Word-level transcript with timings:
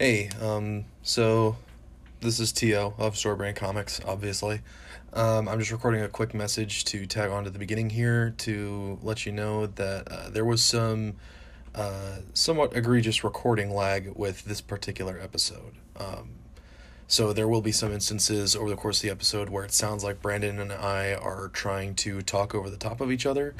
Hey, 0.00 0.28
um, 0.40 0.84
so 1.02 1.56
this 2.20 2.38
is 2.38 2.52
T.O. 2.52 2.94
of 2.98 3.16
Store 3.16 3.34
Brand 3.34 3.56
Comics, 3.56 4.00
obviously. 4.06 4.60
Um, 5.12 5.48
I'm 5.48 5.58
just 5.58 5.72
recording 5.72 6.02
a 6.02 6.08
quick 6.08 6.34
message 6.34 6.84
to 6.84 7.04
tag 7.04 7.32
on 7.32 7.42
to 7.42 7.50
the 7.50 7.58
beginning 7.58 7.90
here 7.90 8.32
to 8.38 9.00
let 9.02 9.26
you 9.26 9.32
know 9.32 9.66
that 9.66 10.06
uh, 10.06 10.30
there 10.30 10.44
was 10.44 10.62
some 10.62 11.16
uh, 11.74 12.18
somewhat 12.32 12.76
egregious 12.76 13.24
recording 13.24 13.74
lag 13.74 14.12
with 14.14 14.44
this 14.44 14.60
particular 14.60 15.18
episode. 15.20 15.74
Um, 15.96 16.30
so 17.08 17.32
there 17.32 17.48
will 17.48 17.62
be 17.62 17.72
some 17.72 17.90
instances 17.90 18.54
over 18.54 18.70
the 18.70 18.76
course 18.76 18.98
of 18.98 19.02
the 19.02 19.10
episode 19.10 19.48
where 19.48 19.64
it 19.64 19.72
sounds 19.72 20.04
like 20.04 20.22
Brandon 20.22 20.60
and 20.60 20.72
I 20.72 21.14
are 21.14 21.48
trying 21.48 21.96
to 21.96 22.22
talk 22.22 22.54
over 22.54 22.70
the 22.70 22.76
top 22.76 23.00
of 23.00 23.10
each 23.10 23.26
other. 23.26 23.56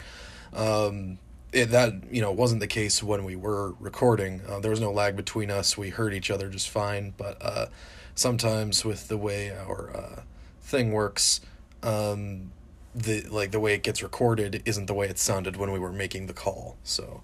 Um, 0.53 1.19
it, 1.53 1.67
that 1.67 1.95
you 2.11 2.21
know 2.21 2.31
wasn't 2.31 2.61
the 2.61 2.67
case 2.67 3.03
when 3.03 3.25
we 3.25 3.37
were 3.37 3.73
recording. 3.81 4.43
Uh, 4.49 4.61
there 4.61 4.71
was 4.71 4.81
no 4.81 4.93
lag 4.93 5.17
between 5.17 5.51
us. 5.51 5.79
We 5.79 5.91
heard 5.91 6.15
each 6.15 6.31
other 6.31 6.49
just 6.49 6.69
fine. 6.69 7.15
But 7.17 7.39
uh, 7.41 7.67
sometimes 8.15 8.85
with 8.85 9.09
the 9.09 9.17
way 9.17 9.51
our 9.51 9.97
uh, 9.97 10.23
thing 10.61 10.93
works, 10.93 11.41
um, 11.83 12.53
the 12.95 13.23
like 13.23 13.51
the 13.51 13.61
way 13.61 13.75
it 13.75 13.83
gets 13.83 14.03
recorded 14.03 14.63
isn't 14.65 14.87
the 14.87 14.95
way 14.95 15.09
it 15.09 15.19
sounded 15.19 15.57
when 15.57 15.71
we 15.71 15.79
were 15.79 15.93
making 15.93 16.27
the 16.27 16.35
call. 16.35 16.77
So 16.85 17.23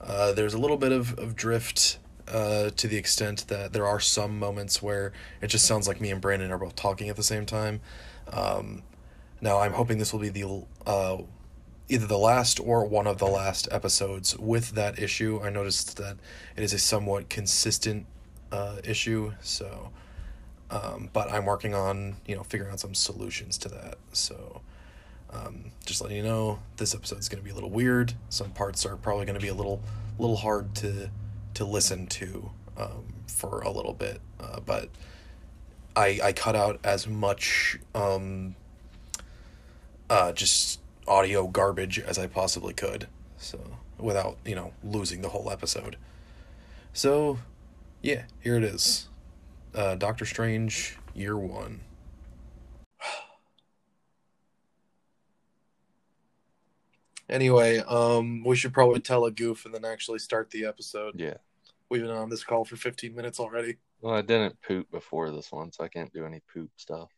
uh, 0.00 0.32
there's 0.32 0.54
a 0.54 0.58
little 0.58 0.78
bit 0.78 0.92
of 0.92 1.18
of 1.18 1.36
drift. 1.36 1.98
Uh, 2.28 2.70
to 2.70 2.88
the 2.88 2.96
extent 2.96 3.46
that 3.46 3.72
there 3.72 3.86
are 3.86 4.00
some 4.00 4.36
moments 4.36 4.82
where 4.82 5.12
it 5.40 5.46
just 5.46 5.64
sounds 5.64 5.86
like 5.86 6.00
me 6.00 6.10
and 6.10 6.20
Brandon 6.20 6.50
are 6.50 6.58
both 6.58 6.74
talking 6.74 7.08
at 7.08 7.14
the 7.14 7.22
same 7.22 7.46
time. 7.46 7.80
Um, 8.32 8.82
now 9.40 9.60
I'm 9.60 9.72
hoping 9.72 9.98
this 9.98 10.12
will 10.12 10.18
be 10.18 10.30
the 10.30 10.64
uh, 10.84 11.18
either 11.88 12.06
the 12.06 12.18
last 12.18 12.58
or 12.60 12.84
one 12.84 13.06
of 13.06 13.18
the 13.18 13.26
last 13.26 13.68
episodes 13.70 14.36
with 14.38 14.72
that 14.72 14.98
issue. 14.98 15.40
I 15.42 15.50
noticed 15.50 15.96
that 15.98 16.16
it 16.56 16.62
is 16.62 16.72
a 16.72 16.78
somewhat 16.78 17.28
consistent 17.28 18.06
uh, 18.52 18.76
issue, 18.84 19.32
so. 19.40 19.90
Um, 20.68 21.10
but 21.12 21.30
I'm 21.30 21.44
working 21.44 21.76
on 21.76 22.16
you 22.26 22.34
know 22.34 22.42
figuring 22.42 22.72
out 22.72 22.80
some 22.80 22.94
solutions 22.94 23.56
to 23.58 23.68
that. 23.68 23.98
So 24.12 24.62
um, 25.30 25.72
just 25.84 26.00
letting 26.00 26.16
you 26.16 26.22
know, 26.22 26.60
this 26.76 26.94
episode 26.94 27.18
is 27.18 27.28
going 27.28 27.40
to 27.40 27.44
be 27.44 27.50
a 27.50 27.54
little 27.54 27.70
weird. 27.70 28.14
Some 28.28 28.50
parts 28.50 28.86
are 28.86 28.96
probably 28.96 29.26
going 29.26 29.38
to 29.38 29.40
be 29.40 29.48
a 29.48 29.54
little 29.54 29.82
little 30.18 30.36
hard 30.36 30.74
to 30.76 31.10
to 31.54 31.64
listen 31.64 32.06
to 32.06 32.50
um, 32.76 33.04
for 33.28 33.60
a 33.62 33.70
little 33.70 33.92
bit, 33.92 34.20
uh, 34.40 34.60
but 34.60 34.88
I 35.94 36.20
I 36.22 36.32
cut 36.32 36.54
out 36.54 36.80
as 36.84 37.06
much 37.06 37.78
um, 37.94 38.54
uh, 40.08 40.32
just 40.32 40.80
audio 41.08 41.46
garbage 41.46 41.98
as 41.98 42.18
I 42.18 42.26
possibly 42.26 42.74
could. 42.74 43.08
So 43.38 43.58
without, 43.98 44.38
you 44.44 44.54
know, 44.54 44.72
losing 44.82 45.22
the 45.22 45.28
whole 45.30 45.50
episode. 45.50 45.96
So 46.92 47.38
yeah, 48.02 48.24
here 48.40 48.56
it 48.56 48.64
is. 48.64 49.08
Uh, 49.74 49.94
Doctor 49.94 50.24
Strange, 50.24 50.96
year 51.14 51.36
one. 51.36 51.80
Anyway, 57.28 57.78
um, 57.78 58.44
we 58.44 58.54
should 58.54 58.72
probably 58.72 59.00
tell 59.00 59.24
a 59.24 59.32
goof 59.32 59.64
and 59.64 59.74
then 59.74 59.84
actually 59.84 60.20
start 60.20 60.48
the 60.50 60.64
episode. 60.64 61.18
Yeah. 61.18 61.34
We've 61.88 62.02
been 62.02 62.10
on 62.12 62.30
this 62.30 62.44
call 62.44 62.64
for 62.64 62.76
15 62.76 63.16
minutes 63.16 63.40
already. 63.40 63.78
Well, 64.00 64.14
I 64.14 64.22
didn't 64.22 64.62
poop 64.62 64.88
before 64.92 65.32
this 65.32 65.50
one, 65.50 65.72
so 65.72 65.82
I 65.82 65.88
can't 65.88 66.12
do 66.12 66.24
any 66.24 66.40
poop 66.54 66.70
stuff. 66.76 67.10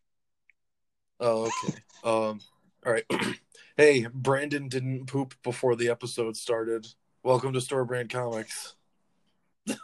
Oh, 1.20 1.50
okay. 1.64 1.78
um, 2.04 2.40
all 2.86 2.92
right. 2.92 3.04
hey, 3.76 4.06
Brandon 4.12 4.68
didn't 4.68 5.06
poop 5.06 5.34
before 5.42 5.76
the 5.76 5.88
episode 5.88 6.36
started. 6.36 6.86
Welcome 7.22 7.52
to 7.54 7.60
Store 7.60 7.84
Brand 7.84 8.10
Comics. 8.10 8.74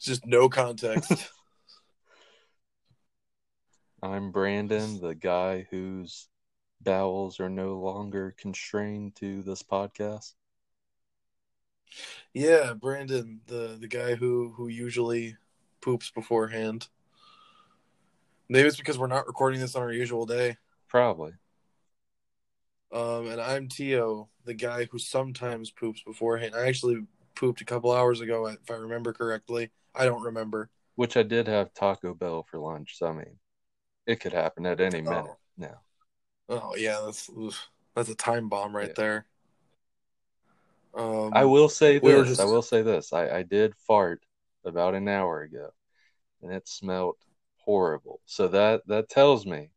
Just 0.00 0.26
no 0.26 0.48
context. 0.48 1.12
I'm 4.02 4.30
Brandon, 4.30 5.00
the 5.00 5.14
guy 5.14 5.66
whose 5.70 6.28
bowels 6.80 7.40
are 7.40 7.48
no 7.48 7.78
longer 7.78 8.34
constrained 8.38 9.16
to 9.16 9.42
this 9.42 9.62
podcast. 9.62 10.34
Yeah, 12.32 12.74
Brandon, 12.74 13.40
the 13.46 13.76
the 13.80 13.88
guy 13.88 14.14
who 14.14 14.52
who 14.56 14.68
usually 14.68 15.36
poops 15.80 16.10
beforehand. 16.10 16.88
Maybe 18.48 18.66
it's 18.66 18.76
because 18.76 18.98
we're 18.98 19.06
not 19.08 19.26
recording 19.26 19.60
this 19.60 19.74
on 19.76 19.82
our 19.82 19.92
usual 19.92 20.26
day. 20.26 20.56
Probably. 20.88 21.32
Um, 22.90 23.26
and 23.28 23.40
I'm 23.40 23.68
Tio, 23.68 24.30
the 24.44 24.54
guy 24.54 24.86
who 24.90 24.98
sometimes 24.98 25.70
poops 25.70 26.02
beforehand. 26.02 26.54
I 26.54 26.66
actually 26.66 27.02
pooped 27.34 27.60
a 27.60 27.66
couple 27.66 27.92
hours 27.92 28.20
ago, 28.20 28.46
if 28.46 28.70
I 28.70 28.74
remember 28.74 29.12
correctly. 29.12 29.70
I 29.94 30.06
don't 30.06 30.22
remember. 30.22 30.70
Which 30.94 31.16
I 31.16 31.22
did 31.22 31.46
have 31.46 31.74
Taco 31.74 32.14
Bell 32.14 32.46
for 32.50 32.58
lunch, 32.58 32.96
so 32.96 33.08
I 33.08 33.12
mean, 33.12 33.38
it 34.06 34.20
could 34.20 34.32
happen 34.32 34.64
at 34.64 34.80
any 34.80 35.02
minute 35.02 35.26
Oh. 35.28 35.36
now. 35.58 35.80
Oh 36.48 36.74
yeah, 36.76 37.02
that's 37.04 37.30
that's 37.94 38.08
a 38.08 38.14
time 38.14 38.48
bomb 38.48 38.74
right 38.74 38.88
Yeah. 38.88 38.94
there. 38.96 39.26
Um, 40.94 41.32
I 41.34 41.44
will 41.44 41.68
say 41.68 41.98
we 41.98 42.12
this. 42.12 42.28
just- 42.28 42.40
I 42.40 42.46
will 42.46 42.62
say 42.62 42.80
this. 42.80 43.12
I, 43.12 43.28
I 43.28 43.42
did 43.42 43.76
fart 43.76 44.24
about 44.64 44.94
an 44.94 45.08
hour 45.08 45.42
ago, 45.42 45.70
and 46.42 46.52
it 46.52 46.66
smelled 46.66 47.16
horrible. 47.68 48.22
So 48.24 48.48
that 48.48 48.86
that 48.86 49.10
tells 49.10 49.44
me 49.44 49.68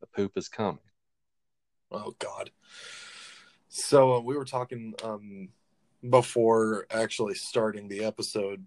the 0.00 0.08
poop 0.08 0.32
is 0.34 0.48
coming. 0.48 0.80
Oh 1.92 2.16
God. 2.18 2.50
So 3.68 4.14
uh, 4.14 4.20
we 4.20 4.36
were 4.36 4.44
talking 4.44 4.92
um, 5.04 5.50
before 6.10 6.88
actually 6.90 7.34
starting 7.34 7.86
the 7.86 8.02
episode 8.04 8.66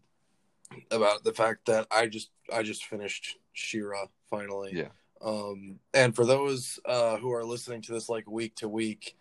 about 0.90 1.26
the 1.26 1.34
fact 1.34 1.66
that 1.66 1.86
I 1.92 2.08
just 2.08 2.30
I 2.54 2.64
just 2.64 2.86
finished 2.86 3.38
She-Ra 3.52 4.06
finally. 4.30 4.72
Yeah. 4.74 4.92
Um, 5.22 5.80
and 5.94 6.16
for 6.16 6.26
those 6.26 6.80
uh, 6.86 7.18
who 7.18 7.34
are 7.34 7.44
listening 7.44 7.82
to 7.82 7.92
this 7.92 8.08
like 8.08 8.30
week 8.30 8.56
to 8.56 8.70
week, 8.70 9.18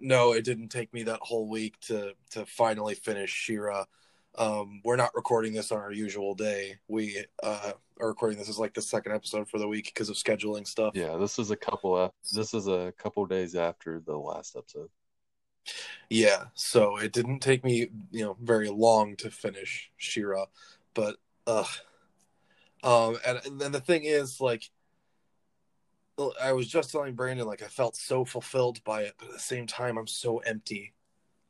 no, 0.00 0.32
it 0.32 0.44
didn't 0.44 0.68
take 0.68 0.92
me 0.92 1.04
that 1.04 1.20
whole 1.22 1.48
week 1.48 1.78
to 1.82 2.14
to 2.30 2.44
finally 2.44 2.96
finish 2.96 3.30
She-Ra. 3.30 3.84
Um, 4.38 4.80
we're 4.84 4.96
not 4.96 5.10
recording 5.14 5.52
this 5.52 5.72
on 5.72 5.78
our 5.78 5.92
usual 5.92 6.34
day. 6.34 6.76
We 6.88 7.24
uh, 7.42 7.72
are 8.00 8.08
recording 8.08 8.38
this 8.38 8.48
as 8.48 8.58
like 8.58 8.74
the 8.74 8.82
second 8.82 9.12
episode 9.12 9.48
for 9.48 9.58
the 9.58 9.68
week 9.68 9.86
because 9.86 10.08
of 10.08 10.16
scheduling 10.16 10.66
stuff. 10.66 10.92
Yeah, 10.94 11.16
this 11.16 11.38
is 11.38 11.50
a 11.50 11.56
couple 11.56 11.96
of 11.96 12.12
this 12.32 12.54
is 12.54 12.66
a 12.66 12.92
couple 12.96 13.26
days 13.26 13.54
after 13.54 14.00
the 14.00 14.16
last 14.16 14.56
episode. 14.56 14.88
Yeah, 16.08 16.44
so 16.54 16.96
it 16.96 17.12
didn't 17.12 17.40
take 17.40 17.62
me, 17.64 17.90
you 18.10 18.24
know, 18.24 18.36
very 18.40 18.70
long 18.70 19.14
to 19.16 19.30
finish 19.30 19.90
She-Ra, 19.98 20.46
but 20.94 21.16
ugh. 21.46 21.68
Um, 22.82 23.18
and, 23.26 23.40
and 23.44 23.60
then 23.60 23.72
the 23.72 23.80
thing 23.80 24.04
is, 24.04 24.40
like, 24.40 24.70
I 26.42 26.52
was 26.52 26.66
just 26.66 26.90
telling 26.90 27.14
Brandon, 27.14 27.46
like, 27.46 27.62
I 27.62 27.66
felt 27.66 27.94
so 27.94 28.24
fulfilled 28.24 28.82
by 28.84 29.02
it, 29.02 29.14
but 29.18 29.28
at 29.28 29.34
the 29.34 29.38
same 29.38 29.66
time, 29.66 29.98
I'm 29.98 30.06
so 30.06 30.38
empty. 30.38 30.94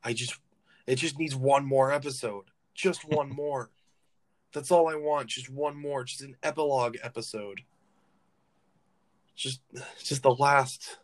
I 0.03 0.11
just, 0.13 0.37
it 0.85 0.97
just 0.97 1.17
needs 1.17 1.35
one 1.35 1.65
more 1.65 1.91
episode, 1.91 2.50
just 2.73 3.07
one 3.07 3.29
more. 3.29 3.69
That's 4.53 4.71
all 4.71 4.89
I 4.89 4.95
want, 4.95 5.29
just 5.29 5.49
one 5.49 5.77
more, 5.77 6.03
just 6.03 6.21
an 6.21 6.35
epilogue 6.43 6.97
episode. 7.01 7.61
Just, 9.35 9.61
just 10.03 10.23
the 10.23 10.35
last, 10.35 10.97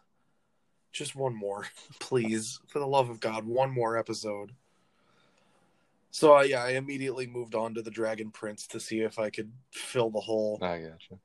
just 0.91 1.15
one 1.15 1.35
more 1.35 1.65
please. 1.99 2.59
For 2.67 2.79
the 2.79 2.87
love 2.87 3.09
of 3.09 3.19
god 3.19 3.45
one 3.45 3.71
more 3.71 3.97
episode. 3.97 4.51
So 6.11 6.37
uh, 6.37 6.41
yeah 6.41 6.63
i 6.63 6.71
immediately 6.71 7.27
moved 7.27 7.55
on 7.55 7.73
to 7.75 7.81
the 7.81 7.91
dragon 7.91 8.31
prince 8.31 8.67
to 8.67 8.79
see 8.79 9.01
if 9.01 9.19
i 9.19 9.29
could 9.29 9.51
fill 9.71 10.09
the 10.09 10.19
hole. 10.19 10.59
I 10.61 10.79
gotcha. 10.79 11.19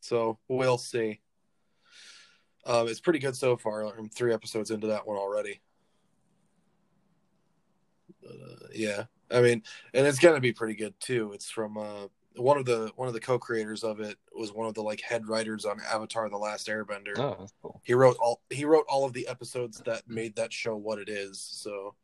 so 0.00 0.38
we'll 0.48 0.78
see. 0.78 1.20
Um, 2.66 2.88
it's 2.88 3.00
pretty 3.00 3.20
good 3.20 3.36
so 3.36 3.56
far. 3.56 3.84
I'm 3.84 4.10
three 4.10 4.34
episodes 4.34 4.70
into 4.70 4.88
that 4.88 5.06
one 5.06 5.16
already 5.16 5.60
uh, 8.30 8.66
yeah. 8.74 9.04
I 9.30 9.40
mean 9.40 9.62
and 9.94 10.06
it's 10.06 10.18
gonna 10.18 10.40
be 10.40 10.52
pretty 10.52 10.74
good 10.74 10.94
too. 11.00 11.32
It's 11.32 11.50
from 11.50 11.76
uh, 11.78 12.06
one 12.36 12.58
of 12.58 12.64
the 12.64 12.90
one 12.96 13.08
of 13.08 13.14
the 13.14 13.20
co-creators 13.20 13.82
of 13.84 14.00
it 14.00 14.16
was 14.32 14.52
one 14.52 14.66
of 14.66 14.74
the 14.74 14.82
like 14.82 15.00
head 15.00 15.26
writers 15.28 15.64
on 15.64 15.78
avatar 15.80 16.28
the 16.28 16.36
last 16.36 16.68
airbender. 16.68 17.18
Oh, 17.18 17.36
that's 17.38 17.54
cool. 17.62 17.80
he 17.84 17.94
wrote 17.94 18.16
all 18.20 18.40
he 18.50 18.64
wrote 18.64 18.86
all 18.88 19.04
of 19.04 19.12
the 19.12 19.26
episodes 19.28 19.82
that 19.86 20.08
made 20.08 20.36
that 20.36 20.52
show 20.52 20.76
what 20.76 20.98
it 20.98 21.08
is 21.08 21.40
so. 21.40 21.94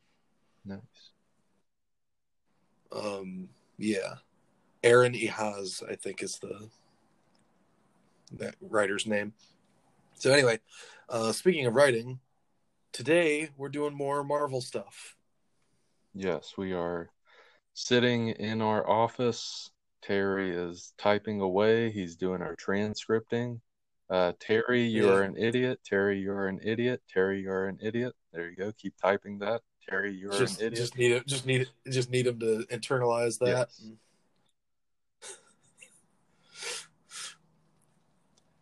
Nice. 0.64 0.81
um 2.93 3.49
yeah. 3.79 4.14
Aaron 4.82 5.14
Ehasz 5.14 5.82
i 5.90 5.94
think 5.94 6.22
is 6.22 6.38
the 6.38 6.69
that 8.32 8.56
writer's 8.61 9.06
name. 9.06 9.32
So 10.14 10.32
anyway 10.32 10.58
uh 11.08 11.31
speaking 11.32 11.67
of 11.67 11.75
writing 11.75 12.19
today 12.93 13.50
we're 13.56 13.69
doing 13.69 13.94
more 13.94 14.25
marvel 14.25 14.61
stuff 14.61 15.17
Yes, 16.19 16.55
we 16.57 16.73
are 16.73 17.11
sitting 17.75 18.29
in 18.29 18.63
our 18.63 18.89
office. 18.89 19.71
Terry 20.01 20.51
is 20.51 20.95
typing 20.97 21.41
away. 21.43 21.91
He's 21.91 22.17
doing 22.17 22.41
our 22.41 22.57
transcripting. 22.57 23.61
Uh, 24.09 24.33
Terry, 24.41 24.85
you 24.85 25.07
Yeah. 25.07 25.13
are 25.13 25.23
an 25.23 25.37
idiot. 25.37 25.81
Terry, 25.85 26.19
you're 26.19 26.49
an 26.49 26.61
idiot. 26.63 27.03
Terry, 27.13 27.43
you're 27.43 27.67
an 27.69 27.79
idiot. 27.83 28.15
There 28.33 28.49
you 28.49 28.57
go. 28.57 28.73
Keep 28.73 28.97
typing 28.97 29.41
that 29.41 29.63
Terry, 29.89 30.15
you're 30.15 30.33
just, 30.33 30.61
an 30.61 30.69
idiot. 30.69 30.81
Just 30.81 30.97
need 30.97 31.13
it. 31.13 31.27
Just 31.27 31.45
need 31.47 31.61
it. 31.63 31.69
Just 31.91 32.11
need 32.11 32.27
him 32.27 32.41
to 32.41 32.67
internalize 32.71 33.39
that. 33.41 33.69
Yes. 33.69 33.91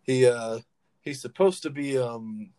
he 0.02 0.26
uh 0.26 0.58
he's 1.00 1.20
supposed 1.22 1.62
to 1.62 1.70
be 1.70 1.96
um 1.96 2.50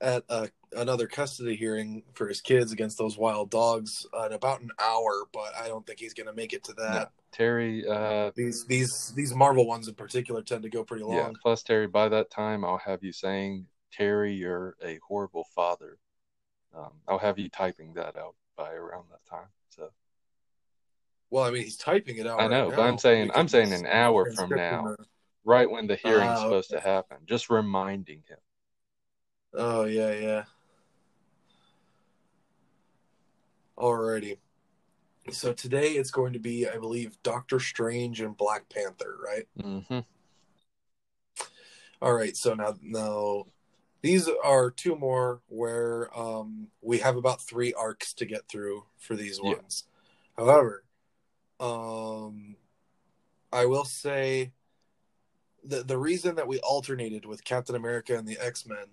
at 0.00 0.24
a, 0.28 0.50
another 0.76 1.06
custody 1.06 1.56
hearing 1.56 2.02
for 2.14 2.28
his 2.28 2.40
kids 2.40 2.72
against 2.72 2.98
those 2.98 3.16
wild 3.18 3.50
dogs 3.50 4.06
in 4.26 4.32
about 4.32 4.60
an 4.60 4.70
hour, 4.78 5.24
but 5.32 5.54
I 5.56 5.68
don't 5.68 5.86
think 5.86 5.98
he's 5.98 6.14
going 6.14 6.26
to 6.26 6.32
make 6.32 6.52
it 6.52 6.64
to 6.64 6.72
that. 6.74 6.92
No. 6.94 7.06
Terry, 7.32 7.86
uh, 7.88 8.30
These 8.36 8.66
these 8.66 9.12
these 9.16 9.34
Marvel 9.34 9.66
ones 9.66 9.88
in 9.88 9.94
particular 9.94 10.42
tend 10.42 10.62
to 10.64 10.68
go 10.68 10.84
pretty 10.84 11.04
long. 11.04 11.16
yeah. 11.16 11.30
Plus, 11.40 11.62
Terry, 11.62 11.86
by 11.86 12.08
that 12.10 12.30
time, 12.30 12.62
I'll 12.64 12.78
have 12.78 13.02
you 13.02 13.12
saying, 13.12 13.66
Terry, 13.90 14.34
you're 14.34 14.76
a 14.84 14.98
horrible 15.06 15.44
father. 15.54 15.98
Um, 16.76 16.92
I'll 17.08 17.18
have 17.18 17.38
you 17.38 17.48
typing 17.48 17.94
that 17.94 18.16
out 18.18 18.34
by 18.56 18.72
around 18.72 19.04
that 19.10 19.24
time. 19.28 19.48
So 19.70 19.90
Well, 21.30 21.44
I 21.44 21.50
mean, 21.50 21.62
he's 21.64 21.76
typing 21.78 22.16
it 22.18 22.26
out. 22.26 22.38
I 22.38 22.42
right 22.42 22.50
know, 22.50 22.68
but 22.70 22.76
now 22.82 22.88
I'm 22.88 22.98
saying- 22.98 23.30
I'm 23.34 23.48
saying 23.48 23.72
an 23.72 23.86
hour 23.86 24.30
from 24.32 24.50
now. 24.50 24.94
the- 24.98 25.06
right 25.44 25.70
when 25.70 25.86
the 25.86 25.96
hearing's 25.96 26.38
Ah, 26.38 26.42
supposed 26.44 26.70
okay. 26.72 26.80
to 26.82 26.86
happen, 26.86 27.16
just 27.24 27.48
reminding 27.50 28.22
him. 28.28 28.38
Oh 29.54 29.84
yeah, 29.84 30.12
yeah. 30.12 30.44
Alrighty. 33.78 34.38
So 35.30 35.52
today 35.52 35.92
it's 35.92 36.10
going 36.10 36.32
to 36.32 36.38
be, 36.38 36.68
I 36.68 36.78
believe, 36.78 37.16
Doctor 37.22 37.60
Strange 37.60 38.20
and 38.20 38.36
Black 38.36 38.68
Panther, 38.68 39.16
right? 39.24 39.46
hmm 39.60 40.00
All 42.00 42.12
right. 42.12 42.36
So 42.36 42.54
now, 42.54 42.74
now 42.82 43.46
these 44.02 44.28
are 44.44 44.70
two 44.70 44.96
more 44.96 45.40
where 45.46 46.16
um, 46.18 46.68
we 46.80 46.98
have 46.98 47.16
about 47.16 47.40
three 47.40 47.72
arcs 47.72 48.12
to 48.14 48.24
get 48.26 48.48
through 48.48 48.84
for 48.98 49.14
these 49.14 49.38
Yeah. 49.42 49.54
ones. 49.54 49.84
However, 50.36 50.84
um, 51.60 52.56
I 53.52 53.66
will 53.66 53.84
say 53.84 54.52
the 55.62 55.84
the 55.84 55.98
reason 55.98 56.34
that 56.34 56.48
we 56.48 56.58
alternated 56.60 57.24
with 57.24 57.44
Captain 57.44 57.76
America 57.76 58.16
and 58.16 58.26
the 58.26 58.38
X 58.38 58.66
Men 58.66 58.86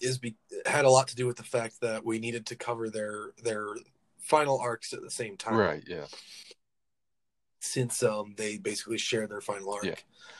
is 0.00 0.18
be, 0.18 0.36
had 0.66 0.84
a 0.84 0.90
lot 0.90 1.08
to 1.08 1.16
do 1.16 1.26
with 1.26 1.36
the 1.36 1.42
fact 1.42 1.80
that 1.80 2.04
we 2.04 2.18
needed 2.18 2.46
to 2.46 2.56
cover 2.56 2.90
their 2.90 3.32
their 3.42 3.66
final 4.20 4.58
arcs 4.58 4.92
at 4.92 5.02
the 5.02 5.10
same 5.10 5.36
time, 5.36 5.56
Right. 5.56 5.84
Yeah. 5.86 6.06
Since 7.60 8.02
um, 8.02 8.34
they 8.36 8.58
basically 8.58 8.98
share 8.98 9.26
their 9.26 9.40
final 9.40 9.72
arc. 9.74 9.84
Yeah. 9.84 9.94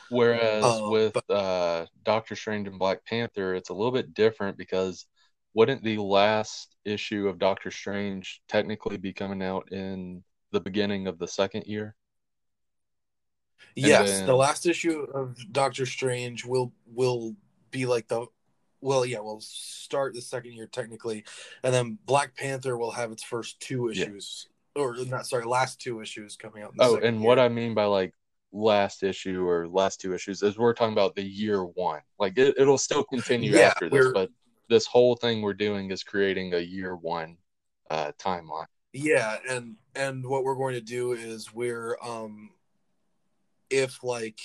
Whereas 0.09 0.63
Um, 0.63 0.91
with 0.91 1.17
uh, 1.29 1.85
Doctor 2.03 2.35
Strange 2.35 2.67
and 2.67 2.79
Black 2.79 3.03
Panther, 3.05 3.53
it's 3.53 3.69
a 3.69 3.73
little 3.73 3.91
bit 3.91 4.13
different 4.13 4.57
because 4.57 5.05
wouldn't 5.53 5.83
the 5.83 5.97
last 5.97 6.75
issue 6.85 7.27
of 7.27 7.39
Doctor 7.39 7.71
Strange 7.71 8.41
technically 8.47 8.97
be 8.97 9.11
coming 9.11 9.41
out 9.41 9.71
in 9.71 10.23
the 10.51 10.61
beginning 10.61 11.07
of 11.07 11.19
the 11.19 11.27
second 11.27 11.65
year? 11.65 11.95
Yes, 13.75 14.09
then- 14.09 14.25
the 14.27 14.35
last 14.35 14.65
issue 14.65 15.01
of 15.13 15.35
Doctor 15.51 15.85
Strange 15.85 16.45
will 16.45 16.71
will 16.85 17.35
be 17.71 17.85
like 17.85 18.07
the 18.07 18.27
well, 18.81 19.05
yeah, 19.05 19.19
we'll 19.19 19.41
start 19.41 20.13
the 20.13 20.21
second 20.21 20.53
year 20.53 20.67
technically, 20.67 21.23
and 21.63 21.73
then 21.73 21.97
Black 22.05 22.35
Panther 22.35 22.77
will 22.77 22.91
have 22.91 23.11
its 23.11 23.23
first 23.23 23.59
two 23.59 23.89
Yeah. 23.93 24.03
issues, 24.03 24.47
or 24.75 24.95
not 25.05 25.25
sorry, 25.25 25.45
last 25.45 25.81
two 25.81 26.01
issues 26.01 26.35
coming 26.35 26.63
out. 26.63 26.71
In 26.71 26.77
the 26.77 26.83
Oh, 26.83 26.97
and 26.97 27.21
what. 27.21 27.39
I 27.39 27.49
mean 27.49 27.73
by 27.73 27.85
like 27.85 28.13
last 28.51 29.03
issue 29.03 29.47
or 29.47 29.67
last 29.67 29.99
two 29.99 30.13
issues 30.13 30.41
is 30.41 30.57
we're 30.57 30.73
talking 30.73 30.93
about 30.93 31.15
the 31.15 31.23
year 31.23 31.63
one. 31.65 32.01
Like 32.19 32.37
it, 32.37 32.55
it'll 32.57 32.77
still 32.77 33.03
continue 33.03 33.53
Yeah, 33.53 33.67
after 33.67 33.89
this, 33.89 34.07
but 34.13 34.29
this 34.69 34.85
whole 34.85 35.15
thing 35.15 35.41
we're 35.41 35.53
doing 35.53 35.91
is 35.91 36.03
creating 36.03 36.53
a 36.53 36.59
year 36.59 36.95
one 36.95 37.37
uh, 37.89 38.11
timeline. 38.19 38.65
Yeah, 38.93 39.37
and 39.49 39.75
and 39.95 40.25
what 40.25 40.43
we're 40.43 40.55
going 40.55 40.73
to 40.75 40.81
do 40.81 41.11
is 41.13 41.53
we're 41.53 41.97
um 42.01 42.51
if 43.69 44.03
like 44.03 44.39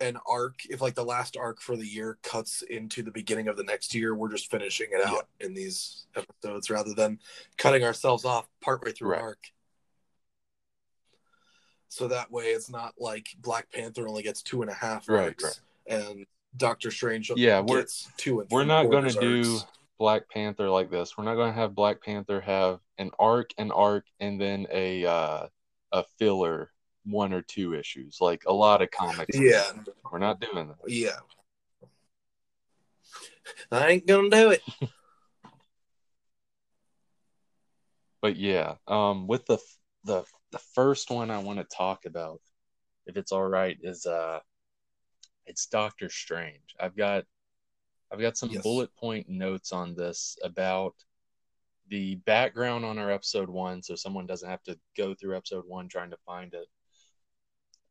an 0.00 0.18
arc, 0.26 0.60
if 0.68 0.80
like 0.80 0.94
the 0.94 1.04
last 1.04 1.36
arc 1.36 1.60
for 1.60 1.76
the 1.76 1.86
year 1.86 2.18
cuts 2.22 2.62
into 2.62 3.02
the 3.02 3.10
beginning 3.10 3.48
of 3.48 3.56
the 3.56 3.62
next 3.64 3.94
year, 3.94 4.14
we're 4.14 4.30
just 4.30 4.50
finishing 4.50 4.88
it 4.92 5.06
out 5.06 5.28
in 5.40 5.54
these 5.54 6.06
episodes 6.16 6.68
rather 6.70 6.94
than 6.94 7.18
cutting 7.58 7.84
ourselves 7.84 8.24
off 8.24 8.48
partway 8.60 8.92
through 8.92 9.10
Right. 9.12 9.20
arc. 9.20 9.38
So 11.88 12.08
that 12.08 12.30
way 12.30 12.46
it's 12.46 12.68
not 12.70 12.94
like 12.98 13.28
Black 13.38 13.70
Panther 13.70 14.08
only 14.08 14.22
gets 14.22 14.42
two 14.42 14.62
and 14.62 14.70
a 14.70 14.74
half 14.74 15.08
Right, 15.08 15.26
arcs 15.28 15.44
right. 15.44 15.60
and 16.00 16.26
Doctor 16.56 16.90
Strange 16.90 17.30
Yeah, 17.36 17.60
we're- 17.60 17.82
gets 17.82 18.10
two 18.16 18.40
and 18.40 18.50
We're 18.50 18.64
not 18.64 18.90
going 18.90 19.08
to 19.08 19.20
do. 19.20 19.58
Black 19.96 20.28
Panther 20.28 20.68
like 20.68 20.90
this. 20.90 21.16
We're 21.16 21.22
not 21.24 21.36
going 21.36 21.52
to 21.52 21.58
have 21.58 21.72
Black 21.76 22.02
Panther 22.02 22.40
have 22.40 22.80
an 22.98 23.12
arc, 23.16 23.50
an 23.58 23.70
arc, 23.70 24.04
and 24.18 24.40
then 24.40 24.66
a 24.72 25.06
uh, 25.06 25.46
a 25.92 26.02
filler 26.18 26.72
one 27.04 27.32
or 27.32 27.42
two 27.42 27.74
issues 27.74 28.18
like 28.20 28.42
a 28.46 28.52
lot 28.52 28.82
of 28.82 28.90
comics. 28.90 29.36
Yeah, 29.38 29.62
We're 30.10 30.18
not 30.18 30.40
doing 30.40 30.68
that. 30.68 30.76
yeah. 30.90 31.18
I 33.70 33.88
ain't 33.88 34.06
gonna 34.06 34.30
do 34.30 34.50
it. 34.50 34.62
But 38.22 38.36
yeah, 38.36 38.76
um, 38.88 39.26
with 39.26 39.44
the 39.44 39.58
the 40.04 40.24
the 40.50 40.58
first 40.74 41.10
one 41.10 41.30
I 41.30 41.40
want 41.40 41.58
to 41.58 41.76
talk 41.76 42.06
about, 42.06 42.40
if 43.06 43.18
it's 43.18 43.32
all 43.32 43.46
right, 43.46 43.76
is 43.82 44.06
uh, 44.06 44.40
it's 45.44 45.66
Doctor 45.66 46.08
Strange. 46.08 46.74
I've 46.80 46.96
got 46.96 47.24
I've 48.10 48.20
got 48.20 48.38
some 48.38 48.48
Yes. 48.50 48.62
bullet 48.62 48.94
point 48.96 49.28
notes 49.28 49.72
on 49.72 49.94
this 49.94 50.38
about 50.42 50.94
the 51.88 52.14
background 52.14 52.86
on 52.86 52.98
our 52.98 53.10
episode 53.10 53.50
one, 53.50 53.82
so 53.82 53.94
someone 53.94 54.24
doesn't 54.26 54.48
have 54.48 54.62
to 54.62 54.78
go 54.96 55.14
through 55.14 55.36
episode 55.36 55.64
one 55.66 55.86
trying 55.88 56.10
to 56.10 56.16
find 56.24 56.54
it. 56.54 56.66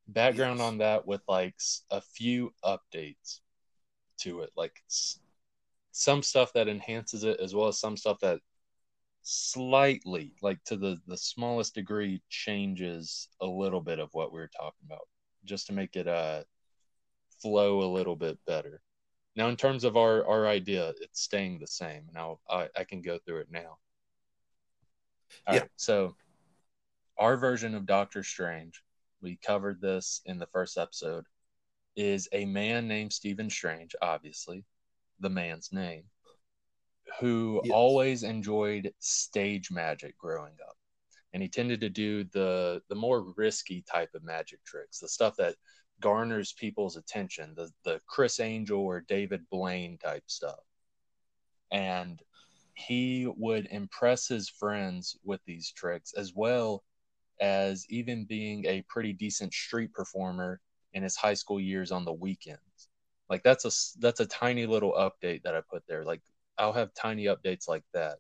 Background 0.08 0.60
Yes. 0.60 0.62
on 0.62 0.78
that 0.80 1.06
with 1.08 1.22
like 1.28 1.56
a 1.90 2.02
few 2.02 2.54
updates 2.64 3.40
to 4.20 4.42
it, 4.42 4.52
like 4.56 4.84
some 5.92 6.24
stuff 6.24 6.54
that 6.54 6.68
enhances 6.68 7.24
it, 7.24 7.40
as 7.40 7.56
well 7.56 7.68
as 7.68 7.80
some 7.80 7.98
stuff 7.98 8.20
that 8.20 8.40
slightly, 9.22 10.34
like 10.42 10.64
to 10.66 10.76
the 10.78 10.98
the 11.08 11.18
smallest 11.18 11.76
degree, 11.76 12.22
changes 12.30 13.30
a 13.42 13.46
little 13.46 13.82
bit 13.82 14.00
of 14.00 14.10
what 14.14 14.34
we 14.34 14.40
were 14.40 14.50
talking 14.50 14.86
about, 14.86 15.08
just 15.46 15.68
to 15.68 15.74
make 15.74 15.96
it 15.96 16.08
uh 16.08 16.44
flow 17.42 17.82
a 17.82 17.94
little 17.94 18.16
bit 18.16 18.38
better. 18.46 18.82
Now, 19.36 19.50
in 19.50 19.56
terms 19.58 19.84
of 19.84 19.98
our 19.98 20.26
our 20.28 20.48
idea, 20.48 20.94
it's 21.02 21.22
staying 21.22 21.60
the 21.60 21.68
same. 21.68 22.08
Now, 22.14 22.40
I, 22.50 22.70
I 22.78 22.84
can 22.84 23.02
go 23.02 23.20
through 23.20 23.40
it 23.42 23.52
now. 23.52 23.78
All 25.48 25.56
Yeah. 25.56 25.60
right, 25.60 25.70
so 25.76 26.16
our 27.18 27.38
version 27.38 27.76
of 27.76 27.86
Doctor 27.86 28.24
Strange, 28.24 28.84
we 29.24 29.38
covered 29.38 29.82
this 29.82 30.22
in 30.26 30.38
the 30.38 30.48
first 30.48 30.78
episode, 30.78 31.26
is 31.96 32.28
a 32.34 32.46
man 32.46 32.88
named 32.88 33.14
Stephen 33.14 33.50
Strange, 33.50 33.96
obviously, 34.02 34.66
the 35.20 35.30
man's 35.30 35.72
name, 35.72 36.04
who 37.20 37.62
Yes. 37.64 37.74
always 37.74 38.24
enjoyed 38.24 38.94
stage 39.00 39.72
magic 39.72 40.18
growing 40.18 40.56
up. 40.68 40.76
And 41.34 41.42
he 41.42 41.50
tended 41.50 41.82
to 41.82 41.90
do 41.90 42.26
the 42.26 42.84
the 42.90 42.96
more 42.96 43.34
risky 43.38 43.82
type 43.92 44.14
of 44.14 44.24
magic 44.24 44.64
tricks, 44.66 45.00
the 45.00 45.10
stuff 45.10 45.36
that 45.38 45.56
garners 46.00 46.54
people's 46.54 46.98
attention, 46.98 47.56
the 47.56 47.72
the 47.84 48.02
Criss 48.08 48.40
Angel 48.40 48.80
or 48.82 49.02
David 49.02 49.50
Blaine 49.50 49.98
type 49.98 50.24
stuff. 50.28 50.60
And 51.72 52.22
he 52.76 53.28
would 53.38 53.68
impress 53.72 54.28
his 54.28 54.50
friends 54.50 55.18
with 55.24 55.42
these 55.46 55.72
tricks 55.72 56.14
as 56.14 56.34
well 56.36 56.84
as 57.42 57.86
even 57.90 58.26
being 58.26 58.66
a 58.66 58.84
pretty 58.90 59.14
decent 59.14 59.54
street 59.54 59.94
performer 59.94 60.60
in 60.94 61.04
his 61.04 61.16
high 61.16 61.34
school 61.34 61.60
years 61.60 61.92
on 61.92 62.06
the 62.06 62.14
weekends. 62.14 62.90
Like 63.30 63.44
that's 63.44 63.66
a 63.66 63.72
that's 64.00 64.20
a 64.20 64.26
tiny 64.28 64.66
little 64.66 64.94
update 64.94 65.44
that 65.44 65.56
I 65.56 65.62
put 65.70 65.84
there. 65.88 66.04
Like 66.06 66.22
I'll 66.58 66.74
have 66.74 66.94
tiny 66.94 67.26
updates 67.26 67.68
like 67.68 67.84
that, 67.94 68.18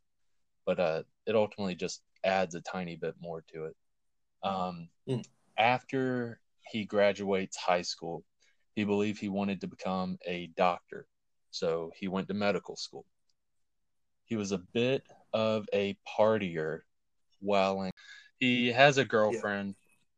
but 0.66 0.80
uh, 0.80 1.04
it 1.26 1.36
ultimately 1.36 1.76
just 1.76 2.02
adds 2.24 2.56
a 2.56 2.62
tiny 2.62 2.96
bit 2.96 3.16
more 3.22 3.44
to 3.54 3.66
it. 3.66 3.76
Um, 4.44 4.90
Mm. 5.10 5.24
After 5.58 6.40
he 6.72 6.86
graduates 6.86 7.58
high 7.58 7.82
school, 7.84 8.24
he 8.76 8.84
believed 8.86 9.20
he 9.20 9.30
wanted 9.30 9.62
to 9.62 9.68
become 9.68 10.18
a 10.26 10.48
doctor, 10.58 11.08
so 11.52 11.92
he 11.96 12.08
went 12.08 12.28
to 12.30 12.34
medical 12.34 12.76
school. 12.76 13.06
He 14.26 14.36
was 14.36 14.52
a 14.52 14.58
bit 14.58 15.04
of 15.34 15.68
a 15.74 15.98
partier 16.08 16.82
while 17.40 17.82
in. 17.84 17.92
He 18.44 18.74
has 18.74 18.98
a 18.98 19.06
girlfriend, 19.06 19.76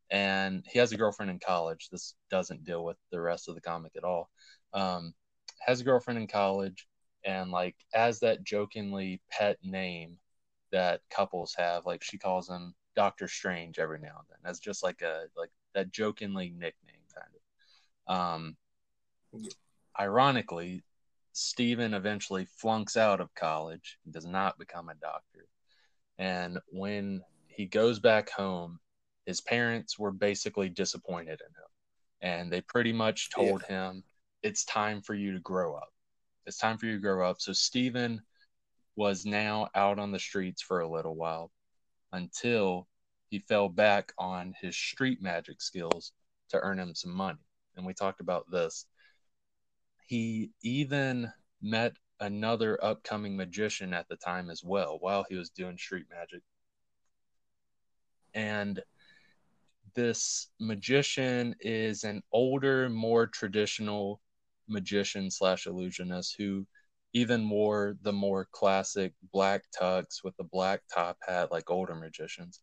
and 0.10 0.65
he 0.67 0.79
has 0.79 0.91
a 0.91 0.98
girlfriend 0.98 1.29
in 1.29 1.38
college. 1.38 1.89
This 1.91 2.15
doesn't 2.32 2.63
deal 2.63 2.84
with 2.84 2.98
the 3.12 3.22
rest 3.22 3.48
of 3.48 3.53
the 3.53 3.62
comic 3.62 3.91
at 3.96 4.03
all. 4.03 4.32
Um, 4.74 5.13
has 5.60 5.79
a 5.79 5.84
girlfriend 5.84 6.17
in 6.20 6.25
college, 6.25 6.88
and 7.24 7.51
like 7.51 7.75
as 7.94 8.20
that 8.22 8.44
jokingly 8.44 9.22
pet 9.29 9.58
name 9.63 10.17
that 10.72 11.01
couples 11.12 11.53
have, 11.55 11.86
like 11.86 12.03
she 12.03 12.17
calls 12.17 12.50
him 12.50 12.74
Doctor 12.96 13.27
Strange 13.27 13.77
every 13.77 14.00
now 14.00 14.17
and 14.17 14.27
then. 14.29 14.39
that's 14.44 14.58
just 14.58 14.82
like 14.82 15.03
a 15.03 15.25
like 15.38 15.51
that 15.75 15.91
jokingly 15.91 16.50
nickname 16.50 17.05
kind 17.13 17.32
of. 18.08 18.15
Um, 18.15 18.58
ironically, 20.00 20.84
Stephen 21.34 21.94
eventually 21.94 22.48
flunks 22.58 22.98
out 22.98 23.22
of 23.22 23.36
college 23.36 24.00
and 24.03 24.12
does 24.12 24.25
not 24.25 24.58
become 24.58 24.89
a 24.89 24.96
doctor. 24.96 25.48
And 26.17 26.58
when 26.72 27.22
he 27.56 27.66
goes 27.66 28.00
back 28.00 28.30
home, 28.30 28.80
his 29.26 29.42
parents 29.42 29.98
were 29.98 30.12
basically 30.12 30.70
disappointed 30.70 31.42
in 31.42 31.48
him. 31.48 31.70
And 32.22 32.52
they 32.52 32.62
pretty 32.62 32.94
much 32.94 33.30
told 33.30 33.64
yeah. 33.70 33.90
him, 33.90 34.04
it's 34.44 34.66
time 34.66 35.02
for 35.02 35.14
you 35.14 35.34
to 35.34 35.40
grow 35.40 35.76
up. 35.76 35.90
It's 36.46 36.58
time 36.58 36.78
for 36.78 36.86
you 36.86 36.94
to 36.94 37.02
grow 37.02 37.28
up. 37.28 37.42
So 37.42 37.54
Stephen 37.54 38.22
was 38.96 39.26
now 39.26 39.70
out 39.76 40.00
on 40.00 40.12
the 40.12 40.20
streets 40.20 40.62
for 40.62 40.80
a 40.80 40.90
little 40.90 41.16
while 41.16 41.52
until 42.12 42.88
he 43.30 43.40
fell 43.40 43.70
back 43.70 44.14
on 44.18 44.54
his 44.62 44.76
street 44.76 45.22
magic 45.22 45.62
skills 45.62 46.14
to 46.50 46.60
earn 46.60 46.80
him 46.80 46.94
some 46.94 47.12
money. 47.12 47.40
And 47.76 47.86
we 47.86 47.94
talked 47.94 48.22
about 48.22 48.50
this. 48.50 48.86
He 50.08 50.52
even 50.62 51.32
met 51.62 51.98
another 52.20 52.82
upcoming 52.84 53.36
magician 53.36 53.94
at 53.94 54.08
the 54.08 54.16
time 54.16 54.50
as 54.50 54.64
well 54.64 54.98
while 55.00 55.26
he 55.28 55.36
was 55.36 55.50
doing 55.50 55.78
street 55.78 56.06
magic. 56.10 56.42
And 58.36 58.84
this 59.96 60.50
magician 60.60 61.56
is 61.62 62.04
an 62.04 62.22
older, 62.32 62.89
more 62.89 63.27
traditional 63.27 64.22
magician 64.68 65.32
slash 65.32 65.65
illusionist 65.65 66.36
who 66.38 66.68
even 67.13 67.50
wore 67.50 67.96
the 68.01 68.12
more 68.12 68.46
classic 68.51 69.13
black 69.32 69.63
tux 69.72 70.22
with 70.24 70.36
the 70.36 70.44
black 70.44 70.82
top 70.94 71.18
hat 71.25 71.51
like 71.51 71.72
older 71.72 71.96
magicians. 71.96 72.60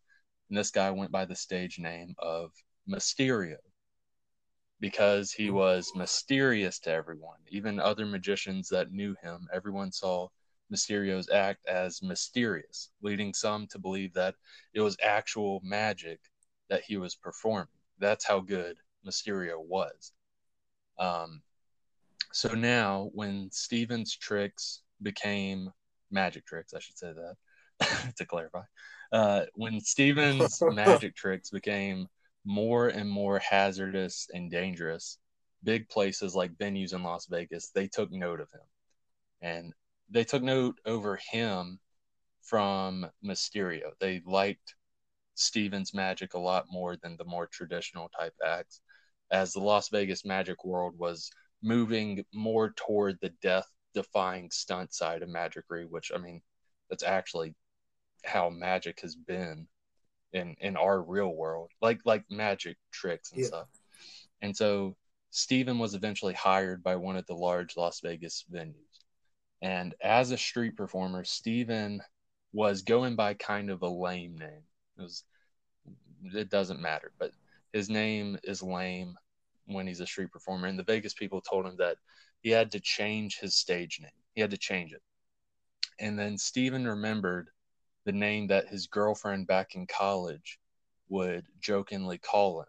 And 0.49 0.57
this 0.57 0.69
guy 0.69 0.91
went 0.91 1.11
by 1.11 1.25
the 1.25 1.35
stage 1.35 1.79
name 1.79 2.13
of 2.19 2.51
Mysterio 2.87 3.57
because 4.79 5.31
he 5.31 5.47
hmm. 5.47 5.55
was 5.55 5.91
mysterious 5.95 6.77
to 6.79 6.91
everyone. 6.91 7.39
Even 7.49 7.79
other 7.79 8.05
magicians 8.05 8.69
that 8.69 8.91
knew 8.91 9.15
him, 9.23 9.47
everyone 9.51 9.91
saw 9.91 10.27
Mysterio's 10.71 11.29
act 11.29 11.65
as 11.67 12.01
mysterious, 12.01 12.89
leading 13.01 13.33
some 13.33 13.67
to 13.67 13.79
believe 13.79 14.13
that 14.13 14.35
it 14.73 14.81
was 14.81 14.97
actual 15.03 15.61
magic 15.63 16.19
that 16.69 16.83
he 16.83 16.97
was 16.97 17.15
performing. 17.15 17.67
That's 17.99 18.25
how 18.25 18.39
good 18.39 18.77
Mysterio 19.05 19.59
was. 19.59 20.11
Um, 20.97 21.41
so 22.31 22.49
now, 22.53 23.09
when 23.13 23.49
Steven's 23.51 24.15
tricks 24.15 24.81
became 25.01 25.71
magic 26.09 26.45
tricks, 26.45 26.73
I 26.73 26.79
should 26.79 26.97
say 26.97 27.13
that 27.13 28.15
to 28.17 28.25
clarify, 28.25 28.63
uh, 29.11 29.45
when 29.53 29.79
Steven's 29.79 30.61
magic 30.71 31.15
tricks 31.15 31.49
became 31.49 32.07
more 32.45 32.87
and 32.87 33.09
more 33.09 33.39
hazardous 33.39 34.27
and 34.33 34.49
dangerous, 34.49 35.19
big 35.63 35.87
places 35.89 36.35
like 36.35 36.57
venues 36.57 36.93
in 36.93 37.03
Las 37.03 37.27
Vegas, 37.27 37.69
they 37.69 37.87
took 37.87 38.11
note 38.11 38.39
of 38.39 38.51
him. 38.51 38.61
And 39.41 39.73
they 40.09 40.23
took 40.23 40.43
note 40.43 40.79
over 40.85 41.17
him 41.31 41.79
from 42.41 43.09
Mysterio. 43.23 43.91
They 43.99 44.21
liked 44.25 44.75
Steven's 45.35 45.93
magic 45.93 46.33
a 46.33 46.39
lot 46.39 46.65
more 46.69 46.95
than 46.95 47.17
the 47.17 47.25
more 47.25 47.47
traditional 47.47 48.09
type 48.09 48.35
acts, 48.45 48.81
as 49.31 49.53
the 49.53 49.59
Las 49.59 49.89
Vegas 49.89 50.25
magic 50.25 50.63
world 50.63 50.97
was 50.97 51.31
moving 51.61 52.23
more 52.33 52.73
toward 52.75 53.17
the 53.21 53.33
death 53.41 53.67
defying 53.93 54.51
stunt 54.51 54.93
side 54.93 55.23
of 55.23 55.29
magicry, 55.29 55.89
which 55.89 56.11
I 56.13 56.17
mean, 56.17 56.41
that's 56.89 57.03
actually 57.03 57.55
how 58.25 58.49
magic 58.49 58.99
has 59.01 59.15
been 59.15 59.67
in 60.33 60.55
in 60.59 60.77
our 60.77 61.01
real 61.01 61.33
world, 61.33 61.71
like 61.81 61.99
like 62.05 62.23
magic 62.29 62.77
tricks 62.91 63.31
and 63.31 63.41
yeah. 63.41 63.47
stuff. 63.47 63.67
And 64.41 64.55
so 64.55 64.95
Steven 65.31 65.79
was 65.79 65.95
eventually 65.95 66.33
hired 66.33 66.83
by 66.83 66.95
one 66.95 67.15
of 67.15 67.25
the 67.25 67.35
large 67.35 67.77
Las 67.77 68.01
Vegas 68.01 68.45
venues. 68.51 68.92
And 69.63 69.95
as 70.01 70.31
a 70.31 70.37
street 70.37 70.75
performer, 70.75 71.23
Steven 71.23 72.01
was 72.51 72.81
going 72.81 73.15
by 73.15 73.33
kind 73.33 73.69
of 73.69 73.81
a 73.81 73.87
lame 73.87 74.37
name. 74.37 74.63
It 74.97 75.01
was 75.01 75.23
it 76.33 76.49
doesn't 76.49 76.81
matter, 76.81 77.13
but 77.17 77.31
his 77.71 77.89
name 77.89 78.37
is 78.43 78.61
lame 78.61 79.15
when 79.65 79.87
he's 79.87 80.01
a 80.01 80.05
street 80.05 80.31
performer. 80.31 80.67
And 80.67 80.77
the 80.77 80.83
Vegas 80.83 81.13
people 81.13 81.39
told 81.39 81.65
him 81.65 81.77
that 81.77 81.97
he 82.41 82.49
had 82.49 82.73
to 82.73 82.79
change 82.81 83.39
his 83.39 83.55
stage 83.55 83.99
name. 84.01 84.11
He 84.35 84.41
had 84.41 84.51
to 84.51 84.57
change 84.57 84.91
it. 84.91 85.01
And 85.97 86.19
then 86.19 86.37
Steven 86.37 86.85
remembered 86.85 87.49
the 88.03 88.11
name 88.11 88.47
that 88.47 88.67
his 88.67 88.87
girlfriend 88.87 89.47
back 89.47 89.75
in 89.75 89.87
college 89.87 90.59
would 91.07 91.45
jokingly 91.61 92.17
call 92.17 92.59
him. 92.59 92.67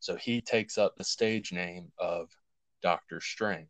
So 0.00 0.16
he 0.16 0.42
takes 0.42 0.76
up 0.76 0.96
the 0.96 1.04
stage 1.04 1.50
name 1.50 1.92
of 1.98 2.28
Doctor 2.82 3.22
Strange. 3.22 3.68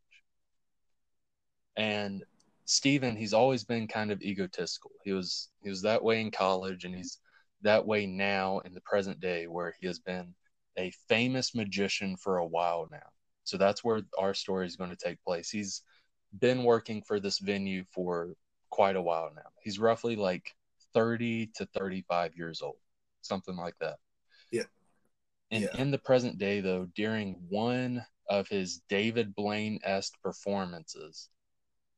And 1.76 2.24
Steven, 2.70 3.16
he's 3.16 3.34
always 3.34 3.64
been 3.64 3.88
kind 3.88 4.12
of 4.12 4.22
egotistical. 4.22 4.92
He 5.02 5.12
was 5.12 5.48
he 5.60 5.68
was 5.68 5.82
that 5.82 6.04
way 6.04 6.20
in 6.20 6.30
college 6.30 6.84
and 6.84 6.94
he's 6.94 7.18
that 7.62 7.84
way 7.84 8.06
now 8.06 8.60
in 8.60 8.74
the 8.74 8.80
present 8.82 9.18
day 9.18 9.48
where 9.48 9.74
he 9.80 9.88
has 9.88 9.98
been 9.98 10.32
a 10.78 10.92
famous 11.08 11.52
magician 11.52 12.16
for 12.16 12.36
a 12.36 12.46
while 12.46 12.86
now. 12.92 13.08
So 13.42 13.56
that's 13.56 13.82
where 13.82 14.02
our 14.16 14.34
story 14.34 14.68
is 14.68 14.76
going 14.76 14.90
to 14.90 14.96
take 14.96 15.20
place. 15.24 15.50
He's 15.50 15.82
been 16.38 16.62
working 16.62 17.02
for 17.02 17.18
this 17.18 17.40
venue 17.40 17.82
for 17.92 18.34
quite 18.70 18.94
a 18.94 19.02
while 19.02 19.32
now. 19.34 19.50
He's 19.64 19.80
roughly 19.80 20.14
like 20.14 20.54
30 20.94 21.50
to 21.56 21.66
35 21.66 22.36
years 22.36 22.62
old, 22.62 22.78
something 23.20 23.56
like 23.56 23.74
that. 23.80 23.96
Yeah. 24.52 24.62
And 25.50 25.64
yeah. 25.64 25.76
in 25.76 25.90
the 25.90 25.98
present 25.98 26.38
day, 26.38 26.60
though, 26.60 26.86
during 26.94 27.34
one 27.48 28.06
of 28.28 28.46
his 28.46 28.80
David 28.88 29.34
Blaine 29.34 29.80
esque 29.82 30.14
performances 30.22 31.30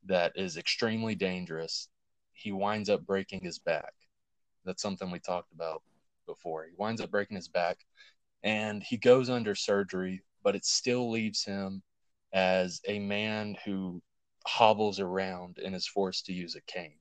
that 0.05 0.33
is 0.35 0.57
extremely 0.57 1.15
dangerous, 1.15 1.89
he 2.33 2.51
winds 2.51 2.89
up 2.89 3.05
breaking 3.05 3.41
his 3.41 3.59
back. 3.59 3.93
That's 4.65 4.81
something 4.81 5.11
we 5.11 5.19
talked 5.19 5.51
about 5.53 5.83
before. 6.25 6.65
He 6.65 6.71
winds 6.77 7.01
up 7.01 7.11
breaking 7.11 7.35
his 7.35 7.47
back 7.47 7.77
and 8.43 8.83
he 8.83 8.97
goes 8.97 9.29
under 9.29 9.55
surgery, 9.55 10.23
but 10.43 10.55
it 10.55 10.65
still 10.65 11.09
leaves 11.09 11.43
him 11.43 11.81
as 12.33 12.81
a 12.87 12.99
man 12.99 13.55
who 13.65 14.01
hobbles 14.45 14.99
around 14.99 15.59
and 15.63 15.75
is 15.75 15.87
forced 15.87 16.25
to 16.25 16.33
use 16.33 16.55
a 16.55 16.61
cane. 16.61 16.99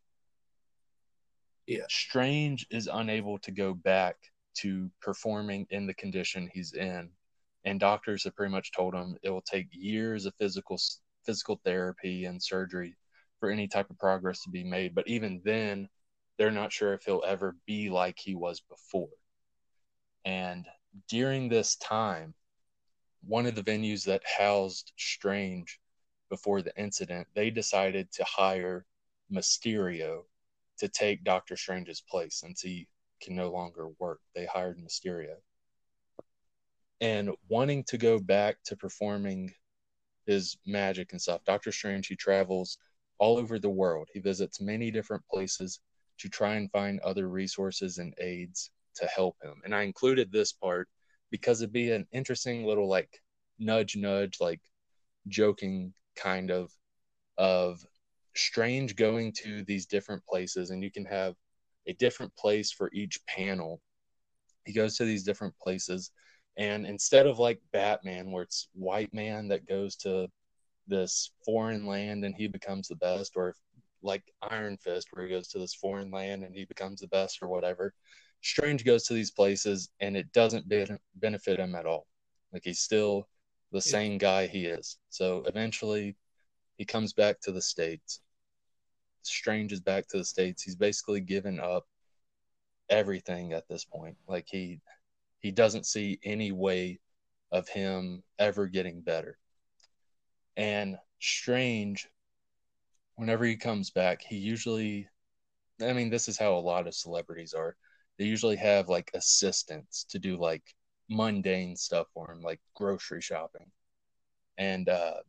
Yeah. 1.66 1.84
Strange 1.88 2.66
is 2.70 2.88
unable 2.92 3.38
to 3.40 3.50
go 3.50 3.74
back 3.74 4.16
to 4.54 4.90
performing 5.00 5.66
in 5.70 5.86
the 5.86 5.94
condition 5.94 6.50
he's 6.52 6.74
in. 6.74 7.10
And 7.64 7.78
doctors 7.78 8.24
have 8.24 8.34
pretty 8.34 8.52
much 8.52 8.72
told 8.72 8.94
him 8.94 9.16
it 9.22 9.30
will 9.30 9.42
take 9.42 9.68
years 9.70 10.26
of 10.26 10.34
physical 10.34 10.78
physical 11.24 11.60
therapy 11.64 12.24
and 12.24 12.42
surgery 12.42 12.96
for 13.40 13.50
any 13.50 13.68
type 13.68 13.90
of 13.90 13.98
progress 13.98 14.42
to 14.42 14.50
be 14.50 14.64
made. 14.64 14.94
But 14.94 15.08
even 15.08 15.42
then, 15.44 15.88
they're 16.38 16.50
not 16.50 16.72
sure 16.72 16.94
if 16.94 17.04
he'll 17.04 17.24
ever 17.26 17.56
be 17.66 17.90
like 17.90 18.18
he 18.18 18.34
was 18.34 18.60
before. 18.60 19.08
And 20.24 20.66
during 21.08 21.48
this 21.48 21.76
time, 21.76 22.34
one 23.24 23.46
of 23.46 23.54
the 23.54 23.62
venues 23.62 24.04
that 24.04 24.22
housed 24.24 24.92
Strange 24.96 25.80
before 26.30 26.62
the 26.62 26.72
incident, 26.76 27.26
they 27.34 27.50
decided 27.50 28.10
to 28.12 28.24
hire 28.24 28.86
Mysterio 29.32 30.22
to 30.78 30.88
take 30.88 31.24
Doctor 31.24 31.56
Strange's 31.56 32.00
place 32.00 32.36
since 32.40 32.60
he 32.60 32.88
can 33.20 33.36
no 33.36 33.50
longer 33.50 33.88
work. 33.98 34.20
They 34.34 34.46
hired 34.46 34.78
Mysterio. 34.78 35.36
And 37.00 37.30
wanting 37.48 37.84
to 37.84 37.98
go 37.98 38.18
back 38.18 38.56
to 38.66 38.76
performing 38.76 39.52
his 40.26 40.56
magic 40.66 41.12
and 41.12 41.20
stuff, 41.20 41.44
Doctor 41.44 41.72
Strange, 41.72 42.06
he 42.06 42.16
travels 42.16 42.78
all 43.18 43.38
over 43.38 43.58
the 43.58 43.70
world. 43.70 44.08
He 44.12 44.20
visits 44.20 44.60
many 44.60 44.90
different 44.90 45.22
places 45.30 45.80
to 46.18 46.28
try 46.28 46.54
and 46.54 46.70
find 46.70 47.00
other 47.00 47.28
resources 47.28 47.98
and 47.98 48.14
aids 48.20 48.70
to 48.96 49.06
help 49.06 49.36
him. 49.42 49.60
And 49.64 49.74
I 49.74 49.82
included 49.82 50.30
this 50.30 50.52
part 50.52 50.88
because 51.30 51.60
it'd 51.60 51.72
be 51.72 51.90
an 51.92 52.06
interesting 52.12 52.64
little 52.64 52.88
like 52.88 53.20
nudge 53.58 53.96
nudge 53.96 54.38
like 54.40 54.60
joking 55.28 55.92
kind 56.16 56.50
of 56.50 56.70
of 57.38 57.84
strange 58.34 58.96
going 58.96 59.32
to 59.32 59.64
these 59.64 59.86
different 59.86 60.24
places 60.26 60.70
and 60.70 60.82
you 60.82 60.90
can 60.90 61.04
have 61.04 61.34
a 61.86 61.92
different 61.94 62.34
place 62.36 62.70
for 62.70 62.90
each 62.92 63.24
panel. 63.26 63.80
He 64.64 64.72
goes 64.72 64.96
to 64.96 65.04
these 65.04 65.24
different 65.24 65.54
places 65.58 66.10
and 66.56 66.86
instead 66.86 67.26
of 67.26 67.38
like 67.38 67.60
Batman 67.72 68.30
where 68.30 68.42
it's 68.42 68.68
white 68.74 69.12
man 69.14 69.48
that 69.48 69.66
goes 69.66 69.96
to 69.96 70.28
this 70.86 71.30
foreign 71.44 71.86
land 71.86 72.24
and 72.24 72.34
he 72.34 72.46
becomes 72.46 72.88
the 72.88 72.96
best 72.96 73.32
or 73.36 73.54
like 74.02 74.22
Iron 74.42 74.76
Fist 74.76 75.08
where 75.12 75.24
he 75.24 75.30
goes 75.30 75.48
to 75.48 75.58
this 75.58 75.74
foreign 75.74 76.10
land 76.10 76.42
and 76.42 76.54
he 76.54 76.64
becomes 76.64 77.00
the 77.00 77.08
best 77.08 77.38
or 77.42 77.48
whatever 77.48 77.94
Strange 78.42 78.84
goes 78.84 79.04
to 79.04 79.14
these 79.14 79.30
places 79.30 79.88
and 80.00 80.16
it 80.16 80.32
doesn't 80.32 80.68
be- 80.68 80.86
benefit 81.14 81.60
him 81.60 81.74
at 81.74 81.86
all. 81.86 82.06
Like 82.52 82.62
he's 82.64 82.80
still 82.80 83.28
the 83.70 83.80
same 83.80 84.18
guy 84.18 84.46
he 84.46 84.66
is. 84.66 84.98
So 85.08 85.44
eventually 85.46 86.16
he 86.76 86.84
comes 86.84 87.12
back 87.12 87.40
to 87.42 87.52
the 87.52 87.62
States. 87.62 88.20
Strange 89.22 89.72
is 89.72 89.80
back 89.80 90.08
to 90.08 90.18
the 90.18 90.24
States. 90.24 90.62
He's 90.62 90.74
basically 90.74 91.20
given 91.20 91.60
up 91.60 91.86
everything 92.90 93.52
at 93.52 93.68
this 93.68 93.84
point. 93.84 94.16
Like 94.26 94.46
he 94.48 94.80
he 95.42 95.50
doesn't 95.50 95.86
see 95.86 96.18
any 96.24 96.52
way 96.52 97.00
of 97.50 97.68
him 97.68 98.22
ever 98.38 98.66
getting 98.66 99.00
better. 99.00 99.38
And 100.56 100.96
Strange, 101.20 102.08
whenever 103.16 103.44
he 103.44 103.56
comes 103.56 103.90
back, 103.90 104.22
he 104.22 104.36
usually 104.36 105.08
I 105.80 105.92
mean, 105.92 106.10
this 106.10 106.28
is 106.28 106.38
how 106.38 106.54
a 106.54 106.60
lot 106.60 106.86
of 106.86 106.94
celebrities 106.94 107.54
are. 107.54 107.76
They 108.18 108.24
usually 108.24 108.56
have 108.56 108.88
like 108.88 109.10
assistants 109.14 110.04
to 110.10 110.18
do 110.18 110.36
like 110.36 110.62
mundane 111.08 111.76
stuff 111.76 112.06
for 112.14 112.28
them, 112.28 112.42
like 112.42 112.60
grocery 112.74 113.20
shopping. 113.20 113.70
And 114.58 114.88
uh, 114.88 115.20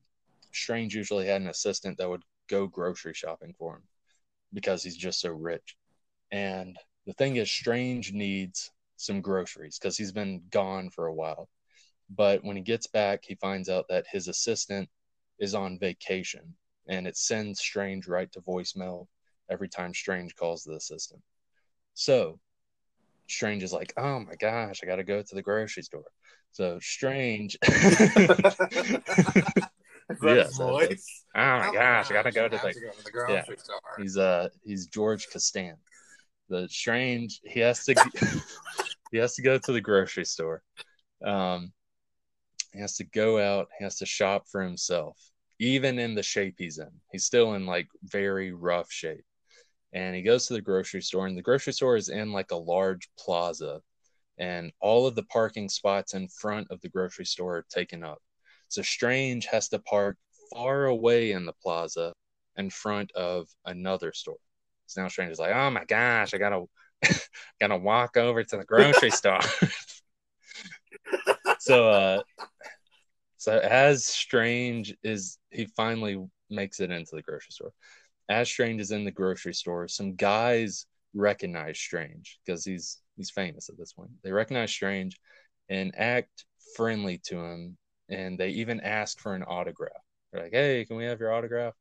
Strange 0.52 0.96
usually 0.96 1.26
had 1.26 1.42
an 1.42 1.48
assistant 1.48 1.98
that 1.98 2.10
would 2.10 2.24
go 2.50 2.68
grocery 2.68 3.14
shopping 3.14 3.56
for 3.58 3.78
him 3.78 3.84
because 4.54 4.84
he's 4.84 4.98
just 4.98 5.22
so 5.22 5.32
rich. 5.32 5.76
And 6.32 6.78
the 7.06 7.14
thing 7.14 7.38
is, 7.38 7.50
Strange 7.50 8.14
needs 8.14 8.72
some 9.04 9.22
groceries 9.22 9.78
because 9.80 9.98
he's 9.98 10.12
been 10.12 10.42
gone 10.50 10.90
for 10.90 11.08
a 11.08 11.14
while. 11.14 11.50
But 12.10 12.44
when 12.44 12.56
he 12.56 12.62
gets 12.62 12.88
back, 12.88 13.24
he 13.24 13.36
finds 13.36 13.70
out 13.70 13.86
that 13.90 14.06
his 14.12 14.28
assistant 14.28 14.90
is 15.40 15.56
on 15.56 15.80
vacation 15.80 16.56
and 16.88 17.08
it 17.08 17.18
sends 17.18 17.60
Strange 17.60 18.08
right 18.08 18.32
to 18.34 18.42
voicemail 18.42 19.08
every 19.50 19.70
time 19.70 19.94
Strange 19.94 20.36
calls 20.36 20.64
the 20.64 20.74
assistant. 20.74 21.22
So 21.94 22.40
Strange 23.28 23.64
is 23.64 23.74
like, 23.74 23.94
oh 23.98 24.20
my 24.20 24.36
gosh, 24.36 24.80
I 24.84 24.86
got 24.86 24.98
to 24.98 25.04
go 25.04 25.22
to 25.22 25.36
the 25.36 25.42
grocery 25.42 25.84
store. 25.84 26.04
So 26.52 26.80
Strange. 26.82 27.58
yes, 30.22 30.58
voice. 30.58 31.26
Oh 31.36 31.40
my 31.40 31.68
oh 31.68 31.74
gosh, 31.74 32.12
I 32.12 32.14
got 32.14 32.24
to 32.24 32.32
go 32.32 32.48
to 32.48 32.58
the, 32.58 32.62
go 32.62 32.72
to 32.72 33.04
the 33.04 33.12
grocery 33.12 33.34
yeah. 33.36 33.64
store. 33.64 33.80
He's 33.98 34.18
uh 34.18 34.50
he's 34.64 34.88
George 34.88 35.28
Costanza. 35.32 35.80
The 36.50 36.68
Strange 36.70 37.42
he 37.44 37.60
has 37.62 37.86
to 37.86 37.96
he 39.14 39.20
has 39.20 39.36
to 39.36 39.42
go 39.42 39.58
to 39.58 39.72
the 39.72 39.80
grocery 39.80 40.26
store. 40.26 40.62
Um, 41.24 41.72
he 42.74 42.82
has 42.82 42.98
to 42.98 43.06
go 43.06 43.40
out. 43.40 43.70
He 43.78 43.86
has 43.86 43.96
to 44.00 44.06
shop 44.06 44.48
for 44.52 44.62
himself, 44.62 45.18
even 45.60 46.00
in 46.00 46.16
the 46.16 46.24
shape 46.24 46.56
he's 46.58 46.80
in. 46.80 46.92
He's 47.12 47.24
still 47.24 47.54
in 47.54 47.66
like 47.66 47.88
very 48.04 48.52
rough 48.52 48.92
shape 48.92 49.24
and 49.94 50.16
he 50.16 50.22
goes 50.22 50.48
to 50.48 50.54
the 50.54 50.62
grocery 50.62 51.02
store 51.02 51.28
and 51.28 51.38
the 51.38 51.42
grocery 51.42 51.74
store 51.74 51.96
is 51.96 52.10
in 52.10 52.32
like 52.32 52.52
a 52.52 52.56
large 52.56 53.10
plaza 53.18 53.80
and 54.40 54.72
all 54.82 55.06
of 55.06 55.16
the 55.16 55.24
parking 55.24 55.70
spots 55.70 56.16
in 56.16 56.28
front 56.28 56.68
of 56.72 56.82
the 56.82 56.90
grocery 56.90 57.26
store 57.26 57.58
are 57.58 57.66
taken 57.70 58.04
up 58.04 58.20
so 58.68 58.82
strange 58.82 59.46
has 59.46 59.70
to 59.70 59.80
park 59.80 60.18
far 60.52 60.86
away 60.86 61.32
in 61.32 61.46
the 61.46 61.54
plaza 61.62 62.12
in 62.58 62.70
front 62.70 63.12
of 63.12 63.48
another 63.66 64.12
store 64.14 64.38
so 64.88 65.02
now 65.02 65.08
strange 65.08 65.32
is 65.32 65.40
like 65.40 65.56
oh 65.56 65.70
my 65.70 65.86
gosh 65.86 66.34
i 66.34 66.38
gotta 66.38 66.64
gotta 67.60 67.78
walk 67.78 68.18
over 68.18 68.44
to 68.44 68.58
the 68.58 68.66
grocery 68.66 69.10
store 69.12 69.40
so 71.60 71.90
uh 71.90 72.22
so 73.38 73.58
as 73.58 74.06
strange 74.06 74.96
is 75.04 75.38
he 75.52 75.66
finally 75.66 76.24
makes 76.50 76.80
it 76.80 76.92
into 76.92 77.16
the 77.16 77.22
grocery 77.22 77.52
store 77.52 77.74
as 78.30 78.50
Strange 78.50 78.82
is 78.82 78.92
in 78.92 79.04
the 79.04 79.12
grocery 79.12 79.54
store, 79.54 79.88
some 79.88 80.16
guys 80.16 80.86
recognize 81.14 81.78
Strange 81.78 82.40
because 82.46 82.64
he's 82.66 83.02
he's 83.18 83.30
famous 83.30 83.70
at 83.70 83.78
this 83.78 83.94
point. 83.94 84.12
They 84.24 84.32
recognize 84.32 84.72
Strange 84.72 85.20
and 85.70 85.94
act 85.98 86.46
friendly 86.76 87.20
to 87.26 87.38
him, 87.40 87.78
and 88.10 88.38
they 88.38 88.50
even 88.50 88.80
ask 88.82 89.20
for 89.20 89.36
an 89.36 89.44
autograph. 89.44 89.92
They're 90.32 90.44
like, 90.44 90.54
"Hey, 90.54 90.86
can 90.86 90.98
we 90.98 91.06
have 91.06 91.20
your 91.20 91.34
autograph?" 91.34 91.74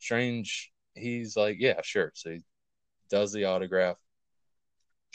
Strange, 0.00 0.72
he's 0.94 1.36
like, 1.36 1.56
"Yeah, 1.58 1.80
sure." 1.82 2.12
So 2.14 2.32
he 2.32 2.40
does 3.10 3.32
the 3.32 3.44
autograph. 3.44 3.98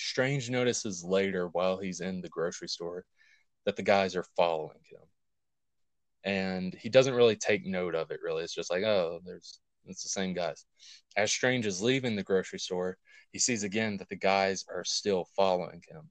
Strange 0.02 0.50
notices 0.50 1.04
later 1.04 1.48
while 1.50 1.78
he's 1.78 2.02
in 2.02 2.22
the 2.22 2.30
grocery 2.30 2.68
store 2.68 3.06
that 3.66 3.76
the 3.76 3.84
guys 3.84 4.16
are 4.16 4.26
following 4.36 4.82
him. 4.90 5.02
And 6.24 6.74
he 6.74 6.90
doesn't 6.90 7.14
really 7.16 7.36
take 7.36 7.66
note 7.66 7.96
of 7.96 8.12
it, 8.12 8.20
really. 8.24 8.44
It's 8.44 8.54
just 8.54 8.72
like, 8.72 8.84
oh, 8.84 9.22
there's 9.26 9.60
it's 9.86 10.04
the 10.04 10.10
same 10.10 10.34
guys. 10.34 10.66
As 11.18 11.32
Strange 11.32 11.66
is 11.66 11.82
leaving 11.82 12.16
the 12.16 12.24
grocery 12.24 12.60
store, 12.60 12.98
he 13.32 13.40
sees 13.40 13.64
again 13.64 13.98
that 13.98 14.10
the 14.10 14.16
guys 14.16 14.66
are 14.70 14.84
still 14.84 15.28
following 15.36 15.82
him. 15.88 16.10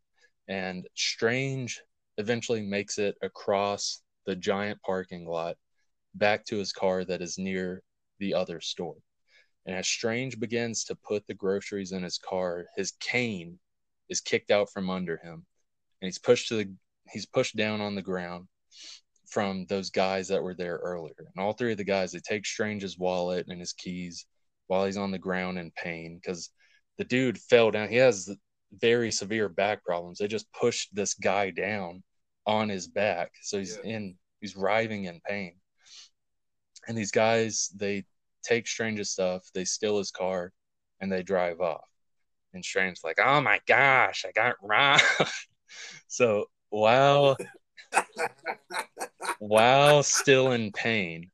And 0.49 0.89
Strange 0.97 1.81
eventually 2.19 2.63
makes 2.63 2.99
it 2.99 3.17
across 3.23 4.03
the 4.27 4.35
giant 4.35 4.83
parking 4.83 5.27
lot 5.27 5.57
back 6.15 6.45
to 6.47 6.57
his 6.57 6.73
car 6.73 7.05
that 7.05 7.23
is 7.23 7.39
near 7.39 7.83
the 8.19 8.35
other 8.35 8.61
store. 8.61 8.97
And 9.67 9.77
as 9.77 9.87
Strange 9.87 10.41
begins 10.41 10.85
to 10.85 10.97
put 10.97 11.27
the 11.27 11.35
groceries 11.35 11.93
in 11.93 12.03
his 12.03 12.19
car, 12.19 12.67
his 12.77 12.93
cane 12.93 13.59
is 14.11 14.21
kicked 14.21 14.51
out 14.51 14.71
from 14.71 14.91
under 14.91 15.17
him 15.17 15.47
and 16.01 16.07
he's 16.07 16.19
pushed 16.19 16.49
to 16.49 16.57
the 16.57 16.73
he's 17.11 17.27
pushed 17.27 17.57
down 17.57 17.81
on 17.81 17.95
the 17.95 18.03
ground 18.03 18.47
from 19.27 19.65
those 19.67 19.91
guys 19.91 20.29
that 20.29 20.43
were 20.43 20.55
there 20.55 20.77
earlier. 20.77 21.15
And 21.19 21.45
all 21.45 21.53
three 21.53 21.73
of 21.73 21.79
the 21.79 21.85
guys, 21.85 22.13
they 22.13 22.21
take 22.21 22.45
Strange's 22.45 22.99
wallet 22.99 23.47
and 23.49 23.61
his 23.61 23.73
keys 23.73 24.27
while 24.67 24.85
he's 24.85 24.97
on 24.97 25.11
the 25.11 25.19
ground 25.19 25.59
in 25.59 25.71
pain 25.73 26.19
because 26.21 26.51
the 26.99 27.05
dude 27.05 27.39
fell 27.39 27.71
down. 27.71 27.89
He 27.89 27.97
has 27.97 28.35
very 28.73 29.11
severe 29.11 29.49
back 29.49 29.85
problems. 29.85 30.19
They 30.19 30.29
just 30.29 30.53
pushed 30.53 30.95
this 30.95 31.15
guy 31.15 31.51
down 31.51 32.03
on 32.47 32.69
his 32.69 32.89
back. 32.89 33.31
So 33.43 33.59
he's 33.59 33.79
yeah. 33.85 33.97
in, 33.97 34.17
he's 34.41 34.57
writhing 34.57 35.05
in 35.05 35.21
pain. 35.27 35.55
And 36.89 36.97
these 36.97 37.13
guys, 37.13 37.71
they 37.77 38.05
take 38.43 38.67
Strange's 38.67 39.11
stuff, 39.11 39.43
they 39.55 39.65
steal 39.65 39.99
his 39.99 40.11
car, 40.11 40.53
and 41.01 41.13
they 41.13 41.23
drive 41.23 41.61
off. 41.61 41.90
And 42.53 42.65
Strange's 42.65 43.05
like, 43.05 43.19
oh 43.23 43.41
my 43.41 43.61
gosh, 43.67 44.25
I 44.27 44.33
got 44.33 44.57
robbed. 44.63 45.03
so 46.09 46.47
while 46.71 47.37
while 49.39 50.03
still 50.03 50.53
in 50.53 50.73
pain, 50.73 51.31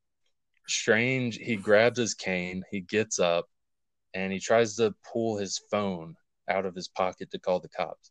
Strange, 0.69 1.37
he 1.37 1.57
grabs 1.57 1.99
his 1.99 2.15
cane, 2.15 2.63
he 2.71 2.81
gets 2.81 3.19
up, 3.19 3.47
and 4.15 4.33
he 4.33 4.41
tries 4.41 4.77
to 4.77 4.95
pull 5.13 5.37
his 5.37 5.61
phone 5.71 6.17
out 6.49 6.67
of 6.67 6.75
his 6.75 6.89
pocket 6.89 7.31
to 7.31 7.39
call 7.39 7.61
the 7.61 7.69
cops. 7.69 8.11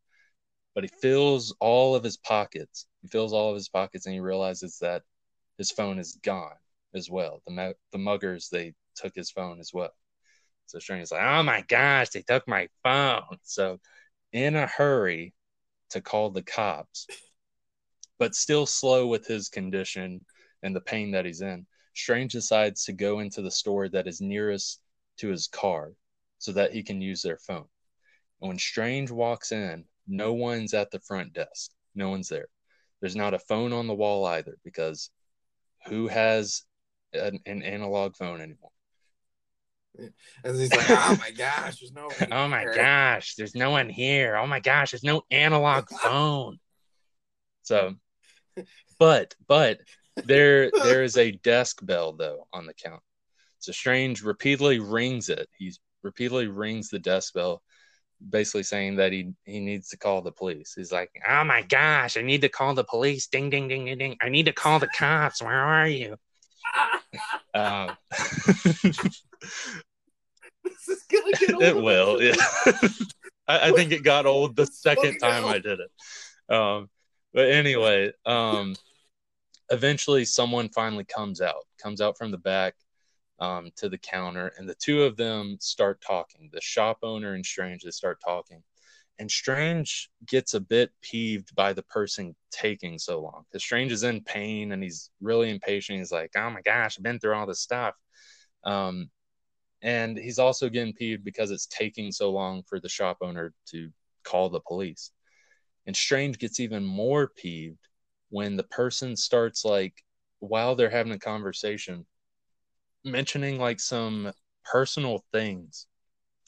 But 0.74 0.84
he 0.84 0.90
fills 1.02 1.56
all 1.60 1.96
of 1.96 2.04
his 2.04 2.18
pockets. 2.18 2.88
He 3.02 3.08
fills 3.08 3.34
all 3.34 3.50
of 3.50 3.56
his 3.56 3.70
pockets, 3.70 4.06
and 4.06 4.14
he 4.14 4.20
realizes 4.20 4.78
that 4.80 5.04
his 5.58 5.72
phone 5.72 6.00
is 6.00 6.18
gone 6.24 6.56
as 6.94 7.10
well. 7.10 7.42
The 7.46 7.76
the 7.92 7.98
muggers 7.98 8.50
they 8.50 8.74
took 8.96 9.14
his 9.16 9.32
phone 9.32 9.60
as 9.60 9.72
well. 9.74 9.94
So 10.68 10.80
Strange 10.80 11.04
is 11.04 11.12
like, 11.12 11.22
"Oh 11.24 11.44
my 11.44 11.62
gosh, 11.62 12.10
they 12.10 12.22
took 12.22 12.48
my 12.48 12.70
phone!" 12.84 13.38
So, 13.44 13.80
in 14.32 14.56
a 14.56 14.68
hurry 14.68 15.34
to 15.92 16.02
call 16.02 16.32
the 16.32 16.44
cops, 16.44 17.08
but 18.18 18.36
still 18.36 18.66
slow 18.66 19.08
with 19.08 19.28
his 19.28 19.50
condition 19.50 20.26
and 20.64 20.76
the 20.76 20.82
pain 20.82 21.12
that 21.12 21.26
he's 21.26 21.42
in. 21.42 21.66
Strange 21.94 22.34
decides 22.34 22.84
to 22.86 22.94
go 22.94 23.20
into 23.20 23.42
the 23.42 23.52
store 23.52 23.88
that 23.90 24.08
is 24.08 24.20
nearest 24.22 24.82
to 25.18 25.30
his 25.30 25.48
car 25.48 25.94
so 26.40 26.52
that 26.52 26.74
he 26.74 26.84
can 26.84 27.02
use 27.02 27.22
their 27.22 27.38
phone. 27.38 27.68
And 28.42 28.50
when 28.50 28.60
Strange 28.60 29.12
walks 29.12 29.52
in, 29.52 29.86
no 30.08 30.34
one's 30.34 30.74
at 30.74 30.92
the 30.92 31.00
front 31.00 31.34
desk. 31.34 31.72
No 31.94 32.10
one's 32.10 32.30
there. 32.30 32.48
There's 33.00 33.16
not 33.16 33.34
a 33.34 33.40
phone 33.40 33.72
on 33.74 33.88
the 33.88 33.94
wall 33.96 34.26
either 34.26 34.58
because 34.64 35.10
who 35.88 36.08
has 36.08 36.64
an, 37.14 37.40
an 37.46 37.64
analog 37.64 38.16
phone 38.16 38.42
anymore? 38.42 38.72
And 40.44 40.56
he's 40.58 40.72
like, 40.72 40.90
"Oh 40.90 41.18
my 41.20 41.32
gosh, 41.32 41.80
there's 41.80 41.94
no." 41.94 42.10
oh 42.32 42.48
my 42.48 42.66
gosh, 42.66 43.36
there's 43.36 43.56
no 43.56 43.72
one 43.72 43.90
here. 43.90 44.36
Oh 44.36 44.48
my 44.48 44.60
gosh, 44.60 44.92
there's 44.92 45.04
no 45.04 45.24
analog 45.32 45.88
phone. 46.02 46.60
So 47.64 47.96
but 49.00 49.36
but 49.48 49.80
there 50.16 50.72
there 50.84 51.04
is 51.04 51.18
a 51.18 51.32
desk 51.32 51.86
bell 51.86 52.14
though 52.14 52.48
on 52.54 52.66
the 52.66 52.74
count. 52.74 53.02
So 53.60 53.72
Strange 53.72 54.22
repeatedly 54.24 54.80
rings 54.80 55.30
it. 55.30 55.50
He 55.58 55.74
repeatedly 56.04 56.48
rings 56.48 56.90
the 56.90 57.00
desk 57.00 57.34
bell, 57.34 57.64
basically 58.30 58.64
saying 58.64 58.98
that 58.98 59.12
he 59.12 59.34
he 59.46 59.60
needs 59.60 59.90
to 59.90 59.98
call 59.98 60.22
the 60.22 60.32
police. 60.32 60.74
He's 60.76 60.92
like, 60.92 61.10
"Oh 61.28 61.44
my 61.44 61.64
gosh, 61.64 62.18
I 62.18 62.22
need 62.22 62.42
to 62.42 62.50
call 62.50 62.74
the 62.74 62.84
police! 62.84 63.28
Ding 63.28 63.50
ding 63.50 63.68
ding 63.68 63.86
ding 63.86 63.98
ding! 63.98 64.18
I 64.22 64.30
need 64.30 64.46
to 64.46 64.54
call 64.54 64.80
the 64.80 64.88
cops. 64.88 65.42
Where 65.42 65.54
are 65.54 65.88
you?" 65.88 66.18
um, 67.54 67.92
this 70.64 70.88
is 70.88 71.04
gonna 71.04 71.32
get 71.40 71.54
old. 71.54 71.64
It 71.64 71.76
will. 71.76 72.22
Yeah. 72.22 72.36
I, 73.48 73.70
I, 73.70 73.72
think 73.72 73.92
it 73.92 74.04
got 74.04 74.26
old 74.26 74.56
the 74.56 74.66
second 74.66 75.20
time 75.20 75.46
I 75.46 75.60
did 75.60 75.80
it. 75.80 76.54
Um, 76.54 76.90
but 77.34 77.50
anyway, 77.50 78.12
um, 78.26 78.76
eventually 79.70 80.26
someone 80.26 80.70
finally 80.70 81.06
comes 81.06 81.42
out, 81.42 81.66
comes 81.82 82.02
out 82.02 82.18
from 82.18 82.32
the 82.32 82.38
back 82.38 82.74
um, 83.40 83.70
to 83.78 83.90
the 83.90 83.98
counter, 83.98 84.52
and 84.58 84.68
the 84.68 84.76
two 84.76 85.04
of 85.04 85.18
them 85.18 85.58
start 85.60 86.02
talking. 86.02 86.50
The 86.52 86.62
shop 86.62 87.00
owner 87.04 87.34
and 87.34 87.46
Strange 87.46 87.84
they 87.84 87.92
start 87.92 88.20
talking, 88.26 88.64
and 89.20 89.30
Strange 89.30 90.10
gets 90.26 90.54
a 90.54 90.60
bit 90.60 90.92
peeved 91.02 91.54
by 91.56 91.74
the 91.74 91.84
person 91.84 92.36
taking 92.52 92.98
so 92.98 93.22
long 93.22 93.44
because 93.50 93.64
Strange 93.64 93.92
is 93.92 94.04
in 94.04 94.22
pain 94.22 94.72
and 94.72 94.82
he's 94.82 95.10
really 95.22 95.50
impatient. 95.50 96.00
He's 96.00 96.12
like, 96.12 96.32
"Oh 96.36 96.50
my 96.50 96.62
gosh, 96.62 96.98
I've 96.98 97.04
been 97.04 97.20
through 97.20 97.36
all 97.36 97.46
this 97.46 97.62
stuff." 97.62 97.96
Um, 98.64 99.10
and 99.86 100.18
he's 100.18 100.40
also 100.40 100.68
getting 100.68 100.94
peeved 100.94 101.24
because 101.24 101.52
it's 101.52 101.68
taking 101.68 102.12
so 102.12 102.32
long 102.32 102.64
for 102.68 102.80
the 102.80 102.90
shop 102.90 103.18
owner 103.22 103.54
to 103.68 103.92
call 104.24 104.50
the 104.50 104.60
police. 104.62 105.12
And 105.86 105.96
Strange 105.96 106.40
gets 106.40 106.60
even 106.60 106.84
more 106.84 107.28
peeved 107.28 107.88
when 108.30 108.58
the 108.58 108.64
person 108.64 109.16
starts 109.16 109.64
like 109.64 109.94
while 110.40 110.76
they're 110.76 110.90
having 110.90 111.14
a 111.14 111.20
conversation 111.20 112.04
mentioning 113.04 113.60
like 113.60 113.80
some 113.80 114.32
personal 114.64 115.24
things 115.32 115.86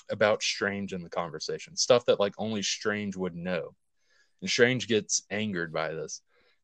about 0.10 0.42
Strange 0.42 0.94
in 0.94 1.04
the 1.04 1.10
conversation, 1.10 1.78
stuff 1.78 2.06
that 2.06 2.20
like 2.20 2.34
only 2.40 2.64
Strange 2.64 3.16
would 3.16 3.36
know. 3.36 3.76
And 4.42 4.50
Strange 4.50 4.88
gets 4.88 5.22
angered 5.30 5.72
by 5.72 5.94
this. 5.94 6.24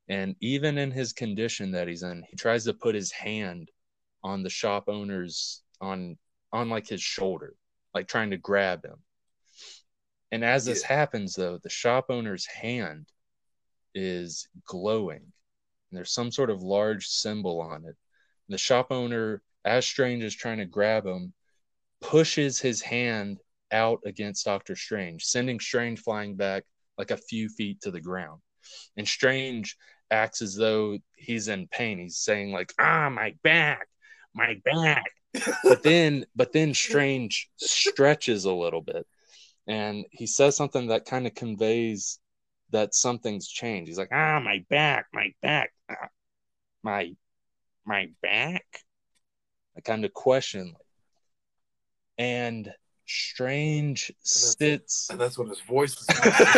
And 0.10 0.36
even 0.40 0.80
in 0.80 0.90
his 0.90 1.14
condition 1.14 1.70
that 1.74 1.88
he's 1.88 2.02
in, 2.02 2.24
he 2.28 2.36
tries 2.36 2.66
to 2.66 2.74
put 2.74 2.96
his 2.96 3.12
hand 3.12 3.70
on 4.24 4.42
the 4.42 4.50
shop 4.50 4.86
owner's 4.88 5.62
on 5.80 6.18
on 6.54 6.70
like 6.70 6.88
his 6.88 7.02
shoulder, 7.02 7.56
like 7.94 8.08
trying 8.08 8.30
to 8.30 8.38
grab 8.38 8.86
him. 8.86 8.98
And 10.32 10.46
as 10.46 10.66
this 10.66 10.84
happens 10.84 11.36
though, 11.36 11.58
the 11.58 11.70
shop 11.70 12.06
owner's 12.10 12.46
hand 12.46 13.08
is 13.94 14.48
glowing. 14.66 15.22
And 15.22 15.98
there's 15.98 16.14
some 16.14 16.32
sort 16.32 16.50
of 16.50 16.62
large 16.62 17.08
symbol 17.08 17.60
on 17.60 17.84
it. 17.84 17.98
And 18.48 18.54
The 18.54 18.58
shop 18.58 18.88
owner, 18.92 19.42
as 19.66 19.86
Strange 19.86 20.24
is 20.24 20.36
trying 20.36 20.60
to 20.60 20.66
grab 20.66 21.06
him, 21.06 21.34
pushes 22.02 22.60
his 22.60 22.82
hand 22.82 23.40
out 23.72 24.00
against 24.06 24.46
Doctor 24.46 24.76
Strange, 24.76 25.24
sending 25.24 25.60
Strange 25.60 26.00
flying 26.00 26.36
back 26.36 26.64
like 26.98 27.12
a 27.12 27.18
few 27.18 27.50
feet 27.50 27.82
to 27.82 27.92
the 27.92 28.02
ground. 28.02 28.42
And 28.98 29.08
Strange 29.08 29.76
acts 30.12 30.42
as 30.42 30.56
though 30.56 31.00
he's 31.16 31.48
in 31.48 31.68
pain. 31.68 32.00
He's 32.00 32.18
saying 32.18 32.52
like, 32.52 32.74
"Ah, 32.80 33.10
my 33.10 33.36
back, 33.44 33.88
my 34.34 34.56
back." 34.64 35.12
But 35.64 35.84
then, 35.84 36.26
but 36.36 36.54
then 36.54 36.74
Strange 36.74 37.50
stretches 37.58 38.46
a 38.46 38.54
little 38.54 38.82
bit, 38.82 39.06
and 39.68 40.06
he 40.12 40.28
says 40.28 40.56
something 40.56 40.88
that 40.88 41.06
kind 41.06 41.28
of 41.28 41.34
conveys 41.36 42.20
that 42.72 42.94
something's 42.94 43.48
changed. 43.48 43.88
He's 43.88 43.98
like, 43.98 44.12
"Ah, 44.12 44.40
my 44.40 44.64
back, 44.70 45.08
my 45.14 45.34
back, 45.42 45.72
ah, 45.90 46.10
my 46.84 47.16
my 47.86 48.10
back." 48.22 48.66
I 49.76 49.82
kind 49.82 50.06
of 50.06 50.14
question, 50.14 50.76
and 52.18 52.72
Strange 53.06 54.12
sits. 54.22 55.10
And 55.10 55.20
that's 55.20 55.38
when 55.38 55.50
his 55.50 55.62
voice 55.62 56.00
is 56.00 56.08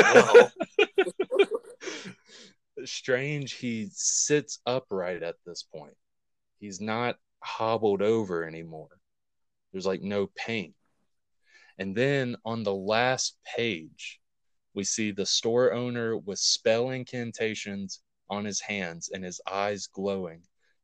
well. 0.08 0.52
Strange, 2.86 3.54
he 3.54 3.88
sits 3.92 4.60
upright 4.66 5.24
at 5.24 5.36
this 5.46 5.64
point. 5.64 5.96
He's 6.60 6.80
not 6.82 7.18
hobbled 7.46 8.02
over 8.02 8.44
anymore. 8.44 8.90
There's 9.72 9.86
like 9.86 10.02
no 10.02 10.28
pain. 10.36 10.74
And 11.78 11.96
then 11.96 12.36
on 12.46 12.64
the 12.64 12.74
last 12.74 13.38
page, 13.56 14.20
we 14.74 14.84
see 14.84 15.12
the 15.12 15.26
store 15.26 15.74
owner 15.74 16.18
with 16.18 16.40
spell 16.40 16.90
incantations 16.90 18.02
on 18.30 18.46
his 18.46 18.62
hands 18.62 19.10
and 19.14 19.24
his 19.24 19.42
eyes 19.50 19.88
glowing. 19.88 20.42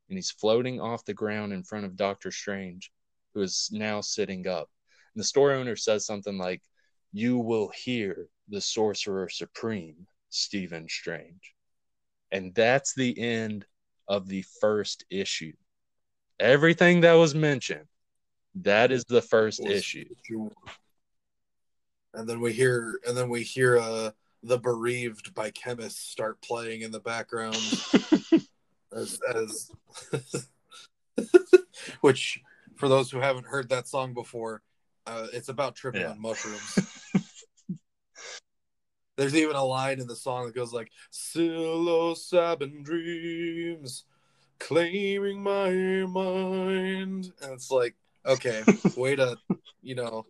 And 0.08 0.18
he's 0.18 0.30
floating 0.30 0.80
off 0.80 1.04
the 1.04 1.14
ground 1.14 1.52
in 1.52 1.64
front 1.64 1.86
of 1.86 1.96
Doctor 1.96 2.30
Strange, 2.30 2.92
who 3.34 3.42
is 3.42 3.70
now 3.72 4.00
sitting 4.00 4.46
up. 4.46 4.68
And 5.14 5.20
the 5.20 5.26
store 5.26 5.52
owner 5.52 5.76
says 5.76 6.06
something 6.06 6.38
like, 6.38 6.62
You 7.12 7.38
will 7.38 7.68
hear 7.68 8.28
the 8.48 8.60
Sorcerer 8.60 9.28
Supreme, 9.28 10.06
Stephen 10.28 10.88
Strange. 10.88 11.54
And 12.30 12.54
that's 12.54 12.94
the 12.94 13.18
end 13.18 13.66
of 14.08 14.28
the 14.28 14.44
first 14.60 15.04
issue. 15.10 15.52
Everything 16.40 17.02
that 17.02 17.14
was 17.14 17.34
mentioned, 17.34 17.86
that 18.56 18.90
is 18.92 19.04
the 19.04 19.22
first 19.22 19.60
issue. 19.64 20.04
And 22.14 22.28
then 22.28 22.40
we 22.40 22.52
hear, 22.52 22.98
and 23.06 23.16
then 23.16 23.28
we 23.28 23.42
hear, 23.42 23.78
uh, 23.78 24.10
the 24.42 24.58
bereaved 24.58 25.34
by 25.34 25.50
chemists 25.50 26.00
start 26.00 26.40
playing 26.42 26.82
in 26.82 26.90
the 26.90 27.00
background 27.00 27.54
as, 28.92 29.20
as 29.34 29.70
which 32.00 32.40
for 32.76 32.88
those 32.88 33.10
who 33.10 33.18
haven't 33.18 33.46
heard 33.46 33.68
that 33.68 33.86
song 33.86 34.14
before, 34.14 34.62
uh, 35.06 35.28
it's 35.32 35.48
about 35.48 35.76
tripping 35.76 36.00
Yeah. 36.00 36.10
on 36.10 36.20
mushrooms. 36.20 36.78
There's 39.16 39.36
even 39.36 39.54
a 39.56 39.64
line 39.64 40.00
in 40.00 40.06
the 40.06 40.16
song 40.16 40.46
that 40.46 40.54
goes 40.54 40.72
like 40.72 40.90
psilocybin 41.12 42.82
dreams 42.82 44.04
claiming 44.62 45.42
my 45.42 45.70
mind. 45.70 47.32
And 47.42 47.52
it's 47.52 47.70
like, 47.70 47.94
okay, 48.24 48.62
way 48.96 49.16
to, 49.16 49.36
you 49.82 49.94
know, 49.94 50.26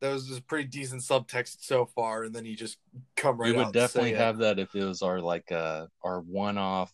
that 0.00 0.12
was 0.12 0.28
just 0.28 0.46
pretty 0.46 0.68
decent 0.68 1.02
subtext 1.02 1.64
so 1.64 1.86
far, 1.86 2.24
and 2.24 2.34
then 2.34 2.44
you 2.44 2.54
just 2.54 2.78
come 3.16 3.36
right 3.36 3.50
we 3.50 3.56
would 3.56 3.72
definitely 3.72 4.14
have 4.14 4.38
that 4.38 4.58
if 4.58 4.74
it 4.74 4.84
was 4.84 5.02
our 5.02 5.20
like 5.20 5.50
uh 5.50 5.86
our 6.04 6.20
one-off 6.20 6.92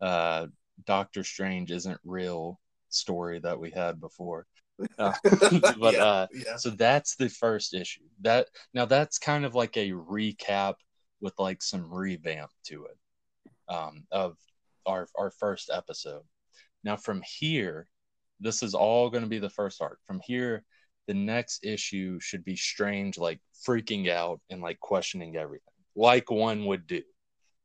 uh 0.00 0.46
Doctor 0.86 1.22
Strange 1.22 1.70
isn't 1.70 2.00
real 2.02 2.58
story 2.88 3.40
that 3.40 3.60
we 3.60 3.70
had 3.70 4.00
before. 4.00 4.46
Uh, 4.98 5.12
but 5.78 5.94
yeah, 5.94 6.04
uh 6.04 6.26
yeah. 6.32 6.56
so 6.56 6.70
that's 6.70 7.16
the 7.16 7.28
first 7.28 7.74
issue. 7.74 8.04
That 8.22 8.46
now 8.72 8.86
that's 8.86 9.18
kind 9.18 9.44
of 9.44 9.54
like 9.54 9.76
a 9.76 9.90
recap 9.90 10.76
with 11.20 11.34
like 11.38 11.62
some 11.62 11.92
revamp 11.92 12.50
to 12.64 12.86
it 12.86 12.96
um 13.68 14.04
of 14.10 14.38
our 14.86 15.06
our 15.16 15.30
first 15.30 15.70
episode. 15.72 16.22
Now 16.84 16.96
from 16.96 17.22
here, 17.38 17.88
this 18.40 18.62
is 18.62 18.74
all 18.74 19.10
going 19.10 19.22
to 19.22 19.28
be 19.28 19.38
the 19.38 19.50
first 19.50 19.82
arc. 19.82 19.98
From 20.06 20.20
here, 20.24 20.64
the 21.10 21.14
next 21.14 21.64
issue 21.64 22.20
should 22.20 22.44
be 22.44 22.54
strange 22.54 23.18
like 23.18 23.40
freaking 23.66 24.08
out 24.08 24.40
and 24.48 24.62
like 24.62 24.78
questioning 24.78 25.36
everything 25.36 25.74
like 25.96 26.30
one 26.30 26.66
would 26.66 26.86
do 26.86 27.02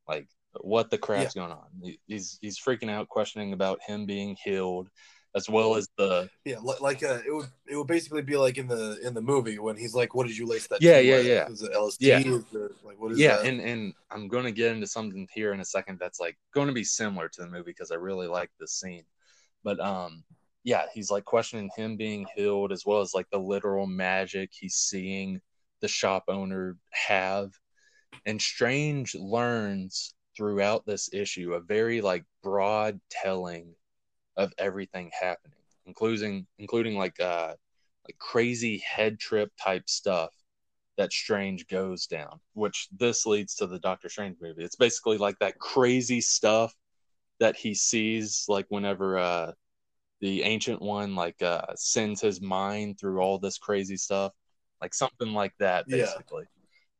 like 0.07 0.27
what 0.61 0.89
the 0.89 0.97
crap's 0.97 1.35
going 1.35 1.51
on 1.51 1.67
he's 2.07 2.39
he's 2.41 2.59
freaking 2.59 2.89
out 2.89 3.07
questioning 3.07 3.53
about 3.53 3.79
him 3.85 4.07
being 4.07 4.35
healed 4.43 4.89
as 5.35 5.49
well 5.49 5.75
as 5.75 5.89
the 5.97 6.29
Yeah, 6.45 6.59
like 6.59 7.03
uh, 7.03 7.19
it 7.25 7.33
would 7.33 7.47
it 7.67 7.75
would 7.75 7.87
basically 7.87 8.21
be 8.21 8.37
like 8.37 8.57
in 8.57 8.67
the 8.67 8.99
in 9.03 9.13
the 9.13 9.21
movie 9.21 9.59
when 9.59 9.75
he's 9.75 9.93
like, 9.93 10.15
"What 10.15 10.27
did 10.27 10.37
you 10.37 10.47
lace 10.47 10.67
that?" 10.67 10.81
Yeah, 10.81 10.99
yeah, 10.99 11.17
with? 11.17 11.25
yeah. 11.27 11.47
Is 11.49 11.61
it 11.61 11.73
LSD? 11.73 11.97
Yeah. 11.99 12.19
Is 12.19 12.43
it, 12.53 12.71
like 12.95 12.99
what 12.99 13.11
is 13.11 13.19
yeah 13.19 13.37
that? 13.37 13.45
and 13.45 13.61
and 13.61 13.93
i'm 14.11 14.27
going 14.27 14.45
to 14.45 14.51
get 14.51 14.71
into 14.71 14.87
something 14.87 15.27
here 15.33 15.53
in 15.53 15.59
a 15.59 15.65
second 15.65 15.99
that's 15.99 16.19
like 16.19 16.37
going 16.53 16.67
to 16.67 16.73
be 16.73 16.83
similar 16.83 17.27
to 17.27 17.41
the 17.41 17.47
movie 17.47 17.63
because 17.65 17.91
i 17.91 17.95
really 17.95 18.27
like 18.27 18.49
this 18.59 18.73
scene 18.73 19.03
but 19.63 19.79
um 19.79 20.23
yeah 20.63 20.85
he's 20.93 21.11
like 21.11 21.25
questioning 21.25 21.69
him 21.75 21.97
being 21.97 22.25
healed 22.35 22.71
as 22.71 22.85
well 22.85 23.01
as 23.01 23.13
like 23.13 23.29
the 23.31 23.37
literal 23.37 23.85
magic 23.85 24.49
he's 24.53 24.75
seeing 24.75 25.41
the 25.81 25.87
shop 25.87 26.23
owner 26.27 26.77
have 26.91 27.51
and 28.25 28.41
strange 28.41 29.13
learns 29.15 30.13
throughout 30.35 30.85
this 30.85 31.09
issue 31.13 31.53
a 31.53 31.59
very 31.59 32.01
like 32.01 32.23
broad 32.43 32.99
telling 33.09 33.73
of 34.37 34.53
everything 34.57 35.11
happening 35.19 35.57
including 35.85 36.45
including 36.57 36.97
like 36.97 37.19
uh 37.19 37.53
like 38.07 38.17
crazy 38.19 38.77
head 38.79 39.19
trip 39.19 39.51
type 39.61 39.89
stuff 39.89 40.31
that 40.97 41.11
Strange 41.11 41.67
goes 41.67 42.07
down, 42.07 42.39
which 42.53 42.87
this 42.97 43.25
leads 43.25 43.55
to 43.55 43.67
the 43.67 43.79
Doctor 43.79 44.07
Strange 44.09 44.37
movie. 44.41 44.63
It's 44.63 44.77
basically 44.77 45.17
like 45.17 45.37
that 45.39 45.59
crazy 45.59 46.21
stuff 46.21 46.73
that 47.39 47.55
he 47.57 47.73
sees 47.73 48.45
like 48.47 48.65
whenever 48.69 49.17
uh 49.17 49.51
the 50.21 50.43
ancient 50.43 50.81
one 50.81 51.15
like 51.15 51.41
uh 51.41 51.65
sends 51.75 52.21
his 52.21 52.41
mind 52.41 52.99
through 52.99 53.19
all 53.19 53.39
this 53.39 53.57
crazy 53.57 53.97
stuff. 53.97 54.33
Like 54.81 54.93
something 54.93 55.33
like 55.33 55.53
that 55.59 55.87
Yeah. 55.87 55.97
basically. 55.97 56.45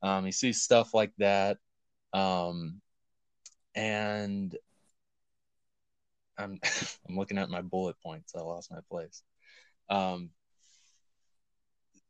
Um 0.02 0.26
he 0.26 0.32
sees 0.32 0.62
stuff 0.62 0.94
like 0.94 1.14
that. 1.18 1.58
Um 2.14 2.82
and 3.76 4.56
I'm 6.38 6.60
I'm 7.10 7.18
looking 7.18 7.38
at 7.38 7.50
my 7.50 7.62
bullet 7.62 7.96
points. 8.04 8.34
I 8.36 8.42
lost 8.42 8.72
my 8.72 8.80
place. 8.90 9.24
Um 9.90 10.30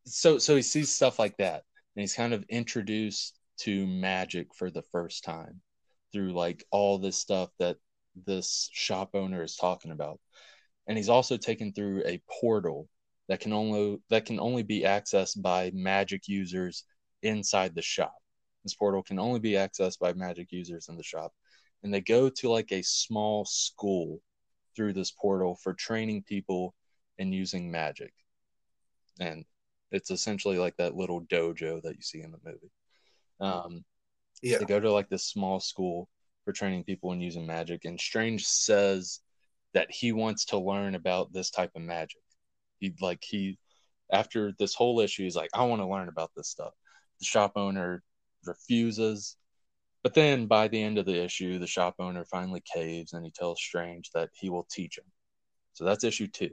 so 0.06 0.38
so 0.38 0.56
he 0.56 0.62
sees 0.62 0.92
stuff 0.92 1.20
like 1.20 1.38
that 1.38 1.64
and 1.96 2.02
he's 2.02 2.14
kind 2.14 2.34
of 2.34 2.44
introduced 2.50 3.40
to 3.58 3.88
magic 3.88 4.54
for 4.56 4.70
the 4.70 4.84
first 4.92 5.24
time 5.24 5.62
through 6.14 6.32
like 6.32 6.64
all 6.72 6.98
this 6.98 7.18
stuff 7.18 7.50
that 7.60 7.78
this 8.26 8.70
shop 8.72 9.10
owner 9.14 9.44
is 9.44 9.56
talking 9.56 9.92
about 9.92 10.20
and 10.88 10.98
he's 10.98 11.10
also 11.10 11.38
taken 11.38 11.74
through 11.74 12.04
a 12.06 12.22
portal 12.40 12.88
that 13.28 13.40
can 13.40 13.52
only 13.52 13.98
that 14.10 14.26
can 14.26 14.40
only 14.40 14.64
be 14.64 14.84
accessed 14.84 15.42
by 15.42 15.72
magic 15.74 16.28
users 16.28 16.84
inside 17.24 17.74
the 17.74 17.82
shop 17.82 18.16
this 18.64 18.76
portal 18.76 19.02
can 19.02 19.20
only 19.20 19.40
be 19.40 19.54
accessed 19.54 20.00
by 20.00 20.14
magic 20.14 20.52
users 20.52 20.88
in 20.88 20.98
the 20.98 21.04
shop 21.04 21.34
and 21.86 21.94
they 21.94 22.02
go 22.02 22.28
to 22.28 22.50
like 22.50 22.74
a 22.74 22.82
small 22.82 23.46
school 23.46 24.20
through 24.76 24.92
this 24.92 25.12
portal 25.12 25.58
for 25.64 25.74
training 25.74 26.24
people 26.24 26.76
and 27.18 27.34
using 27.34 27.72
magic 27.72 28.12
and 29.20 29.46
it's 29.92 30.12
essentially 30.12 30.58
like 30.58 30.76
that 30.78 30.96
little 30.96 31.22
dojo 31.22 31.82
that 31.82 31.96
you 31.96 32.02
see 32.02 32.22
in 32.22 32.32
the 32.32 32.40
movie. 32.44 32.72
Um, 33.40 33.86
yeah, 34.42 34.58
They 34.58 34.66
go 34.66 34.80
to 34.80 34.92
like 34.92 35.10
this 35.10 35.26
small 35.26 35.60
school 35.60 36.10
for 36.44 36.52
training 36.52 36.84
people 36.84 37.12
and 37.12 37.22
using 37.22 37.48
magic, 37.48 37.86
and 37.86 38.00
Strange 38.00 38.46
says 38.46 39.22
that 39.74 39.90
he 39.90 40.12
wants 40.12 40.46
to 40.46 40.58
learn 40.58 40.96
about 40.96 41.34
this 41.34 41.50
type 41.50 41.72
of 41.76 41.82
magic. 41.82 42.22
He 42.80 42.94
like 43.02 43.24
he 43.24 43.58
after 44.12 44.54
this 44.60 44.76
whole 44.76 45.00
issue, 45.00 45.24
he's 45.24 45.36
like, 45.36 45.50
I 45.54 45.64
want 45.64 45.82
to 45.82 45.88
learn 45.88 46.10
about 46.10 46.32
this 46.36 46.50
stuff. 46.50 46.74
The 47.20 47.26
shop 47.26 47.54
owner 47.56 48.04
refuses, 48.46 49.38
but 50.06 50.14
then 50.14 50.46
by 50.46 50.68
the 50.68 50.84
end 50.84 51.00
of 51.00 51.08
the 51.08 51.20
issue, 51.20 51.58
the 51.58 51.66
shop 51.66 51.96
owner 51.98 52.24
finally 52.26 52.62
caves 52.72 53.14
and 53.14 53.26
he 53.26 53.32
tells 53.32 53.60
Strange 53.60 54.12
that 54.12 54.30
he 54.40 54.52
will 54.52 54.68
teach 54.70 55.00
him. 55.00 55.06
So 55.74 55.84
that's 55.84 56.04
issue 56.04 56.28
two. 56.28 56.52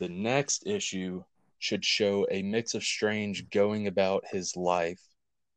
The 0.00 0.08
next 0.08 0.66
issue 0.66 1.22
should 1.60 1.84
show 1.84 2.26
a 2.32 2.42
mix 2.42 2.74
of 2.74 2.82
Strange 2.82 3.48
going 3.50 3.86
about 3.86 4.24
his 4.28 4.56
life 4.56 5.00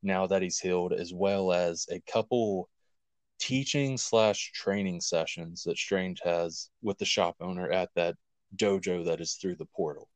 now 0.04 0.28
that 0.28 0.44
he's 0.44 0.60
healed, 0.60 0.94
as 0.94 1.12
well 1.12 1.52
as 1.52 1.88
a 1.92 2.00
couple 2.02 2.70
teaching 3.40 3.98
slash 3.98 4.52
training 4.54 5.02
sessions 5.02 5.64
that 5.64 5.80
Strange 5.80 6.22
has 6.24 6.70
with 6.84 7.00
the 7.00 7.06
shop 7.06 7.36
owner 7.42 7.72
at 7.72 7.90
that 7.96 8.14
dojo 8.58 9.04
that 9.06 9.22
is 9.22 9.34
through 9.42 9.56
the 9.56 9.66
portal. 9.76 10.08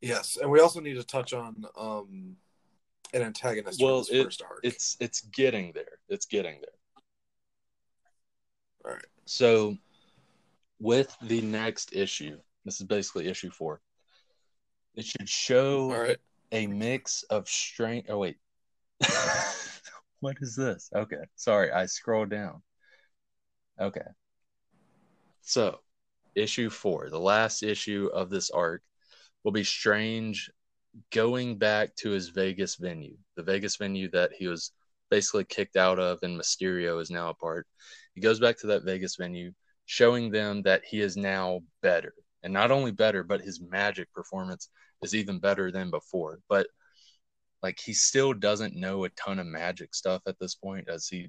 Yes, 0.00 0.36
and 0.36 0.50
we 0.50 0.58
also 0.58 0.80
need 0.80 0.94
to 0.94 1.04
touch 1.04 1.32
on 1.32 1.64
um, 1.78 2.38
an 3.12 3.22
antagonist 3.22 3.80
Well, 3.82 4.04
it- 4.10 4.24
first 4.24 4.42
arc. 4.42 4.60
It's 4.62 4.96
it's 5.00 5.20
getting 5.22 5.72
there. 5.72 5.98
It's 6.08 6.26
getting 6.26 6.60
there. 6.60 6.70
All 8.84 8.92
right. 8.92 9.04
So, 9.24 9.76
with 10.80 11.16
the 11.22 11.40
next 11.42 11.94
issue, 11.94 12.38
this 12.64 12.80
is 12.80 12.86
basically 12.86 13.28
issue 13.28 13.50
four. 13.50 13.80
It 14.94 15.04
should 15.04 15.28
show 15.28 15.90
All 15.92 16.00
right. 16.00 16.18
a 16.50 16.66
mix 16.66 17.22
of 17.24 17.48
strength. 17.48 18.08
Oh 18.10 18.18
wait, 18.18 18.36
what 20.20 20.36
is 20.40 20.56
this? 20.56 20.90
Okay, 20.94 21.24
sorry, 21.36 21.70
I 21.70 21.86
scroll 21.86 22.26
down. 22.26 22.62
Okay, 23.80 24.00
so 25.40 25.80
issue 26.34 26.68
four, 26.68 27.08
the 27.08 27.18
last 27.18 27.62
issue 27.62 28.10
of 28.12 28.28
this 28.28 28.50
arc, 28.50 28.82
will 29.44 29.52
be 29.52 29.64
Strange 29.64 30.50
going 31.10 31.58
back 31.58 31.94
to 31.96 32.10
his 32.10 32.28
Vegas 32.28 32.76
venue, 32.76 33.16
the 33.36 33.42
Vegas 33.42 33.76
venue 33.76 34.10
that 34.10 34.32
he 34.36 34.46
was 34.46 34.72
basically 35.10 35.44
kicked 35.44 35.76
out 35.76 35.98
of, 35.98 36.18
and 36.22 36.38
Mysterio 36.38 37.00
is 37.00 37.10
now 37.10 37.30
a 37.30 37.34
part. 37.34 37.66
He 38.14 38.20
goes 38.20 38.40
back 38.40 38.58
to 38.58 38.66
that 38.68 38.84
Vegas 38.84 39.16
venue, 39.16 39.52
showing 39.86 40.30
them 40.30 40.62
that 40.62 40.82
he 40.84 41.00
is 41.00 41.16
now 41.16 41.60
better. 41.82 42.14
And 42.42 42.52
not 42.52 42.70
only 42.70 42.90
better, 42.90 43.22
but 43.22 43.40
his 43.40 43.60
magic 43.60 44.12
performance 44.12 44.68
is 45.02 45.14
even 45.14 45.38
better 45.38 45.70
than 45.70 45.90
before. 45.90 46.40
But 46.48 46.66
like 47.62 47.78
he 47.78 47.92
still 47.92 48.32
doesn't 48.32 48.74
know 48.74 49.04
a 49.04 49.10
ton 49.10 49.38
of 49.38 49.46
magic 49.46 49.94
stuff 49.94 50.22
at 50.26 50.38
this 50.40 50.54
point, 50.54 50.88
as 50.88 51.06
he 51.06 51.28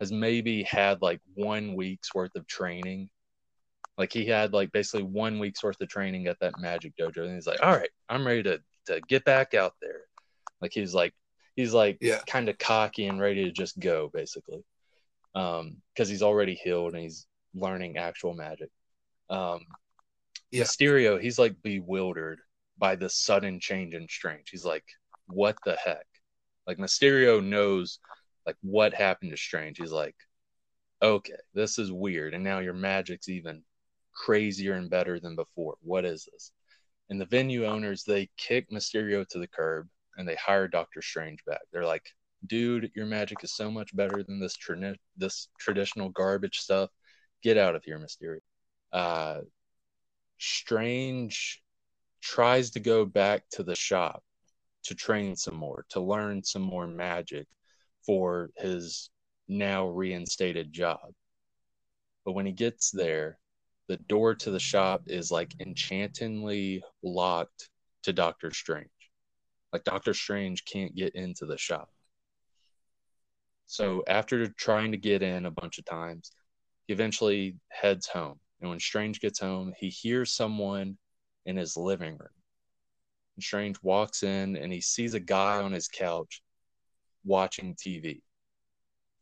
has 0.00 0.10
maybe 0.10 0.62
had 0.62 1.02
like 1.02 1.20
one 1.34 1.74
week's 1.74 2.14
worth 2.14 2.34
of 2.36 2.46
training. 2.46 3.10
Like 3.98 4.12
he 4.12 4.26
had 4.26 4.52
like 4.52 4.72
basically 4.72 5.04
one 5.04 5.38
week's 5.38 5.62
worth 5.62 5.80
of 5.80 5.88
training 5.88 6.26
at 6.26 6.38
that 6.40 6.58
magic 6.58 6.94
dojo, 6.98 7.24
and 7.24 7.34
he's 7.34 7.46
like, 7.46 7.62
"All 7.62 7.76
right, 7.76 7.90
I'm 8.08 8.26
ready 8.26 8.42
to 8.44 8.60
to 8.86 9.00
get 9.08 9.24
back 9.24 9.54
out 9.54 9.74
there." 9.80 10.02
Like 10.60 10.72
he's 10.72 10.94
like 10.94 11.14
he's 11.56 11.74
like 11.74 11.98
Yeah. 12.00 12.20
kind 12.26 12.48
of 12.48 12.58
cocky 12.58 13.06
and 13.06 13.20
ready 13.20 13.44
to 13.44 13.52
just 13.52 13.78
go, 13.78 14.10
basically, 14.12 14.64
um, 15.34 15.82
because 15.94 16.08
he's 16.08 16.22
already 16.22 16.54
healed 16.54 16.94
and 16.94 17.02
he's 17.02 17.26
learning 17.54 17.96
actual 17.98 18.34
magic. 18.34 18.70
Um, 19.30 19.60
Yeah. 20.50 20.64
Mysterio, 20.64 21.20
he's 21.20 21.38
like 21.38 21.60
bewildered 21.62 22.40
by 22.78 22.96
the 22.96 23.08
sudden 23.10 23.60
change 23.60 23.94
in 23.94 24.08
Strange. 24.08 24.50
He's 24.50 24.64
like, 24.64 24.84
"What 25.26 25.56
the 25.64 25.76
heck?" 25.76 26.06
Like 26.66 26.78
Mysterio 26.78 27.44
knows 27.44 27.98
like 28.46 28.56
what 28.62 28.94
happened 28.94 29.30
to 29.32 29.36
Strange. 29.36 29.78
He's 29.78 29.92
like, 29.92 30.16
"Okay, 31.02 31.36
this 31.54 31.78
is 31.78 31.92
weird, 31.92 32.34
and 32.34 32.44
now 32.44 32.58
your 32.60 32.74
magic's 32.74 33.28
even 33.28 33.64
crazier 34.12 34.74
and 34.74 34.90
better 34.90 35.20
than 35.20 35.36
before. 35.36 35.76
What 35.82 36.04
is 36.04 36.28
this?" 36.32 36.52
And 37.10 37.20
the 37.20 37.26
venue 37.26 37.66
owners 37.66 38.04
they 38.04 38.30
kick 38.36 38.70
Mysterio 38.70 39.26
to 39.28 39.38
the 39.38 39.46
curb 39.48 39.88
and 40.16 40.28
they 40.28 40.36
hire 40.36 40.68
Doctor 40.68 41.02
Strange 41.02 41.44
back. 41.44 41.62
They're 41.72 41.84
like, 41.84 42.08
"Dude, 42.46 42.90
your 42.94 43.06
magic 43.06 43.44
is 43.44 43.54
so 43.54 43.70
much 43.70 43.94
better 43.94 44.22
than 44.22 44.40
this 44.40 44.56
tra- 44.56 44.96
this 45.16 45.48
traditional 45.58 46.10
garbage 46.10 46.58
stuff. 46.58 46.90
Get 47.42 47.58
out 47.58 47.74
of 47.74 47.84
here, 47.84 47.98
Mysterio." 47.98 48.40
Uh, 48.92 49.42
Strange 50.38 51.62
tries 52.20 52.70
to 52.70 52.80
go 52.80 53.04
back 53.04 53.48
to 53.50 53.62
the 53.62 53.76
shop 53.76 54.24
to 54.84 54.94
train 54.94 55.36
some 55.36 55.54
more, 55.54 55.84
to 55.90 56.00
learn 56.00 56.42
some 56.42 56.62
more 56.62 56.86
magic 56.86 57.46
for 58.04 58.50
his 58.56 59.10
now 59.48 59.88
reinstated 59.88 60.72
job. 60.72 61.12
But 62.24 62.32
when 62.32 62.46
he 62.46 62.52
gets 62.52 62.90
there, 62.90 63.38
the 63.88 63.96
door 63.96 64.34
to 64.34 64.50
the 64.50 64.60
shop 64.60 65.02
is 65.06 65.30
like 65.30 65.54
enchantingly 65.60 66.82
locked 67.02 67.68
to 68.04 68.12
Doctor 68.12 68.52
Strange. 68.52 68.88
Like 69.72 69.84
Doctor 69.84 70.14
Strange 70.14 70.64
can't 70.64 70.94
get 70.94 71.14
into 71.14 71.46
the 71.46 71.58
shop. 71.58 71.90
So 73.66 74.04
after 74.06 74.46
trying 74.46 74.92
to 74.92 74.98
get 74.98 75.22
in 75.22 75.46
a 75.46 75.50
bunch 75.50 75.78
of 75.78 75.84
times, 75.84 76.32
he 76.86 76.92
eventually 76.92 77.56
heads 77.68 78.06
home. 78.06 78.38
And 78.60 78.70
when 78.70 78.80
Strange 78.80 79.20
gets 79.20 79.40
home, 79.40 79.72
he 79.78 79.88
hears 79.88 80.32
someone 80.32 80.96
in 81.44 81.56
his 81.56 81.76
living 81.76 82.12
room. 82.12 82.28
And 83.36 83.42
Strange 83.42 83.76
walks 83.82 84.22
in 84.22 84.56
and 84.56 84.72
he 84.72 84.80
sees 84.80 85.14
a 85.14 85.20
guy 85.20 85.60
on 85.60 85.72
his 85.72 85.88
couch 85.88 86.42
watching 87.24 87.74
TV. 87.74 88.22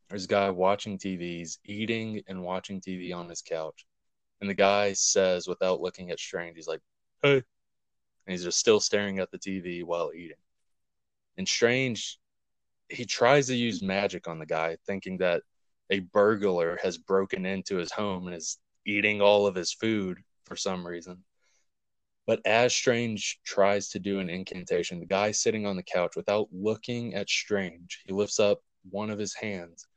There's 0.09 0.25
a 0.25 0.27
guy 0.27 0.49
watching 0.51 0.97
TV, 0.99 1.39
he's 1.39 1.59
eating 1.65 2.21
and 2.27 2.43
watching 2.43 2.79
TV 2.79 3.13
on 3.15 3.29
his 3.29 3.41
couch. 3.41 3.85
And 4.43 4.49
the 4.49 4.55
guy 4.55 4.91
says, 4.91 5.47
without 5.47 5.79
looking 5.79 6.11
at 6.11 6.19
Strange, 6.19 6.57
he's 6.57 6.67
like, 6.67 6.81
hey. 7.21 7.35
And 7.35 7.43
he's 8.27 8.43
just 8.43 8.59
still 8.59 8.81
staring 8.81 9.19
at 9.19 9.31
the 9.31 9.39
TV 9.39 9.85
while 9.85 10.11
eating. 10.13 10.35
And 11.37 11.47
Strange, 11.47 12.19
he 12.89 13.05
tries 13.05 13.47
to 13.47 13.55
use 13.55 13.81
magic 13.81 14.27
on 14.27 14.39
the 14.39 14.45
guy, 14.45 14.75
thinking 14.85 15.19
that 15.19 15.43
a 15.89 15.99
burglar 15.99 16.77
has 16.83 16.97
broken 16.97 17.45
into 17.45 17.77
his 17.77 17.93
home 17.93 18.27
and 18.27 18.35
is 18.35 18.57
eating 18.85 19.21
all 19.21 19.47
of 19.47 19.55
his 19.55 19.71
food 19.71 20.17
for 20.43 20.57
some 20.57 20.85
reason. 20.85 21.23
But 22.27 22.41
as 22.45 22.75
Strange 22.75 23.39
tries 23.45 23.87
to 23.91 23.99
do 23.99 24.19
an 24.19 24.29
incantation, 24.29 24.99
the 24.99 25.05
guy 25.05 25.31
sitting 25.31 25.65
on 25.65 25.77
the 25.77 25.83
couch, 25.83 26.17
without 26.17 26.49
looking 26.51 27.15
at 27.15 27.29
Strange, 27.29 28.03
he 28.05 28.11
lifts 28.11 28.41
up 28.41 28.59
one 28.89 29.09
of 29.09 29.19
his 29.19 29.35
hands 29.35 29.87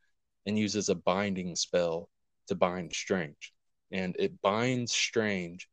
and 0.47 0.57
uses 0.57 0.89
a 0.89 0.95
binding 0.95 1.57
spell 1.57 2.11
to 2.47 2.55
bind 2.55 2.93
Strange. 2.93 3.53
And 3.91 4.17
it 4.19 4.41
binds 4.43 4.93
Strange 4.93 5.69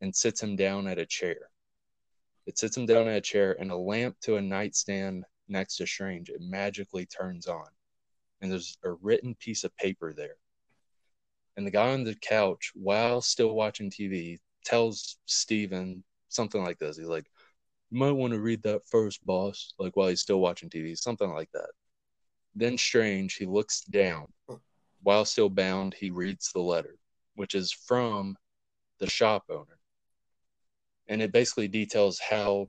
and 0.00 0.14
sits 0.14 0.42
him 0.42 0.56
down 0.56 0.86
at 0.86 0.98
a 0.98 1.06
chair. 1.06 1.50
It 2.46 2.58
sits 2.58 2.76
him 2.76 2.86
down 2.86 3.08
at 3.08 3.16
a 3.16 3.20
chair, 3.20 3.56
and 3.58 3.70
a 3.70 3.76
lamp 3.76 4.20
to 4.20 4.36
a 4.36 4.42
nightstand 4.42 5.24
next 5.48 5.76
to 5.76 5.86
Strange, 5.86 6.28
it 6.30 6.40
magically 6.40 7.06
turns 7.06 7.46
on. 7.46 7.66
And 8.40 8.52
there's 8.52 8.78
a 8.84 8.92
written 8.92 9.34
piece 9.34 9.64
of 9.64 9.76
paper 9.76 10.12
there. 10.12 10.36
And 11.56 11.66
the 11.66 11.70
guy 11.70 11.92
on 11.92 12.04
the 12.04 12.14
couch, 12.14 12.72
while 12.74 13.20
still 13.20 13.54
watching 13.54 13.90
TV, 13.90 14.38
tells 14.64 15.16
Steven 15.26 16.04
something 16.28 16.62
like 16.62 16.78
this. 16.78 16.96
He's 16.96 17.06
like, 17.06 17.26
You 17.90 17.98
might 17.98 18.12
want 18.12 18.32
to 18.34 18.40
read 18.40 18.62
that 18.62 18.86
first, 18.86 19.24
boss, 19.24 19.72
like 19.78 19.96
while 19.96 20.08
he's 20.08 20.20
still 20.20 20.40
watching 20.40 20.68
TV, 20.68 20.96
something 20.96 21.32
like 21.32 21.50
that. 21.52 21.70
Then 22.54 22.76
Strange, 22.76 23.34
he 23.34 23.46
looks 23.46 23.82
down. 23.82 24.26
While 25.02 25.24
still 25.24 25.48
bound, 25.48 25.94
he 25.94 26.10
reads 26.10 26.52
the 26.52 26.60
letter, 26.60 26.96
which 27.36 27.54
is 27.54 27.72
from 27.72 28.36
the 28.98 29.08
shop 29.08 29.44
owner. 29.48 29.78
And 31.08 31.22
it 31.22 31.32
basically 31.32 31.68
details 31.68 32.18
how 32.18 32.68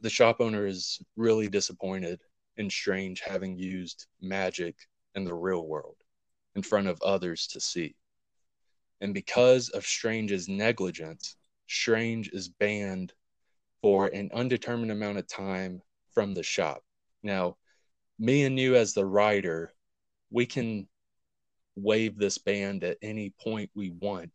the 0.00 0.10
shop 0.10 0.40
owner 0.40 0.66
is 0.66 1.00
really 1.16 1.48
disappointed 1.48 2.20
in 2.56 2.68
Strange 2.68 3.20
having 3.20 3.56
used 3.58 4.06
magic 4.20 4.76
in 5.14 5.24
the 5.24 5.34
real 5.34 5.66
world 5.66 5.96
in 6.56 6.62
front 6.62 6.88
of 6.88 7.00
others 7.02 7.46
to 7.48 7.60
see. 7.60 7.94
And 9.00 9.14
because 9.14 9.68
of 9.70 9.84
Strange's 9.84 10.48
negligence, 10.48 11.36
Strange 11.68 12.30
is 12.30 12.48
banned 12.48 13.12
for 13.82 14.06
an 14.08 14.30
undetermined 14.34 14.92
amount 14.92 15.18
of 15.18 15.26
time 15.26 15.82
from 16.12 16.34
the 16.34 16.42
shop. 16.42 16.82
Now, 17.22 17.56
me 18.18 18.44
and 18.44 18.58
you, 18.58 18.76
as 18.76 18.94
the 18.94 19.04
writer, 19.04 19.72
we 20.30 20.46
can 20.46 20.88
waive 21.76 22.16
this 22.18 22.38
band 22.38 22.84
at 22.84 22.98
any 23.02 23.32
point 23.42 23.70
we 23.74 23.90
want 23.90 24.30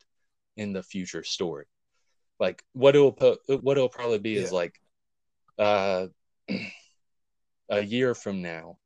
in 0.57 0.73
the 0.73 0.83
future 0.83 1.23
story. 1.23 1.65
Like 2.39 2.63
what 2.73 2.95
it'll 2.95 3.11
put, 3.11 3.39
what 3.47 3.77
it'll 3.77 3.89
probably 3.89 4.19
be 4.19 4.35
is 4.35 4.51
like 4.51 4.79
uh, 5.57 6.07
a 7.69 7.81
year 7.81 8.15
from 8.15 8.41
now, 8.41 8.77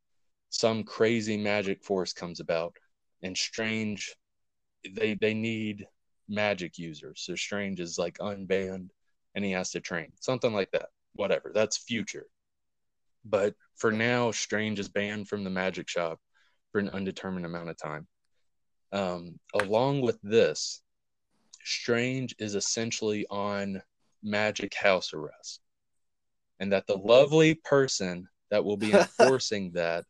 some 0.50 0.84
crazy 0.84 1.38
magic 1.38 1.84
force 1.84 2.14
comes 2.14 2.40
about, 2.40 2.76
and 3.22 3.38
Strange, 3.38 4.16
they 4.92 5.16
they 5.16 5.34
need 5.34 5.88
magic 6.28 6.78
users. 6.78 7.22
So 7.26 7.36
Strange 7.36 7.80
is 7.80 7.98
like 7.98 8.18
unbanned, 8.18 8.90
and 9.36 9.46
he 9.46 9.52
has 9.52 9.72
to 9.72 9.80
train 9.80 10.12
something 10.20 10.54
like 10.54 10.72
that. 10.72 10.90
Whatever, 11.14 11.52
that's 11.54 11.78
future. 11.78 12.28
But 13.26 13.56
for 13.76 13.92
now, 13.92 14.32
Strange 14.32 14.80
is 14.80 14.90
banned 14.90 15.28
from 15.30 15.44
the 15.44 15.50
magic 15.50 15.88
shop 15.88 16.20
for 16.72 16.80
an 16.80 16.90
undetermined 16.90 17.46
amount 17.46 17.70
of 17.70 17.78
time. 17.78 18.08
Um, 18.94 19.40
along 19.56 20.02
with 20.02 20.20
this, 20.22 20.82
Strange 21.64 22.36
is 22.38 22.56
essentially 22.56 23.26
on 23.30 23.82
magic 24.22 24.76
house 24.76 25.14
arrest. 25.14 25.62
And 26.60 26.72
that 26.72 26.86
the 26.88 26.98
lovely 26.98 27.56
person 27.56 28.30
that 28.52 28.64
will 28.64 28.78
be 28.78 28.94
enforcing 28.94 29.72
that 29.72 30.06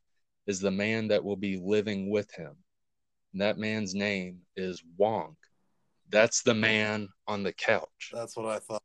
is 0.47 0.59
the 0.59 0.71
man 0.71 1.07
that 1.07 1.23
will 1.23 1.37
be 1.37 1.57
living 1.57 2.09
with 2.09 2.29
him. 2.33 2.55
And 3.31 3.41
that 3.41 3.57
man's 3.57 3.95
name 3.95 4.41
is 4.57 4.83
Wong. 4.97 5.37
That's 6.09 6.43
the 6.43 6.53
man 6.53 7.07
on 7.25 7.41
the 7.41 7.53
couch. 7.53 8.11
That's 8.11 8.35
what 8.35 8.47
I 8.47 8.59
thought. 8.59 8.83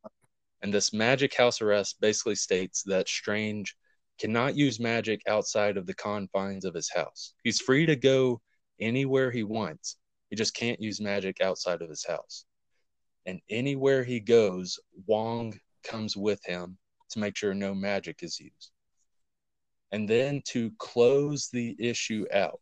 And 0.62 0.72
this 0.72 0.92
magic 0.92 1.34
house 1.34 1.60
arrest 1.60 2.00
basically 2.00 2.36
states 2.36 2.82
that 2.84 3.08
Strange 3.08 3.76
cannot 4.18 4.56
use 4.56 4.80
magic 4.80 5.22
outside 5.28 5.76
of 5.76 5.86
the 5.86 5.94
confines 5.94 6.64
of 6.64 6.74
his 6.74 6.90
house. 6.90 7.34
He's 7.42 7.60
free 7.60 7.84
to 7.86 7.96
go 7.96 8.40
anywhere 8.80 9.30
he 9.30 9.42
wants. 9.42 9.96
He 10.30 10.36
just 10.36 10.54
can't 10.54 10.80
use 10.80 11.00
magic 11.00 11.40
outside 11.40 11.82
of 11.82 11.88
his 11.88 12.04
house. 12.06 12.44
And 13.26 13.40
anywhere 13.50 14.04
he 14.04 14.20
goes, 14.20 14.78
Wong 15.06 15.58
comes 15.82 16.16
with 16.16 16.44
him 16.44 16.78
to 17.10 17.18
make 17.18 17.36
sure 17.36 17.54
no 17.54 17.74
magic 17.74 18.22
is 18.22 18.38
used. 18.38 18.70
And 19.92 20.08
then 20.08 20.42
to 20.48 20.70
close 20.78 21.48
the 21.48 21.74
issue 21.78 22.26
out, 22.32 22.60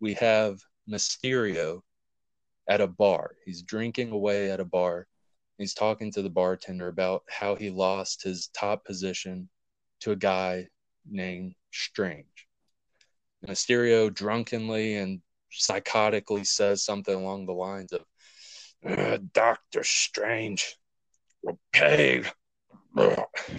we 0.00 0.14
have 0.14 0.60
Mysterio 0.90 1.82
at 2.68 2.80
a 2.80 2.86
bar. 2.86 3.36
He's 3.44 3.62
drinking 3.62 4.10
away 4.10 4.50
at 4.50 4.60
a 4.60 4.64
bar. 4.64 5.06
He's 5.58 5.74
talking 5.74 6.10
to 6.12 6.22
the 6.22 6.30
bartender 6.30 6.88
about 6.88 7.22
how 7.28 7.54
he 7.54 7.70
lost 7.70 8.22
his 8.22 8.48
top 8.48 8.84
position 8.84 9.48
to 10.00 10.10
a 10.10 10.16
guy 10.16 10.68
named 11.08 11.54
Strange. 11.72 12.48
Mysterio 13.46 14.12
drunkenly 14.12 14.96
and 14.96 15.20
psychotically 15.58 16.46
says 16.46 16.84
something 16.84 17.14
along 17.14 17.46
the 17.46 17.52
lines 17.52 17.92
of, 17.92 18.04
"Uh, 18.84 19.18
Doctor 19.32 19.82
Strange 19.82 20.76
will 21.42 21.58
pay 21.72 22.24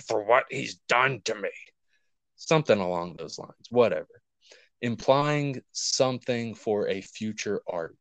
for 0.08 0.24
what 0.24 0.46
he's 0.50 0.76
done 0.88 1.22
to 1.26 1.36
me. 1.36 1.52
Something 2.36 2.80
along 2.80 3.16
those 3.16 3.38
lines, 3.38 3.68
whatever. 3.70 4.22
Implying 4.82 5.62
something 5.72 6.56
for 6.56 6.88
a 6.88 7.02
future 7.02 7.62
arc 7.68 7.98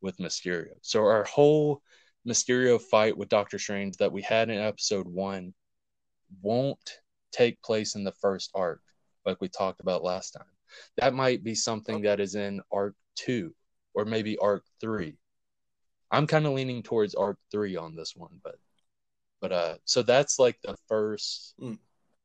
with 0.00 0.18
Mysterio. 0.18 0.74
So 0.82 1.00
our 1.04 1.24
whole 1.24 1.82
Mysterio 2.26 2.80
fight 2.80 3.16
with 3.16 3.28
Doctor 3.28 3.58
Strange 3.58 3.96
that 3.96 4.12
we 4.12 4.22
had 4.22 4.50
in 4.50 4.58
episode 4.58 5.08
one 5.08 5.54
won't 6.40 7.00
take 7.32 7.60
place 7.62 7.94
in 7.94 8.04
the 8.04 8.12
first 8.12 8.50
arc, 8.54 8.80
like 9.24 9.40
we 9.40 9.48
talked 9.48 9.80
about 9.80 10.04
last 10.04 10.32
time. 10.32 10.51
That 10.96 11.14
might 11.14 11.42
be 11.44 11.54
something 11.54 12.02
that 12.02 12.20
is 12.20 12.34
in 12.34 12.60
arc 12.70 12.94
two 13.14 13.54
or 13.94 14.04
maybe 14.04 14.38
arc 14.38 14.64
three. 14.80 15.16
I'm 16.10 16.26
kind 16.26 16.46
of 16.46 16.52
leaning 16.52 16.82
towards 16.82 17.14
arc 17.14 17.38
three 17.50 17.76
on 17.76 17.94
this 17.96 18.14
one, 18.14 18.40
but 18.42 18.56
but 19.40 19.52
uh 19.52 19.74
so 19.84 20.02
that's 20.02 20.38
like 20.38 20.60
the 20.62 20.76
first 20.88 21.54
Mm. 21.60 21.78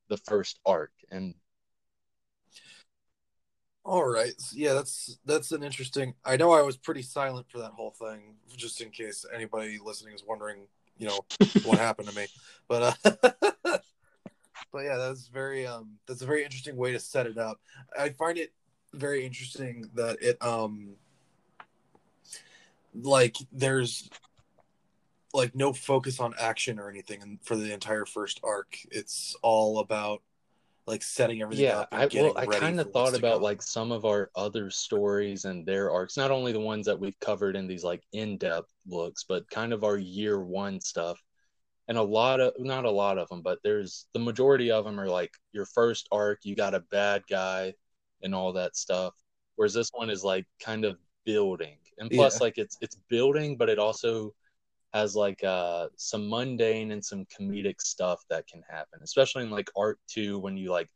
the 0.10 0.18
first 0.18 0.60
arc 0.66 0.92
and 1.12 1.36
All 3.88 4.04
right. 4.06 4.34
Yeah, 4.52 4.74
that's 4.74 5.18
that's 5.26 5.54
an 5.54 5.64
interesting. 5.64 6.14
I 6.26 6.36
know 6.36 6.52
I 6.52 6.62
was 6.62 6.76
pretty 6.76 7.02
silent 7.02 7.48
for 7.50 7.60
that 7.60 7.72
whole 7.72 7.92
thing, 7.92 8.36
just 8.58 8.82
in 8.82 8.90
case 8.90 9.26
anybody 9.34 9.80
listening 9.82 10.14
is 10.14 10.26
wondering, 10.28 10.68
you 10.98 11.08
know, 11.08 11.22
what 11.64 11.80
happened 11.80 12.10
to 12.10 12.14
me. 12.14 12.28
But 12.68 12.98
uh, 13.06 13.78
but 14.72 14.80
yeah, 14.80 14.98
that's 14.98 15.28
very 15.28 15.66
um 15.66 15.92
that's 16.08 16.22
a 16.22 16.26
very 16.26 16.44
interesting 16.44 16.76
way 16.76 16.92
to 16.92 17.00
set 17.00 17.28
it 17.28 17.38
up. 17.38 17.60
I 17.98 18.10
find 18.10 18.38
it 18.38 18.54
very 18.94 19.26
interesting 19.26 19.90
that 19.96 20.18
it 20.22 20.42
um 20.44 20.96
like 22.94 23.36
there's 23.52 24.10
like 25.34 25.54
no 25.56 25.74
focus 25.74 26.20
on 26.20 26.34
action 26.40 26.80
or 26.80 26.90
anything 26.90 27.22
and 27.22 27.40
for 27.44 27.56
the 27.56 27.74
entire 27.74 28.06
first 28.06 28.40
arc. 28.44 28.78
It's 28.92 29.36
all 29.42 29.80
about 29.80 30.22
like 30.88 31.04
setting 31.04 31.42
everything 31.42 31.66
yeah 31.66 31.80
up. 31.80 31.90
i 31.92 32.08
well 32.16 32.34
i 32.38 32.46
kind 32.46 32.80
of 32.80 32.92
thought 32.92 33.14
about 33.14 33.36
come. 33.36 33.44
like 33.44 33.62
some 33.62 33.92
of 33.92 34.06
our 34.06 34.32
other 34.36 34.72
stories 34.72 35.44
and 35.46 35.66
their 35.66 35.92
arcs 35.92 36.16
not 36.16 36.32
only 36.32 36.54
the 36.54 36.60
ones 36.60 36.86
that 36.86 36.98
we've 36.98 37.20
covered 37.20 37.56
in 37.56 37.68
these 37.68 37.84
like 37.84 38.02
in-depth 38.14 38.74
looks 38.88 39.26
but 39.28 39.48
kind 39.52 39.74
of 39.74 39.84
our 39.84 39.98
year 39.98 40.40
one 40.40 40.80
stuff 40.80 41.22
and 41.88 41.98
a 41.98 42.04
lot 42.04 42.40
of 42.40 42.54
not 42.60 42.86
a 42.86 42.92
lot 42.92 43.18
of 43.18 43.28
them 43.30 43.42
but 43.42 43.60
there's 43.64 44.08
the 44.14 44.20
majority 44.20 44.72
of 44.72 44.86
them 44.86 45.00
are 45.00 45.08
like 45.08 45.32
your 45.54 45.66
first 45.66 46.08
arc 46.12 46.40
you 46.44 46.56
got 46.56 46.74
a 46.76 46.82
bad 46.92 47.24
guy 47.30 47.74
and 48.24 48.34
all 48.36 48.54
that 48.54 48.76
stuff 48.76 49.14
whereas 49.56 49.74
this 49.74 49.90
one 49.94 50.10
is 50.10 50.24
like 50.24 50.46
kind 50.60 50.86
of 50.86 50.98
building. 51.26 51.78
And 52.00 52.10
plus 52.10 52.36
Yeah. 52.36 52.46
like 52.46 52.58
it's 52.58 52.78
it's 52.82 52.96
building 53.10 53.58
but 53.58 53.70
it 53.70 53.80
also 53.80 54.34
has 54.94 55.16
like 55.16 55.44
uh 55.44 55.90
some 55.98 56.30
mundane 56.30 56.92
and 56.92 57.04
some 57.04 57.26
comedic 57.26 57.82
stuff 57.82 58.24
that 58.30 58.48
can 58.48 58.64
happen 58.70 59.00
especially 59.04 59.44
in 59.44 59.50
like 59.50 59.70
art 59.76 60.00
2 60.08 60.40
when 60.40 60.56
you 60.58 60.72
like 60.72 60.90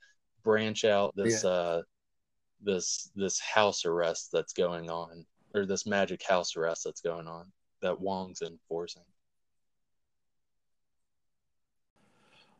branch 0.43 0.85
out 0.85 1.15
this 1.15 1.43
uh 1.43 1.81
this 2.61 3.11
this 3.15 3.39
house 3.39 3.85
arrest 3.85 4.29
that's 4.31 4.53
going 4.53 4.89
on 4.89 5.25
or 5.53 5.65
this 5.65 5.85
magic 5.85 6.23
house 6.23 6.55
arrest 6.55 6.83
that's 6.85 7.01
going 7.01 7.27
on 7.27 7.51
that 7.81 7.99
Wong's 7.99 8.41
enforcing 8.41 9.03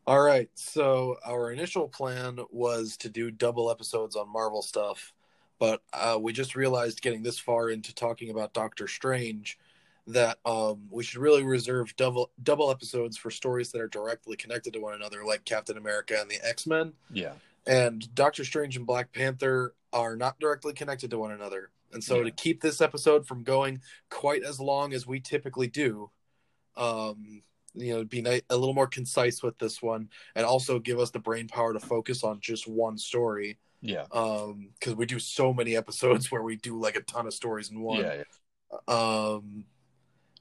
All 0.06 0.20
right. 0.20 0.50
So 0.54 1.16
our 1.24 1.52
initial 1.52 1.88
plan 1.88 2.38
was 2.50 2.96
to 2.98 3.08
do 3.08 3.30
double 3.30 3.70
episodes 3.70 4.16
on 4.16 4.32
Marvel 4.32 4.62
stuff, 4.62 5.12
but 5.58 5.82
uh, 5.92 6.18
we 6.20 6.32
just 6.32 6.56
realized 6.56 7.02
getting 7.02 7.22
this 7.22 7.38
far 7.38 7.70
into 7.70 7.94
talking 7.94 8.30
about 8.30 8.52
Doctor 8.52 8.88
Strange 8.88 9.58
that 10.08 10.38
um, 10.44 10.88
we 10.90 11.04
should 11.04 11.20
really 11.20 11.44
reserve 11.44 11.94
double 11.96 12.32
double 12.42 12.70
episodes 12.70 13.16
for 13.16 13.30
stories 13.30 13.70
that 13.70 13.80
are 13.80 13.88
directly 13.88 14.36
connected 14.36 14.72
to 14.72 14.80
one 14.80 14.94
another, 14.94 15.24
like 15.24 15.44
Captain 15.44 15.76
America 15.76 16.16
and 16.20 16.28
the 16.28 16.44
X 16.44 16.66
Men. 16.66 16.92
yeah 17.12 17.34
And 17.66 18.12
Doctor 18.14 18.44
Strange 18.44 18.76
and 18.76 18.86
Black 18.86 19.12
Panther 19.12 19.74
are 19.92 20.16
not 20.16 20.40
directly 20.40 20.72
connected 20.72 21.10
to 21.10 21.18
one 21.18 21.30
another. 21.30 21.70
And 21.92 22.02
so 22.02 22.16
Yeah. 22.18 22.24
to 22.24 22.30
keep 22.32 22.60
this 22.60 22.80
episode 22.80 23.26
from 23.28 23.44
going 23.44 23.82
quite 24.10 24.42
as 24.42 24.58
long 24.58 24.92
as 24.92 25.06
we 25.06 25.20
typically 25.20 25.68
do, 25.68 26.10
um, 26.76 27.44
you 27.74 27.94
know, 27.94 28.04
be 28.04 28.20
a 28.50 28.56
little 28.56 28.74
more 28.74 28.86
concise 28.86 29.42
with 29.42 29.58
this 29.58 29.80
one, 29.82 30.08
and 30.34 30.44
also 30.44 30.78
give 30.78 30.98
us 30.98 31.10
the 31.10 31.18
brain 31.18 31.48
power 31.48 31.72
to 31.72 31.80
focus 31.80 32.22
on 32.24 32.40
just 32.40 32.66
one 32.68 32.98
story. 32.98 33.58
yeah 33.80 34.04
Um, 34.12 34.70
because 34.78 34.94
we 34.94 35.06
do 35.06 35.18
so 35.18 35.52
many 35.52 35.76
episodes 35.82 36.30
where 36.30 36.42
we 36.42 36.56
do 36.56 36.78
like 36.78 36.96
a 36.96 37.02
ton 37.02 37.26
of 37.26 37.34
stories 37.34 37.70
in 37.70 37.80
one. 37.80 38.00
yeah 38.00 38.14
yeah 38.16 38.78
Um, 38.88 39.64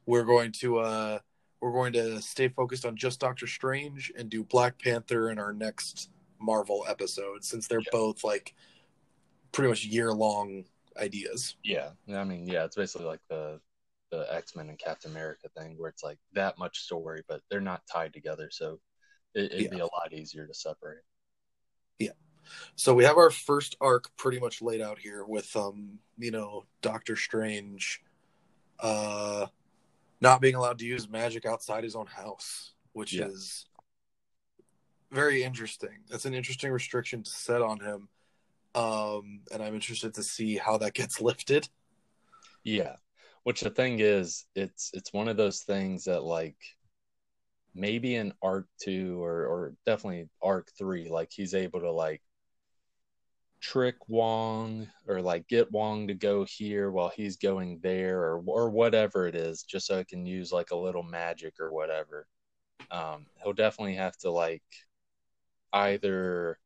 we're 0.06 0.24
going 0.26 0.52
to 0.54 0.80
uh, 0.80 1.20
we're 1.62 1.72
going 1.72 1.94
to 1.94 2.22
stay 2.22 2.48
focused 2.50 2.86
on 2.86 2.96
just 2.96 3.20
Doctor 3.20 3.46
Strange 3.48 4.12
and 4.18 4.30
do 4.30 4.44
Black 4.44 4.80
Panther 4.80 5.30
in 5.30 5.38
our 5.40 5.54
next 5.54 6.10
Marvel 6.40 6.86
episode, 6.90 7.44
since 7.44 7.68
they're 7.68 7.80
Yeah. 7.82 7.92
both 7.92 8.24
like 8.24 8.56
pretty 9.52 9.70
much 9.70 9.86
year 9.86 10.12
long 10.12 10.66
ideas. 10.98 11.56
yeah 11.64 11.92
i 12.10 12.24
mean 12.24 12.46
yeah 12.48 12.66
it's 12.66 12.76
basically 12.76 13.06
like 13.08 13.22
the 13.30 13.60
the 14.12 14.28
x-men 14.34 14.70
and 14.70 14.78
captain 14.78 15.12
america 15.12 15.48
thing 15.58 15.76
where 15.78 15.90
it's 15.90 16.04
like 16.04 16.20
that 16.34 16.58
much 16.58 16.80
story 16.80 17.24
but 17.28 17.42
they're 17.50 17.62
not 17.62 17.82
tied 17.92 18.14
together 18.14 18.50
so 18.52 18.80
it, 19.34 19.52
it'd 19.54 19.72
be 19.72 19.80
a 19.80 19.84
lot 19.86 20.12
easier 20.14 20.46
to 20.46 20.54
separate 20.54 21.04
Yeah. 22.00 22.12
So 22.76 22.94
we 22.94 23.06
have 23.06 23.18
our 23.18 23.30
first 23.30 23.78
arc 23.80 24.16
pretty 24.18 24.40
much 24.40 24.62
laid 24.62 24.82
out 24.82 25.00
here 25.00 25.24
with 25.24 25.56
um, 25.56 26.00
you 26.18 26.32
know, 26.32 26.66
Doctor 26.82 27.16
Strange 27.16 28.04
uh 28.80 29.46
not 30.20 30.42
being 30.42 30.56
allowed 30.56 30.80
to 30.80 30.86
use 30.86 31.08
magic 31.10 31.46
outside 31.46 31.84
his 31.84 31.96
own 31.96 32.08
house, 32.08 32.74
which 32.94 33.14
Yeah. 33.14 33.28
is 33.28 33.66
very 35.12 35.44
interesting. 35.44 36.00
That's 36.10 36.26
an 36.26 36.34
interesting 36.34 36.72
restriction 36.72 37.24
to 37.24 37.30
set 37.32 37.62
on 37.62 37.80
him. 37.80 38.10
Um 38.76 39.42
and 39.52 39.62
I'm 39.64 39.76
interested 39.76 40.14
to 40.16 40.24
see 40.24 40.58
how 40.58 40.78
that 40.80 40.94
gets 40.94 41.22
lifted. 41.30 41.70
Yeah. 42.64 42.96
Which 43.44 43.62
the 43.62 43.70
thing 43.72 44.00
is, 44.00 44.46
it's 44.56 44.92
it's 44.94 45.14
one 45.14 45.28
of 45.28 45.38
those 45.38 45.62
things 45.64 46.06
that 46.06 46.24
like 46.24 46.58
maybe 47.74 48.16
in 48.16 48.34
arc 48.42 48.68
two 48.82 49.22
or 49.24 49.46
or 49.48 49.74
definitely 49.86 50.30
arc 50.42 50.70
three, 50.78 51.10
like 51.10 51.32
he's 51.32 51.54
able 51.54 51.80
to 51.82 51.92
like 51.92 52.22
trick 53.62 53.96
Wong 54.08 54.88
or 55.08 55.22
like 55.22 55.48
get 55.48 55.72
Wong 55.72 56.08
to 56.08 56.14
go 56.14 56.46
here 56.46 56.92
while 56.92 57.10
he's 57.10 57.38
going 57.38 57.80
there 57.82 58.22
or 58.22 58.44
or 58.46 58.70
whatever 58.70 59.28
it 59.28 59.36
is, 59.36 59.64
just 59.64 59.88
so 59.88 60.00
I 60.00 60.04
can 60.04 60.26
use 60.26 60.52
like 60.52 60.72
a 60.72 60.76
little 60.76 61.04
magic 61.04 61.60
or 61.60 61.72
whatever. 61.72 62.28
Um, 62.92 63.28
he'll 63.44 63.54
definitely 63.54 63.96
have 63.96 64.18
to 64.20 64.32
like 64.32 64.64
either 65.74 66.60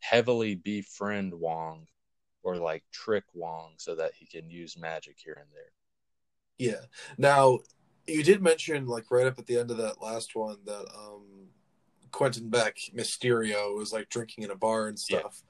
heavily 0.00 0.54
befriend 0.54 1.34
Wong 1.34 1.86
or 2.42 2.56
like 2.56 2.84
trick 2.92 3.24
Wong 3.34 3.74
so 3.78 3.94
that 3.96 4.12
he 4.14 4.26
can 4.26 4.48
use 4.50 4.78
magic 4.78 5.16
here 5.18 5.36
and 5.40 5.50
there. 5.52 5.72
Yeah. 6.58 6.86
Now, 7.18 7.60
you 8.06 8.22
did 8.22 8.42
mention 8.42 8.86
like 8.86 9.10
right 9.10 9.26
up 9.26 9.38
at 9.38 9.46
the 9.46 9.58
end 9.58 9.70
of 9.70 9.76
that 9.78 10.00
last 10.00 10.34
one 10.34 10.58
that 10.64 10.86
um 10.96 11.48
Quentin 12.12 12.48
Beck 12.48 12.76
Mysterio 12.94 13.76
was 13.76 13.92
like 13.92 14.08
drinking 14.08 14.44
in 14.44 14.50
a 14.50 14.56
bar 14.56 14.88
and 14.88 14.98
Yeah. 15.08 15.18
stuff. 15.18 15.42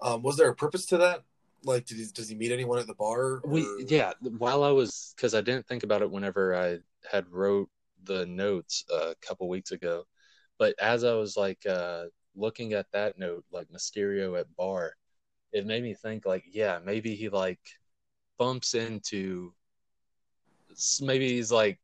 Um 0.00 0.22
was 0.22 0.36
there 0.36 0.48
a 0.48 0.54
purpose 0.54 0.86
to 0.86 0.98
that? 0.98 1.22
Like 1.62 1.86
did 1.86 1.98
he, 1.98 2.06
does 2.12 2.28
he 2.28 2.34
meet 2.34 2.52
anyone 2.52 2.78
at 2.78 2.86
the 2.86 2.94
bar? 2.94 3.40
We 3.44 3.66
yeah, 3.88 4.12
while 4.20 4.64
I 4.64 4.70
was 4.70 5.14
because 5.16 5.34
I 5.34 5.40
didn't 5.40 5.66
think 5.66 5.82
about 5.82 6.02
it 6.02 6.10
whenever 6.10 6.54
I 6.54 6.78
had 7.10 7.28
wrote 7.30 7.68
the 8.04 8.26
notes 8.26 8.84
a 8.92 9.14
couple 9.26 9.48
weeks 9.48 9.70
ago, 9.70 10.04
but 10.58 10.74
as 10.80 11.04
I 11.04 11.14
was 11.14 11.36
like 11.36 11.64
uh 11.66 12.06
looking 12.36 12.72
at 12.72 12.90
that 12.92 13.18
note, 13.18 13.44
like 13.52 13.68
Mysterio 13.68 14.38
at 14.38 14.54
bar, 14.56 14.94
it 15.52 15.66
made 15.66 15.82
me 15.82 15.94
think 15.94 16.26
like, 16.26 16.44
yeah, 16.50 16.80
maybe 16.84 17.14
he 17.14 17.28
like 17.28 17.60
bumps 18.38 18.74
into 18.74 19.52
maybe 21.00 21.28
he's 21.28 21.52
like 21.52 21.78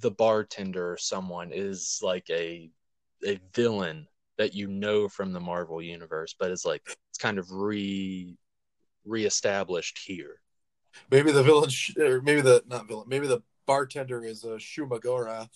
the 0.00 0.10
bartender 0.10 0.92
or 0.92 0.96
someone 0.96 1.50
is 1.52 2.00
like 2.02 2.28
a 2.30 2.70
a 3.26 3.40
villain 3.54 4.06
that 4.36 4.54
you 4.54 4.68
know 4.68 5.08
from 5.08 5.32
the 5.32 5.40
Marvel 5.40 5.82
universe, 5.82 6.34
but 6.38 6.50
it's 6.50 6.64
like 6.64 6.82
it's 7.10 7.18
kind 7.18 7.38
of 7.38 7.50
re 7.50 8.36
reestablished 9.04 9.98
here. 9.98 10.40
Maybe 11.10 11.32
the 11.32 11.42
villain, 11.42 11.70
sh- 11.70 11.96
or 11.96 12.20
maybe 12.22 12.40
the 12.40 12.62
not 12.66 12.88
villain, 12.88 13.08
maybe 13.08 13.26
the 13.26 13.42
bartender 13.66 14.24
is 14.24 14.44
a 14.44 14.54
uh, 14.54 14.58
Shuma 14.58 15.00
Gorath. 15.00 15.48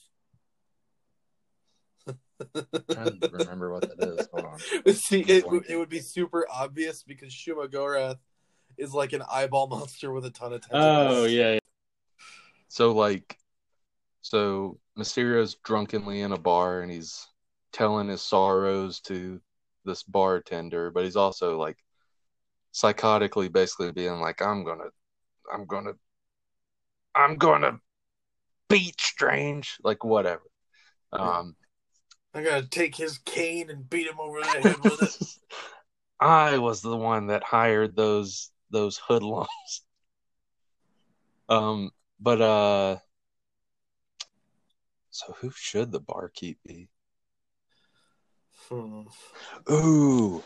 trying 2.90 3.20
to 3.20 3.28
remember 3.30 3.72
what 3.72 3.88
that 3.88 4.00
is. 4.00 4.28
Hold 4.32 4.46
on. 4.46 4.94
See, 4.94 5.20
it, 5.20 5.44
it 5.68 5.76
would 5.76 5.88
be 5.88 6.00
super 6.00 6.46
obvious 6.52 7.02
because 7.02 7.32
Shuma 7.32 7.68
Gorath 7.68 8.18
is 8.76 8.92
like 8.92 9.12
an 9.12 9.22
eyeball 9.30 9.66
monster 9.70 10.12
with 10.12 10.24
a 10.24 10.30
ton 10.30 10.52
of 10.52 10.62
tentacles. 10.62 11.16
Oh 11.18 11.24
yeah. 11.24 11.58
So 12.72 12.92
like, 12.92 13.36
so 14.22 14.78
Mysterio's 14.96 15.56
drunkenly 15.56 16.22
in 16.22 16.32
a 16.32 16.38
bar 16.38 16.80
and 16.80 16.90
he's 16.90 17.28
telling 17.70 18.08
his 18.08 18.22
sorrows 18.22 19.00
to 19.00 19.42
this 19.84 20.02
bartender, 20.02 20.90
but 20.90 21.04
he's 21.04 21.16
also 21.16 21.58
like 21.58 21.76
psychotically 22.72 23.52
basically 23.52 23.92
being 23.92 24.20
like, 24.20 24.40
I'm 24.40 24.64
gonna, 24.64 24.88
I'm 25.52 25.66
gonna, 25.66 25.92
I'm 27.14 27.36
gonna 27.36 27.78
beat 28.70 28.98
Strange, 28.98 29.76
like 29.84 30.02
whatever. 30.02 30.44
Um, 31.12 31.54
I'm 32.32 32.42
gonna 32.42 32.62
take 32.62 32.96
his 32.96 33.18
cane 33.18 33.68
and 33.68 33.90
beat 33.90 34.06
him 34.06 34.18
over 34.18 34.40
the 34.40 34.46
head 34.46 34.80
with 34.80 35.02
it. 35.02 35.26
I 36.20 36.56
was 36.56 36.80
the 36.80 36.96
one 36.96 37.26
that 37.26 37.44
hired 37.44 37.96
those 37.96 38.50
those 38.70 38.96
hoodlums. 38.96 39.82
um, 41.50 41.90
but 42.22 42.40
uh, 42.40 42.96
so 45.10 45.34
who 45.40 45.50
should 45.54 45.90
the 45.90 46.00
barkeep 46.00 46.58
be? 46.64 46.88
Hmm. 48.68 49.02
Ooh, 49.70 50.42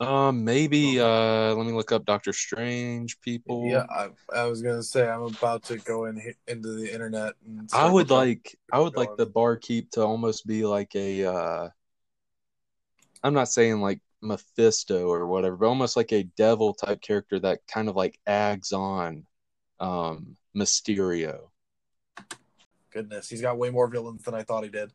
um, 0.00 0.44
maybe 0.44 1.00
uh, 1.00 1.54
let 1.54 1.66
me 1.66 1.72
look 1.72 1.92
up 1.92 2.04
Doctor 2.04 2.32
Strange 2.34 3.20
people. 3.20 3.66
Yeah, 3.66 3.86
I, 3.90 4.10
I 4.34 4.44
was 4.44 4.60
gonna 4.60 4.82
say 4.82 5.08
I'm 5.08 5.22
about 5.22 5.64
to 5.64 5.78
go 5.78 6.04
in 6.04 6.34
into 6.46 6.72
the 6.72 6.92
internet. 6.92 7.32
And 7.46 7.68
I 7.72 7.90
would 7.90 8.10
like 8.10 8.58
I 8.70 8.80
would 8.80 8.96
like 8.96 9.16
the 9.16 9.26
barkeep 9.26 9.90
to 9.92 10.02
almost 10.02 10.46
be 10.46 10.66
like 10.66 10.94
a. 10.94 11.24
Uh, 11.24 11.68
I'm 13.22 13.34
not 13.34 13.48
saying 13.48 13.80
like 13.80 14.00
Mephisto 14.20 15.08
or 15.08 15.26
whatever, 15.26 15.56
but 15.56 15.66
almost 15.66 15.96
like 15.96 16.12
a 16.12 16.24
devil 16.36 16.74
type 16.74 17.00
character 17.00 17.38
that 17.40 17.60
kind 17.66 17.88
of 17.88 17.96
like 17.96 18.20
ags 18.28 18.74
on 18.74 19.24
um, 19.80 20.36
Mysterio. 20.56 21.48
Goodness, 22.90 23.28
he's 23.28 23.40
got 23.40 23.58
way 23.58 23.70
more 23.70 23.88
villains 23.88 24.22
than 24.22 24.34
I 24.34 24.42
thought 24.42 24.64
he 24.64 24.70
did. 24.70 24.92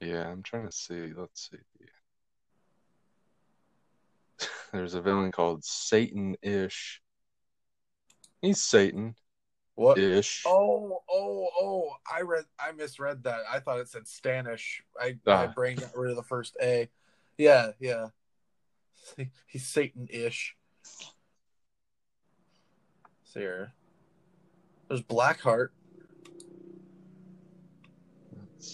Yeah, 0.00 0.28
I'm 0.28 0.42
trying 0.42 0.66
to 0.66 0.72
see. 0.72 1.12
Let's 1.14 1.50
see. 1.50 1.58
There's 4.72 4.94
a 4.94 5.02
villain 5.02 5.32
called 5.32 5.64
Satan 5.64 6.36
Ish. 6.42 7.02
He's 8.40 8.60
Satan. 8.60 9.16
What? 9.74 9.98
Ish. 9.98 10.44
Oh, 10.46 11.02
oh, 11.10 11.48
oh! 11.60 11.90
I 12.12 12.22
read. 12.22 12.44
I 12.58 12.72
misread 12.72 13.22
that. 13.24 13.40
I 13.52 13.60
thought 13.60 13.80
it 13.80 13.88
said 13.88 14.04
Stanish. 14.04 14.80
I 15.00 15.16
ah. 15.26 15.46
my 15.46 15.46
brain 15.46 15.76
got 15.76 15.96
rid 15.96 16.10
of 16.10 16.16
the 16.16 16.22
first 16.22 16.56
A. 16.60 16.88
Yeah, 17.36 17.72
yeah. 17.78 18.08
He's 19.46 19.66
Satan-ish. 19.66 20.56
See 23.24 23.40
here. 23.40 23.72
There's 24.88 25.02
Blackheart. 25.02 25.68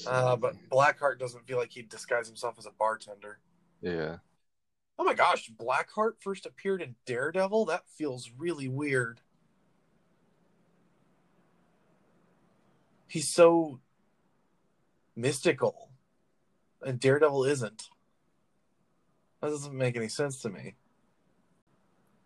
Uh, 0.07 0.37
but 0.37 0.55
Blackheart 0.71 1.19
doesn't 1.19 1.47
feel 1.47 1.59
like 1.59 1.73
he'd 1.73 1.89
disguise 1.89 2.27
himself 2.27 2.57
as 2.59 2.67
a 2.67 2.71
bartender. 2.79 3.39
Yeah. 3.81 4.19
Oh 4.99 5.05
my 5.05 5.15
gosh, 5.15 5.51
Blackheart 5.51 6.15
first 6.21 6.47
appeared 6.47 6.81
in 6.81 6.95
Daredevil? 7.05 7.67
That 7.67 7.83
feels 7.89 8.31
really 8.39 8.69
weird. 8.69 9.21
He's 13.09 13.29
so 13.29 13.81
mystical. 15.17 15.91
And 16.83 17.01
Daredevil 17.01 17.45
isn't. 17.45 17.89
That 19.41 19.49
doesn't 19.51 19.75
make 19.75 19.97
any 19.97 20.09
sense 20.09 20.41
to 20.43 20.51
me. 20.51 20.77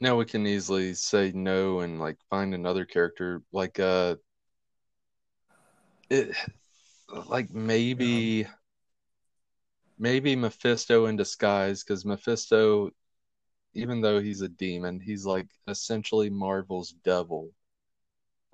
Now 0.01 0.17
we 0.17 0.25
can 0.25 0.47
easily 0.47 0.95
say 0.95 1.33
no 1.33 1.81
and 1.81 1.99
like 2.01 2.19
find 2.31 2.55
another 2.55 2.85
character 2.85 3.43
like 3.53 3.81
uh 3.81 4.17
it 6.11 6.35
like 7.29 7.51
maybe 7.53 8.47
yeah. 8.47 8.53
maybe 9.99 10.37
Mephisto 10.37 11.07
in 11.07 11.17
disguise 11.17 11.83
because 11.83 12.05
Mephisto 12.05 12.91
even 13.75 14.01
though 14.01 14.21
he's 14.21 14.41
a 14.43 14.49
demon, 14.49 15.01
he's 15.01 15.25
like 15.27 15.49
essentially 15.69 16.31
Marvel's 16.31 16.93
devil. 17.05 17.53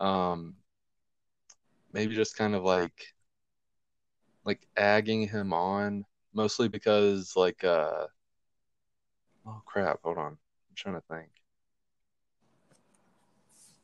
Um 0.00 0.56
maybe 1.92 2.14
just 2.14 2.36
kind 2.36 2.54
of 2.54 2.64
like 2.64 3.14
like 4.44 4.66
agging 4.76 5.28
him 5.28 5.52
on 5.52 6.04
mostly 6.32 6.68
because 6.68 7.34
like 7.36 7.62
uh 7.64 8.06
Oh 9.46 9.62
crap! 9.64 10.00
Hold 10.02 10.18
on. 10.18 10.38
I'm 10.74 10.92
trying 10.92 11.00
to 11.00 11.06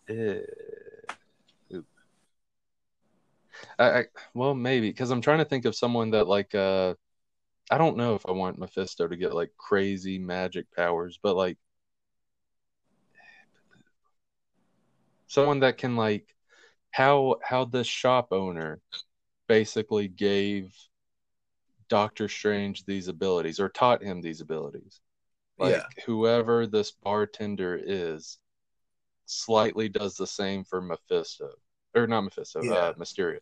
think. 0.08 0.44
Uh, 1.72 1.78
I, 3.78 3.98
I, 4.00 4.04
well 4.34 4.54
maybe 4.54 4.90
because 4.90 5.10
I'm 5.10 5.20
trying 5.20 5.38
to 5.38 5.44
think 5.44 5.64
of 5.66 5.76
someone 5.76 6.10
that 6.10 6.26
like 6.26 6.54
uh 6.54 6.94
I 7.70 7.78
don't 7.78 7.96
know 7.96 8.14
if 8.16 8.26
I 8.26 8.32
want 8.32 8.58
Mephisto 8.58 9.06
to 9.06 9.16
get 9.16 9.34
like 9.34 9.52
crazy 9.56 10.18
magic 10.18 10.66
powers, 10.74 11.18
but 11.22 11.36
like 11.36 11.58
someone 15.28 15.60
that 15.60 15.78
can 15.78 15.96
like 15.96 16.34
how 16.90 17.36
how 17.44 17.64
the 17.66 17.84
shop 17.84 18.28
owner 18.32 18.80
basically 19.46 20.08
gave 20.08 20.74
Doctor 21.88 22.28
Strange 22.28 22.84
these 22.84 23.08
abilities 23.08 23.60
or 23.60 23.68
taught 23.68 24.02
him 24.02 24.20
these 24.20 24.40
abilities. 24.40 25.00
Like 25.60 25.74
yeah. 25.74 26.02
whoever 26.06 26.66
this 26.66 26.90
bartender 26.90 27.78
is, 27.80 28.38
slightly 29.26 29.90
does 29.90 30.16
the 30.16 30.26
same 30.26 30.64
for 30.64 30.80
Mephisto, 30.80 31.50
or 31.94 32.06
not 32.06 32.22
Mephisto, 32.22 32.62
yeah. 32.62 32.72
uh, 32.72 32.92
Mysterio. 32.94 33.40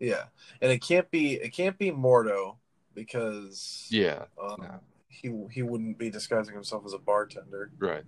Yeah, 0.00 0.24
and 0.62 0.72
it 0.72 0.78
can't 0.78 1.10
be 1.10 1.34
it 1.34 1.50
can't 1.50 1.76
be 1.76 1.90
Mordo 1.92 2.56
because 2.94 3.86
yeah, 3.90 4.24
um, 4.42 4.56
no. 4.60 4.80
he 5.08 5.30
he 5.50 5.62
wouldn't 5.62 5.98
be 5.98 6.08
disguising 6.08 6.54
himself 6.54 6.84
as 6.86 6.94
a 6.94 6.98
bartender. 6.98 7.70
Right. 7.78 8.04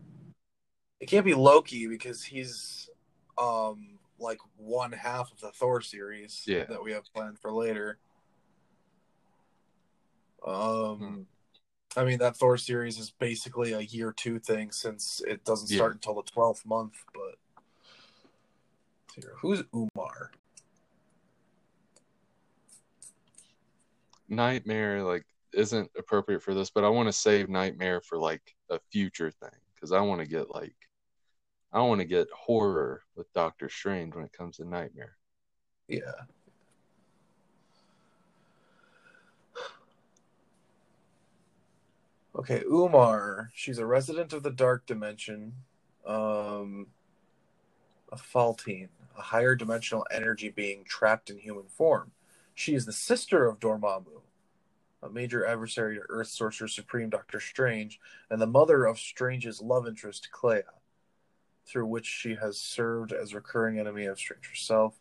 It 0.98 1.06
can't 1.06 1.26
be 1.26 1.34
Loki 1.34 1.86
because 1.86 2.24
he's 2.24 2.88
um 3.36 3.98
like 4.18 4.38
one 4.56 4.92
half 4.92 5.30
of 5.30 5.38
the 5.40 5.50
Thor 5.50 5.82
series 5.82 6.44
yeah. 6.46 6.64
that 6.64 6.82
we 6.82 6.92
have 6.92 7.04
planned 7.14 7.38
for 7.38 7.52
later. 7.52 7.98
Um. 10.46 11.26
I 11.96 12.04
mean, 12.04 12.18
that 12.18 12.36
Thor 12.36 12.56
series 12.58 12.98
is 12.98 13.10
basically 13.10 13.72
a 13.72 13.80
year 13.80 14.12
two 14.12 14.38
thing 14.38 14.70
since 14.70 15.22
it 15.26 15.44
doesn't 15.44 15.68
start 15.68 15.92
yeah. 15.92 15.94
until 15.94 16.14
the 16.14 16.30
twelfth 16.30 16.66
month. 16.66 17.04
But 17.14 17.36
here, 19.14 19.32
who's 19.40 19.64
Umar? 19.74 20.30
Nightmare 24.28 25.02
like 25.02 25.24
isn't 25.54 25.90
appropriate 25.96 26.42
for 26.42 26.54
this, 26.54 26.70
but 26.70 26.84
I 26.84 26.88
want 26.88 27.08
to 27.08 27.12
save 27.12 27.48
Nightmare 27.48 28.00
for 28.00 28.18
like 28.18 28.54
a 28.70 28.78
future 28.92 29.30
thing 29.30 29.58
because 29.74 29.92
I 29.92 30.00
want 30.00 30.20
to 30.20 30.26
get 30.26 30.50
like 30.50 30.74
I 31.72 31.80
want 31.80 32.00
to 32.00 32.06
get 32.06 32.28
horror 32.30 33.02
with 33.16 33.32
Doctor 33.32 33.68
Strange 33.68 34.14
when 34.14 34.24
it 34.24 34.32
comes 34.32 34.56
to 34.56 34.68
Nightmare. 34.68 35.16
Yeah. 35.88 36.12
Okay, 42.38 42.62
Umar. 42.70 43.50
She's 43.52 43.78
a 43.78 43.86
resident 43.86 44.32
of 44.32 44.44
the 44.44 44.52
Dark 44.52 44.86
Dimension. 44.86 45.54
Um, 46.06 46.86
a 48.12 48.16
Faltine, 48.16 48.90
a 49.18 49.22
higher 49.22 49.56
dimensional 49.56 50.06
energy 50.12 50.48
being 50.48 50.84
trapped 50.84 51.30
in 51.30 51.38
human 51.38 51.66
form. 51.66 52.12
She 52.54 52.76
is 52.76 52.86
the 52.86 52.92
sister 52.92 53.46
of 53.46 53.58
Dormammu, 53.58 54.22
a 55.02 55.10
major 55.10 55.44
adversary 55.44 55.96
to 55.96 56.02
Earth 56.08 56.28
Sorcerer 56.28 56.68
Supreme 56.68 57.10
Doctor 57.10 57.40
Strange, 57.40 57.98
and 58.30 58.40
the 58.40 58.46
mother 58.46 58.84
of 58.84 59.00
Strange's 59.00 59.60
love 59.60 59.88
interest, 59.88 60.30
Clea, 60.30 60.62
through 61.66 61.86
which 61.86 62.06
she 62.06 62.36
has 62.36 62.56
served 62.56 63.12
as 63.12 63.34
recurring 63.34 63.80
enemy 63.80 64.04
of 64.04 64.16
Strange 64.16 64.48
herself. 64.48 64.94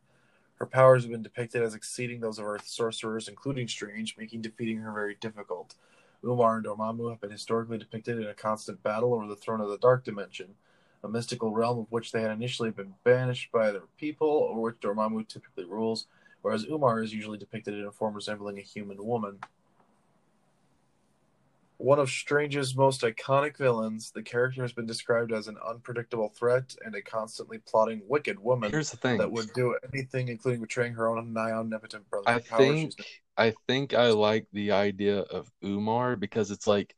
Her 0.56 0.66
powers 0.66 1.04
have 1.04 1.12
been 1.12 1.22
depicted 1.22 1.62
as 1.62 1.76
exceeding 1.76 2.20
those 2.20 2.40
of 2.40 2.48
Earth 2.48 2.68
sorcerers, 2.68 3.28
including 3.28 3.68
Strange, 3.68 4.18
making 4.18 4.42
defeating 4.42 4.80
her 4.80 4.92
very 4.92 5.16
difficult. 5.22 5.76
Umar 6.24 6.58
and 6.58 6.66
Dormammu 6.66 7.10
have 7.10 7.22
been 7.22 7.32
historically 7.32 7.78
depicted 7.78 8.18
in 8.20 8.28
a 8.28 8.34
constant 8.34 8.82
battle 8.84 9.14
over 9.14 9.28
the 9.28 9.36
throne 9.36 9.62
of 9.62 9.70
the 9.70 9.78
Dark 9.78 10.04
Dimension, 10.04 10.56
a 11.04 11.08
mystical 11.08 11.52
realm 11.52 11.80
of 11.80 11.92
which 11.92 12.12
they 12.12 12.22
had 12.22 12.32
initially 12.32 12.72
been 12.72 12.96
banished 13.04 13.52
by 13.52 13.72
their 13.72 13.84
people, 13.98 14.48
over 14.50 14.60
which 14.60 14.80
Dormammu 14.80 15.28
typically 15.28 15.66
rules, 15.66 16.08
whereas 16.42 16.66
Umar 16.66 17.02
is 17.02 17.14
usually 17.14 17.38
depicted 17.38 17.76
in 17.76 17.86
a 17.86 17.92
form 17.92 18.14
resembling 18.16 18.58
a 18.58 18.62
human 18.62 19.04
woman. 19.06 19.40
One 21.78 22.00
of 22.00 22.10
Strange's 22.10 22.76
most 22.76 23.02
iconic 23.02 23.56
villains, 23.56 24.10
the 24.10 24.24
character 24.24 24.64
has 24.64 24.74
been 24.74 24.88
described 24.88 25.32
as 25.32 25.48
an 25.48 25.58
unpredictable 25.66 26.30
threat 26.30 26.76
and 26.84 26.96
a 26.96 27.04
constantly 27.04 27.60
plotting 27.60 28.02
wicked 28.08 28.40
woman 28.40 28.72
Here's 28.72 28.90
the 28.90 28.98
thing. 28.98 29.20
that 29.20 29.32
would 29.32 29.54
do 29.54 29.78
anything, 29.94 30.30
including 30.30 30.62
betraying 30.62 30.94
her 30.94 31.08
own 31.08 31.34
nigh 31.34 31.52
omnipotent 31.52 32.10
brother. 32.10 32.28
I 32.28 32.40
think 32.40 32.94
she's- 32.94 33.20
I 33.38 33.54
think 33.68 33.94
I 33.94 34.10
like 34.12 34.48
the 34.52 34.72
idea 34.72 35.20
of 35.22 35.52
Umar 35.64 36.16
because 36.16 36.52
it's 36.52 36.68
like 36.68 36.96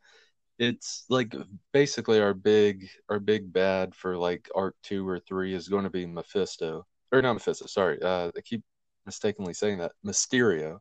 it's 0.59 1.05
like 1.09 1.35
basically 1.73 2.19
our 2.21 2.33
big 2.33 2.89
our 3.09 3.19
big 3.19 3.51
bad 3.53 3.95
for 3.95 4.17
like 4.17 4.49
arc 4.55 4.75
two 4.83 5.07
or 5.07 5.19
three 5.19 5.53
is 5.53 5.69
going 5.69 5.83
to 5.85 5.89
be 5.89 6.05
Mephisto 6.05 6.85
or 7.11 7.21
not 7.21 7.33
Mephisto. 7.33 7.67
Sorry, 7.67 8.01
uh, 8.01 8.31
I 8.37 8.41
keep 8.41 8.63
mistakenly 9.05 9.53
saying 9.53 9.79
that 9.79 9.93
Mysterio, 10.05 10.79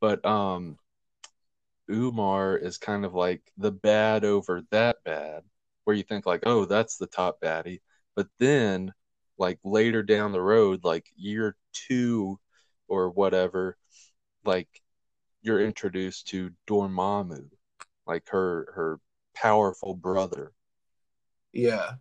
but 0.00 0.24
um, 0.24 0.76
Umar 1.90 2.56
is 2.56 2.78
kind 2.78 3.04
of 3.04 3.14
like 3.14 3.42
the 3.56 3.72
bad 3.72 4.24
over 4.24 4.62
that 4.70 4.98
bad, 5.04 5.42
where 5.84 5.96
you 5.96 6.02
think 6.02 6.26
like, 6.26 6.42
oh, 6.46 6.64
that's 6.64 6.96
the 6.96 7.06
top 7.06 7.40
baddie, 7.40 7.80
but 8.16 8.28
then 8.38 8.92
like 9.38 9.58
later 9.64 10.02
down 10.02 10.32
the 10.32 10.40
road, 10.40 10.84
like 10.84 11.06
year 11.16 11.56
two 11.72 12.38
or 12.88 13.10
whatever, 13.10 13.76
like 14.46 14.68
you're 15.42 15.64
introduced 15.64 16.28
to 16.28 16.50
Dormammu, 16.66 17.48
like 18.06 18.28
her 18.28 18.72
her 18.74 19.00
powerful 19.34 19.94
brother. 19.94 20.52
Yeah. 21.52 21.92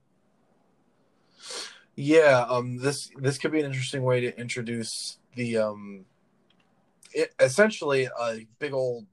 Yeah, 1.95 2.45
um 2.49 2.77
this 2.77 3.09
this 3.17 3.37
could 3.37 3.51
be 3.51 3.59
an 3.59 3.65
interesting 3.65 4.03
way 4.03 4.19
to 4.21 4.37
introduce 4.39 5.19
the 5.35 5.57
um 5.57 6.05
it, 7.13 7.33
essentially 7.39 8.09
a 8.19 8.47
big 8.59 8.73
old 8.73 9.05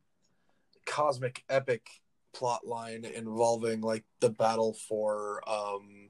cosmic 0.85 1.45
epic 1.49 1.89
plot 2.33 2.67
line 2.67 3.05
involving 3.05 3.81
like 3.83 4.05
the 4.21 4.31
battle 4.31 4.73
for 4.73 5.49
um 5.49 6.09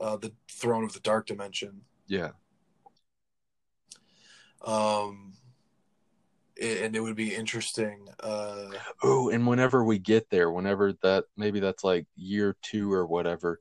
uh 0.00 0.16
the 0.16 0.32
throne 0.50 0.82
of 0.82 0.92
the 0.92 1.00
dark 1.00 1.26
dimension. 1.26 1.82
Yeah, 2.08 2.30
Um 4.62 5.34
and 6.60 6.94
it 6.96 7.00
would 7.00 7.16
be 7.16 7.34
interesting 7.34 8.08
uh 8.22 8.66
Oh, 9.02 9.30
and 9.30 9.46
whenever 9.46 9.84
we 9.84 9.98
get 9.98 10.30
there, 10.30 10.50
whenever 10.50 10.92
that 11.02 11.24
maybe 11.36 11.60
that's 11.60 11.84
like 11.84 12.06
year 12.16 12.56
two 12.62 12.92
or 12.92 13.06
whatever, 13.06 13.60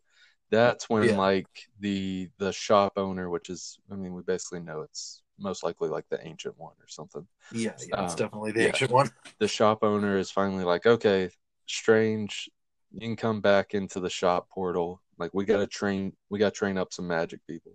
that's 0.51 0.89
when 0.89 1.07
Yeah. 1.07 1.17
like 1.17 1.47
the 1.79 2.29
the 2.37 2.51
shop 2.53 2.93
owner, 2.97 3.29
which 3.29 3.49
is 3.49 3.79
I 3.91 3.95
mean, 3.95 4.13
we 4.13 4.21
basically 4.23 4.59
know 4.61 4.81
it's 4.81 5.21
most 5.39 5.63
likely 5.63 5.89
like 5.89 6.05
the 6.09 6.25
ancient 6.25 6.57
one 6.57 6.73
or 6.79 6.87
something. 6.87 7.27
yeah, 7.51 7.73
yeah 7.85 8.01
it's 8.01 8.15
Um, 8.15 8.15
definitely 8.15 8.51
the 8.51 8.65
yeah. 8.65 8.67
ancient 8.67 8.91
one. 8.91 9.09
The 9.39 9.47
shop 9.47 9.79
owner 9.83 10.17
is 10.17 10.31
finally 10.31 10.63
like, 10.65 10.85
okay, 10.85 11.29
strange, 11.67 12.49
you 12.91 12.99
can 13.01 13.15
come 13.15 13.41
back 13.41 13.73
into 13.73 13.99
the 13.99 14.09
shop 14.09 14.49
portal. 14.49 15.01
Like 15.17 15.33
we 15.33 15.45
gotta 15.45 15.67
train 15.67 16.13
we 16.29 16.39
gotta 16.39 16.51
train 16.51 16.77
up 16.77 16.93
some 16.93 17.07
magic 17.07 17.41
people. 17.47 17.73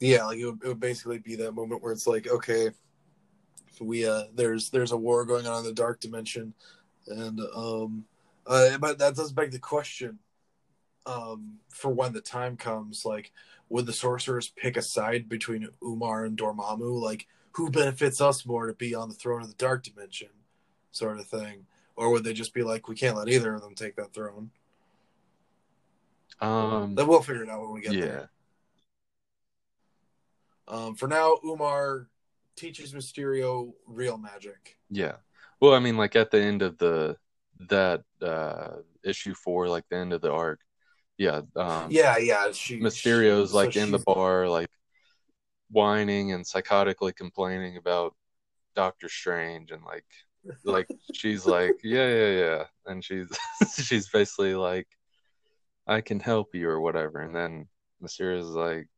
Yeah 0.00 0.24
like 0.24 0.38
it 0.38 0.46
would, 0.46 0.62
it 0.64 0.68
would 0.68 0.80
basically 0.80 1.18
be 1.18 1.36
that 1.36 1.52
moment 1.52 1.82
where 1.82 1.92
it's 1.92 2.06
like 2.06 2.26
okay 2.28 2.70
we 3.80 4.06
uh 4.06 4.24
there's 4.34 4.70
there's 4.70 4.92
a 4.92 4.96
war 4.96 5.24
going 5.24 5.46
on 5.46 5.60
in 5.60 5.64
the 5.64 5.72
dark 5.72 6.00
dimension. 6.00 6.54
And 7.06 7.40
um 7.54 8.04
uh 8.46 8.78
but 8.78 8.98
that 8.98 9.16
does 9.16 9.32
beg 9.32 9.50
the 9.50 9.58
question 9.58 10.18
um 11.06 11.58
for 11.70 11.90
when 11.90 12.12
the 12.12 12.20
time 12.20 12.56
comes 12.56 13.04
like 13.04 13.32
would 13.68 13.86
the 13.86 13.92
sorcerers 13.92 14.48
pick 14.48 14.76
a 14.76 14.82
side 14.82 15.28
between 15.28 15.68
umar 15.82 16.24
and 16.24 16.36
dormammu? 16.36 17.00
Like 17.00 17.26
who 17.52 17.70
benefits 17.70 18.20
us 18.20 18.46
more 18.46 18.66
to 18.66 18.74
be 18.74 18.94
on 18.94 19.08
the 19.08 19.14
throne 19.14 19.42
of 19.42 19.48
the 19.48 19.54
dark 19.54 19.82
dimension 19.82 20.28
sort 20.92 21.18
of 21.18 21.26
thing? 21.26 21.66
Or 21.96 22.10
would 22.10 22.24
they 22.24 22.32
just 22.32 22.54
be 22.54 22.62
like 22.62 22.88
we 22.88 22.94
can't 22.94 23.16
let 23.16 23.28
either 23.28 23.54
of 23.54 23.62
them 23.62 23.74
take 23.74 23.96
that 23.96 24.12
throne? 24.12 24.50
Um 26.40 26.94
then 26.94 27.06
we'll 27.06 27.22
figure 27.22 27.44
it 27.44 27.50
out 27.50 27.62
when 27.62 27.72
we 27.72 27.80
get 27.80 27.92
yeah. 27.92 28.04
there 28.04 28.30
um 30.70 30.94
for 30.94 31.08
now 31.08 31.36
umar 31.44 32.08
teaches 32.56 32.92
mysterio 32.92 33.72
real 33.86 34.18
magic 34.18 34.76
Yeah. 34.90 35.16
Well, 35.60 35.74
I 35.74 35.78
mean, 35.78 35.96
like 35.96 36.16
at 36.16 36.30
the 36.30 36.40
end 36.40 36.62
of 36.62 36.78
the 36.78 37.16
that 37.68 38.02
uh 38.22 38.76
issue 39.04 39.34
four, 39.34 39.68
like 39.68 39.84
the 39.90 39.96
end 39.96 40.12
of 40.12 40.20
the 40.20 40.32
arc, 40.32 40.60
yeah. 41.18 41.42
Um, 41.54 41.88
yeah 41.90 42.16
yeah 42.18 42.50
she 42.52 42.80
Mysterio's 42.80 43.50
she- 43.50 43.56
like 43.56 43.72
so 43.74 43.80
in 43.80 43.90
the 43.92 43.98
bar, 43.98 44.48
like 44.48 44.70
whining 45.70 46.32
and 46.32 46.44
psychotically 46.44 47.14
complaining 47.14 47.76
about 47.76 48.14
Doctor 48.74 49.08
Strange, 49.08 49.70
and 49.70 49.84
like, 49.84 50.06
like 50.64 50.88
she's 51.12 51.46
like, 51.46 51.74
yeah, 51.84 52.08
yeah, 52.08 52.32
yeah, 52.44 52.64
and 52.86 53.04
she's 53.04 53.28
she's 53.84 54.08
basically 54.08 54.54
like, 54.54 54.88
I 55.86 56.00
can 56.00 56.20
help 56.20 56.54
you 56.54 56.68
or 56.68 56.80
whatever, 56.80 57.20
and 57.20 57.34
then 57.34 57.68
Mysterio's 58.00 58.48
like, 58.48 58.88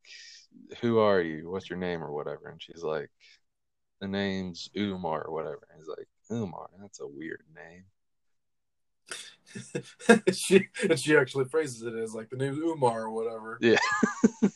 who 0.80 0.98
are 0.98 1.20
you? 1.20 1.50
What's 1.50 1.70
your 1.70 1.78
name 1.78 2.03
or 2.03 2.12
whatever, 2.12 2.48
and 2.48 2.62
she's 2.62 2.82
like, 2.82 3.11
the 4.00 4.09
name's 4.09 4.68
Umar 4.76 5.22
or 5.22 5.32
whatever, 5.32 5.66
and 5.70 5.78
he's 5.78 5.88
like, 5.88 6.09
Umar, 6.30 6.68
that's 6.80 7.00
a 7.00 7.07
weird 7.07 7.44
name. 7.55 7.84
she 10.32 10.68
and 10.88 10.98
she 10.98 11.16
actually 11.16 11.44
phrases 11.44 11.82
it 11.82 11.94
as 11.94 12.14
like 12.14 12.30
the 12.30 12.36
name's 12.36 12.59
Umar 12.59 13.03
or 13.03 13.11
whatever. 13.11 13.59
Yeah. 13.61 13.78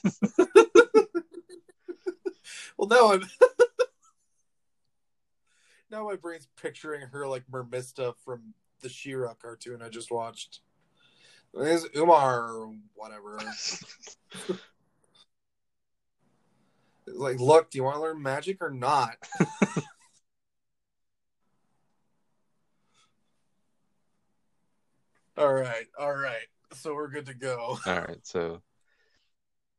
well, 2.77 2.89
now 2.89 3.13
I'm 3.13 3.25
now 5.91 6.05
my 6.05 6.17
brain's 6.17 6.49
picturing 6.61 7.07
her 7.09 7.27
like 7.27 7.45
Mermista 7.51 8.15
from 8.25 8.55
the 8.81 8.89
She-Ra 8.89 9.35
cartoon 9.35 9.83
I 9.83 9.89
just 9.89 10.11
watched. 10.11 10.61
The 11.55 11.65
name's 11.65 11.87
Umar 11.97 12.51
or 12.51 12.75
whatever. 12.95 13.39
Like, 17.07 17.39
look, 17.41 17.71
do 17.71 17.79
you 17.79 17.85
want 17.85 17.97
to 17.97 18.03
learn 18.03 18.21
magic 18.23 18.59
or 18.61 18.71
not? 18.71 19.17
all 25.37 25.53
right, 25.53 25.87
all 25.99 26.15
right. 26.15 26.47
So 26.73 26.95
we're 26.95 27.09
good 27.09 27.27
to 27.27 27.35
go 27.35 27.79
All 27.87 28.01
right, 28.01 28.19
so 28.25 28.61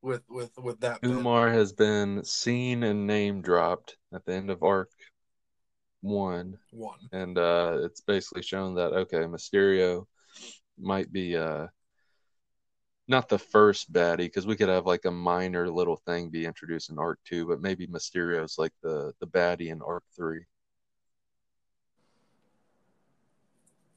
with 0.01 0.23
with 0.29 0.51
with 0.57 0.79
that. 0.81 1.01
bit. 1.01 1.11
Umar 1.11 1.49
has 1.49 1.73
been 1.73 2.23
seen 2.23 2.83
and 2.83 3.05
name 3.07 3.41
dropped 3.41 3.97
at 4.13 4.25
the 4.25 4.33
end 4.33 4.49
of 4.49 4.63
arc 4.63 4.89
one, 6.01 6.57
one. 6.71 6.99
and 7.11 7.37
uh, 7.37 7.79
it's 7.81 8.01
basically 8.01 8.43
shown 8.43 8.75
that 8.75 8.93
okay, 8.93 9.19
Mysterio 9.19 10.05
might 10.79 11.11
be 11.11 11.35
uh 11.35 11.67
not 13.07 13.29
the 13.29 13.39
first 13.39 13.91
baddie 13.91 14.17
because 14.25 14.45
we 14.45 14.55
could 14.55 14.69
have 14.69 14.85
like 14.85 15.05
a 15.05 15.11
minor 15.11 15.69
little 15.69 15.95
thing 15.95 16.29
be 16.29 16.45
introduced 16.45 16.89
in 16.89 16.99
arc 16.99 17.19
two, 17.25 17.47
but 17.47 17.61
maybe 17.61 17.87
Mysterio's 17.87 18.57
like 18.57 18.73
the 18.83 19.13
the 19.19 19.27
baddie 19.27 19.69
in 19.69 19.81
arc 19.81 20.03
three. 20.15 20.45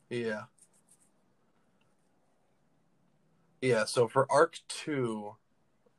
Yeah. 0.09 0.43
Yeah, 3.61 3.85
so 3.85 4.09
for 4.09 4.27
arc 4.31 4.59
two, 4.69 5.37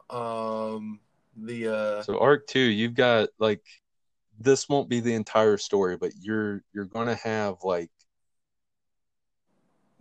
um 0.10 1.00
the 1.36 1.68
uh 1.68 2.02
So 2.04 2.20
arc 2.20 2.48
two, 2.48 2.60
you've 2.60 2.96
got 2.96 3.30
like 3.40 3.62
this 4.40 4.68
won't 4.68 4.90
be 4.90 5.00
the 5.00 5.14
entire 5.14 5.58
story, 5.58 5.98
but 5.98 6.12
you're 6.20 6.64
you're 6.74 6.86
gonna 6.86 7.16
have 7.16 7.58
like 7.64 7.92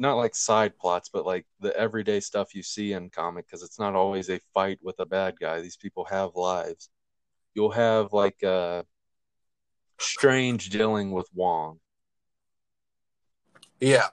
not 0.00 0.16
like 0.16 0.34
side 0.34 0.76
plots, 0.78 1.10
but 1.12 1.26
like 1.26 1.46
the 1.60 1.76
everyday 1.76 2.20
stuff 2.20 2.54
you 2.54 2.62
see 2.62 2.94
in 2.94 3.10
comic 3.10 3.46
because 3.46 3.62
it's 3.62 3.78
not 3.78 3.94
always 3.94 4.30
a 4.30 4.40
fight 4.54 4.78
with 4.82 4.98
a 4.98 5.06
bad 5.06 5.38
guy. 5.38 5.60
These 5.60 5.76
people 5.76 6.06
have 6.06 6.34
lives. 6.34 6.88
You'll 7.54 7.70
have 7.72 8.12
like 8.12 8.42
uh 8.42 8.82
Strange 9.98 10.70
dealing 10.70 11.12
with 11.12 11.28
Wong. 11.34 11.78
yeah. 13.80 14.08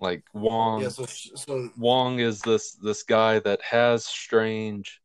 Like 0.00 0.22
Wong 0.32 0.82
Yeah, 0.82 0.88
so 0.88 1.06
so 1.06 1.70
Wong 1.76 2.20
is 2.20 2.40
this 2.40 2.72
this 2.74 3.02
guy 3.02 3.40
that 3.40 3.60
has 3.62 4.04
Strange 4.04 5.00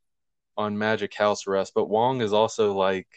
on 0.55 0.77
Magic 0.77 1.13
House 1.15 1.47
arrest, 1.47 1.73
but 1.73 1.89
Wong 1.89 2.21
is 2.21 2.33
also 2.33 2.73
like 2.73 3.07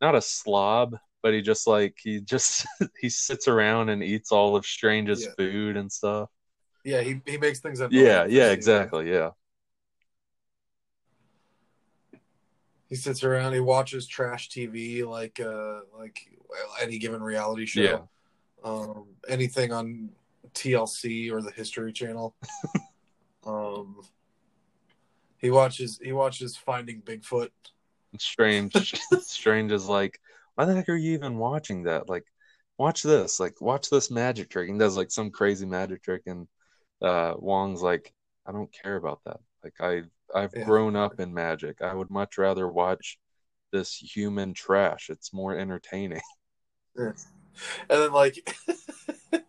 not 0.00 0.16
a 0.16 0.20
slob, 0.20 0.96
but 1.22 1.32
he 1.34 1.40
just 1.42 1.66
like 1.66 1.96
he 2.02 2.20
just 2.20 2.66
he 3.00 3.08
sits 3.08 3.48
around 3.48 3.88
and 3.88 4.02
eats 4.02 4.32
all 4.32 4.56
of 4.56 4.64
Strange's 4.66 5.22
Yeah. 5.24 5.30
food 5.36 5.76
and 5.76 5.90
stuff. 5.90 6.28
yeah, 6.84 7.00
he 7.00 7.20
he 7.26 7.38
makes 7.38 7.60
things 7.60 7.80
up. 7.80 7.92
Yeah, 7.92 8.26
yeah, 8.26 8.50
exactly, 8.50 9.10
yeah. 9.10 9.30
He 12.88 12.96
sits 12.96 13.24
around, 13.24 13.54
he 13.54 13.60
watches 13.60 14.06
trash 14.06 14.50
TV 14.50 15.04
like 15.08 15.40
uh 15.40 15.80
like 15.96 16.18
any 16.80 16.98
given 16.98 17.22
reality 17.22 17.64
show. 17.66 17.80
Yeah. 17.80 18.00
Um 18.64 19.06
anything 19.28 19.72
on 19.72 20.10
TLC 20.54 21.32
or 21.32 21.40
the 21.40 21.50
History 21.52 21.92
Channel. 21.92 22.34
um 23.46 24.02
he 25.38 25.50
watches 25.50 25.98
he 26.02 26.12
watches 26.12 26.56
Finding 26.56 27.00
Bigfoot. 27.00 27.50
Strange 28.18 28.74
Strange 29.22 29.72
is 29.72 29.86
like, 29.88 30.20
why 30.54 30.64
the 30.64 30.74
heck 30.74 30.88
are 30.88 30.96
you 30.96 31.12
even 31.14 31.38
watching 31.38 31.84
that? 31.84 32.08
Like, 32.08 32.24
watch 32.78 33.02
this, 33.02 33.40
like 33.40 33.60
watch 33.60 33.90
this 33.90 34.10
magic 34.10 34.50
trick, 34.50 34.68
and 34.70 34.78
does 34.78 34.96
like 34.96 35.10
some 35.10 35.30
crazy 35.30 35.66
magic 35.66 36.02
trick, 36.02 36.22
and 36.26 36.48
uh, 37.02 37.34
Wong's 37.38 37.82
like, 37.82 38.12
I 38.46 38.52
don't 38.52 38.72
care 38.72 38.96
about 38.96 39.20
that. 39.26 39.40
Like 39.64 39.74
I 39.80 40.02
I've 40.34 40.54
Yeah. 40.54 40.64
grown 40.64 40.96
up 40.96 41.20
in 41.20 41.34
magic. 41.34 41.82
I 41.82 41.94
would 41.94 42.10
much 42.10 42.38
rather 42.38 42.68
watch 42.68 43.18
this 43.72 43.94
human 43.96 44.54
trash. 44.54 45.10
It's 45.10 45.32
more 45.34 45.56
entertaining. 45.56 46.20
and 46.96 47.14
then 47.88 48.12
like 48.12 48.36
and 49.32 49.42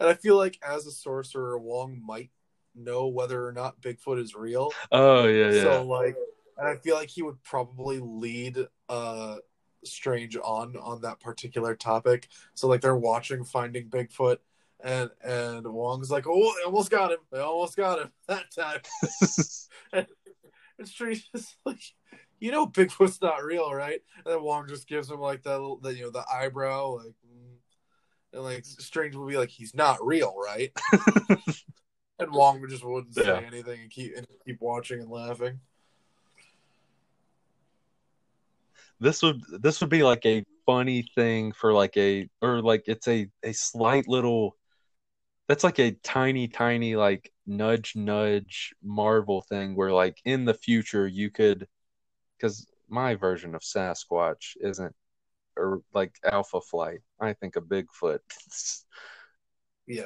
i 0.00 0.14
feel 0.14 0.36
like 0.36 0.58
as 0.66 0.86
a 0.86 0.90
sorcerer 0.90 1.58
wong 1.58 2.00
might 2.04 2.30
know 2.74 3.06
whether 3.08 3.46
or 3.46 3.52
not 3.52 3.80
bigfoot 3.80 4.20
is 4.20 4.34
real 4.34 4.72
Oh 4.92 5.26
yeah, 5.26 5.50
yeah. 5.52 5.62
so 5.62 5.84
like 5.84 6.16
and 6.58 6.68
i 6.68 6.76
feel 6.76 6.94
like 6.94 7.08
he 7.08 7.22
would 7.22 7.42
probably 7.42 7.98
lead 8.00 8.58
uh 8.88 9.36
strange 9.84 10.36
on 10.36 10.76
on 10.76 11.02
that 11.02 11.20
particular 11.20 11.74
topic. 11.74 12.28
So 12.54 12.68
like 12.68 12.80
they're 12.80 12.96
watching 12.96 13.44
finding 13.44 13.88
bigfoot 13.88 14.38
and 14.82 15.10
and 15.22 15.66
wong's 15.66 16.10
like 16.10 16.26
oh 16.26 16.54
they 16.56 16.64
almost 16.64 16.90
got 16.90 17.10
him. 17.12 17.18
They 17.32 17.40
almost 17.40 17.76
got 17.76 18.00
him 18.00 18.12
that 18.28 18.50
time. 18.54 18.80
And 20.78 20.86
strange 20.88 21.28
is 21.34 21.56
like 21.64 21.80
you 22.38 22.52
know 22.52 22.66
bigfoot's 22.66 23.20
not 23.20 23.44
real 23.44 23.72
right? 23.72 24.00
And 24.16 24.26
then 24.26 24.42
wong 24.42 24.68
just 24.68 24.88
gives 24.88 25.10
him 25.10 25.20
like 25.20 25.42
that 25.42 25.78
the, 25.82 25.94
you 25.94 26.04
know 26.04 26.10
the 26.10 26.24
eyebrow 26.32 26.98
like 26.98 27.14
mm. 27.26 27.56
and 28.32 28.42
like 28.42 28.64
strange 28.64 29.16
will 29.16 29.26
be 29.26 29.36
like 29.36 29.48
he's 29.50 29.74
not 29.74 30.04
real 30.04 30.34
right? 30.44 30.70
And 32.20 32.32
wong 32.32 32.64
just 32.68 32.84
wouldn't 32.84 33.14
say 33.14 33.26
Yeah. 33.26 33.40
anything 33.46 33.80
and 33.80 33.90
keep 33.90 34.16
and 34.16 34.26
keep 34.44 34.60
watching 34.60 35.00
and 35.00 35.10
laughing 35.10 35.60
this 39.00 39.22
would 39.22 39.42
this 39.60 39.80
would 39.80 39.90
be 39.90 40.02
like 40.02 40.24
a 40.26 40.44
funny 40.66 41.02
thing 41.14 41.52
for 41.52 41.72
like 41.72 41.96
a 41.96 42.28
or 42.42 42.60
like 42.60 42.84
it's 42.86 43.08
a 43.08 43.28
a 43.42 43.52
slight 43.52 44.08
little 44.08 44.56
that's 45.48 45.64
like 45.64 45.78
a 45.78 45.92
tiny 46.02 46.48
tiny 46.48 46.96
like 46.96 47.32
nudge 47.46 47.94
nudge 47.96 48.74
marvel 48.82 49.42
thing 49.42 49.74
where 49.74 49.92
like 49.92 50.18
in 50.24 50.44
the 50.44 50.54
future 50.54 51.06
you 51.06 51.30
could 51.30 51.66
because 52.36 52.66
my 52.88 53.14
version 53.14 53.54
of 53.54 53.62
sasquatch 53.62 54.56
isn't 54.60 54.94
or 55.56 55.80
like 55.94 56.14
alpha 56.30 56.60
flight 56.60 57.00
i 57.20 57.32
think 57.32 57.56
a 57.56 57.60
bigfoot 57.60 58.18
yeah 59.86 60.02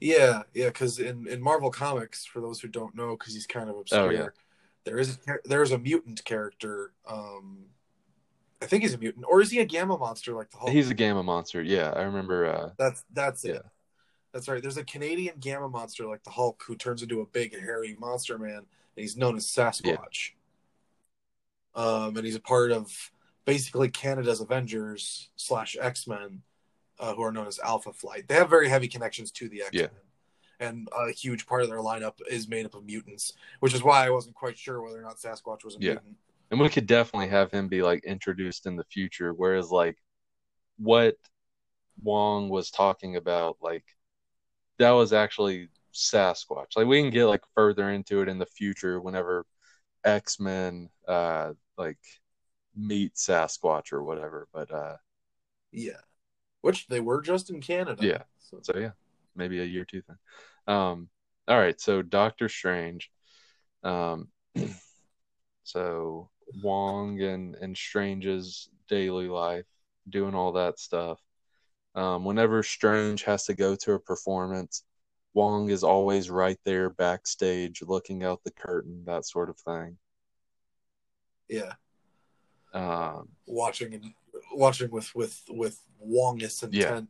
yeah 0.00 0.42
yeah 0.54 0.66
because 0.66 0.98
in 0.98 1.26
in 1.26 1.42
marvel 1.42 1.70
comics 1.70 2.24
for 2.24 2.40
those 2.40 2.60
who 2.60 2.68
don't 2.68 2.94
know 2.94 3.16
because 3.16 3.34
he's 3.34 3.46
kind 3.46 3.68
of 3.68 3.76
obscure 3.76 4.06
Oh, 4.06 4.10
yeah. 4.10 4.28
There 4.86 4.98
is 4.98 5.18
there 5.44 5.62
is 5.62 5.72
a 5.72 5.78
mutant 5.78 6.24
character 6.24 6.92
um 7.06 7.66
i 8.62 8.66
think 8.66 8.82
he's 8.82 8.94
a 8.94 8.98
mutant 8.98 9.26
or 9.28 9.42
is 9.42 9.50
he 9.50 9.58
a 9.58 9.64
gamma 9.66 9.98
monster 9.98 10.32
like 10.32 10.50
the 10.50 10.56
Hulk? 10.56 10.72
he's 10.72 10.88
a 10.88 10.94
gamma 10.94 11.22
monster 11.22 11.60
yeah 11.62 11.90
i 11.90 12.02
remember 12.02 12.46
uh 12.46 12.70
That's 12.78 13.04
that's 13.12 13.44
it. 13.44 13.62
That's 14.32 14.48
right. 14.48 14.60
There's 14.60 14.76
a 14.76 14.84
Canadian 14.84 15.36
gamma 15.40 15.66
monster 15.66 16.04
like 16.06 16.22
the 16.22 16.30
Hulk 16.30 16.62
who 16.66 16.76
turns 16.76 17.02
into 17.02 17.22
a 17.22 17.26
big 17.26 17.58
hairy 17.58 17.96
monster 17.98 18.36
man, 18.38 18.56
and 18.58 18.66
he's 18.94 19.16
known 19.16 19.34
as 19.34 19.46
Sasquatch. 19.46 20.32
Um, 21.74 22.16
and 22.16 22.26
he's 22.26 22.34
a 22.34 22.40
part 22.40 22.70
of 22.70 23.10
basically 23.46 23.88
Canada's 23.88 24.42
Avengers 24.42 25.30
slash 25.36 25.74
X 25.80 26.06
Men, 26.06 26.42
uh, 27.00 27.14
who 27.14 27.22
are 27.22 27.32
known 27.32 27.46
as 27.46 27.58
Alpha 27.60 27.94
Flight. 27.94 28.28
They 28.28 28.34
have 28.34 28.50
very 28.50 28.68
heavy 28.68 28.88
connections 28.88 29.30
to 29.32 29.48
the 29.48 29.62
X 29.62 29.72
Men, 29.72 29.82
Yeah. 29.82 29.88
And 30.60 30.88
a 30.96 31.12
huge 31.12 31.46
part 31.46 31.62
of 31.62 31.68
their 31.68 31.78
lineup 31.78 32.14
is 32.30 32.48
made 32.48 32.66
up 32.66 32.74
of 32.74 32.84
mutants, 32.84 33.32
which 33.60 33.74
is 33.74 33.82
why 33.82 34.06
I 34.06 34.10
wasn't 34.10 34.34
quite 34.34 34.56
sure 34.58 34.80
whether 34.82 34.98
or 34.98 35.02
not 35.02 35.16
Sasquatch 35.18 35.64
was 35.64 35.76
a 35.76 35.80
Yeah. 35.80 35.92
mutant. 35.94 36.16
and 36.50 36.60
we 36.60 36.68
could 36.68 36.86
definitely 36.86 37.28
have 37.28 37.50
him 37.50 37.68
be 37.68 37.82
like 37.82 38.04
introduced 38.04 38.66
in 38.66 38.76
the 38.76 38.84
future 38.84 39.32
whereas 39.34 39.70
like 39.70 39.98
what 40.78 41.16
wong 42.02 42.48
was 42.48 42.70
talking 42.70 43.16
about 43.16 43.56
like 43.60 43.84
that 44.78 44.92
was 44.92 45.12
actually 45.12 45.68
sasquatch 45.92 46.76
like 46.76 46.86
we 46.86 47.00
can 47.02 47.10
get 47.10 47.26
like 47.26 47.42
further 47.54 47.90
into 47.90 48.20
it 48.22 48.28
in 48.28 48.38
the 48.38 48.46
future 48.46 49.00
whenever 49.00 49.44
x-men 50.04 50.88
uh 51.08 51.52
like 51.76 51.98
meet 52.76 53.14
sasquatch 53.14 53.92
or 53.92 54.02
whatever 54.04 54.46
but 54.52 54.70
uh 54.72 54.96
Yeah, 55.72 56.00
which 56.60 56.86
they 56.88 57.00
were 57.00 57.22
just 57.22 57.50
in 57.50 57.60
Canada. 57.60 58.04
Yeah. 58.04 58.22
So, 58.38 58.58
so 58.62 58.78
yeah 58.78 58.90
maybe 59.36 59.60
a 59.60 59.64
year 59.64 59.84
two 59.84 60.02
thing 60.02 60.16
um 60.66 61.08
all 61.48 61.58
right 61.58 61.80
so 61.80 62.02
doctor 62.02 62.48
strange 62.48 63.10
um 63.82 64.28
so 65.64 66.28
wong 66.62 67.20
and 67.20 67.54
and 67.56 67.76
strange's 67.76 68.68
daily 68.88 69.28
life 69.28 69.66
doing 70.08 70.34
all 70.34 70.52
that 70.52 70.78
stuff 70.78 71.20
um 71.94 72.24
whenever 72.24 72.62
strange 72.62 73.22
has 73.22 73.44
to 73.44 73.54
go 73.54 73.74
to 73.74 73.92
a 73.92 73.98
performance 73.98 74.84
wong 75.34 75.70
is 75.70 75.82
always 75.84 76.30
right 76.30 76.58
there 76.64 76.90
backstage 76.90 77.82
looking 77.82 78.22
out 78.22 78.42
the 78.44 78.50
curtain 78.52 79.02
that 79.06 79.26
sort 79.26 79.50
of 79.50 79.58
thing 79.58 79.96
yeah. 81.48 81.72
um 82.72 83.28
watching 83.46 83.94
and 83.94 84.12
watching 84.52 84.90
with 84.90 85.14
with 85.14 85.42
with 85.48 85.80
Wongist 86.04 86.66
Yeah. 86.72 87.00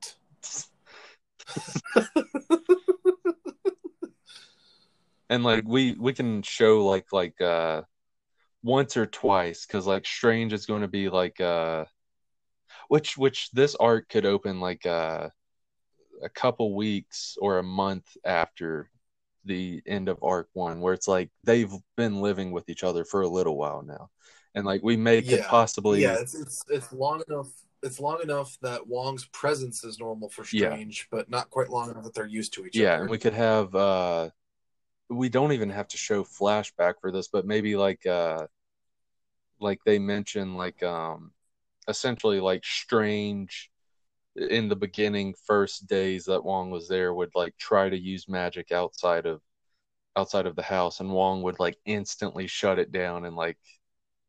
and 5.28 5.44
like 5.44 5.64
we 5.66 5.94
we 5.98 6.12
can 6.12 6.42
show 6.42 6.84
like 6.86 7.06
like 7.12 7.40
uh 7.40 7.82
once 8.62 8.96
or 8.96 9.06
twice 9.06 9.66
because 9.66 9.86
like 9.86 10.06
strange 10.06 10.52
is 10.52 10.66
going 10.66 10.82
to 10.82 10.88
be 10.88 11.08
like 11.08 11.40
uh 11.40 11.84
which 12.88 13.16
which 13.16 13.50
this 13.52 13.74
arc 13.76 14.08
could 14.08 14.26
open 14.26 14.60
like 14.60 14.84
uh 14.86 15.28
a 16.22 16.28
couple 16.28 16.74
weeks 16.74 17.36
or 17.40 17.58
a 17.58 17.62
month 17.62 18.16
after 18.24 18.90
the 19.44 19.80
end 19.86 20.08
of 20.08 20.18
arc 20.22 20.48
one 20.54 20.80
where 20.80 20.94
it's 20.94 21.06
like 21.06 21.30
they've 21.44 21.72
been 21.96 22.20
living 22.20 22.50
with 22.50 22.68
each 22.68 22.82
other 22.82 23.04
for 23.04 23.20
a 23.22 23.28
little 23.28 23.56
while 23.56 23.82
now 23.82 24.08
and 24.54 24.64
like 24.64 24.82
we 24.82 24.96
may 24.96 25.22
could 25.22 25.38
Yeah. 25.38 25.48
possibly 25.48 26.02
yeah, 26.02 26.14
it's, 26.14 26.34
it's 26.34 26.64
it's 26.68 26.92
long 26.92 27.22
enough. 27.28 27.48
It's 27.86 28.00
long 28.00 28.20
enough 28.22 28.58
that 28.62 28.86
Wong's 28.86 29.24
presence 29.26 29.84
is 29.84 29.98
normal 29.98 30.28
for 30.28 30.42
Yeah. 30.52 30.68
Strange, 30.70 31.08
but 31.10 31.30
not 31.30 31.50
quite 31.50 31.70
long 31.70 31.90
enough 31.90 32.04
that 32.04 32.14
they're 32.14 32.26
used 32.26 32.52
to 32.54 32.66
each 32.66 32.76
yeah 32.76 32.94
other. 32.94 33.02
and 33.02 33.10
we 33.10 33.18
could 33.18 33.32
have 33.32 33.74
uh 33.74 34.28
we 35.08 35.28
don't 35.28 35.52
even 35.52 35.70
have 35.70 35.86
to 35.88 35.96
show 35.96 36.24
flashback 36.24 36.94
for 37.00 37.12
this 37.12 37.28
but 37.28 37.46
maybe 37.46 37.76
like 37.76 38.04
uh 38.06 38.46
like 39.60 39.78
they 39.86 39.98
mention 39.98 40.54
like 40.56 40.82
um 40.82 41.32
essentially 41.88 42.40
like 42.40 42.64
strange 42.64 43.70
in 44.36 44.68
the 44.68 44.76
beginning 44.76 45.32
first 45.46 45.86
days 45.86 46.24
that 46.26 46.44
Wong 46.44 46.70
was 46.70 46.88
there 46.88 47.14
would 47.14 47.30
like 47.34 47.56
try 47.56 47.88
to 47.88 47.96
use 47.96 48.28
magic 48.28 48.72
outside 48.72 49.24
of 49.26 49.40
outside 50.16 50.46
of 50.46 50.56
the 50.56 50.62
house 50.62 51.00
and 51.00 51.10
Wong 51.10 51.42
would 51.42 51.60
like 51.60 51.76
instantly 51.84 52.46
shut 52.46 52.78
it 52.78 52.90
down 52.92 53.24
and 53.24 53.36
like 53.36 53.58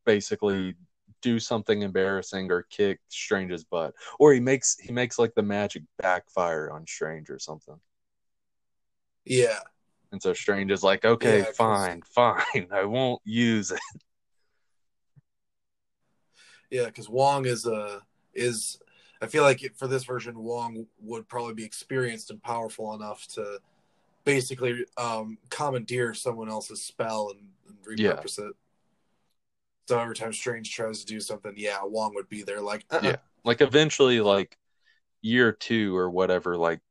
basically 0.05 0.75
do 1.21 1.39
something 1.39 1.81
embarrassing 1.81 2.51
or 2.51 2.63
kick 2.63 2.99
Strange's 3.09 3.63
butt 3.63 3.93
or 4.19 4.33
he 4.33 4.39
makes 4.39 4.77
he 4.79 4.91
makes 4.91 5.17
like 5.19 5.33
the 5.35 5.41
magic 5.43 5.83
backfire 5.97 6.71
on 6.71 6.85
Strange 6.87 7.29
or 7.29 7.39
something 7.39 7.79
yeah, 9.25 9.59
and 10.11 10.21
so 10.21 10.33
Strange 10.33 10.71
is 10.71 10.83
like, 10.83 11.03
okay, 11.03 11.39
Yeah, 11.39 11.51
fine, 11.51 12.01
fine, 12.05 12.67
I 12.71 12.85
won't 12.85 13.21
use 13.25 13.71
it. 13.71 13.79
yeah, 16.69 16.85
because 16.85 17.09
Wong 17.09 17.45
is 17.45 17.65
a 17.65 18.01
is. 18.33 18.79
I 19.21 19.25
feel 19.25 19.43
like 19.43 19.73
for 19.75 19.87
this 19.87 20.03
version, 20.03 20.37
Wong 20.37 20.85
would 21.01 21.27
probably 21.27 21.55
be 21.55 21.65
experienced 21.65 22.29
and 22.29 22.41
powerful 22.41 22.93
enough 22.93 23.25
to 23.33 23.59
basically 24.25 24.85
um, 24.97 25.39
commandeer 25.49 26.13
someone 26.13 26.49
else's 26.49 26.83
spell 26.83 27.31
and, 27.31 27.49
and 27.67 27.99
Yeah. 27.99 28.13
repurpose 28.13 28.37
it. 28.39 28.53
So 29.87 29.97
every 29.99 30.15
time 30.15 30.33
Strange 30.33 30.73
tries 30.73 30.99
to 30.99 31.05
do 31.05 31.19
something, 31.21 31.53
yeah, 31.55 31.79
Wong 31.83 32.13
would 32.15 32.27
be 32.27 32.43
there, 32.43 32.61
like, 32.61 32.85
uh-uh. 32.91 33.01
Yeah. 33.03 33.15
Like 33.45 33.61
eventually, 33.61 34.19
like 34.19 34.57
year 35.21 35.53
two 35.53 35.95
or 35.95 36.09
whatever, 36.09 36.57
like 36.57 36.81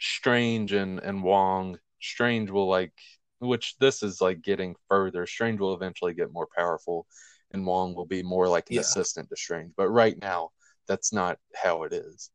Strange 0.00 0.72
and 0.72 0.98
and 1.00 1.22
Wong, 1.22 1.78
Strange 2.00 2.50
will 2.50 2.68
like, 2.68 2.92
which 3.40 3.76
this 3.78 4.02
is 4.02 4.20
like 4.22 4.40
getting 4.40 4.76
further. 4.88 5.26
Strange 5.26 5.60
will 5.60 5.74
eventually 5.74 6.14
get 6.14 6.32
more 6.32 6.48
powerful, 6.56 7.06
and 7.52 7.66
Wong 7.66 7.94
will 7.94 8.06
be 8.06 8.22
more 8.22 8.48
like 8.48 8.70
an 8.70 8.76
Yeah. 8.76 8.80
assistant 8.80 9.28
to 9.28 9.36
Strange. 9.36 9.72
But 9.76 9.90
right 9.90 10.16
now, 10.18 10.50
that's 10.86 11.12
not 11.12 11.38
how 11.54 11.82
it 11.82 11.92
is. 11.92 12.30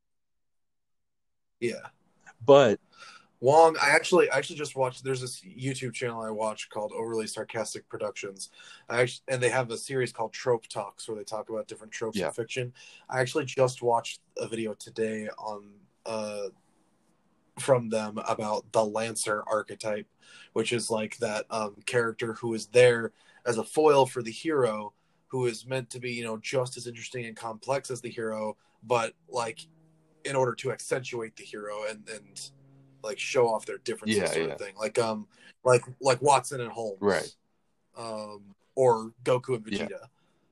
yeah. 1.60 1.88
But 2.46 2.80
Wong, 3.42 3.78
I 3.82 3.92
actually 3.92 4.30
I 4.30 4.38
actually 4.38 4.58
just 4.58 4.76
watched. 4.76 5.04
There's 5.04 5.22
this 5.22 5.42
YouTube 5.42 5.94
channel 5.94 6.22
I 6.22 6.30
watch 6.30 6.70
called 6.70 6.92
Overly 6.94 7.26
Sarcastic 7.26 7.88
Productions. 7.88 8.50
I 8.90 9.02
actually, 9.02 9.24
and 9.30 9.42
they 9.42 9.50
have 9.50 9.72
a 9.72 9.78
series 9.78 10.12
called 10.12 10.34
Trope 10.34 10.68
Talks 10.68 11.08
where 11.08 11.18
they 11.18 11.24
talk 11.24 11.50
about 11.50 11.68
different 11.68 11.94
tropes 11.94 12.18
Yeah. 12.18 12.28
in 12.28 12.34
fiction. 12.34 12.74
I 13.10 13.22
actually 13.22 13.46
just 13.46 13.82
watched 13.82 14.20
a 14.38 14.48
video 14.48 14.74
today 14.74 15.30
on 15.38 15.70
uh 16.06 16.50
from 17.60 17.90
them 17.90 18.18
about 18.28 18.70
the 18.72 18.84
Lancer 18.84 19.44
archetype, 19.48 20.08
which 20.54 20.72
is 20.74 20.90
like 20.90 21.18
that 21.18 21.46
um, 21.50 21.76
character 21.86 22.34
who 22.34 22.54
is 22.54 22.68
there 22.68 23.12
as 23.46 23.58
a 23.58 23.64
foil 23.64 24.06
for 24.06 24.22
the 24.22 24.32
hero, 24.32 24.94
who 25.28 25.46
is 25.46 25.66
meant 25.66 25.90
to 25.90 26.00
be, 26.00 26.12
you 26.12 26.24
know, 26.24 26.38
just 26.38 26.78
as 26.78 26.88
interesting 26.88 27.26
and 27.26 27.36
complex 27.36 27.92
as 27.92 28.00
the 28.02 28.10
hero, 28.10 28.56
but 28.84 29.14
like 29.30 29.60
in 30.26 30.36
order 30.36 30.54
to 30.56 30.72
accentuate 30.72 31.36
the 31.36 31.44
hero 31.44 31.84
and 31.90 32.08
and 32.10 32.52
like 33.04 33.20
show 33.20 33.48
off 33.48 33.66
their 33.66 33.78
differences 33.80 34.18
Yeah, 34.20 34.26
sort 34.28 34.48
yeah. 34.48 34.54
of 34.54 34.60
thing. 34.60 34.76
Like 34.78 34.98
um 35.00 35.28
like 35.64 35.82
like 36.02 36.22
Watson 36.22 36.62
and 36.62 36.72
Holmes. 36.72 36.98
Right. 37.02 37.36
Um 37.98 38.56
or 38.76 39.12
Goku 39.24 39.56
and 39.56 39.68
Yeah. 39.68 39.86
Vegeta. 39.86 40.06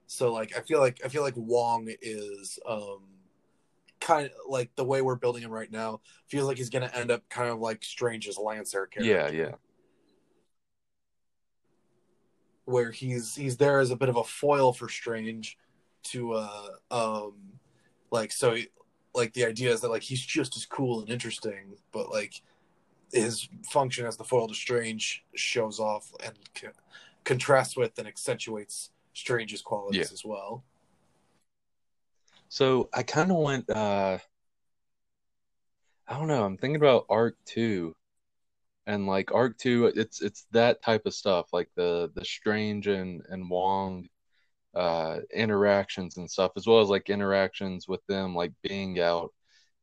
So 0.07 0.31
like 0.33 0.55
I 0.57 0.61
feel 0.61 0.79
like 0.79 1.01
I 1.03 1.07
feel 1.09 1.21
like 1.23 1.35
Wong 1.37 1.87
is 2.01 2.59
um 2.67 2.99
kind 3.99 4.27
of 4.27 4.31
like 4.47 4.69
the 4.75 4.85
way 4.85 5.01
we're 5.01 5.15
building 5.15 5.41
him 5.43 5.51
right 5.51 5.71
now 5.71 6.01
feels 6.27 6.47
like 6.47 6.57
he's 6.57 6.69
going 6.69 6.87
to 6.87 6.95
end 6.95 7.09
up 7.09 7.27
kind 7.29 7.49
of 7.49 7.59
like 7.59 7.83
Strange's 7.83 8.37
Lancer 8.37 8.85
character 8.85 9.11
Yeah, 9.11 9.29
yeah. 9.31 9.55
where 12.65 12.91
he's 12.91 13.35
he's 13.35 13.57
there 13.57 13.79
as 13.79 13.91
a 13.91 13.95
bit 13.95 14.09
of 14.09 14.17
a 14.17 14.23
foil 14.23 14.73
for 14.73 14.89
Strange 14.89 15.57
to 16.03 16.33
uh 16.33 16.69
um 16.91 17.33
like 18.11 18.31
so 18.31 18.53
he- 18.55 18.69
like 19.17 19.33
the 19.33 19.43
idea 19.43 19.71
is 19.73 19.81
that 19.81 19.89
like 19.89 20.03
he's 20.03 20.21
just 20.25 20.55
as 20.55 20.65
cool 20.65 21.01
and 21.01 21.09
interesting 21.09 21.75
but 21.91 22.09
like 22.09 22.41
his 23.11 23.49
function 23.69 24.05
as 24.05 24.15
the 24.17 24.23
foil 24.23 24.47
to 24.47 24.53
Strange 24.53 25.23
shows 25.35 25.79
off 25.79 26.11
and 26.23 26.35
co- 26.55 26.69
contrasts 27.23 27.75
with 27.75 27.97
and 27.97 28.07
accentuates 28.07 28.91
Strange's 29.13 29.61
qualities 29.61 29.97
Yeah. 30.09 30.13
as 30.13 30.23
well. 30.23 30.63
So 32.49 32.89
I 32.93 33.03
kind 33.03 33.31
of 33.31 33.37
went. 33.37 33.69
uh 33.69 34.19
I 36.07 36.17
don't 36.17 36.27
know. 36.27 36.43
I'm 36.45 36.57
thinking 36.57 36.77
about 36.77 37.05
Arc 37.09 37.35
Two, 37.45 37.93
and 38.85 39.07
like 39.07 39.33
Arc 39.33 39.57
Two, 39.57 39.87
it's 39.95 40.21
it's 40.21 40.45
that 40.51 40.81
type 40.81 41.05
of 41.05 41.13
stuff, 41.13 41.47
like 41.51 41.69
the 41.75 42.11
the 42.15 42.23
Strange 42.23 42.87
and 42.87 43.21
and 43.29 43.49
Wong 43.49 44.07
uh 44.77 45.19
interactions 45.33 46.17
and 46.17 46.29
stuff, 46.29 46.51
as 46.55 46.67
well 46.67 46.79
as 46.81 46.89
like 46.89 47.09
interactions 47.09 47.87
with 47.87 48.05
them, 48.07 48.35
like 48.35 48.53
being 48.61 48.99
out 48.99 49.33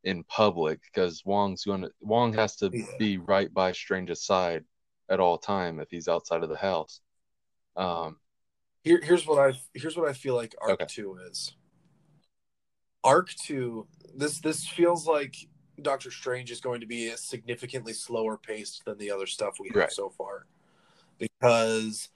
in 0.05 0.23
public, 0.25 0.81
because 0.85 1.23
Wong's 1.25 1.65
gonna 1.65 1.91
Wong 2.01 2.33
has 2.35 2.57
to 2.57 2.71
Yeah. 2.73 2.87
be 2.99 3.19
right 3.19 3.53
by 3.53 3.73
Strange's 3.73 4.25
side 4.25 4.65
at 5.09 5.21
all 5.21 5.37
time 5.39 5.81
if 5.81 5.89
he's 5.91 6.09
outside 6.09 6.43
of 6.45 6.49
the 6.49 6.57
house. 6.71 7.01
Um, 7.77 8.21
Here, 8.85 9.01
here's 9.03 9.27
what 9.27 9.39
I 9.39 9.59
here's 9.75 9.97
what 9.97 10.09
I 10.09 10.13
feel 10.13 10.37
like 10.37 10.55
Arc 10.61 10.73
Okay. 10.73 10.87
Two 10.89 11.17
is. 11.29 11.57
Arc 13.03 13.31
Two, 13.31 13.87
this 14.15 14.41
this 14.41 14.67
feels 14.69 15.07
like 15.07 15.35
Doctor 15.83 16.11
Strange 16.11 16.51
is 16.51 16.61
going 16.61 16.81
to 16.81 16.87
be 16.87 17.09
a 17.09 17.17
significantly 17.17 17.93
slower 17.93 18.39
paced 18.39 18.85
than 18.85 18.97
the 18.99 19.11
other 19.11 19.27
stuff 19.27 19.57
we 19.59 19.69
have 19.71 19.77
Right. 19.77 19.93
so 19.93 20.09
far, 20.11 20.47
because 21.19 22.11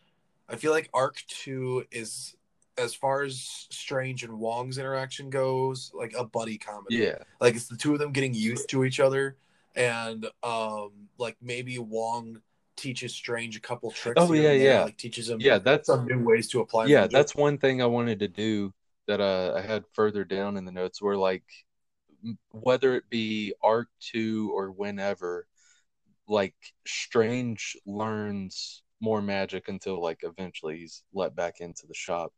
I 0.49 0.57
feel 0.57 0.73
like 0.73 0.89
Arc 0.95 1.23
Two 1.27 1.85
is 1.91 2.37
as 2.79 2.95
far 2.95 3.23
as 3.23 3.67
Strange 3.71 4.25
and 4.25 4.39
Wong's 4.39 4.79
interaction 4.79 5.31
goes, 5.31 5.91
like 5.95 6.15
a 6.17 6.25
buddy 6.25 6.59
comedy. 6.59 6.97
yeah, 6.97 7.19
like 7.41 7.55
it's 7.55 7.69
the 7.69 7.77
two 7.77 7.93
of 7.93 7.99
them 7.99 8.13
getting 8.13 8.35
used 8.35 8.69
to 8.71 8.85
each 8.85 9.01
other, 9.01 9.37
and 9.75 10.27
um, 10.43 10.91
like 11.19 11.37
maybe 11.43 11.79
Wong 11.79 12.41
teaches 12.77 13.15
Strange 13.15 13.57
a 13.57 13.61
couple 13.61 13.91
tricks. 13.91 14.21
Oh, 14.21 14.33
yeah, 14.33 14.43
there, 14.43 14.57
yeah. 14.57 14.83
like 14.85 14.97
teaches 14.97 15.29
him 15.29 15.41
yeah. 15.41 15.59
That's 15.59 15.87
some 15.89 16.07
new 16.07 16.25
ways 16.25 16.49
to 16.49 16.61
apply. 16.61 16.87
yeah 16.87 17.07
that's 17.09 17.35
one 17.35 17.59
thing 17.59 17.83
i 17.83 17.87
wanted 17.87 18.21
to 18.21 18.29
do 18.29 18.73
that 19.09 19.21
uh, 19.21 19.55
i 19.57 19.61
had 19.61 19.85
further 19.93 20.25
down 20.25 20.57
in 20.57 20.65
the 20.65 20.73
notes 20.73 21.03
where 21.03 21.17
like 21.17 21.45
whether 22.51 22.95
it 22.95 23.05
be 23.11 23.53
arc 23.63 23.89
2 24.13 24.53
or 24.55 24.71
whenever 24.71 25.47
like 26.29 26.55
strange 26.87 27.77
learns 27.87 28.83
more 29.01 29.23
magic 29.23 29.69
until 29.69 30.01
like 30.01 30.21
eventually 30.23 30.79
he's 30.79 31.03
let 31.13 31.35
back 31.35 31.61
into 31.61 31.87
the 31.87 31.95
shop 31.95 32.33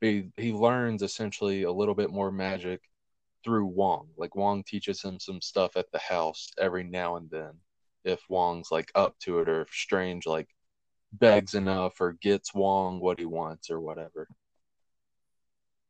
he, 0.00 0.30
he 0.36 0.52
learns 0.52 1.02
essentially 1.02 1.64
a 1.64 1.72
little 1.72 1.94
bit 1.94 2.10
more 2.10 2.32
magic 2.32 2.80
through 3.42 3.66
wong 3.66 4.06
like 4.18 4.36
wong 4.36 4.62
teaches 4.64 5.02
him 5.02 5.18
some 5.18 5.40
stuff 5.40 5.76
at 5.76 5.90
the 5.92 5.98
house 5.98 6.50
every 6.58 6.84
now 6.84 7.16
and 7.16 7.30
then 7.30 7.52
if 8.04 8.20
wong's 8.28 8.70
like 8.70 8.90
up 8.94 9.18
to 9.18 9.40
it 9.40 9.48
or 9.48 9.62
if 9.62 9.70
strange 9.70 10.26
like 10.26 10.48
begs 11.12 11.54
enough 11.54 12.00
or 12.00 12.12
gets 12.20 12.54
Wong 12.54 13.00
what 13.00 13.18
he 13.18 13.24
wants 13.24 13.70
or 13.70 13.80
whatever. 13.80 14.28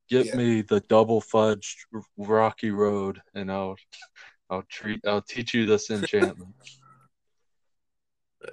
Get 0.08 0.26
Yeah. 0.26 0.36
me 0.36 0.62
the 0.62 0.80
double 0.80 1.20
fudged 1.20 1.76
rocky 2.16 2.70
road 2.70 3.22
and 3.34 3.50
I'll 3.50 3.76
I'll 4.48 4.64
treat 4.68 5.00
I'll 5.06 5.22
teach 5.22 5.54
you 5.54 5.66
this 5.66 5.90
enchantment. 5.90 6.54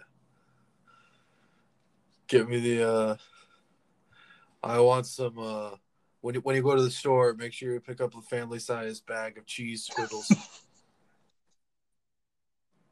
Give 2.28 2.50
me 2.50 2.60
the. 2.60 2.90
uh 2.90 3.18
I 4.68 4.80
want 4.80 5.06
some. 5.06 5.40
uh 5.40 5.72
When 6.22 6.36
you, 6.36 6.42
when 6.42 6.58
you 6.58 6.62
go 6.62 6.76
to 6.76 6.82
the 6.82 6.92
store, 6.92 7.34
make 7.34 7.54
sure 7.54 7.72
you 7.72 7.80
pick 7.80 8.02
up 8.02 8.16
a 8.16 8.22
family 8.22 8.60
size 8.60 9.00
bag 9.00 9.38
of 9.38 9.46
cheese 9.46 9.86
squiggles. 9.86 10.30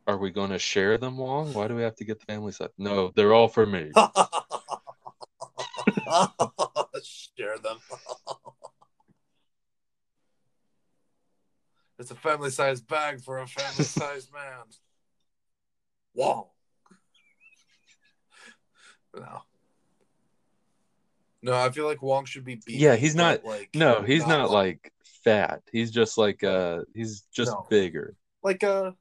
Are 0.08 0.18
we 0.18 0.32
gonna 0.32 0.60
share 0.60 0.98
them, 0.98 1.18
Wong? 1.18 1.52
Why 1.54 1.68
do 1.68 1.76
we 1.76 1.82
have 1.82 1.96
to 1.96 2.06
get 2.06 2.20
the 2.20 2.26
family 2.28 2.54
set? 2.54 2.72
No, 2.78 3.12
they're 3.16 3.34
all 3.34 3.48
for 3.50 3.66
me. 3.66 3.92
Share 7.38 7.58
them. 7.58 7.78
it's 12.00 12.12
a 12.12 12.16
family 12.16 12.52
size 12.52 12.80
bag 12.82 13.22
for 13.22 13.40
a 13.40 13.48
family 13.48 13.84
sized 13.84 14.32
man. 14.32 14.64
Wong. 16.14 16.46
Wow. 19.14 19.22
No. 19.22 19.55
No, 21.46 21.54
I 21.54 21.70
feel 21.70 21.86
like 21.86 22.02
Wong 22.02 22.26
should 22.26 22.44
be 22.44 22.56
beefy. 22.56 22.80
Yeah, 22.80 22.96
he's 22.96 23.16
not- 23.16 23.46
like 23.46 23.70
No, 23.76 24.02
he's 24.02 24.26
not 24.26 24.50
like 24.50 24.92
fat. 25.24 25.62
He's 25.72 25.92
just 25.92 26.18
like 26.18 26.44
uh 26.44 26.82
he's 26.96 27.22
just 27.32 27.52
No. 27.52 27.68
bigger. 27.70 28.16
like 28.44 28.64
uh 28.64 28.92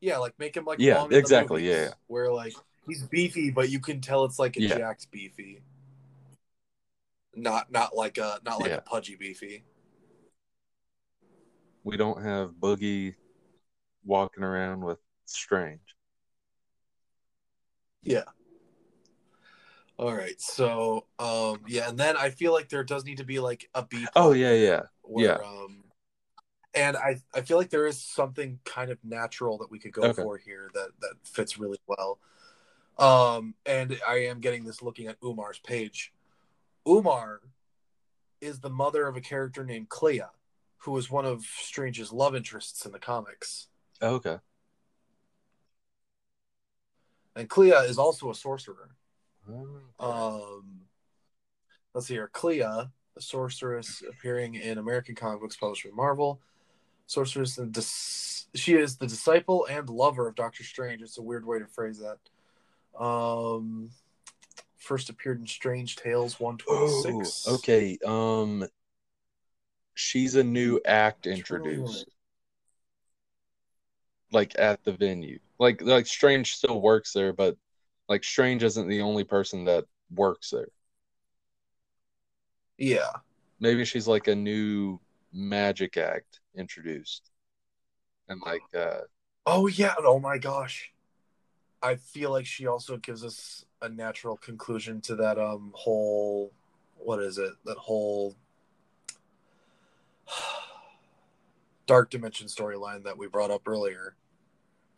yeah, 0.00 0.16
like 0.18 0.38
make 0.38 0.56
him 0.56 0.64
like 0.64 0.78
Yeah, 0.80 1.06
exactly, 1.10 1.62
movies, 1.62 1.76
yeah, 1.76 1.82
yeah. 1.84 1.94
where 2.06 2.32
like 2.32 2.54
he's 2.86 3.02
beefy, 3.02 3.50
but 3.50 3.68
you 3.68 3.78
can 3.78 4.00
tell 4.00 4.24
it's 4.24 4.38
like 4.38 4.56
a 4.56 4.62
Yeah. 4.62 4.78
jacked 4.78 5.10
beefy, 5.10 5.60
not 7.34 7.70
not 7.70 7.94
like 7.94 8.16
a 8.16 8.40
not 8.44 8.60
like 8.60 8.70
Yeah. 8.70 8.76
a 8.76 8.80
pudgy 8.80 9.16
beefy. 9.16 9.64
We 11.84 11.98
don't 11.98 12.22
have 12.22 12.52
Boogie 12.52 13.16
walking 14.02 14.44
around 14.44 14.82
with 14.82 14.98
Strange. 15.26 15.80
Yeah. 18.02 18.24
All 19.96 20.12
right, 20.12 20.40
so 20.40 21.06
um 21.18 21.60
yeah, 21.68 21.88
and 21.88 21.96
then 21.98 22.16
I 22.16 22.30
feel 22.30 22.52
like 22.52 22.68
there 22.68 22.82
does 22.84 23.04
need 23.04 23.18
to 23.18 23.24
be 23.24 23.38
like 23.38 23.68
a 23.74 23.80
a 23.80 23.86
B. 23.86 24.06
Oh 24.16 24.32
yeah, 24.32 24.52
yeah. 24.52 24.82
where, 25.02 25.26
yeah. 25.26 25.34
Um, 25.34 25.84
and 26.74 26.96
I 26.96 27.20
I 27.32 27.42
feel 27.42 27.56
like 27.56 27.70
there 27.70 27.86
is 27.86 28.00
something 28.02 28.58
kind 28.64 28.90
of 28.90 28.98
natural 29.04 29.58
that 29.58 29.70
we 29.70 29.78
could 29.78 29.92
go 29.92 30.02
Okay. 30.02 30.22
for 30.22 30.36
here 30.36 30.70
that 30.74 30.88
that 31.00 31.14
fits 31.24 31.58
really 31.58 31.78
well. 31.86 32.18
Um, 32.98 33.54
and 33.66 33.98
I 34.06 34.26
am 34.26 34.40
getting 34.40 34.64
this 34.64 34.82
looking 34.82 35.06
at 35.06 35.16
Umar's 35.22 35.58
page. 35.60 36.12
Umar 36.88 37.40
is 38.40 38.60
the 38.60 38.70
mother 38.70 39.06
of 39.06 39.16
a 39.16 39.20
character 39.20 39.64
named 39.64 39.88
Clea, 39.88 40.22
who 40.78 40.96
is 40.96 41.10
one 41.10 41.24
of 41.24 41.42
Strange's 41.44 42.12
love 42.12 42.34
interests 42.34 42.84
in 42.84 42.92
the 42.92 42.98
comics. 42.98 43.68
Okay. 44.02 44.38
And 47.36 47.48
Clea 47.48 47.70
is 47.88 47.98
also 47.98 48.30
a 48.30 48.34
sorcerer. 48.34 48.90
Oh. 49.50 50.56
Um, 50.58 50.80
let's 51.94 52.06
see 52.06 52.14
here. 52.14 52.28
Clea, 52.32 52.60
a 52.60 52.90
sorceress 53.18 54.02
appearing 54.08 54.54
in 54.54 54.78
American 54.78 55.14
comic 55.14 55.40
books 55.40 55.56
published 55.56 55.84
by 55.84 55.90
Marvel. 55.94 56.40
Sorceress 57.06 57.58
and 57.58 57.72
dis- 57.72 58.46
she 58.54 58.74
is 58.74 58.96
the 58.96 59.06
disciple 59.06 59.66
and 59.68 59.88
lover 59.90 60.26
of 60.28 60.34
Doctor 60.34 60.64
Strange. 60.64 61.02
It's 61.02 61.18
a 61.18 61.22
weird 61.22 61.44
way 61.44 61.58
to 61.58 61.66
phrase 61.66 62.00
that. 62.00 62.18
Um, 63.02 63.90
first 64.78 65.10
appeared 65.10 65.40
in 65.40 65.46
Strange 65.46 65.96
Tales 65.96 66.38
one 66.40 66.56
twenty 66.58 66.80
Oh, 66.82 67.02
six. 67.02 67.48
okay. 67.48 67.98
Um, 68.04 68.66
she's 69.94 70.34
a 70.36 70.44
new 70.44 70.80
act 70.86 71.26
introduced, 71.26 72.06
like 74.32 74.54
at 74.58 74.84
the 74.84 74.92
venue. 74.92 75.38
Like, 75.58 75.82
like 75.82 76.06
Strange 76.06 76.54
still 76.56 76.80
works 76.80 77.12
there, 77.12 77.32
but 77.32 77.56
like 78.08 78.24
Strange 78.24 78.62
isn't 78.62 78.88
the 78.88 79.00
only 79.00 79.24
person 79.24 79.64
that 79.64 79.84
works 80.14 80.50
there. 80.50 80.68
Yeah. 82.78 83.10
Maybe 83.60 83.84
she's 83.84 84.06
like 84.08 84.28
a 84.28 84.34
new 84.34 85.00
magic 85.32 85.96
act 85.96 86.40
introduced, 86.56 87.30
and 88.28 88.40
like, 88.44 88.62
uh, 88.76 89.00
Oh 89.46 89.66
yeah. 89.66 89.94
Oh 89.98 90.18
my 90.18 90.38
gosh. 90.38 90.92
I 91.82 91.96
feel 91.96 92.30
like 92.30 92.46
she 92.46 92.66
also 92.66 92.96
gives 92.96 93.22
us 93.24 93.66
a 93.82 93.88
natural 93.88 94.36
conclusion 94.36 95.00
to 95.02 95.16
that 95.16 95.38
um 95.38 95.72
whole 95.74 96.52
what 96.96 97.20
is 97.20 97.38
it? 97.38 97.52
That 97.64 97.76
whole 97.76 98.36
dark 101.86 102.10
dimension 102.10 102.46
storyline 102.46 103.04
that 103.04 103.18
we 103.18 103.28
brought 103.28 103.50
up 103.50 103.68
earlier. 103.68 104.16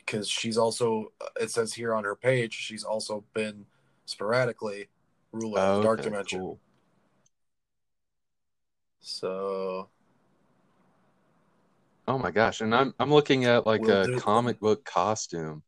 Because 0.07 0.29
she's 0.29 0.57
also 0.57 1.13
uh, 1.21 1.27
it 1.41 1.51
says 1.51 1.75
here 1.75 1.95
on 1.95 2.05
her 2.05 2.15
page, 2.15 2.55
she's 2.55 2.85
also 2.85 3.25
been 3.35 3.67
sporadically 4.05 4.89
ruler 5.33 5.59
of 5.59 5.79
oh, 5.79 5.83
dark 5.83 6.01
okay, 6.01 6.09
dimension. 6.11 6.41
cool. 6.41 6.61
So 9.01 9.89
Oh 12.09 12.19
my 12.19 12.31
gosh. 12.31 12.61
And 12.61 12.75
I'm 12.75 12.95
I'm 12.99 13.11
looking 13.11 13.45
at 13.47 13.67
like 13.67 13.81
We'll 13.83 14.17
a 14.17 14.21
comic 14.21 14.61
book 14.61 14.85
costume. 14.85 15.63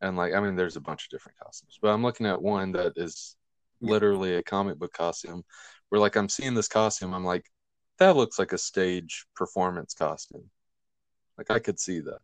And 0.00 0.16
like 0.16 0.34
I 0.34 0.40
mean 0.40 0.56
there's 0.56 0.76
a 0.76 0.80
bunch 0.80 1.04
of 1.04 1.10
different 1.10 1.38
costumes, 1.38 1.78
but 1.80 1.88
I'm 1.88 2.02
looking 2.02 2.26
at 2.26 2.40
one 2.40 2.72
that 2.72 2.92
is 2.96 3.36
literally 3.80 4.36
a 4.36 4.42
comic 4.42 4.78
book 4.78 4.92
costume 4.92 5.42
where 5.88 6.00
like 6.00 6.16
I'm 6.16 6.28
seeing 6.28 6.54
this 6.54 6.68
costume, 6.68 7.14
I'm 7.14 7.24
like, 7.24 7.46
that 7.98 8.16
looks 8.16 8.38
like 8.38 8.52
a 8.52 8.58
stage 8.58 9.26
performance 9.34 9.94
costume. 9.94 10.50
Like 11.38 11.50
I 11.50 11.58
could 11.58 11.78
see 11.78 12.00
that. 12.00 12.18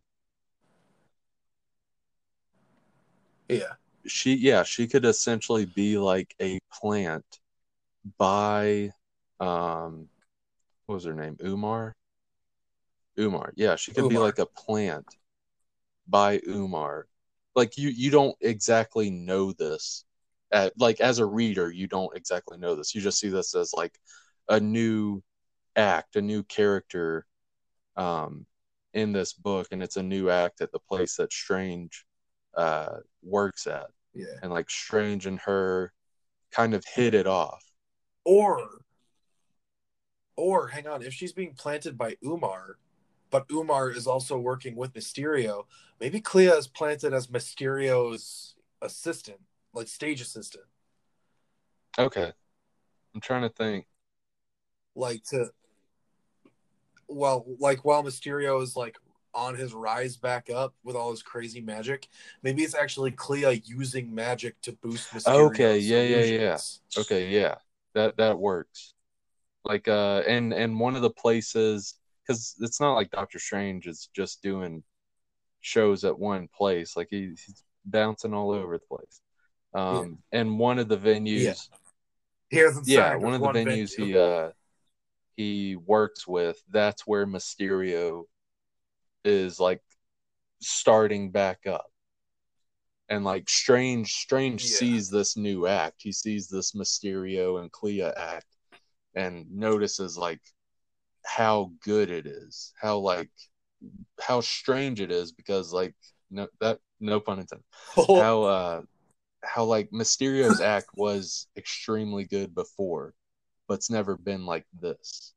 Yeah, 3.49 3.73
She 4.05 4.35
yeah, 4.35 4.63
she 4.63 4.87
could 4.87 5.05
essentially 5.05 5.65
be 5.65 5.97
like 5.97 6.35
a 6.41 6.59
plant 6.71 7.25
by 8.17 8.91
um 9.39 10.07
what 10.85 10.95
was 10.95 11.05
her 11.05 11.13
name? 11.13 11.37
Umar? 11.43 11.95
Umar. 13.19 13.53
Yeah, 13.55 13.75
she 13.75 13.91
could 13.91 14.09
be 14.09 14.17
like 14.17 14.39
a 14.39 14.45
plant 14.45 15.05
by 16.07 16.41
Umar. 16.47 17.07
Like 17.55 17.77
you 17.77 17.89
you 17.89 18.11
don't 18.11 18.35
exactly 18.41 19.09
know 19.09 19.51
this. 19.51 20.05
At, 20.51 20.73
like 20.79 20.99
as 20.99 21.19
a 21.19 21.25
reader, 21.25 21.71
you 21.71 21.87
don't 21.87 22.15
exactly 22.15 22.57
know 22.57 22.75
this. 22.75 22.95
You 22.95 23.01
just 23.01 23.19
see 23.19 23.29
this 23.29 23.53
as 23.55 23.73
like 23.75 23.99
a 24.47 24.59
new 24.59 25.21
act, 25.75 26.15
a 26.15 26.21
new 26.21 26.43
character 26.43 27.25
um 27.95 28.45
in 28.93 29.11
this 29.11 29.33
book 29.33 29.67
and 29.71 29.83
it's 29.83 29.97
a 29.97 30.03
new 30.03 30.29
act 30.29 30.61
at 30.61 30.71
the 30.71 30.79
place 30.79 31.15
that 31.15 31.31
Strange 31.31 32.05
uh 32.55 32.97
works 33.23 33.67
at. 33.67 33.87
yeah. 34.13 34.25
And 34.41 34.51
like 34.51 34.69
Strange 34.69 35.25
and 35.25 35.39
her 35.39 35.93
kind 36.51 36.73
of 36.73 36.83
hit 36.85 37.13
it 37.13 37.27
off. 37.27 37.63
Or, 38.25 38.81
or 40.35 40.67
hang 40.67 40.87
on, 40.87 41.01
if 41.01 41.13
she's 41.13 41.33
being 41.33 41.53
planted 41.53 41.97
by 41.97 42.17
Umar, 42.23 42.77
but 43.29 43.45
Umar 43.51 43.89
is 43.91 44.07
also 44.07 44.37
working 44.37 44.75
with 44.75 44.93
Mysterio, 44.93 45.65
maybe 45.99 46.19
Clea 46.21 46.47
is 46.47 46.67
planted 46.67 47.13
as 47.13 47.27
Mysterio's 47.27 48.55
assistant, 48.81 49.39
like 49.73 49.87
stage 49.87 50.21
assistant, 50.21 50.65
Okay. 51.97 52.31
I'm 53.13 53.21
trying 53.21 53.41
to 53.41 53.49
think. 53.49 53.85
like 54.95 55.23
to. 55.25 55.51
Well, 57.07 57.45
like 57.59 57.83
while 57.83 58.03
Mysterio 58.03 58.61
is 58.61 58.75
like 58.75 58.97
on 59.39 59.55
his 59.55 59.73
rise 59.73 60.17
back 60.17 60.49
up 60.49 60.75
with 60.83 60.95
all 60.95 61.11
his 61.11 61.23
crazy 61.23 61.61
magic, 61.61 62.07
maybe 62.43 62.63
it's 62.63 62.75
actually 62.75 63.11
Clea 63.11 63.61
using 63.65 64.13
magic 64.13 64.59
to 64.61 64.73
boost 64.73 65.09
Mysterio's 65.13 65.51
Okay, 65.51 65.79
yeah, 65.79 66.01
yeah, 66.01 66.23
yeah. 66.23 66.57
Okay, 66.97 67.29
yeah. 67.29 67.55
That 67.95 68.17
that 68.17 68.37
works. 68.37 68.93
Like 69.63 69.87
uh 69.87 70.23
and 70.27 70.53
and 70.53 70.79
one 70.79 70.95
of 70.95 71.01
the 71.01 71.09
places 71.09 71.95
cuz 72.27 72.55
it's 72.59 72.79
not 72.79 72.95
like 72.95 73.11
Doctor 73.11 73.39
Strange 73.39 73.87
is 73.87 74.09
just 74.13 74.41
doing 74.41 74.83
shows 75.61 76.03
at 76.03 76.19
one 76.19 76.47
place. 76.47 76.95
Like 76.97 77.07
he, 77.09 77.29
he's 77.29 77.63
bouncing 77.85 78.33
all 78.33 78.51
over 78.51 78.77
the 78.77 78.85
place. 78.97 79.21
Um 79.73 80.19
and 80.31 80.59
one 80.59 80.79
of 80.79 80.89
the 80.89 80.97
venues 80.97 81.43
Yeah. 81.43 81.53
He 82.49 82.57
hasn't 82.57 82.87
yeah, 82.87 83.15
one 83.15 83.33
of 83.35 83.41
the 83.41 83.47
venues 83.47 83.95
venue. 83.95 84.13
he 84.13 84.17
uh 84.17 84.49
he 85.35 85.77
works 85.77 86.27
with, 86.27 86.61
that's 86.69 87.07
where 87.07 87.25
Mysterio 87.25 88.25
is 89.25 89.59
like 89.59 89.81
starting 90.61 91.31
back 91.31 91.67
up. 91.67 91.87
And 93.09 93.23
like 93.23 93.49
Strange 93.49 94.13
Strange 94.13 94.63
Yeah. 94.63 94.77
sees 94.77 95.09
this 95.09 95.35
new 95.35 95.65
act. 95.67 95.95
He 95.99 96.11
sees 96.11 96.47
this 96.47 96.73
Mysterio 96.73 97.59
and 97.61 97.71
Clea 97.71 98.03
act 98.03 98.45
and 99.15 99.49
notices 99.51 100.17
like 100.17 100.41
how 101.25 101.71
good 101.83 102.09
it 102.11 102.27
is. 102.27 102.73
How 102.81 102.99
like 102.99 103.29
how 104.21 104.41
strange 104.41 105.01
it 105.01 105.11
is 105.11 105.31
because 105.31 105.73
like 105.73 105.95
no 106.31 106.47
that 106.59 106.79
no 106.99 107.19
pun 107.19 107.39
intended 107.39 107.65
how 108.19 108.43
uh 108.43 108.81
how 109.43 109.63
like 109.65 109.89
Mysterio's 109.91 110.61
act 110.61 110.89
was 110.95 111.47
extremely 111.57 112.25
good 112.25 112.53
before, 112.55 113.13
but 113.67 113.75
it's 113.75 113.89
never 113.89 114.17
been 114.17 114.45
like 114.45 114.65
this. 114.81 115.33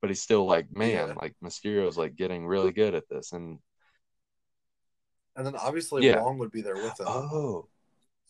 But 0.00 0.10
he's 0.10 0.22
still 0.22 0.46
like, 0.46 0.74
man, 0.74 1.08
Yeah. 1.08 1.14
like 1.20 1.34
Mysterio's 1.42 1.98
like 1.98 2.16
getting 2.16 2.46
really 2.46 2.72
good 2.72 2.94
at 2.94 3.08
this. 3.08 3.32
And 3.32 3.58
And 5.36 5.46
then 5.46 5.56
obviously 5.56 6.04
Yeah. 6.06 6.22
Wong 6.22 6.38
would 6.38 6.50
be 6.50 6.60
there 6.62 6.74
with 6.74 6.98
him. 7.00 7.06
oh, 7.08 7.68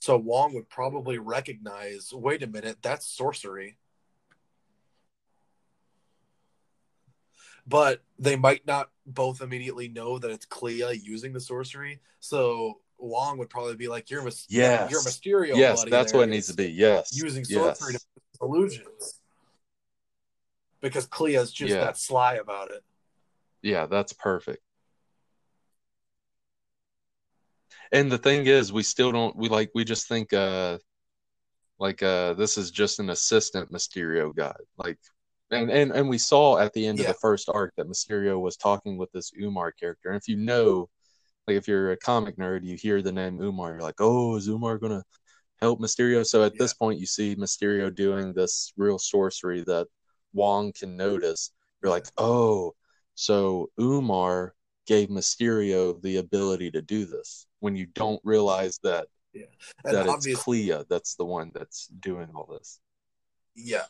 So 0.00 0.16
Wong 0.16 0.54
would 0.54 0.68
probably 0.68 1.18
recognize, 1.18 2.12
wait 2.12 2.42
a 2.42 2.46
minute, 2.46 2.78
that's 2.82 3.06
sorcery. 3.06 3.78
But 7.66 8.02
they 8.18 8.36
might 8.36 8.66
not 8.66 8.90
both 9.06 9.40
immediately 9.42 9.88
know 9.88 10.18
that 10.18 10.30
it's 10.30 10.46
Clea 10.46 10.92
using 10.94 11.32
the 11.32 11.40
sorcery. 11.40 12.00
So 12.18 12.80
Wong 12.98 13.38
would 13.38 13.50
probably 13.50 13.76
be 13.76 13.88
like, 13.88 14.10
"You're 14.10 14.22
Mys- 14.22 14.46
Yes. 14.48 14.90
you're 14.90 15.00
Mysterio." 15.02 15.56
yes, 15.56 15.80
buddy 15.80 15.90
that's 15.90 16.12
there 16.12 16.20
what 16.20 16.28
it 16.28 16.32
needs 16.32 16.48
to 16.48 16.54
be. 16.54 16.68
Yes, 16.70 17.16
Using 17.16 17.44
yes. 17.48 17.78
sorcery 17.78 17.94
to 17.94 18.00
illusions. 18.42 19.19
Because 20.80 21.06
Clea's 21.06 21.52
just 21.52 21.74
Yeah. 21.74 21.80
that 21.84 21.96
sly 21.98 22.34
about 22.34 22.70
it. 22.70 22.82
Yeah, 23.62 23.86
that's 23.86 24.12
perfect. 24.12 24.62
And 27.92 28.10
the 28.10 28.18
thing 28.18 28.46
is, 28.46 28.72
we 28.72 28.82
still 28.82 29.12
don't 29.12 29.36
we 29.36 29.48
like 29.48 29.70
we 29.74 29.84
just 29.84 30.08
think 30.08 30.32
uh 30.32 30.78
like 31.78 32.02
uh 32.02 32.34
this 32.34 32.56
is 32.56 32.70
just 32.70 33.00
an 33.00 33.10
assistant 33.10 33.72
Mysterio 33.72 34.34
guy. 34.34 34.54
Like 34.76 34.98
and 35.50 35.70
and, 35.70 35.92
and 35.92 36.08
we 36.08 36.18
saw 36.18 36.58
at 36.58 36.72
the 36.72 36.86
end 36.86 36.98
Yeah. 36.98 37.08
of 37.08 37.14
the 37.14 37.20
first 37.20 37.48
arc 37.52 37.74
that 37.76 37.88
Mysterio 37.88 38.40
was 38.40 38.56
talking 38.56 38.96
with 38.96 39.10
this 39.12 39.32
Umar 39.40 39.72
character. 39.72 40.08
And 40.10 40.16
if 40.16 40.28
you 40.28 40.36
know 40.36 40.88
like 41.46 41.56
if 41.56 41.66
you're 41.66 41.92
a 41.92 41.96
comic 41.96 42.36
nerd, 42.36 42.64
you 42.64 42.76
hear 42.76 43.02
the 43.02 43.12
name 43.12 43.40
Umar, 43.40 43.72
you're 43.72 43.80
like, 43.80 44.00
"Oh, 44.00 44.36
is 44.36 44.46
Umar 44.46 44.78
going 44.78 44.92
to 44.92 45.02
help 45.60 45.80
Mysterio?" 45.80 46.24
So 46.24 46.44
at 46.44 46.56
this 46.58 46.74
point 46.74 47.00
you 47.00 47.06
see 47.06 47.34
Mysterio 47.34 47.92
doing 47.92 48.32
this 48.32 48.72
real 48.76 48.98
sorcery 48.98 49.62
that 49.66 49.88
Wong 50.32 50.72
can 50.72 50.96
notice. 50.96 51.52
You're 51.82 51.90
like, 51.90 52.06
"Oh, 52.16 52.74
so 53.14 53.70
Umar 53.78 54.54
gave 54.86 55.08
Mysterio 55.08 56.00
the 56.02 56.16
ability 56.16 56.70
to 56.72 56.82
do 56.82 57.04
this 57.04 57.46
when 57.60 57.76
you 57.76 57.86
don't 57.86 58.20
realize 58.24 58.78
that 58.82 59.06
And 59.84 59.94
that 59.94 60.06
it's 60.08 60.26
Clea 60.26 60.84
that's 60.88 61.14
the 61.14 61.24
one 61.24 61.52
that's 61.54 61.86
doing 61.88 62.28
all 62.34 62.46
this. 62.46 62.80
Yeah. 63.54 63.84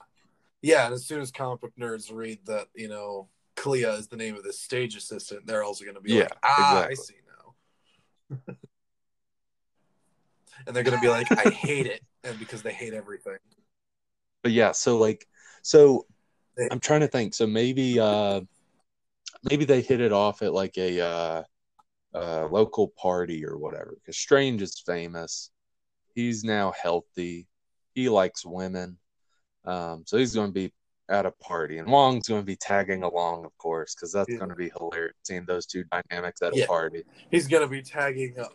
Yeah, 0.63 0.85
and 0.85 0.95
as 0.95 1.07
soon 1.07 1.21
as 1.21 1.31
comic 1.31 1.61
book 1.61 1.73
nerds 1.79 2.13
read 2.13 2.41
that, 2.47 2.69
you 2.75 2.89
know, 2.89 3.29
Clea 3.57 3.85
is 3.85 4.09
the 4.09 4.17
name 4.17 4.37
of 4.37 4.43
this 4.43 4.61
stage 4.61 4.95
assistant, 4.95 5.47
they're 5.47 5.65
also 5.65 5.85
going 5.85 5.95
to 5.95 6.03
be 6.03 6.11
Yeah, 6.11 6.25
like, 6.25 6.37
ah, 6.43 6.85
I 6.85 6.89
exactly. 6.89 6.97
see 6.97 7.15
now. 8.31 8.47
and 10.67 10.77
they're 10.77 10.83
going 10.83 10.97
to 10.97 11.01
be 11.01 11.09
like, 11.09 11.27
I 11.39 11.49
hate 11.49 11.87
it. 11.87 12.03
And 12.25 12.39
because 12.39 12.63
they 12.63 12.73
hate 12.73 12.93
everything. 12.93 13.39
But 14.43 14.53
yeah, 14.53 14.73
so 14.73 14.99
like 14.99 15.27
so 15.63 16.07
I'm 16.71 16.81
trying 16.81 17.01
to 17.01 17.09
think. 17.09 17.35
So 17.35 17.47
maybe 17.47 17.99
uh 17.99 18.41
maybe 19.49 19.65
they 19.65 19.81
hit 19.81 20.01
it 20.01 20.13
off 20.13 20.43
at 20.43 20.53
like 20.53 20.77
a 20.79 21.01
uh 21.01 21.43
uh 22.15 22.47
local 22.47 22.89
party 22.89 23.45
or 23.47 23.57
whatever 23.57 23.97
cuz 24.05 24.17
Strange 24.17 24.63
is 24.63 24.79
famous. 24.85 25.51
He's 26.15 26.43
now 26.45 26.73
healthy. 26.73 27.47
He 27.95 28.09
likes 28.09 28.45
women. 28.45 28.99
Um 29.65 30.05
so 30.07 30.19
he's 30.19 30.35
going 30.35 30.49
to 30.49 30.53
be 30.53 30.73
at 31.09 31.27
a 31.27 31.31
party 31.33 31.79
and 31.79 31.89
Wong's 31.89 32.29
going 32.29 32.41
to 32.41 32.47
be 32.47 32.57
tagging 32.57 33.03
along 33.03 33.45
of 33.45 33.57
course 33.59 33.95
cuz 33.95 34.13
that's 34.13 34.29
Yeah. 34.29 34.39
going 34.39 34.51
to 34.51 34.57
be 34.57 34.71
hilarious 34.77 35.15
seeing 35.25 35.45
those 35.47 35.67
two 35.67 35.85
dynamics 35.85 36.43
at 36.43 36.55
Yeah. 36.55 36.65
a 36.65 36.67
party. 36.67 37.05
He's 37.31 37.47
going 37.47 37.63
to 37.63 37.69
be 37.69 37.83
tagging 37.83 38.39
up. 38.39 38.53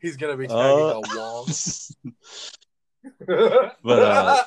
He's 0.00 0.16
going 0.16 0.32
to 0.32 0.38
be 0.38 0.48
tagging 0.48 0.90
Uh, 0.90 0.94
a 0.94 1.16
wall. 1.16 1.46
But, 3.82 4.02
uh, 4.02 4.44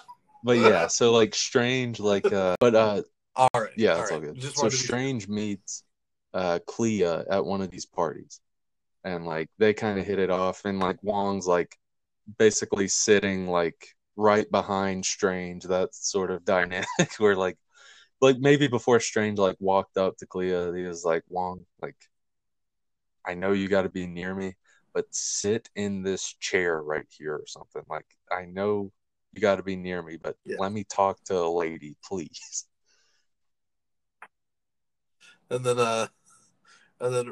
But 0.47 0.59
yeah, 0.59 0.87
so 0.87 1.11
like 1.11 1.35
Strange 1.35 1.99
like 1.99 2.31
uh 2.31 2.55
but 2.61 2.73
uh 2.73 3.03
all 3.35 3.49
right. 3.55 3.69
Yeah, 3.75 3.93
all 3.93 3.97
that's 3.97 4.11
all 4.11 4.19
right. 4.19 4.29
good. 4.29 4.39
Just 4.41 4.55
So 4.55 4.63
wanted 4.63 4.77
to 4.77 4.77
be- 4.77 4.87
Strange 4.87 5.27
meets 5.27 5.83
uh 6.33 6.59
Clea 6.65 7.03
at 7.03 7.45
one 7.45 7.61
of 7.61 7.69
these 7.69 7.85
parties. 7.85 8.39
And 9.03 9.25
like 9.25 9.49
they 9.57 9.73
kind 9.73 9.99
of 9.99 10.05
hit 10.05 10.19
it 10.19 10.29
off 10.29 10.65
and 10.65 10.79
like 10.79 11.03
Wong's 11.03 11.47
like 11.47 11.77
basically 12.39 12.87
sitting 12.87 13.47
like 13.47 13.89
right 14.15 14.49
behind 14.49 15.05
Strange, 15.05 15.65
that 15.65 15.93
sort 15.93 16.31
of 16.31 16.45
dynamic 16.55 16.87
where 17.19 17.35
like 17.35 17.57
like 18.21 18.37
maybe 18.39 18.67
before 18.67 19.01
Strange 19.01 19.39
like 19.39 19.57
walked 19.59 19.97
up 19.97 20.17
to 20.17 20.25
Clea, 20.25 20.73
he 20.75 20.83
was 20.83 21.03
like, 21.05 21.23
Wong, 21.29 21.65
like 21.81 21.97
I 23.25 23.35
know 23.35 23.51
you 23.51 23.67
gotta 23.67 23.89
be 23.89 24.07
near 24.07 24.33
me, 24.33 24.55
but 24.93 25.05
sit 25.11 25.69
in 25.75 26.01
this 26.03 26.33
chair 26.39 26.81
right 26.81 27.05
here 27.09 27.35
or 27.35 27.45
something. 27.47 27.83
Like 27.89 28.07
I 28.31 28.45
know 28.45 28.91
you 29.37 29.41
gotta 29.41 29.63
be 29.63 29.75
near 29.75 30.01
me, 30.01 30.17
but 30.17 30.35
Yeah. 30.45 30.57
let 30.59 30.71
me 30.71 30.83
talk 30.83 31.23
to 31.25 31.37
a 31.37 31.47
lady, 31.47 31.95
please. 32.03 32.65
and 35.49 35.63
then, 35.63 35.79
uh, 35.79 36.07
and 36.99 37.13
then, 37.15 37.31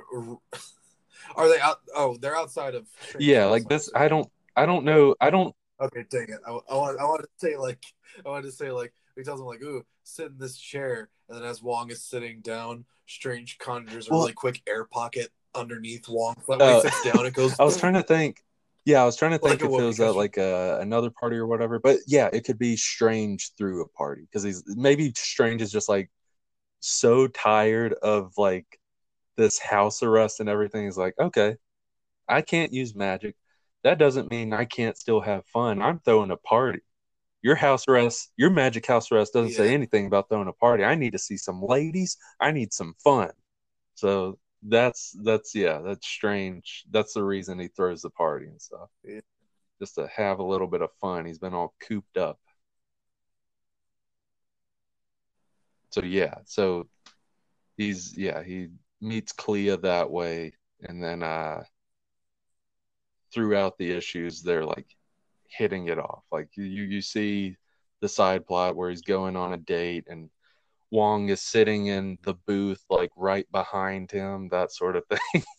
are 1.36 1.50
they 1.50 1.60
out? 1.60 1.80
Oh, 1.96 2.16
they're 2.18 2.36
outside 2.38 2.76
of. 2.76 2.86
yeah 3.20 3.46
like 3.46 3.68
this 3.68 3.90
i 3.96 4.08
don't 4.08 4.30
i 4.56 4.64
don't 4.66 4.86
know 4.86 5.16
i 5.20 5.30
don't 5.30 5.56
Okay, 5.82 6.06
dang 6.10 6.28
it. 6.30 6.40
I, 6.48 6.52
I, 6.52 6.76
want, 6.76 6.98
I 7.00 7.04
wanted 7.04 7.24
to 7.24 7.30
say 7.38 7.58
like 7.58 7.84
I 8.26 8.30
want 8.30 8.46
to 8.46 8.52
say 8.52 8.72
like 8.72 8.94
He 9.18 9.24
tells 9.24 9.42
him 9.42 9.46
like, 9.46 9.62
"Ooh, 9.62 9.84
sit 10.04 10.28
in 10.28 10.38
this 10.38 10.56
chair," 10.58 11.10
and 11.28 11.38
then 11.38 11.44
as 11.46 11.62
Wong 11.62 11.92
is 11.92 12.02
sitting 12.02 12.40
down, 12.40 12.86
Strange 13.08 13.58
conjures 13.58 14.08
a 14.08 14.12
Well- 14.12 14.22
really 14.22 14.32
quick 14.34 14.62
air 14.68 14.86
pocket 14.86 15.34
underneath 15.54 16.08
Wong. 16.08 16.36
So 16.46 16.54
that 16.56 16.60
when 16.60 16.70
Oh. 16.70 16.76
he 16.76 16.82
sits 16.90 17.04
down, 17.04 17.26
it 17.26 17.34
goes. 17.42 17.60
I 17.60 17.66
was 17.66 17.76
trying 17.78 17.96
to 17.96 18.04
think. 18.04 18.42
Yeah, 18.86 19.02
I 19.02 19.06
was 19.06 19.18
trying 19.18 19.32
to 19.32 19.40
think 19.40 19.62
a 19.62 19.66
if 19.66 19.72
it 19.72 19.84
was 19.84 20.00
at 20.00 20.16
like 20.16 20.38
a, 20.38 20.80
another 20.80 21.10
party 21.10 21.38
or 21.38 21.48
whatever. 21.48 21.80
But 21.80 21.98
yeah, 22.06 22.30
it 22.32 22.46
could 22.46 22.60
be 22.60 22.78
Strange 22.78 23.52
through 23.58 23.82
a 23.82 23.88
party 23.90 24.22
because 24.22 24.44
he's 24.44 24.64
maybe 24.68 25.12
Strange 25.16 25.62
is 25.64 25.72
just 25.72 25.90
like 25.90 26.12
so 26.82 27.28
tired 27.28 27.94
of 27.94 28.34
like 28.38 28.68
this 29.38 29.58
house 29.60 30.04
arrest 30.04 30.40
and 30.40 30.48
everything. 30.48 30.86
He's 30.86 30.98
like, 30.98 31.16
okay, 31.20 31.56
I 32.30 32.42
can't 32.42 32.72
use 32.72 32.96
magic. 32.96 33.36
That 33.84 33.98
doesn't 33.98 34.32
mean 34.32 34.54
I 34.54 34.66
can't 34.66 34.98
still 34.98 35.22
have 35.22 35.46
fun. 35.48 35.82
I'm 35.82 36.00
throwing 36.00 36.32
a 36.32 36.38
party. 36.38 36.82
Your 37.42 37.56
house 37.56 37.88
arrest, 37.88 38.32
your 38.38 38.50
magic 38.50 38.86
house 38.88 39.12
arrest 39.12 39.34
doesn't 39.34 39.54
say 39.54 39.74
anything 39.74 40.08
about 40.08 40.30
throwing 40.30 40.48
a 40.48 40.54
party. 40.54 40.84
I 40.84 40.96
need 40.96 41.12
to 41.12 41.20
see 41.20 41.38
some 41.38 41.62
ladies. 41.62 42.18
I 42.40 42.52
need 42.52 42.74
some 42.74 42.96
fun. 43.04 43.30
So 43.94 44.40
that's 44.68 45.16
that's 45.24 45.54
yeah, 45.56 45.80
that's 45.80 46.08
strange. 46.08 46.86
That's 46.92 47.14
the 47.14 47.24
reason 47.24 47.60
he 47.60 47.68
throws 47.68 48.02
the 48.02 48.10
party 48.10 48.48
and 48.48 48.62
stuff. 48.62 48.90
Yeah. 49.04 49.22
Just 49.80 49.96
to 49.96 50.08
have 50.16 50.40
a 50.40 50.44
little 50.44 50.68
bit 50.68 50.82
of 50.82 50.90
fun. 51.02 51.26
He's 51.26 51.40
been 51.40 51.54
all 51.54 51.76
cooped 51.82 52.18
up. 52.18 52.40
So 55.92 56.04
yeah, 56.04 56.36
so 56.46 56.88
he's 57.78 58.18
yeah, 58.18 58.44
he 58.44 58.70
meets 59.02 59.32
Clea 59.32 59.76
that 59.78 60.10
way 60.12 60.54
and 60.82 61.04
then 61.04 61.24
uh 61.24 61.64
throughout 63.34 63.78
the 63.78 63.92
issues 63.92 64.42
they're 64.42 64.66
like 64.66 64.88
hitting 65.48 65.88
it 65.88 66.00
off. 66.00 66.24
Like 66.32 66.50
you 66.56 66.64
you 66.66 67.02
see 67.02 67.58
the 68.02 68.10
side 68.10 68.46
plot 68.46 68.76
where 68.76 68.90
he's 68.90 69.02
going 69.02 69.36
on 69.36 69.54
a 69.54 69.58
date 69.58 70.06
and 70.10 70.30
Wong 70.92 71.30
is 71.30 71.42
sitting 71.42 71.88
in 71.88 72.18
the 72.24 72.34
booth 72.34 72.84
like 72.90 73.12
right 73.16 73.50
behind 73.52 74.12
him, 74.12 74.50
that 74.50 74.72
sort 74.72 74.96
of 74.96 75.06
thing. 75.08 75.44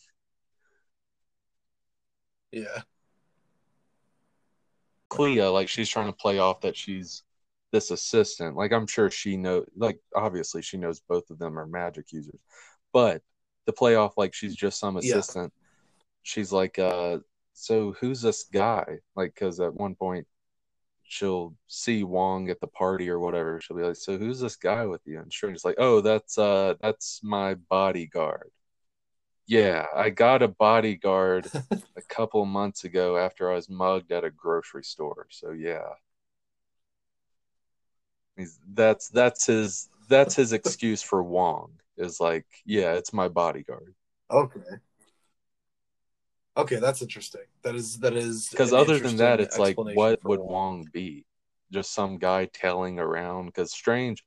Yeah, 2.53 2.83
Clea, 5.09 5.43
like 5.49 5.68
she's 5.68 5.89
trying 5.89 6.07
to 6.07 6.12
play 6.16 6.39
off 6.39 6.61
that 6.62 6.77
she's 6.77 7.22
this 7.72 7.91
assistant. 7.91 8.57
Like 8.57 8.72
I'm 8.72 8.87
sure 8.87 9.11
she 9.11 9.37
know 9.37 9.64
like 9.77 10.01
obviously 10.14 10.62
she 10.62 10.77
knows 10.79 11.01
both 11.01 11.31
of 11.31 11.39
them 11.39 11.59
are 11.59 11.66
magic 11.66 12.12
users. 12.12 12.41
But 12.93 13.22
to 13.66 13.72
play 13.72 13.95
off 13.97 14.16
like 14.16 14.35
she's 14.35 14.55
just 14.55 14.79
some 14.79 14.97
Yeah. 14.97 15.18
assistant, 15.18 15.53
she's 16.22 16.53
like, 16.53 16.79
uh, 16.79 17.18
so 17.55 17.93
who's 18.01 18.22
this 18.22 18.45
guy? 18.45 18.99
Like, 19.14 19.35
cause 19.35 19.61
at 19.61 19.74
one 19.74 19.95
point 19.95 20.27
she'll 21.09 21.54
see 21.68 22.04
Wong 22.04 22.50
at 22.50 22.61
the 22.61 22.66
party 22.66 23.09
or 23.11 23.18
whatever. 23.20 23.61
She'll 23.61 23.76
be 23.76 23.82
like, 23.82 23.96
so 23.96 24.18
who's 24.18 24.40
this 24.40 24.57
guy 24.57 24.86
with 24.86 25.02
you? 25.07 25.20
And 25.20 25.32
Strange's 25.32 25.64
like, 25.64 25.76
oh, 25.78 26.00
that's 26.00 26.38
uh 26.38 26.74
that's 26.80 27.20
my 27.22 27.54
bodyguard. 27.54 28.50
Yeah, 29.46 29.86
I 29.94 30.11
got 30.11 30.42
a 30.42 30.48
bodyguard 30.48 31.50
a 31.96 32.02
couple 32.09 32.44
months 32.46 32.84
ago 32.84 33.16
after 33.16 33.50
I 33.50 33.54
was 33.54 33.68
mugged 33.68 34.12
at 34.12 34.24
a 34.24 34.30
grocery 34.30 34.84
store. 34.84 35.26
So 35.30 35.52
yeah. 35.52 35.88
He's 38.36 38.59
that's 38.74 39.09
that's 39.09 39.46
his 39.46 39.88
that's 40.09 40.34
his 40.36 40.52
excuse 40.52 41.02
for 41.02 41.22
Wong 41.22 41.72
is 41.96 42.20
like, 42.20 42.46
yeah, 42.64 42.92
it's 42.94 43.12
my 43.12 43.28
bodyguard. 43.28 43.94
okay, 44.30 44.61
okay, 46.57 46.76
that's 46.76 47.02
interesting. 47.02 47.42
That 47.62 47.74
is 47.74 47.98
that 47.98 48.14
is 48.14 48.48
Because 48.50 48.72
other 48.72 48.98
than 48.98 49.16
that, 49.16 49.40
it's 49.40 49.59
like 49.59 49.76
what 49.76 50.24
would 50.24 50.40
Wong. 50.40 50.48
Wong 50.48 50.88
be? 50.92 51.24
Just 51.72 51.92
some 51.92 52.18
guy 52.18 52.48
tailing 52.52 52.98
around 52.98 53.46
because 53.46 53.72
Strange 53.72 54.24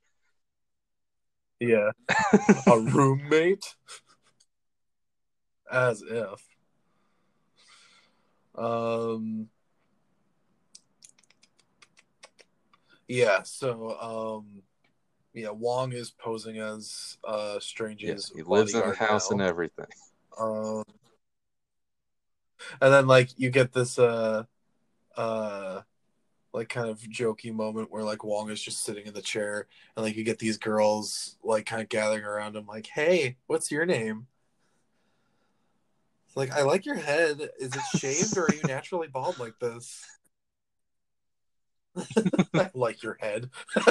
Yeah, 1.59 1.91
a 2.67 2.79
roommate, 2.79 3.75
as 5.71 6.01
if. 6.01 6.43
Um. 8.55 9.49
Yeah. 13.07 13.41
So, 13.43 13.99
um, 13.99 14.61
yeah, 15.33 15.49
Wong 15.49 15.91
is 15.93 16.11
posing 16.11 16.59
as 16.59 17.17
uh 17.23 17.59
yeah, 17.97 18.15
he 18.35 18.43
lives 18.43 18.73
in 18.73 18.81
bodyguard 18.81 18.97
house 18.97 19.31
and 19.31 19.41
everything. 19.41 19.87
Um, 20.39 20.83
and 22.81 22.93
then 22.93 23.07
like 23.07 23.29
you 23.37 23.49
get 23.49 23.73
this 23.73 23.97
uh 23.99 24.43
uh 25.15 25.81
like 26.53 26.69
kind 26.69 26.89
of 26.89 26.99
jokey 26.99 27.53
moment 27.53 27.91
where 27.91 28.03
like 28.03 28.23
Wong 28.23 28.49
is 28.49 28.61
just 28.61 28.83
sitting 28.83 29.05
in 29.05 29.13
the 29.13 29.21
chair 29.21 29.67
and 29.95 30.03
like 30.03 30.15
you 30.15 30.23
get 30.23 30.39
these 30.39 30.57
girls 30.57 31.37
like 31.43 31.65
kind 31.65 31.81
of 31.81 31.89
gathering 31.89 32.23
around 32.23 32.55
him 32.55 32.65
like, 32.65 32.87
"Hey, 32.87 33.37
what's 33.47 33.71
your 33.71 33.85
name?" 33.85 34.27
Like, 36.35 36.51
I 36.51 36.61
like 36.61 36.85
your 36.85 36.95
head. 36.95 37.49
Is 37.59 37.75
it 37.75 37.99
shaved 37.99 38.37
or 38.37 38.45
are 38.45 38.53
you 38.53 38.63
naturally 38.63 39.07
bald 39.07 39.39
like 39.39 39.59
this? 39.59 40.05
I 42.53 42.69
like 42.73 43.03
your 43.03 43.17
head. 43.19 43.49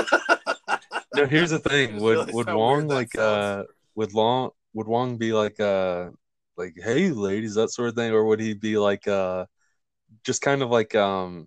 No, 1.15 1.27
here's 1.27 1.51
the 1.51 1.59
thing. 1.59 2.01
Would 2.01 2.33
would 2.33 2.47
Wong 2.47 2.87
like 2.87 3.13
sounds. 3.13 3.25
uh 3.25 3.65
would 3.97 4.15
Long 4.15 4.51
would 4.75 4.87
Wong 4.87 5.17
be 5.17 5.33
like 5.33 5.59
uh 5.59 6.11
like 6.59 6.75
hey 6.77 7.11
ladies 7.11 7.55
that 7.55 7.71
sort 7.71 7.89
of 7.89 7.95
thing 7.95 8.13
or 8.13 8.25
would 8.25 8.41
he 8.41 8.53
be 8.53 8.77
like 8.77 9.07
uh 9.07 9.47
just 10.25 10.43
kind 10.43 10.63
of 10.63 10.71
like 10.71 10.95
um 10.95 11.47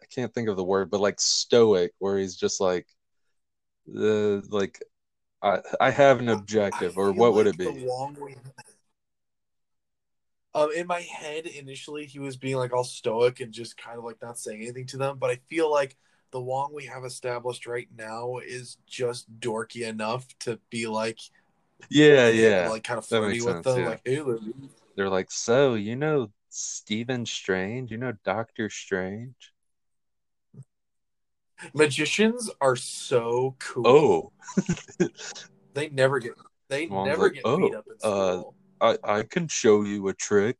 I 0.00 0.04
can't 0.14 0.32
think 0.32 0.48
of 0.48 0.56
the 0.56 0.64
word 0.64 0.90
but 0.90 1.00
like 1.00 1.20
stoic 1.20 1.92
where 1.98 2.18
he's 2.18 2.36
just 2.36 2.60
like 2.60 2.86
the 3.86 4.46
like 4.50 4.80
I 5.42 5.60
I 5.80 5.90
have 5.90 6.20
an 6.20 6.28
objective 6.28 6.96
or 6.96 7.12
what 7.12 7.34
would 7.34 7.46
like 7.46 7.54
it 7.54 7.58
the 7.58 7.72
be? 7.72 7.88
Um, 10.54 10.70
in 10.76 10.86
my 10.86 11.00
head, 11.00 11.46
initially, 11.46 12.04
he 12.04 12.18
was 12.18 12.36
being 12.36 12.56
like 12.56 12.74
all 12.74 12.84
stoic 12.84 13.40
and 13.40 13.52
just 13.52 13.76
kind 13.78 13.98
of 13.98 14.04
like 14.04 14.20
not 14.20 14.38
saying 14.38 14.60
anything 14.60 14.86
to 14.88 14.98
them. 14.98 15.16
But 15.18 15.30
I 15.30 15.36
feel 15.48 15.70
like 15.70 15.96
the 16.30 16.40
Wong 16.40 16.72
we 16.74 16.84
have 16.86 17.04
established 17.04 17.66
right 17.66 17.88
now 17.96 18.36
is 18.38 18.76
just 18.86 19.40
dorky 19.40 19.86
enough 19.88 20.26
to 20.40 20.58
be 20.68 20.86
like, 20.86 21.18
Yeah, 21.90 22.28
yeah. 22.28 22.68
like 22.68 22.84
kind 22.84 22.98
of 22.98 23.08
That 23.08 23.18
flirty 23.20 23.34
makes 23.34 23.44
with 23.44 23.54
sense, 23.54 23.66
them. 23.66 23.78
yeah. 23.80 23.88
Like, 23.88 24.00
hey. 24.04 24.22
They're 24.96 25.08
like, 25.08 25.30
so 25.30 25.74
you 25.74 25.96
know 25.96 26.30
Stephen 26.50 27.26
Strange, 27.26 27.90
you 27.90 27.98
know 27.98 28.12
Doctor 28.24 28.68
Strange? 28.70 29.52
magicians 31.74 32.50
are 32.60 32.76
so 32.76 33.54
cool. 33.58 33.86
Oh, 33.86 34.32
they 35.74 35.88
never 35.90 36.18
get 36.18 36.32
they 36.68 36.86
never 36.86 37.24
like, 37.24 37.34
get 37.34 37.42
"Oh, 37.44 37.58
beat 37.58 37.74
up 37.74 37.86
in 37.86 37.94
uh. 38.02 38.42
I 38.82 38.98
I 39.04 39.22
can 39.22 39.46
show 39.46 39.82
you 39.84 40.08
a 40.08 40.12
trick. 40.12 40.58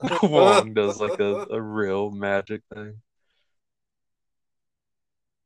Wong 0.22 0.74
does 0.74 1.00
like 1.00 1.18
a, 1.18 1.46
a 1.50 1.60
real 1.80 2.12
magic 2.12 2.62
thing. 2.72 3.00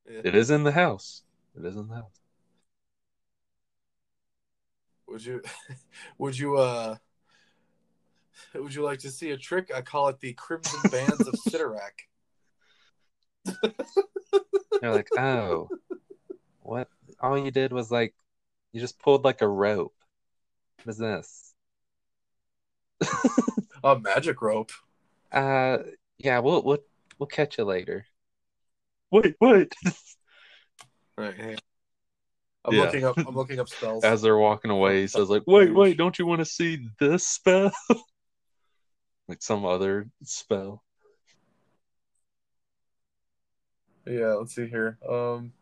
Yeah. 0.07 0.20
It 0.24 0.34
is 0.34 0.51
in 0.51 0.64
the 0.64 0.72
house. 0.72 1.22
It 1.59 1.64
is 1.64 1.76
in 1.76 1.89
the 1.89 1.95
house. 1.95 2.18
Would 5.09 5.24
you 5.24 5.42
would 6.18 6.38
you 6.38 6.56
uh 6.56 6.96
would 8.54 8.74
you 8.74 8.82
like 8.82 9.00
to 9.00 9.11
see 9.11 9.30
a 9.30 9.36
trick? 9.36 9.70
I 9.74 9.80
call 9.82 10.09
it 10.09 10.20
the 10.20 10.32
Crimson 10.34 10.90
Bands 10.90 11.26
of 11.26 11.34
Cyttorak. 11.34 12.06
They're 14.80 14.92
like, 14.92 15.09
oh, 15.18 15.68
what? 16.61 16.88
All 17.20 17.36
you 17.36 17.50
did 17.50 17.72
was 17.72 17.90
like, 17.90 18.14
you 18.72 18.80
just 18.80 18.98
pulled 19.00 19.24
like 19.24 19.42
a 19.42 19.48
rope. 19.48 19.94
What 20.84 20.92
is 20.92 20.98
this? 20.98 21.54
A 23.84 23.98
magic 23.98 24.42
rope. 24.42 24.72
Uh, 25.32 25.78
yeah, 26.18 26.40
we'll 26.40 26.62
we'll 26.62 26.78
we'll 27.18 27.26
catch 27.26 27.59
you 27.59 27.64
later. 27.64 28.06
Wait, 29.11 29.34
what? 29.38 29.72
Right. 31.16 31.34
Hey. 31.34 31.56
I'm 32.64 32.74
Yeah. 32.74 32.82
looking 32.82 33.04
up 33.04 33.16
I'm 33.18 33.34
looking 33.36 33.61
up 33.61 33.68
spells. 33.68 34.04
As 34.04 34.22
they're 34.22 34.36
walking 34.38 34.70
away, 34.70 35.02
he 35.02 35.06
says 35.06 35.28
like, 35.28 35.42
"Wait, 35.46 35.74
wait, 35.74 35.96
don't 35.96 36.18
you 36.18 36.26
want 36.26 36.40
to 36.40 36.44
see 36.44 36.88
this 36.98 37.26
spell?" 37.26 37.72
like 39.28 39.42
some 39.42 39.64
other 39.64 40.09
spell. 40.24 40.82
yeah, 44.06 44.34
let's 44.34 44.54
see 44.54 44.66
here. 44.66 44.98
Um 45.09 45.52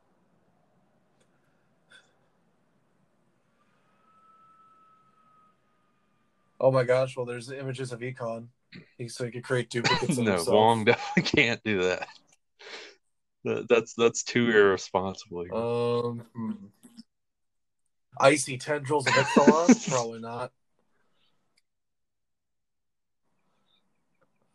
Oh 6.58 6.70
my 6.70 6.84
gosh, 6.84 7.16
well 7.16 7.26
there's 7.26 7.50
images 7.50 7.92
of 7.92 8.00
Ikonn. 8.00 8.48
So 9.08 9.24
he 9.24 9.30
could 9.30 9.44
create 9.44 9.70
duplicates 9.70 10.16
no, 10.18 10.32
himself. 10.32 10.48
Wong 10.48 10.84
definitely 10.84 11.22
can't 11.22 11.62
do 11.64 11.82
that. 11.82 12.08
That- 13.44 13.68
That's 13.68 13.94
that's 13.94 14.22
too 14.24 14.50
irresponsible. 14.50 15.46
Um 15.52 16.24
hmm. 16.34 16.52
Icy 18.18 18.58
tendrils 18.58 19.06
of 19.06 19.14
Ikthalon? 19.14 19.88
Probably 19.88 20.20
not. 20.20 20.52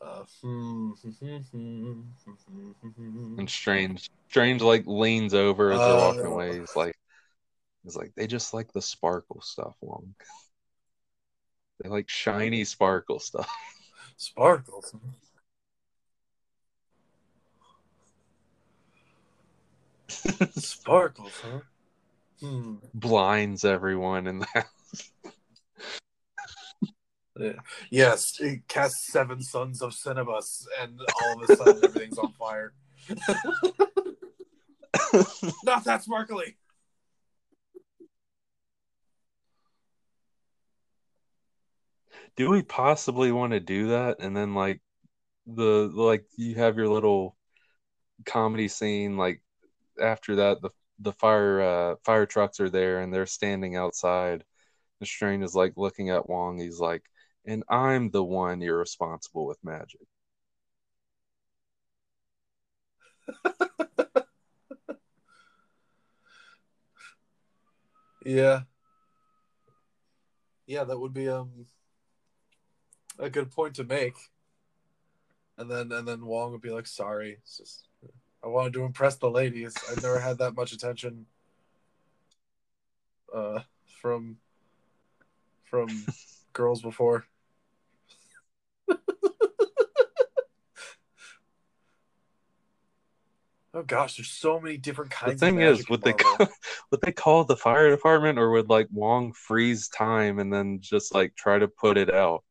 Uh, 0.01 0.24
hmm, 0.41 0.91
And 3.38 3.49
Strange, 3.49 4.09
Strange 4.30 4.62
like 4.62 4.84
leans 4.88 5.34
over 5.34 5.72
as 5.72 5.80
they're 5.80 5.95
walking 5.95 6.26
Uh. 6.26 6.30
away. 6.30 6.59
He's 6.59 6.76
like, 6.76 6.95
he's 7.84 7.95
like, 7.95 8.14
they 8.16 8.28
just 8.28 8.53
like 8.53 8.74
the 8.74 8.82
sparkle 8.82 9.41
stuff, 9.41 9.76
Wong. 9.82 10.16
They 11.82 11.89
like 11.89 12.09
shiny 12.09 12.64
sparkle 12.66 13.20
stuff. 13.20 13.49
Sparkles. 14.18 14.93
Sparkles, 20.57 21.34
huh? 21.43 21.59
Hmm. 22.41 22.75
Blinds 22.93 23.63
everyone 23.65 24.27
in 24.27 24.39
the 24.39 24.47
house. 24.53 25.11
Yes, 27.89 28.39
it 28.39 28.67
casts 28.67 29.11
seven 29.11 29.41
suns 29.41 29.81
of 29.81 29.91
Cinnibus, 29.93 30.65
and 30.81 30.99
all 31.23 31.41
of 31.41 31.49
a 31.49 31.55
sudden 31.55 31.83
everything's 31.83 32.17
on 32.17 32.33
fire. 32.33 32.73
Not 35.63 35.83
that 35.85 36.03
sparkly. 36.03 36.57
Do 42.35 42.49
we 42.49 42.63
possibly 42.63 43.31
want 43.31 43.53
to 43.53 43.59
do 43.59 43.89
that? 43.89 44.17
And 44.19 44.35
then 44.35 44.53
like 44.53 44.81
the 45.45 45.91
like 45.93 46.25
you 46.37 46.55
have 46.55 46.77
your 46.77 46.87
little 46.87 47.35
comedy 48.25 48.67
scene 48.67 49.17
like 49.17 49.41
after 50.01 50.37
that 50.37 50.61
the 50.61 50.69
the 51.02 51.14
fire 51.14 51.62
uh 51.62 51.95
fire 52.06 52.26
trucks 52.26 52.60
are 52.60 52.70
there 52.70 52.99
and 53.02 53.14
they're 53.14 53.26
standing 53.26 53.76
outside. 53.76 54.43
The 54.99 55.06
strain 55.08 55.43
is 55.43 55.56
like 55.56 55.74
looking 55.78 56.10
at 56.12 56.30
Wong. 56.30 56.60
He's 56.60 56.80
like, 56.80 57.04
and 57.45 57.64
I'm 57.70 58.12
the 58.12 58.24
one 58.24 58.62
irresponsible 58.64 59.45
with 59.47 59.64
magic. 59.64 60.02
Yeah. 68.26 68.62
Yeah, 70.66 70.84
that 70.84 70.99
would 70.99 71.14
be 71.14 71.28
um 71.28 71.68
a 73.20 73.30
good 73.30 73.52
point 73.52 73.76
to 73.76 73.84
make. 73.84 74.16
And 75.58 75.70
then 75.70 75.91
and 75.91 76.08
then 76.08 76.26
Wong 76.26 76.52
would 76.52 76.62
be 76.62 76.72
like, 76.72 76.88
sorry. 76.88 77.34
It's 77.41 77.58
just 77.58 77.88
I 78.43 78.47
wanted 78.47 78.73
to 78.73 78.83
impress 78.83 79.15
the 79.17 79.29
ladies. 79.29 79.75
I've 79.89 80.01
never 80.01 80.19
had 80.19 80.39
that 80.39 80.55
much 80.55 80.71
attention 80.71 81.25
uh 83.33 83.61
from 84.01 84.37
from 85.63 85.87
girls 86.53 86.81
before. 86.81 87.25
oh 93.73 93.83
gosh, 93.87 94.17
there's 94.17 94.29
so 94.29 94.59
many 94.59 94.77
different 94.77 95.11
kinds. 95.11 95.39
The 95.39 95.45
thing 95.45 95.63
of 95.63 95.79
is, 95.79 95.87
would 95.89 96.01
they 96.01 96.13
call, 96.13 96.37
would 96.91 97.01
they 97.01 97.13
call 97.13 97.45
the 97.45 97.55
fire 97.55 97.89
department 97.89 98.37
or 98.37 98.51
would 98.51 98.69
like 98.69 98.87
Wong 98.91 99.31
freeze 99.31 99.87
time 99.87 100.39
and 100.39 100.51
then 100.51 100.79
just 100.81 101.13
like 101.13 101.35
try 101.35 101.57
to 101.57 101.69
put 101.69 101.97
it 101.97 102.13
out? 102.13 102.43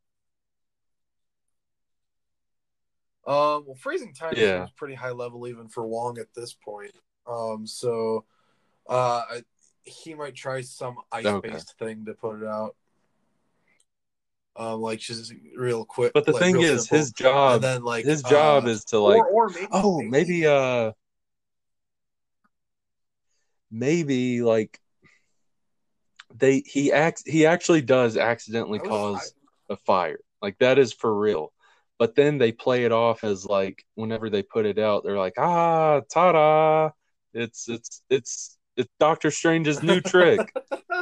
Um, 3.27 3.65
well, 3.67 3.77
freezing 3.79 4.15
time 4.15 4.35
Yeah. 4.37 4.65
seems 4.65 4.71
pretty 4.73 4.95
high 4.95 5.11
level 5.11 5.47
even 5.47 5.69
for 5.69 5.87
Wong 5.87 6.19
at 6.19 6.33
this 6.35 6.55
point. 6.55 6.93
Um, 7.27 7.67
so 7.67 8.25
uh, 8.89 9.23
I- 9.31 9.45
he 9.85 10.15
might 10.15 10.35
try 10.35 10.61
some 10.63 10.97
ice 11.13 11.27
based 11.43 11.79
thing 11.79 12.05
to 12.07 12.15
put 12.15 12.43
it 12.43 12.47
out. 12.47 12.77
Um, 14.57 14.81
like 14.81 14.99
just 14.99 15.33
real 15.57 15.85
quick. 15.85 16.13
But 16.13 16.27
the 16.27 16.33
like, 16.33 16.43
thing 16.43 16.61
is, 16.61 16.83
simple. 16.83 16.99
his 16.99 17.13
job, 17.13 17.55
and 17.57 17.65
then 17.65 17.83
like 17.83 18.05
his 18.05 18.23
job 18.23 18.65
uh, 18.65 18.69
is 18.69 18.85
to 18.87 18.99
like, 18.99 19.17
or, 19.19 19.29
or 19.29 19.49
maybe 19.49 19.69
oh, 19.71 20.03
maybe 20.03 20.47
uh, 20.47 20.93
maybe 23.71 24.43
like 24.43 24.79
they 26.35 26.61
he 26.61 26.93
acts 26.93 27.23
he 27.27 27.47
actually 27.47 27.83
does 27.83 28.17
accidentally 28.17 28.81
was- 28.81 28.89
cause 28.89 29.35
a 29.69 29.77
fire. 29.77 30.19
Like 30.43 30.59
that 30.59 30.79
is 30.79 30.93
for 30.93 31.17
real. 31.17 31.53
But 32.01 32.15
then 32.15 32.39
they 32.39 32.51
play 32.51 32.87
it 32.87 32.93
off 32.93 33.25
as 33.25 33.45
like 33.45 33.85
whenever 33.95 34.31
they 34.31 34.43
put 34.43 34.65
it 34.65 34.79
out, 34.79 35.05
they're 35.05 35.19
like, 35.19 35.35
ah, 35.37 36.01
ta-da! 36.11 36.93
It's 37.35 37.69
it's 37.69 38.01
it's 38.09 38.57
it's 38.75 38.89
Doctor 38.99 39.31
Strange's 39.31 39.83
new 39.83 40.01
trick. 40.01 40.41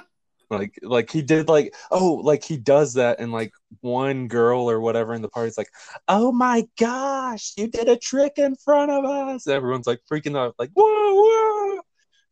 like 0.51 0.77
like 0.83 1.09
he 1.09 1.23
did 1.23 1.49
like 1.49 1.73
oh 1.93 2.15
like 2.25 2.43
he 2.43 2.57
does 2.57 2.95
that 2.95 3.21
and 3.21 3.31
like 3.31 3.53
one 3.81 4.27
girl 4.27 4.69
or 4.69 4.81
whatever 4.81 5.15
in 5.15 5.23
the 5.23 5.29
party's 5.29 5.57
like, 5.57 5.71
oh 6.09 6.33
my 6.33 6.67
gosh, 6.77 7.53
you 7.57 7.69
did 7.69 7.89
a 7.89 7.97
trick 7.97 8.33
in 8.37 8.57
front 8.57 8.91
of 8.91 9.05
us. 9.05 9.47
Everyone's 9.47 9.87
like 9.87 10.01
freaking 10.11 10.37
out, 10.37 10.57
like 10.59 10.71
whoa 10.75 11.15
whoa. 11.15 11.81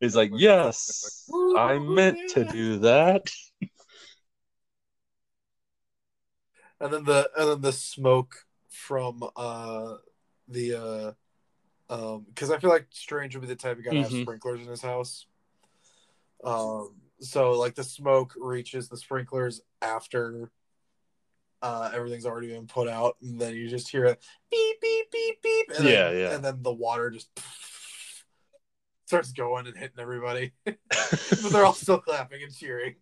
He's 0.00 0.16
like, 0.16 0.32
yes, 0.34 1.30
I 1.56 1.78
meant 1.78 2.18
to 2.30 2.44
do 2.46 2.80
that. 2.80 3.30
and 6.80 6.92
then 6.92 7.04
the 7.04 7.30
and 7.36 7.48
then 7.48 7.60
the 7.60 7.72
smoke 7.72 8.45
from 8.86 9.20
uh 9.34 9.96
the 10.46 10.74
uh 10.74 11.12
um 11.92 12.24
because 12.28 12.52
I 12.52 12.58
feel 12.58 12.70
like 12.70 12.86
Strange 12.90 13.34
would 13.34 13.40
be 13.40 13.48
the 13.48 13.56
type 13.56 13.78
of 13.78 13.84
guy 13.84 13.90
to 13.94 14.02
have 14.02 14.12
Mhm. 14.12 14.22
sprinklers 14.22 14.60
in 14.60 14.68
his 14.68 14.80
house. 14.82 15.26
Um 16.44 16.94
so 17.20 17.52
like 17.52 17.74
the 17.74 17.82
smoke 17.82 18.34
reaches 18.38 18.88
the 18.88 18.96
sprinklers 18.96 19.60
after 19.82 20.50
uh 21.62 21.90
everything's 21.92 22.26
already 22.26 22.48
been 22.48 22.66
put 22.68 22.86
out 22.88 23.16
and 23.22 23.40
then 23.40 23.54
you 23.54 23.68
just 23.68 23.88
hear 23.88 24.04
a 24.04 24.16
beep 24.50 24.80
beep 24.80 25.10
beep 25.10 25.42
beep 25.42 25.66
and 25.76 25.86
Yeah, 25.88 26.10
then, 26.10 26.20
yeah. 26.20 26.34
and 26.36 26.44
then 26.44 26.62
the 26.62 26.72
water 26.72 27.10
just 27.10 27.28
starts 29.06 29.32
going 29.32 29.66
and 29.66 29.76
hitting 29.76 29.98
everybody. 29.98 30.52
but 30.64 30.78
they're 31.50 31.64
all 31.64 31.74
still 31.74 31.98
clapping 31.98 32.42
and 32.42 32.54
cheering. 32.54 32.96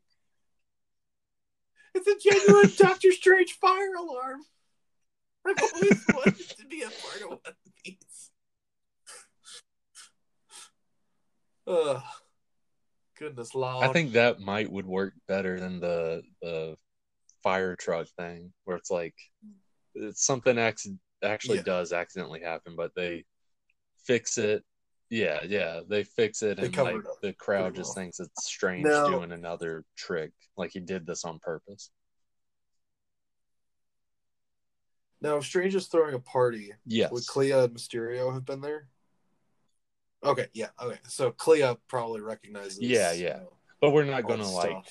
It's 1.94 2.06
a 2.08 2.16
genuine 2.18 2.72
Doctor 2.76 3.12
Strange 3.12 3.52
fire 3.58 3.94
alarm. 3.94 4.40
I've 5.46 5.56
always 5.74 6.04
wanted 6.14 6.48
to 6.58 6.66
be 6.66 6.82
a 6.82 6.86
part 6.90 7.22
of 7.22 7.28
one 7.30 7.38
of 7.46 7.54
these. 7.84 8.30
Ugh. 11.66 12.02
Goodness, 13.18 13.54
Lord. 13.54 13.84
I 13.84 13.92
think 13.92 14.12
that 14.12 14.40
might 14.40 14.70
would 14.70 14.86
work 14.86 15.14
better 15.28 15.58
than 15.60 15.80
the 15.80 16.22
the 16.42 16.76
fire 17.42 17.76
truck 17.76 18.08
thing, 18.18 18.52
where 18.64 18.76
it's 18.76 18.90
like 18.90 19.14
it's 19.94 20.24
something 20.26 20.58
acc- 20.58 20.80
actually 21.22 21.58
Yeah. 21.58 21.62
does 21.64 21.92
accidentally 21.92 22.40
happen, 22.40 22.74
but 22.76 22.92
they 22.96 23.24
fix 24.04 24.36
it. 24.38 24.64
Yeah, 25.10 25.40
yeah, 25.44 25.80
they 25.86 26.02
fix 26.02 26.42
it, 26.42 26.56
They 26.56 26.64
and 26.66 26.76
like 26.76 26.96
it 26.96 27.04
the 27.22 27.32
crowd 27.34 27.74
just 27.76 27.90
well. 27.90 28.02
thinks 28.04 28.18
it's 28.20 28.46
strange 28.46 28.84
Now- 28.86 29.08
doing 29.08 29.30
another 29.32 29.84
trick, 29.96 30.32
like 30.56 30.72
he 30.72 30.80
did 30.80 31.06
this 31.06 31.24
on 31.24 31.38
purpose. 31.38 31.90
Now, 35.24 35.38
if 35.38 35.44
Strange 35.46 35.74
is 35.74 35.86
throwing 35.86 36.14
a 36.14 36.18
party, 36.18 36.72
Yes, 36.84 37.10
would 37.10 37.26
Clea 37.26 37.52
and 37.52 37.74
Mysterio 37.74 38.32
have 38.34 38.44
been 38.44 38.60
there? 38.60 38.88
Okay, 40.22 40.48
yeah, 40.52 40.68
okay. 40.80 40.98
So 41.08 41.30
Clea 41.30 41.74
probably 41.88 42.20
recognizes. 42.20 42.78
Yeah, 42.78 43.12
yeah. 43.12 43.40
but 43.80 43.90
we're 43.90 44.04
not 44.04 44.28
gonna 44.28 44.50
like 44.52 44.84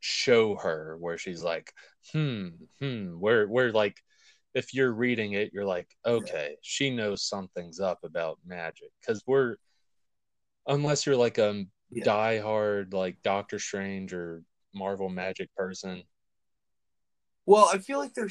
show 0.00 0.56
her 0.56 0.96
where 0.98 1.18
she's 1.18 1.42
like, 1.42 1.74
hmm, 2.10 2.48
hmm, 2.80 3.20
where 3.20 3.46
where 3.46 3.70
like 3.70 4.02
if 4.54 4.72
you're 4.72 4.92
reading 4.92 5.34
it, 5.34 5.50
you're 5.52 5.66
like, 5.66 5.88
okay, 6.06 6.56
she 6.62 6.88
knows 6.88 7.22
something's 7.22 7.80
up 7.80 7.98
about 8.04 8.38
magic. 8.46 8.88
Cause 9.06 9.22
we're 9.26 9.56
unless 10.66 11.04
you're 11.04 11.16
like 11.16 11.36
a 11.36 11.66
Yeah. 11.90 12.04
diehard 12.04 12.94
like 12.94 13.22
Doctor 13.22 13.58
Strange 13.58 14.14
or 14.14 14.42
Marvel 14.74 15.10
magic 15.10 15.54
person. 15.54 16.02
Well, 17.44 17.68
I 17.70 17.76
feel 17.76 17.98
like 17.98 18.14
there. 18.14 18.30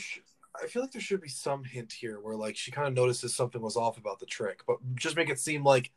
I 0.61 0.67
feel 0.67 0.81
like 0.81 0.91
there 0.91 1.01
should 1.01 1.21
be 1.21 1.29
some 1.29 1.63
hint 1.63 1.93
here 1.93 2.19
where 2.19 2.35
like 2.35 2.55
she 2.57 2.71
kind 2.71 2.87
of 2.87 2.93
notices 2.93 3.33
something 3.35 3.61
was 3.61 3.77
off 3.77 3.97
about 3.97 4.19
the 4.19 4.25
trick, 4.25 4.61
but 4.67 4.77
just 4.95 5.15
make 5.15 5.29
it 5.29 5.39
seem 5.39 5.63
like 5.63 5.91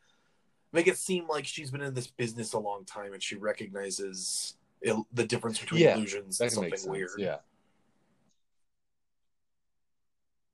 make 0.73 0.87
it 0.89 0.99
seem 0.99 1.29
like 1.29 1.47
she's 1.47 1.71
been 1.71 1.83
in 1.83 1.95
this 1.95 2.09
business 2.09 2.53
a 2.53 2.59
long 2.59 2.85
time 2.85 3.13
and 3.15 3.23
she 3.23 3.37
recognizes 3.37 4.57
il- 4.83 5.07
the 5.13 5.25
difference 5.27 5.59
between 5.59 5.83
Yeah, 5.83 5.95
illusions 5.95 6.41
and 6.41 6.53
something 6.53 6.81
weird. 6.89 7.11
Yeah. 7.19 7.39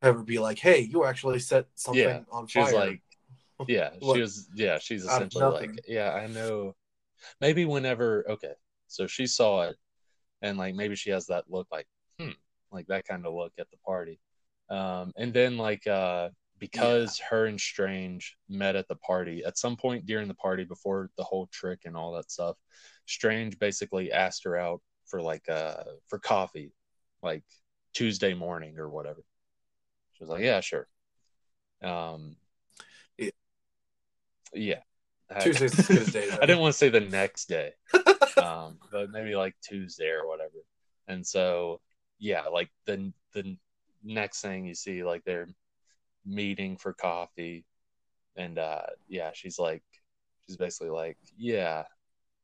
Have 0.03 0.17
her 0.17 0.23
be 0.23 0.39
like, 0.39 0.59
"Hey, 0.59 0.81
you 0.81 1.05
actually 1.05 1.39
set 1.39 1.67
something 1.75 2.03
Yeah, 2.07 2.21
on 2.31 2.47
fire." 2.47 2.73
like 2.75 3.01
yeah, 3.67 3.91
she 4.03 4.21
was 4.21 4.49
yeah, 4.55 4.79
she's 4.79 5.05
essentially 5.05 5.45
like, 5.45 5.83
yeah, 5.89 6.13
I 6.13 6.27
know 6.29 6.75
maybe 7.41 7.65
whenever 7.65 8.25
okay, 8.31 8.55
so 8.89 9.07
she 9.07 9.27
saw 9.27 9.65
it 9.65 9.77
and 10.43 10.59
like 10.59 10.75
maybe 10.75 10.97
she 10.97 11.11
has 11.11 11.27
that 11.29 11.51
look 11.51 11.69
like, 11.73 11.87
like 12.77 12.87
that 12.89 13.07
kind 13.07 13.27
of 13.27 13.35
look 13.35 13.53
at 13.59 13.71
the 13.71 13.77
party. 13.79 14.19
Um 14.71 15.13
and 15.17 15.33
then 15.33 15.57
like 15.59 15.87
uh 15.87 16.31
because 16.59 17.19
her 17.19 17.45
and 17.47 17.61
Strange 17.61 18.37
met 18.49 18.77
at 18.77 18.89
the 18.89 18.97
party 18.97 19.45
at 19.45 19.59
some 19.59 19.77
point 19.77 20.07
during 20.07 20.29
the 20.29 20.35
party 20.35 20.65
before 20.65 21.11
the 21.19 21.25
whole 21.25 21.47
trick 21.53 21.81
and 21.85 21.97
all 21.97 22.13
that 22.13 22.31
stuff, 22.31 22.57
Strange 23.07 23.59
basically 23.59 24.11
asked 24.13 24.45
her 24.45 24.57
out 24.57 24.81
for 25.07 25.21
like 25.21 25.49
uh 25.49 25.85
for 26.09 26.19
coffee, 26.19 26.73
like 27.23 27.43
Tuesday 27.93 28.35
morning 28.35 28.79
or 28.79 28.89
whatever. 28.89 29.23
She 30.15 30.25
was 30.25 30.31
like, 30.31 30.43
"Yeah, 30.43 30.61
sure." 30.61 30.89
Um, 31.83 32.37
Yeah. 33.19 33.31
yeah. 34.55 34.81
I- 35.31 35.41
Tuesday's 35.41 35.79
as 35.79 35.87
good 35.87 35.99
as 35.99 36.13
day. 36.13 36.31
I 36.31 36.47
didn't 36.47 36.61
want 36.61 36.73
to 36.73 36.79
say 36.79 36.89
the 36.89 37.01
next 37.01 37.49
day, 37.49 37.73
um, 38.37 38.79
but 38.91 39.11
maybe 39.11 39.35
like 39.37 39.55
Tuesday 39.63 40.09
or 40.09 40.27
whatever. 40.27 40.65
And 41.09 41.27
so, 41.27 41.81
yeah, 42.19 42.43
like 42.43 42.71
the 42.87 43.13
the 43.33 43.57
next 44.03 44.41
thing 44.41 44.65
you 44.67 44.75
see, 44.75 45.05
like 45.05 45.25
they're 45.25 45.49
meeting 46.27 46.77
for 46.77 46.93
coffee, 46.95 47.65
and 48.37 48.59
uh, 48.59 48.83
yeah, 49.09 49.33
she's 49.35 49.59
like, 49.59 49.83
she's 50.47 50.57
basically 50.59 50.91
like, 50.91 51.19
yeah, 51.39 51.85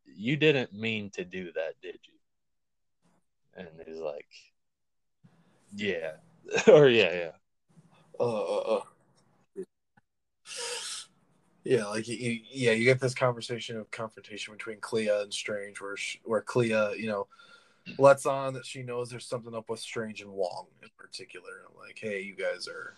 you 0.07 0.37
didn't 0.37 0.75
mean 0.75 1.11
to 1.13 1.25
do 1.25 1.53
that, 1.55 1.75
did 1.83 1.99
you? 2.05 2.15
And 3.57 3.69
he's 3.87 3.99
like, 3.99 4.29
yeah, 5.75 6.13
or 6.69 6.89
yeah, 6.89 7.13
yeah, 7.13 7.31
Uh, 8.21 8.25
uh, 8.25 8.79
uh. 8.79 8.83
Yeah, 11.65 11.87
like 11.87 12.09
you, 12.09 12.41
yeah, 12.51 12.73
you 12.73 12.85
get 12.85 13.01
this 13.01 13.15
conversation 13.15 13.77
of 13.77 13.91
confrontation 13.93 14.53
between 14.55 14.81
Clea 14.81 15.09
and 15.09 15.33
Strange, 15.33 15.81
where 15.81 15.97
where 16.25 16.43
Clea, 16.43 16.97
you 16.97 17.07
know, 17.07 17.29
lets 17.99 18.27
on 18.27 18.55
that 18.55 18.65
she 18.67 18.83
knows 18.83 19.11
there's 19.11 19.27
something 19.27 19.55
up 19.55 19.69
with 19.69 19.81
Strange 19.81 20.21
and 20.21 20.31
Wong 20.33 20.67
in 20.83 20.89
particular. 20.97 21.65
Like, 21.79 21.99
hey, 22.01 22.23
you 22.23 22.35
guys 22.37 22.69
are 22.69 22.95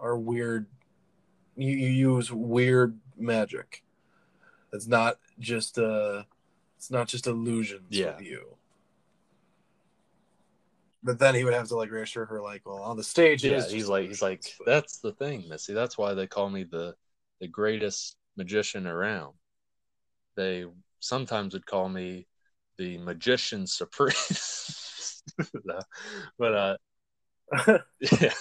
are 0.00 0.18
weird. 0.18 0.66
You, 1.56 1.70
you 1.70 1.88
use 2.16 2.32
weird 2.32 2.98
magic. 3.16 3.82
It's 4.72 4.88
not 4.88 5.18
just 5.38 5.78
uh, 5.78 6.24
it's 6.76 6.90
not 6.90 7.06
just 7.08 7.26
illusions 7.26 7.86
Yeah. 7.90 8.16
with 8.16 8.26
you. 8.26 8.56
But 11.02 11.18
then 11.18 11.34
he 11.34 11.44
would 11.44 11.52
have 11.54 11.68
to 11.68 11.76
like 11.76 11.90
reassure 11.90 12.24
her, 12.24 12.40
like, 12.40 12.62
well, 12.64 12.78
on 12.78 12.96
the 12.96 13.04
stage, 13.04 13.44
yeah. 13.44 13.58
is 13.58 13.70
He's 13.70 13.88
like, 13.88 14.08
he's 14.08 14.22
like, 14.22 14.42
but- 14.58 14.66
that's 14.66 14.98
the 14.98 15.12
thing, 15.12 15.48
Missy. 15.48 15.74
That's 15.74 15.98
why 15.98 16.14
they 16.14 16.26
call 16.26 16.48
me 16.50 16.64
the 16.64 16.94
the 17.40 17.48
greatest 17.48 18.16
magician 18.36 18.86
around. 18.86 19.34
They 20.34 20.64
sometimes 21.00 21.52
would 21.52 21.66
call 21.66 21.88
me 21.88 22.26
the 22.78 22.98
magician 22.98 23.66
supreme. 23.66 24.14
No, 25.64 25.80
but 26.38 26.54
uh, 26.54 26.76
yeah. 28.20 28.32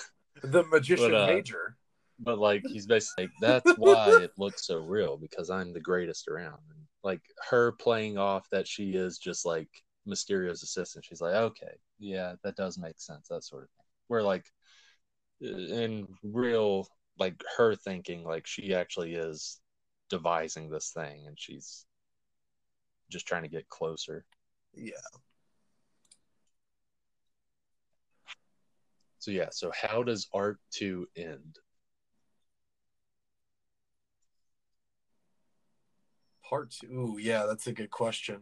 the 0.44 0.64
magician 0.66 1.12
But, 1.12 1.14
uh, 1.16 1.28
major. 1.28 1.78
but 2.20 2.40
like 2.40 2.64
he's 2.68 2.86
basically 2.88 3.26
like 3.26 3.32
that's 3.42 3.72
why 3.78 4.12
it 4.24 4.32
looks 4.38 4.66
so 4.68 4.78
real 4.78 5.18
because 5.18 5.50
I'm 5.50 5.74
the 5.74 5.80
greatest 5.82 6.28
around. 6.28 6.60
And 6.70 6.80
like 7.04 7.22
her 7.50 7.72
playing 7.74 8.18
off 8.18 8.48
that 8.52 8.68
she 8.68 8.92
is 8.92 9.18
just 9.18 9.46
like 9.46 9.70
Mysterio's 10.08 10.64
assistant. 10.64 11.06
She's 11.06 11.22
like, 11.22 11.36
okay, 11.36 11.76
yeah, 12.00 12.36
that 12.44 12.56
does 12.56 12.78
make 12.78 13.00
sense. 13.00 13.28
That 13.30 13.44
sort 13.44 13.64
of 13.64 13.70
thing. 13.72 13.86
Where 14.08 14.24
like 14.24 14.46
in 15.42 16.08
real, 16.24 16.88
like 17.20 17.42
her 17.58 17.76
thinking, 17.76 18.24
like 18.24 18.48
she 18.48 18.74
actually 18.74 19.14
is 19.16 19.60
devising 20.10 20.70
this 20.70 20.92
thing 20.92 21.26
and 21.28 21.40
she's 21.40 21.86
just 23.14 23.28
trying 23.28 23.44
to 23.44 23.50
get 23.50 23.70
closer. 23.70 24.26
Yeah. 24.74 24.92
So 29.20 29.32
yeah, 29.32 29.50
so 29.52 29.72
how 29.74 30.04
does 30.04 30.28
Arc 30.34 30.60
Two 30.72 31.08
end? 31.16 31.60
Part 36.44 36.72
two. 36.72 36.88
Ooh, 36.88 37.18
yeah, 37.18 37.46
that's 37.46 37.68
a 37.68 37.72
good 37.72 37.90
question. 37.90 38.42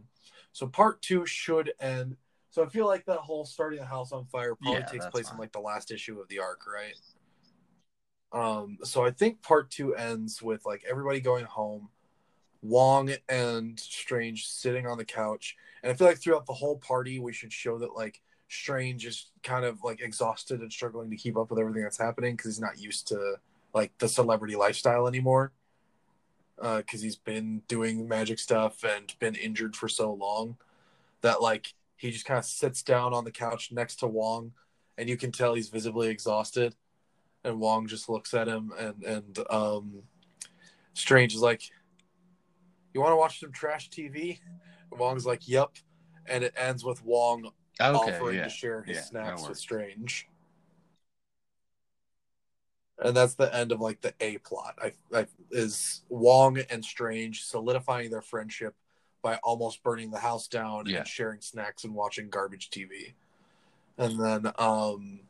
So 0.53 0.65
part 0.65 1.02
two 1.03 1.26
should 1.27 1.72
end. 1.80 2.18
So 2.49 2.64
I 2.64 2.68
feel 2.68 2.88
like 2.88 3.06
that 3.06 3.19
whole 3.19 3.45
starting 3.45 3.80
the 3.80 3.85
house 3.85 4.11
on 4.11 4.26
fire 4.26 4.56
probably 4.56 4.81
Yeah, 4.81 4.88
takes 4.88 5.06
place 5.06 5.31
in 5.31 5.38
like 5.38 5.52
the 5.52 5.60
last 5.60 5.91
issue 5.91 6.19
of 6.19 6.27
the 6.27 6.39
arc, 6.39 6.61
right? 6.65 6.95
Um, 8.34 8.77
so 8.84 9.06
I 9.06 9.11
think 9.11 9.41
part 9.41 9.69
two 9.69 9.93
ends 9.95 10.41
with 10.41 10.65
like 10.65 10.84
everybody 10.89 11.19
going 11.19 11.45
home, 11.45 11.89
Wong 12.61 13.11
and 13.27 13.79
Strange 13.79 14.47
sitting 14.47 14.88
on 14.88 14.97
the 14.97 15.05
couch, 15.05 15.55
and 15.83 15.91
I 15.91 15.95
feel 15.95 16.07
like 16.07 16.19
throughout 16.19 16.45
the 16.45 16.53
whole 16.53 16.77
party 16.77 17.19
we 17.19 17.33
should 17.33 17.51
show 17.53 17.77
that 17.79 17.95
like 17.95 18.21
Strange 18.49 19.05
is 19.05 19.31
kind 19.43 19.65
of 19.65 19.83
like 19.83 20.01
exhausted 20.01 20.61
and 20.61 20.71
struggling 20.71 21.09
to 21.09 21.15
keep 21.15 21.38
up 21.38 21.49
with 21.49 21.59
everything 21.59 21.83
that's 21.83 21.97
happening 21.97 22.35
because 22.35 22.51
he's 22.51 22.61
not 22.61 22.79
used 22.79 23.07
to 23.07 23.35
like 23.73 23.97
the 23.99 24.07
celebrity 24.07 24.55
lifestyle 24.55 25.07
anymore 25.07 25.51
because 26.61 27.01
he's 27.01 27.15
been 27.15 27.63
doing 27.67 28.07
magic 28.07 28.38
stuff 28.38 28.83
and 28.83 29.15
been 29.19 29.35
injured 29.35 29.75
for 29.75 29.88
so 29.88 30.13
long 30.13 30.57
that 31.21 31.41
like 31.41 31.73
he 31.97 32.11
just 32.11 32.25
kind 32.25 32.38
of 32.38 32.45
sits 32.45 32.83
down 32.83 33.13
on 33.13 33.23
the 33.23 33.31
couch 33.31 33.71
next 33.71 33.97
to 33.97 34.07
Wong, 34.07 34.53
and 34.97 35.07
you 35.07 35.17
can 35.17 35.31
tell 35.31 35.53
he's 35.53 35.69
visibly 35.69 36.09
exhausted. 36.09 36.75
And 37.43 37.59
Wong 37.59 37.88
just 37.88 38.09
looks 38.09 38.33
at 38.33 38.47
him, 38.47 38.71
and 38.77 39.03
and 39.03 39.39
um, 39.49 40.03
Strange 40.93 41.35
is 41.35 41.41
like, 41.41 41.69
"You 42.93 43.01
want 43.01 43.11
to 43.11 43.18
watch 43.18 43.39
some 43.39 43.51
trash 43.51 43.89
TV?" 43.89 44.39
And 44.91 44.99
Wong's 44.99 45.26
like, 45.26 45.47
"Yep," 45.47 45.77
and 46.26 46.43
it 46.43 46.53
ends 46.55 46.84
with 46.84 47.03
Wong 47.03 47.51
offering 47.80 48.38
to 48.43 48.49
share 48.49 48.81
his 48.84 48.97
Yeah, 48.97 49.03
snacks 49.03 49.47
with. 49.47 49.57
Strange. 49.57 50.27
And 52.99 53.18
that's 53.18 53.34
the 53.34 53.53
end 53.53 53.72
of 53.72 53.81
like 53.81 54.01
the 54.01 54.13
A 54.19 54.38
plot. 54.39 54.77
I, 54.81 54.93
I 55.13 55.26
is 55.49 56.03
Wong 56.09 56.59
and 56.69 56.85
Strange 56.85 57.43
solidifying 57.43 58.11
their 58.11 58.22
friendship 58.22 58.76
by 59.23 59.38
almost 59.38 59.81
burning 59.84 60.11
the 60.11 60.19
house 60.19 60.47
down 60.47 60.85
Yeah. 60.85 60.99
and 60.99 61.07
sharing 61.07 61.41
snacks 61.41 61.84
and 61.84 61.95
watching 61.95 62.30
garbage 62.30 62.69
TV. 62.69 63.13
And 63.97 64.19
then 64.19 64.51
um 64.57 65.22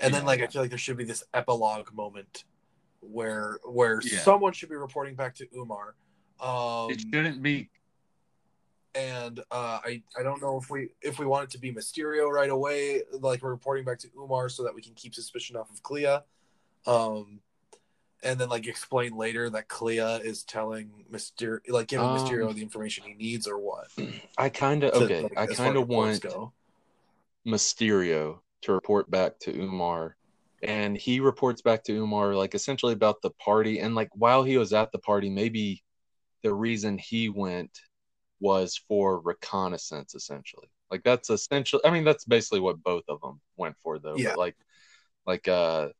and 0.00 0.14
then 0.14 0.22
Yeah. 0.22 0.26
like 0.26 0.40
I 0.40 0.46
feel 0.46 0.62
like 0.62 0.70
there 0.70 0.78
should 0.78 0.96
be 0.96 1.04
this 1.04 1.24
epilogue 1.34 1.92
moment 1.92 2.44
where 3.00 3.58
where 3.64 4.00
Yeah. 4.02 4.20
someone 4.20 4.52
should 4.54 4.70
be 4.70 4.76
reporting 4.76 5.14
back 5.14 5.34
to 5.36 5.46
Umar. 5.54 5.96
Um 6.40 6.90
it 6.90 7.00
shouldn't 7.00 7.42
be 7.42 7.70
and 8.94 9.40
uh, 9.50 9.78
I 9.84 10.02
I 10.18 10.22
don't 10.22 10.42
know 10.42 10.56
if 10.56 10.70
we 10.70 10.88
if 11.02 11.18
we 11.18 11.26
want 11.26 11.44
it 11.44 11.50
to 11.50 11.58
be 11.58 11.72
Mysterio 11.72 12.28
right 12.30 12.50
away, 12.50 13.02
like 13.20 13.42
we're 13.42 13.50
reporting 13.50 13.84
back 13.84 13.98
to 14.00 14.08
Umar, 14.18 14.48
so 14.48 14.64
that 14.64 14.74
we 14.74 14.82
can 14.82 14.94
keep 14.94 15.14
suspicion 15.14 15.56
off 15.56 15.70
of 15.70 15.82
Clea, 15.82 16.18
um, 16.86 17.40
and 18.22 18.40
then 18.40 18.48
like 18.48 18.66
explain 18.66 19.16
later 19.16 19.50
that 19.50 19.68
Clea 19.68 20.20
is 20.24 20.42
telling 20.42 21.04
Mysterio, 21.12 21.60
like 21.68 21.88
giving 21.88 22.06
Um, 22.06 22.18
Mysterio 22.18 22.52
the 22.52 22.62
information 22.62 23.04
he 23.04 23.14
needs 23.14 23.46
or 23.46 23.58
what. 23.58 23.88
I 24.36 24.48
kind 24.48 24.82
of 24.84 24.94
okay. 25.02 25.22
like, 25.22 25.38
I 25.38 25.46
kind 25.46 25.76
of 25.76 25.88
want 25.88 26.20
go. 26.20 26.52
Mysterio 27.46 28.40
to 28.62 28.72
report 28.72 29.10
back 29.10 29.38
to 29.40 29.56
Umar, 29.56 30.16
and 30.62 30.96
he 30.96 31.20
reports 31.20 31.62
back 31.62 31.84
to 31.84 31.92
Umar 31.92 32.34
like 32.34 32.54
essentially 32.54 32.94
about 32.94 33.22
the 33.22 33.30
party, 33.30 33.78
and 33.78 33.94
like 33.94 34.08
while 34.14 34.42
he 34.42 34.56
was 34.58 34.72
at 34.72 34.90
the 34.90 34.98
party, 34.98 35.30
maybe 35.30 35.84
the 36.42 36.54
reason 36.54 36.98
he 36.98 37.28
went 37.28 37.80
was 38.40 38.76
for 38.88 39.20
reconnaissance, 39.20 40.14
essentially. 40.14 40.68
Like 40.90 41.02
that's 41.04 41.30
essentially. 41.30 41.82
I 41.84 41.90
mean, 41.90 42.04
that's 42.04 42.24
basically 42.24 42.60
what 42.60 42.82
both 42.82 43.04
of 43.08 43.20
them 43.20 43.40
went 43.56 43.76
for, 43.82 43.98
though. 43.98 44.16
Yeah. 44.16 44.30
But 44.30 44.38
like, 44.38 44.56
like 45.26 45.48
uh, 45.48 45.90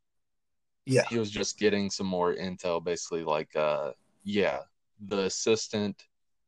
Yeah, 0.87 1.05
he 1.09 1.19
was 1.19 1.31
just 1.31 1.59
getting 1.59 1.91
some 1.91 2.07
more 2.07 2.35
intel 2.35 2.83
basically 2.83 3.23
like 3.25 3.55
uh 3.57 3.93
yeah 4.25 4.61
the 5.01 5.21
assistant 5.25 6.03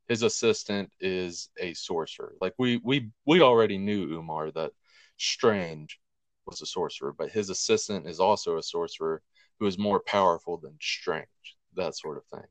his 0.09 0.23
assistant 0.23 0.91
is 1.01 1.51
a 1.59 1.75
sorcerer 1.75 2.35
like 2.41 2.55
we 2.59 2.81
we 2.83 3.11
we 3.27 3.41
already 3.43 3.79
knew 3.79 4.15
umar 4.17 4.51
that 4.51 4.73
strange 5.19 6.01
was 6.47 6.63
a 6.63 6.67
sorcerer 6.67 7.13
but 7.17 7.31
his 7.31 7.51
assistant 7.51 8.07
is 8.07 8.19
also 8.19 8.57
a 8.57 8.63
sorcerer 8.63 9.23
who 9.59 9.67
is 9.67 9.79
more 9.79 10.01
powerful 10.01 10.57
than 10.57 10.77
strange 10.81 11.57
that 11.75 11.95
sort 11.97 12.17
of 12.17 12.25
thing 12.27 12.49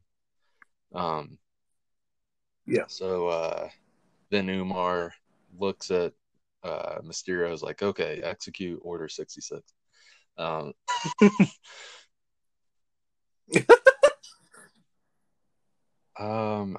um 0.94 1.38
Yeah. 2.66 2.84
so 2.88 3.28
uh 3.28 3.70
then 4.32 4.49
umar 4.49 5.14
looks 5.57 5.91
at 5.91 6.14
uh 6.64 6.99
mysterio 7.03 7.52
is 7.53 7.61
like 7.61 7.82
okay 7.82 8.22
execute 8.24 8.80
order 8.84 9.07
66 9.07 9.74
um 10.38 10.74
Um, 16.20 16.78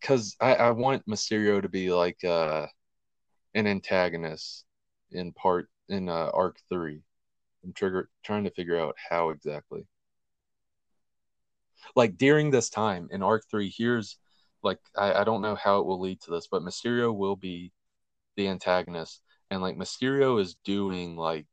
because 0.00 0.36
I, 0.40 0.54
I 0.54 0.70
want 0.70 1.06
Mysterio 1.06 1.60
to 1.60 1.68
be 1.68 1.92
like 1.92 2.22
uh 2.24 2.66
an 3.54 3.66
antagonist 3.66 4.64
in 5.10 5.32
part 5.32 5.68
in 5.88 6.08
uh, 6.08 6.30
arc 6.32 6.58
three. 6.68 7.02
I'm 7.64 7.72
trigger 7.72 8.08
trying 8.24 8.44
to 8.44 8.50
figure 8.50 8.78
out 8.78 8.96
how 9.10 9.30
exactly. 9.30 9.86
Like 11.96 12.16
during 12.18 12.50
this 12.50 12.70
time 12.70 13.08
in 13.12 13.22
arc 13.22 13.44
three, 13.50 13.72
here's 13.76 14.16
like 14.62 14.78
I, 14.96 15.14
I 15.14 15.24
don't 15.24 15.42
know 15.42 15.54
how 15.54 15.80
it 15.80 15.86
will 15.86 16.00
lead 16.00 16.20
to 16.22 16.30
this, 16.30 16.46
but 16.50 16.62
Mysterio 16.62 17.14
will 17.16 17.36
be 17.36 17.72
the 18.36 18.48
antagonist, 18.48 19.22
and 19.50 19.62
like 19.62 19.76
Mysterio 19.76 20.40
is 20.40 20.56
doing 20.64 21.16
like 21.16 21.46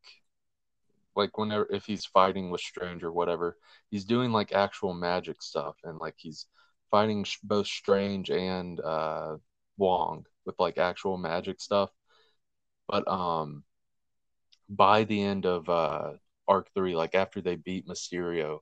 like 1.16 1.38
whenever 1.38 1.68
if 1.72 1.86
he's 1.86 2.06
fighting 2.06 2.50
with 2.50 2.62
Strange 2.62 3.04
or 3.04 3.12
whatever, 3.12 3.58
he's 3.90 4.06
doing 4.06 4.32
like 4.32 4.52
actual 4.54 4.94
magic 4.94 5.42
stuff, 5.42 5.76
and 5.84 5.98
like 6.00 6.16
he's 6.18 6.46
fighting 6.92 7.26
both 7.44 7.68
Strange 7.68 8.30
and 8.30 8.80
uh 8.82 9.38
Wong 9.78 10.26
with 10.46 10.56
like 10.60 10.78
actual 10.78 11.18
magic 11.18 11.60
stuff. 11.62 11.90
But 12.88 13.08
um 13.08 13.64
by 14.70 15.04
the 15.04 15.22
end 15.22 15.46
of 15.46 15.68
uh 15.70 16.14
arc 16.48 16.70
three, 16.74 16.96
like 16.96 17.16
after 17.16 17.42
they 17.42 17.56
beat 17.56 17.88
Mysterio, 17.88 18.60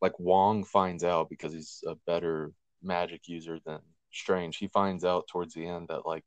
like 0.00 0.18
Wong 0.18 0.64
finds 0.64 1.04
out 1.04 1.28
because 1.30 1.52
he's 1.52 1.82
a 1.86 1.94
better 2.06 2.52
magic 2.82 3.28
user 3.28 3.58
than 3.64 3.80
Strange. 4.12 4.56
He 4.56 4.68
finds 4.68 5.04
out 5.04 5.26
towards 5.28 5.54
the 5.54 5.66
end 5.66 5.88
that 5.88 6.06
like 6.06 6.24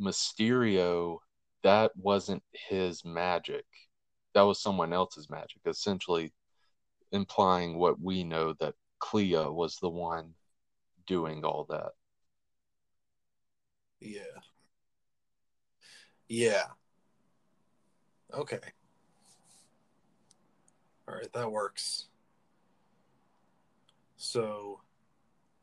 Mysterio, 0.00 1.18
that 1.62 1.92
wasn't 1.96 2.42
his 2.52 3.04
magic. 3.04 3.64
That 4.34 4.42
was 4.42 4.60
someone 4.62 4.92
else's 4.92 5.28
magic, 5.28 5.60
essentially 5.66 6.32
implying 7.12 7.76
what 7.78 8.00
we 8.00 8.24
know 8.24 8.54
that 8.60 8.74
Clea 9.00 9.48
was 9.48 9.76
the 9.76 9.90
one 9.90 10.34
doing 11.06 11.44
all 11.44 11.66
that. 11.68 11.92
Yeah. 14.00 14.40
Yeah. 16.28 16.64
Okay. 18.32 18.60
All 21.08 21.14
right, 21.16 21.32
that 21.32 21.50
works. 21.50 22.06
So, 24.20 24.82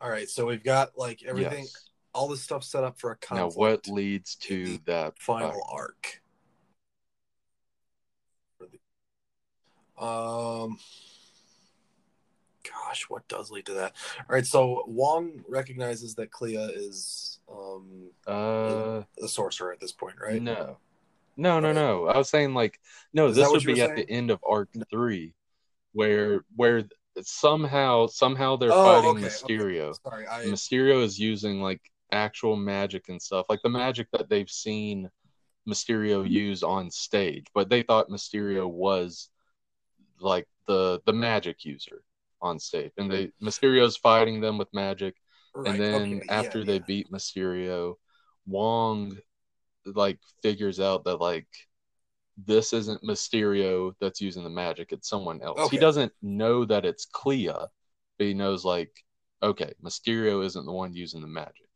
all 0.01 0.09
right, 0.09 0.27
so 0.27 0.47
we've 0.47 0.63
got 0.63 0.97
like 0.97 1.21
everything, 1.23 1.65
Yes. 1.65 1.89
all 2.11 2.27
this 2.27 2.41
stuff 2.41 2.63
set 2.63 2.83
up 2.83 2.99
for 2.99 3.11
a 3.11 3.17
Now, 3.35 3.49
what 3.49 3.87
leads 3.87 4.35
to 4.35 4.79
that 4.85 5.19
final 5.19 5.51
fight? 5.51 5.61
arc? 5.71 6.21
Um, 9.99 10.79
gosh, 12.63 13.03
what 13.09 13.27
does 13.27 13.51
lead 13.51 13.67
to 13.67 13.73
that? 13.75 13.93
All 14.21 14.35
right, 14.35 14.45
so 14.45 14.83
Wong 14.87 15.43
recognizes 15.47 16.15
that 16.15 16.31
Clea 16.31 16.55
is 16.57 17.39
um 17.51 18.09
Uh, 18.25 19.03
the 19.17 19.27
sorcerer 19.27 19.71
at 19.71 19.79
this 19.79 19.91
point, 19.91 20.15
right? 20.19 20.41
no, 20.41 20.77
no, 21.37 21.59
no, 21.59 21.73
no. 21.73 22.07
I 22.07 22.17
was 22.17 22.29
saying 22.29 22.55
like, 22.55 22.79
no, 23.13 23.27
Is 23.27 23.35
this 23.35 23.49
would 23.49 23.65
be 23.65 23.81
at 23.81 23.89
saying? 23.89 24.07
the 24.07 24.09
end 24.11 24.31
of 24.31 24.39
arc 24.47 24.69
three, 24.89 25.35
where 25.93 26.43
where 26.55 26.83
somehow 27.23 28.07
somehow 28.07 28.55
they're 28.55 28.71
Oh, 28.71 28.83
fighting 28.83 29.23
okay, 29.23 29.25
okay. 29.25 29.27
Mysterio. 29.27 29.95
Sorry, 30.03 30.27
I 30.27 30.45
Mysterio 30.45 31.03
is 31.03 31.19
using 31.19 31.61
like 31.61 31.81
actual 32.11 32.55
magic 32.55 33.09
and 33.09 33.21
stuff, 33.21 33.45
like 33.49 33.61
the 33.63 33.69
magic 33.69 34.07
that 34.11 34.29
they've 34.29 34.49
seen 34.49 35.09
Mysterio 35.67 36.23
mm-hmm. 36.23 36.31
use 36.31 36.63
on 36.63 36.89
stage, 36.89 37.45
but 37.53 37.69
they 37.69 37.83
thought 37.83 38.09
Mysterio 38.09 38.69
was 38.69 39.29
like 40.19 40.47
the 40.67 41.01
the 41.05 41.13
magic 41.13 41.65
user 41.65 42.03
on 42.41 42.59
stage, 42.59 42.91
and 42.97 43.11
they 43.11 43.31
Mysterio's 43.41 43.97
fighting 43.97 44.41
them 44.41 44.57
with 44.57 44.73
magic, 44.73 45.15
right, 45.53 45.71
and 45.71 45.81
then 45.81 46.01
okay, 46.01 46.21
yeah, 46.25 46.33
after 46.33 46.63
they 46.63 46.75
yeah. 46.75 46.83
beat 46.87 47.11
Mysterio, 47.11 47.95
Wong 48.45 49.17
like 49.85 50.19
figures 50.41 50.79
out 50.79 51.05
that 51.05 51.17
like 51.17 51.47
this 52.45 52.73
isn't 52.73 53.03
Mysterio 53.03 53.93
that's 53.99 54.21
using 54.21 54.43
the 54.43 54.49
magic, 54.49 54.91
it's 54.91 55.09
someone 55.09 55.41
else. 55.41 55.59
Okay. 55.59 55.75
He 55.75 55.79
doesn't 55.79 56.11
know 56.21 56.65
that 56.65 56.85
it's 56.85 57.05
Clea, 57.05 57.47
but 57.47 57.69
he 58.27 58.33
knows 58.33 58.63
like 58.65 58.91
okay, 59.43 59.73
Mysterio 59.83 60.43
isn't 60.45 60.65
the 60.65 60.71
one 60.71 60.93
using 60.93 61.21
the 61.21 61.27
magic. 61.27 61.67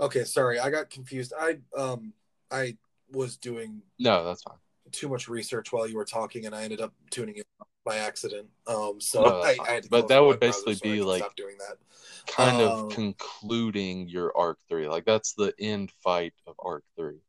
Okay, 0.00 0.24
sorry, 0.24 0.58
I 0.58 0.70
got 0.70 0.90
confused. 0.90 1.32
I 1.38 1.58
um 1.76 2.12
I 2.50 2.76
was 3.10 3.36
doing 3.36 3.82
No, 3.98 4.24
that's 4.24 4.42
fine. 4.42 4.56
too 4.92 5.08
much 5.08 5.28
research 5.28 5.72
while 5.72 5.86
you 5.86 5.96
were 5.96 6.04
talking, 6.04 6.46
and 6.46 6.54
I 6.54 6.64
ended 6.64 6.80
up 6.80 6.92
tuning 7.10 7.36
in 7.36 7.44
by 7.84 7.98
accident. 7.98 8.48
Um, 8.66 9.00
so 9.00 9.24
No, 9.24 9.42
I, 9.42 9.56
I 9.68 9.80
But 9.90 10.08
that 10.08 10.20
would 10.20 10.40
basically 10.40 10.74
so 10.74 10.80
be, 10.82 11.02
like, 11.02 11.24
doing 11.36 11.56
that. 11.58 11.78
Kind 12.26 12.60
Um, 12.60 12.86
of 12.86 12.88
concluding 12.88 14.08
your 14.08 14.36
arc 14.36 14.58
three. 14.68 14.88
Like 14.88 15.04
that's 15.04 15.34
the 15.34 15.52
end 15.58 15.92
fight 16.02 16.32
of 16.46 16.54
arc 16.58 16.82
three. 16.96 17.20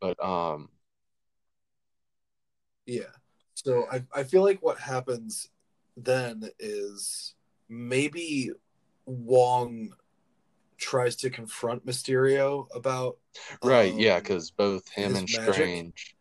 But 0.00 0.22
um 0.24 0.70
Yeah. 2.86 3.12
So 3.54 3.86
I 3.90 4.04
I 4.14 4.22
feel 4.24 4.42
like 4.42 4.62
what 4.62 4.78
happens 4.78 5.48
then 5.96 6.50
is 6.58 7.34
maybe 7.68 8.50
Wong 9.06 9.94
tries 10.78 11.16
to 11.16 11.30
confront 11.30 11.86
Mysterio 11.86 12.68
about 12.74 13.18
right, 13.62 13.94
yeah, 13.94 14.16
um, 14.16 14.20
because 14.20 14.50
both 14.50 14.88
him 14.88 15.16
and 15.16 15.28
magic? 15.28 15.72
Strange 15.74 16.15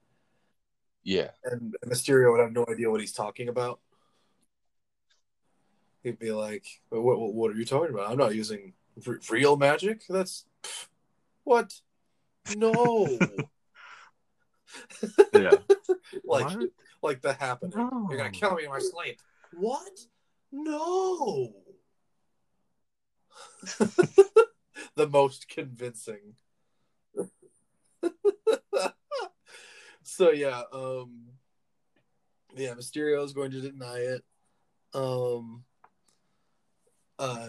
Yeah. 1.06 1.30
and 1.44 1.76
Mysterio 1.86 2.32
would 2.32 2.42
have 2.42 2.52
no 2.52 2.66
idea 2.68 2.90
what 2.92 3.00
he's 3.00 3.14
talking 3.14 3.48
about. 3.48 3.80
He'd 6.04 6.20
be 6.20 6.32
like, 6.32 6.66
"What? 6.90 7.20
What, 7.20 7.34
what 7.34 7.52
are 7.52 7.56
you 7.56 7.64
talking 7.66 7.94
about? 7.94 8.10
I'm 8.12 8.18
not 8.18 8.36
using 8.36 8.74
r- 9.08 9.20
real 9.30 9.56
magic. 9.56 10.04
That's 10.10 10.46
pff, 10.64 10.88
what? 11.44 11.74
No, 12.56 13.06
Yeah. 15.34 15.52
like 16.24 16.46
What? 16.58 16.70
like 17.02 17.22
the 17.22 17.34
happening. 17.34 17.74
You're 18.10 18.18
gonna 18.18 18.32
kill 18.32 18.56
me 18.56 18.66
in 18.66 18.70
my 18.70 18.80
sleep. 18.80 19.20
What? 19.54 20.00
No. 20.52 21.54
the 24.96 25.08
most 25.10 25.48
convincing. 25.50 26.36
So 30.16 30.32
yeah, 30.32 30.64
um 30.72 31.24
yeah, 32.56 32.74
Mysterio 32.74 33.24
is 33.26 33.34
going 33.34 33.52
to 33.52 33.62
deny 33.62 33.98
it. 33.98 34.24
Um 34.94 35.64
uh 37.20 37.48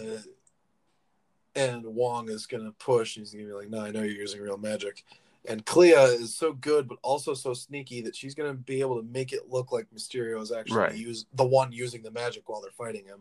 and 1.54 1.84
Wong 1.84 2.28
is 2.28 2.46
gonna 2.46 2.72
push. 2.72 3.14
He's 3.14 3.32
gonna 3.32 3.46
be 3.46 3.52
like, 3.52 3.70
"No, 3.70 3.80
I 3.80 3.90
know 3.90 4.02
you're 4.02 4.20
using 4.20 4.40
real 4.40 4.58
magic." 4.58 5.04
And 5.48 5.64
Clea 5.64 5.92
is 5.92 6.34
so 6.34 6.52
good, 6.52 6.88
but 6.88 6.98
also 7.02 7.32
so 7.32 7.54
sneaky 7.54 8.00
that 8.02 8.16
she's 8.16 8.34
gonna 8.34 8.54
be 8.54 8.80
able 8.80 9.00
to 9.00 9.08
make 9.08 9.32
it 9.32 9.48
look 9.48 9.70
like 9.70 9.86
Mysterio 9.94 10.42
is 10.42 10.50
actually 10.50 10.78
Right. 10.78 10.92
the, 10.92 10.98
use, 10.98 11.26
the 11.34 11.46
one 11.46 11.70
using 11.72 12.02
the 12.02 12.10
magic 12.10 12.48
while 12.48 12.60
they're 12.60 12.72
fighting 12.72 13.04
him. 13.04 13.20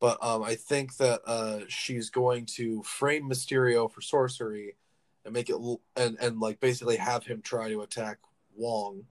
But 0.00 0.18
um, 0.20 0.42
I 0.42 0.56
think 0.56 0.96
that 0.96 1.22
uh, 1.24 1.60
she's 1.68 2.10
going 2.10 2.46
to 2.56 2.82
frame 2.82 3.30
Mysterio 3.30 3.88
for 3.88 4.00
sorcery 4.00 4.74
and 5.24 5.32
make 5.32 5.48
it 5.50 5.56
and 5.96 6.16
and 6.20 6.40
like 6.40 6.60
basically 6.60 6.96
have 6.96 7.24
him 7.24 7.40
try 7.42 7.68
to 7.68 7.82
attack 7.82 8.18
Wong 8.56 9.04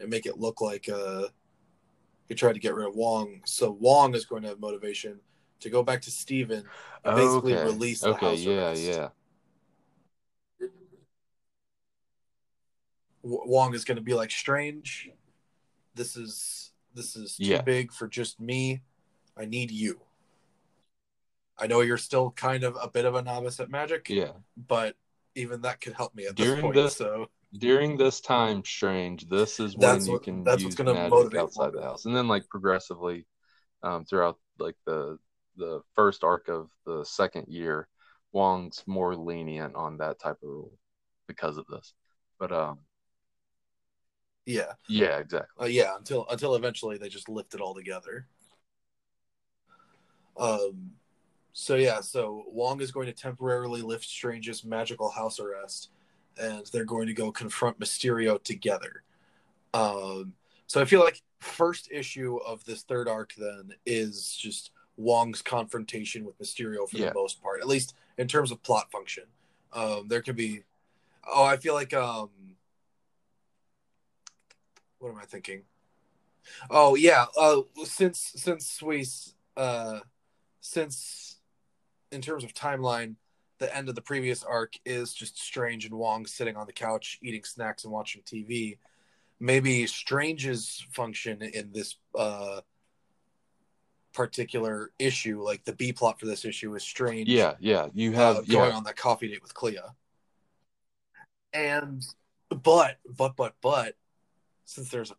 and 0.00 0.08
make 0.08 0.26
it 0.26 0.38
look 0.38 0.60
like 0.60 0.88
uh, 0.88 1.28
he 2.28 2.34
tried 2.34 2.54
to 2.54 2.60
get 2.60 2.74
rid 2.74 2.86
of 2.88 2.94
Wong. 2.94 3.40
So 3.44 3.70
Wong 3.70 4.14
is 4.14 4.24
going 4.24 4.42
to 4.42 4.48
have 4.48 4.60
motivation 4.60 5.20
to 5.60 5.70
go 5.70 5.82
back 5.82 6.00
to 6.02 6.10
Stephen 6.10 6.64
and 7.04 7.16
basically 7.16 7.52
Okay. 7.54 7.64
release 7.64 8.00
the 8.00 8.10
Okay, 8.10 8.26
house 8.26 8.40
yeah, 8.44 8.52
arrest. 8.52 8.82
yeah. 8.82 9.08
Wong 13.22 13.74
is 13.74 13.84
going 13.84 13.96
to 13.96 14.02
be 14.02 14.14
like 14.14 14.30
strange. 14.30 15.10
This 15.94 16.16
is 16.16 16.72
this 16.94 17.16
is 17.16 17.36
too 17.36 17.44
Yeah. 17.44 17.62
big 17.62 17.92
for 17.92 18.08
just 18.08 18.40
me. 18.40 18.82
I 19.36 19.44
need 19.44 19.70
you. 19.70 20.00
I 21.58 21.66
know 21.66 21.82
you're 21.82 21.98
still 21.98 22.30
kind 22.30 22.64
of 22.64 22.76
a 22.82 22.88
bit 22.88 23.04
of 23.04 23.14
a 23.14 23.22
novice 23.22 23.60
at 23.60 23.70
magic, 23.70 24.08
Yeah. 24.08 24.32
but 24.56 24.96
even 25.34 25.60
that 25.62 25.80
could 25.80 25.92
help 25.94 26.14
me 26.14 26.26
at 26.26 26.36
this 26.36 26.46
During 26.46 26.62
point. 26.62 26.74
this- 26.74 26.96
so 26.96 27.30
During 27.52 27.96
this 27.96 28.20
time, 28.20 28.64
Strange, 28.64 29.28
this 29.28 29.58
is 29.58 29.76
when 29.76 30.04
you 30.06 30.12
what- 30.12 30.22
can 30.22 30.44
that's 30.44 30.62
use 30.62 30.66
what's 30.66 30.76
gonna 30.76 30.94
magic 30.94 31.10
motivate 31.10 31.40
outside 31.40 31.72
the 31.72 31.82
house. 31.82 32.04
And 32.04 32.14
then 32.14 32.28
like 32.28 32.48
progressively 32.48 33.26
um 33.82 34.04
throughout 34.04 34.38
like 34.58 34.76
the 34.86 35.18
the 35.56 35.82
first 35.94 36.22
arc 36.22 36.48
of 36.48 36.70
the 36.86 37.04
second 37.04 37.48
year, 37.48 37.88
Wong's 38.32 38.84
more 38.86 39.16
lenient 39.16 39.74
on 39.74 39.96
that 39.98 40.18
type 40.20 40.36
of 40.42 40.48
rule 40.48 40.78
because 41.26 41.56
of 41.58 41.66
this. 41.66 41.92
But 42.38 42.52
um 42.52 42.78
yeah, 44.46 44.72
yeah, 44.88 45.18
exactly. 45.18 45.64
uh, 45.64 45.68
yeah. 45.68 45.96
Until 45.96 46.26
until 46.28 46.54
eventually 46.54 46.98
they 46.98 47.08
just 47.08 47.28
lift 47.28 47.54
it 47.54 47.60
all 47.60 47.74
together. 47.74 48.26
Um. 50.36 50.92
So 51.52 51.74
yeah, 51.74 52.00
so 52.00 52.44
Wong 52.48 52.80
is 52.80 52.90
going 52.92 53.06
to 53.06 53.12
temporarily 53.12 53.82
lift 53.82 54.04
Strange's 54.04 54.64
magical 54.64 55.10
house 55.10 55.40
arrest, 55.40 55.90
and 56.40 56.64
they're 56.72 56.84
going 56.84 57.06
to 57.08 57.12
go 57.14 57.32
confront 57.32 57.78
Mysterio 57.80 58.42
together. 58.42 59.02
Um. 59.74 60.34
So 60.66 60.80
I 60.80 60.84
feel 60.84 61.00
like 61.00 61.20
first 61.40 61.90
issue 61.90 62.36
of 62.46 62.64
this 62.64 62.82
third 62.82 63.08
arc 63.08 63.34
then 63.36 63.72
is 63.84 64.36
just 64.36 64.70
Wong's 64.96 65.42
confrontation 65.42 66.24
with 66.24 66.38
Mysterio 66.38 66.88
for 66.88 66.98
Yeah. 66.98 67.08
the 67.08 67.14
most 67.14 67.42
part, 67.42 67.60
at 67.60 67.66
least 67.66 67.94
in 68.18 68.28
terms 68.28 68.52
of 68.52 68.62
plot 68.62 68.90
function. 68.92 69.24
Um, 69.72 70.06
there 70.08 70.22
could 70.22 70.36
be. 70.36 70.62
Oh, 71.26 71.44
I 71.44 71.56
feel 71.56 71.74
like 71.74 71.92
um. 71.92 72.30
What 74.98 75.10
am 75.10 75.18
I 75.18 75.24
thinking? 75.24 75.62
Oh 76.68 76.94
yeah. 76.94 77.26
Uh, 77.38 77.62
since 77.84 78.32
since 78.36 78.80
we 78.82 79.06
uh, 79.56 80.00
since 80.60 81.39
in 82.12 82.20
terms 82.20 82.44
of 82.44 82.54
timeline, 82.54 83.16
the 83.58 83.74
end 83.76 83.88
of 83.88 83.94
the 83.94 84.00
previous 84.00 84.42
arc 84.42 84.74
is 84.84 85.12
just 85.12 85.38
Strange 85.38 85.84
and 85.84 85.94
Wong 85.94 86.26
sitting 86.26 86.56
on 86.56 86.66
the 86.66 86.72
couch 86.72 87.18
eating 87.22 87.44
snacks 87.44 87.84
and 87.84 87.92
watching 87.92 88.22
TV. 88.22 88.78
Maybe 89.38 89.86
Strange's 89.86 90.84
function 90.92 91.42
in 91.42 91.72
this 91.72 91.96
uh, 92.18 92.60
particular 94.12 94.90
issue, 94.98 95.42
like 95.42 95.64
the 95.64 95.74
B 95.74 95.92
plot 95.92 96.18
for 96.18 96.26
this 96.26 96.44
issue, 96.44 96.74
is 96.74 96.82
Strange. 96.82 97.28
Yeah, 97.28 97.54
yeah. 97.60 97.88
You 97.94 98.12
have 98.12 98.36
uh, 98.36 98.42
going 98.42 98.70
yeah. 98.70 98.76
on 98.76 98.84
that 98.84 98.96
coffee 98.96 99.28
date 99.28 99.42
with 99.42 99.54
Clea. 99.54 99.78
And 101.52 102.04
but 102.48 102.96
but 103.08 103.36
but 103.36 103.54
but 103.60 103.94
since 104.64 104.88
there's 104.90 105.10
a 105.10 105.16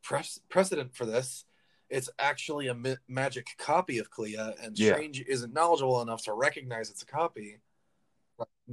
precedent 0.50 0.96
for 0.96 1.06
this, 1.06 1.46
it's 1.92 2.10
actually 2.18 2.68
a 2.68 2.74
mi- 2.74 2.98
magic 3.08 3.50
copy 3.58 4.00
of 4.00 4.10
Clea, 4.10 4.36
and 4.36 4.78
Yeah. 4.80 4.94
Strange 4.94 5.22
isn't 5.22 5.54
knowledgeable 5.54 6.02
enough 6.02 6.24
to 6.24 6.34
recognize 6.34 6.90
it's 6.90 7.04
a 7.04 7.06
copy 7.06 7.60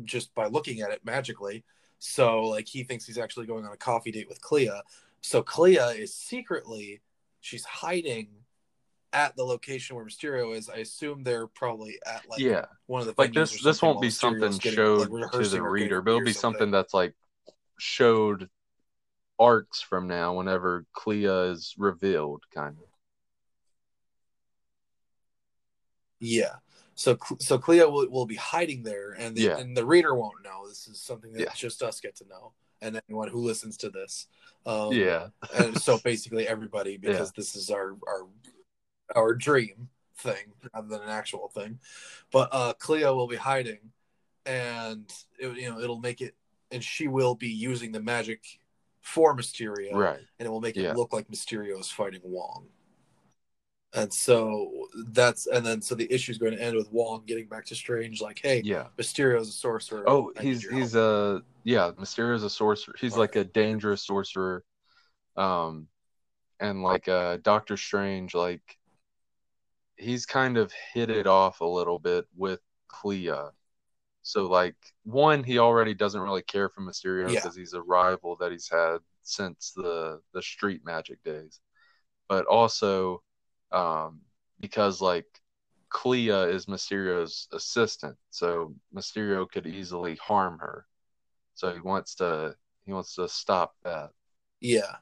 just 0.05 0.35
by 0.35 0.47
looking 0.47 0.81
at 0.81 0.91
it 0.91 1.05
magically. 1.05 1.65
So 1.99 2.45
like 2.45 2.69
he 2.69 2.85
thinks 2.85 3.05
he's 3.05 3.19
actually 3.19 3.47
going 3.47 3.67
on 3.67 3.73
a 3.73 3.77
coffee 3.77 4.13
date 4.13 4.29
with 4.29 4.41
Clea. 4.41 4.71
So 5.21 5.43
Clea 5.43 5.79
is 5.79 6.15
secretly 6.15 7.03
she's 7.41 7.65
hiding 7.65 8.29
at 9.13 9.35
the 9.37 9.45
location 9.45 9.97
where 9.97 10.05
Mysterio 10.05 10.57
is. 10.57 10.69
I 10.69 10.77
assume 10.77 11.25
they're 11.25 11.49
probably 11.49 11.99
at 12.07 12.29
like 12.29 12.41
yeah. 12.41 12.67
one 12.87 13.01
of 13.01 13.07
the 13.07 13.15
Like 13.19 13.33
this 13.33 13.63
this 13.63 13.83
won't 13.83 14.01
be 14.01 14.11
something 14.11 14.53
getting, 14.59 14.77
showed 14.77 15.11
like, 15.11 15.33
to 15.33 15.49
the 15.49 15.63
reader, 15.63 16.01
but 16.03 16.13
it'll 16.13 16.25
be 16.25 16.33
something 16.33 16.71
that's 16.71 16.95
like 16.95 17.15
showed 17.79 18.49
arcs 19.39 19.81
from 19.81 20.07
now 20.07 20.35
whenever 20.35 20.85
Clea 20.93 21.25
is 21.25 21.75
revealed, 21.79 22.43
kind 22.55 22.77
of. 22.79 22.88
Yeah. 26.21 26.57
So 26.95 27.17
so 27.39 27.59
Clea 27.59 27.85
will, 27.85 28.09
will 28.11 28.27
be 28.27 28.35
hiding 28.35 28.83
there, 28.83 29.13
and 29.13 29.37
the, 29.37 29.43
Yeah. 29.43 29.59
and 29.59 29.77
the 29.77 29.87
reader 29.87 30.15
won't 30.15 30.43
know. 30.43 30.69
This 30.69 30.89
is 30.89 31.01
something 31.01 31.33
that 31.35 31.41
Yeah. 31.41 31.53
just 31.55 31.83
us 31.83 32.01
get 32.01 32.17
to 32.17 32.27
know, 32.29 32.53
and 32.81 33.01
anyone 33.09 33.29
who 33.29 33.39
listens 33.41 33.77
to 33.79 33.91
this. 33.91 34.27
Um, 34.67 34.93
yeah. 34.93 35.29
and 35.55 35.81
so 35.81 35.99
basically 36.05 36.49
everybody, 36.49 36.97
because 36.97 37.31
this 37.33 37.55
is 37.55 37.71
our 37.71 37.97
our 38.09 38.27
our 39.15 39.35
dream 39.35 39.89
thing 40.17 40.53
rather 40.75 40.89
than 40.89 41.03
an 41.03 41.09
actual 41.09 41.49
thing. 41.49 41.79
But 42.33 42.49
uh 42.53 42.73
Clea 42.75 43.05
will 43.05 43.29
be 43.29 43.37
hiding, 43.37 43.93
and 44.45 45.11
it, 45.39 45.57
you 45.57 45.71
know 45.71 45.79
it'll 45.79 46.01
make 46.01 46.21
it, 46.21 46.35
and 46.73 46.83
she 46.83 47.07
will 47.07 47.37
be 47.37 47.49
using 47.49 47.93
the 47.93 48.01
magic 48.03 48.59
for 49.01 49.37
Mysterio, 49.37 49.95
Right. 49.95 50.19
and 50.39 50.47
it 50.47 50.51
will 50.51 50.61
make 50.61 50.75
Yeah. 50.75 50.91
it 50.91 50.97
look 50.97 51.13
like 51.13 51.29
Mysterio 51.29 51.79
is 51.79 51.91
fighting 51.91 52.21
Wong. 52.25 52.69
And 53.95 54.13
so 54.13 54.89
that's 55.13 55.47
and 55.47 55.65
then 55.65 55.81
so 55.81 55.95
the 55.95 56.13
issue 56.13 56.31
is 56.33 56.39
going 56.39 56.53
to 56.55 56.63
end 56.63 56.77
with 56.77 56.93
Wong 56.93 57.25
getting 57.27 57.47
back 57.49 57.65
to 57.67 57.75
Strange, 57.75 58.21
like, 58.21 58.39
"Hey, 58.43 58.61
Yeah. 58.65 58.89
Mysterio's 58.99 59.49
a 59.49 59.53
sorcerer." 59.53 60.05
Oh, 60.07 60.31
I 60.37 60.43
he's 60.43 60.69
he's 60.69 60.93
help." 60.93 61.43
a 61.43 61.43
yeah, 61.65 61.93
Mysterio's 61.99 62.43
a 62.43 62.51
sorcerer. 62.51 62.95
He's 63.01 63.13
Right. 63.13 63.21
like 63.21 63.37
a 63.37 63.45
dangerous 63.45 64.05
sorcerer. 64.05 64.63
Um 65.37 65.89
and 66.61 66.83
like 66.83 67.09
uh 67.09 67.39
Doctor 67.39 67.77
Strange 67.79 68.35
like 68.35 68.79
he's 69.97 70.27
kind 70.27 70.59
of 70.59 70.73
hit 70.93 71.11
it 71.11 71.27
off 71.27 71.61
a 71.61 71.65
little 71.65 71.99
bit 71.99 72.27
with 72.37 72.61
Clea. 72.89 73.33
So 74.23 74.47
like 74.47 74.77
one 75.05 75.43
he 75.45 75.59
already 75.59 75.95
doesn't 75.95 76.21
really 76.21 76.43
care 76.43 76.69
for 76.69 76.83
Mysterio 76.83 77.33
Yeah. 77.33 77.41
because 77.41 77.57
he's 77.57 77.73
a 77.73 77.83
rival 77.83 78.37
that 78.37 78.53
he's 78.53 78.69
had 78.69 78.99
since 79.23 79.73
the 79.75 80.21
the 80.35 80.43
street 80.43 80.85
magic 80.85 81.23
days. 81.25 81.61
But 82.29 82.45
also 82.47 83.23
um 83.73 84.21
because 84.61 85.01
like 85.01 85.27
Clea 85.91 86.31
is 86.31 86.67
Mysterio's 86.67 87.49
assistant, 87.53 88.17
so 88.31 88.75
Mysterio 88.95 89.51
could 89.51 89.67
easily 89.67 90.17
harm 90.17 90.59
her. 90.59 90.87
So 91.55 91.73
he 91.73 91.81
wants 91.81 92.15
to 92.17 92.55
he 92.85 92.93
wants 92.93 93.15
to 93.17 93.29
stop 93.29 93.75
that. 93.85 94.11
Yeah. 94.61 94.97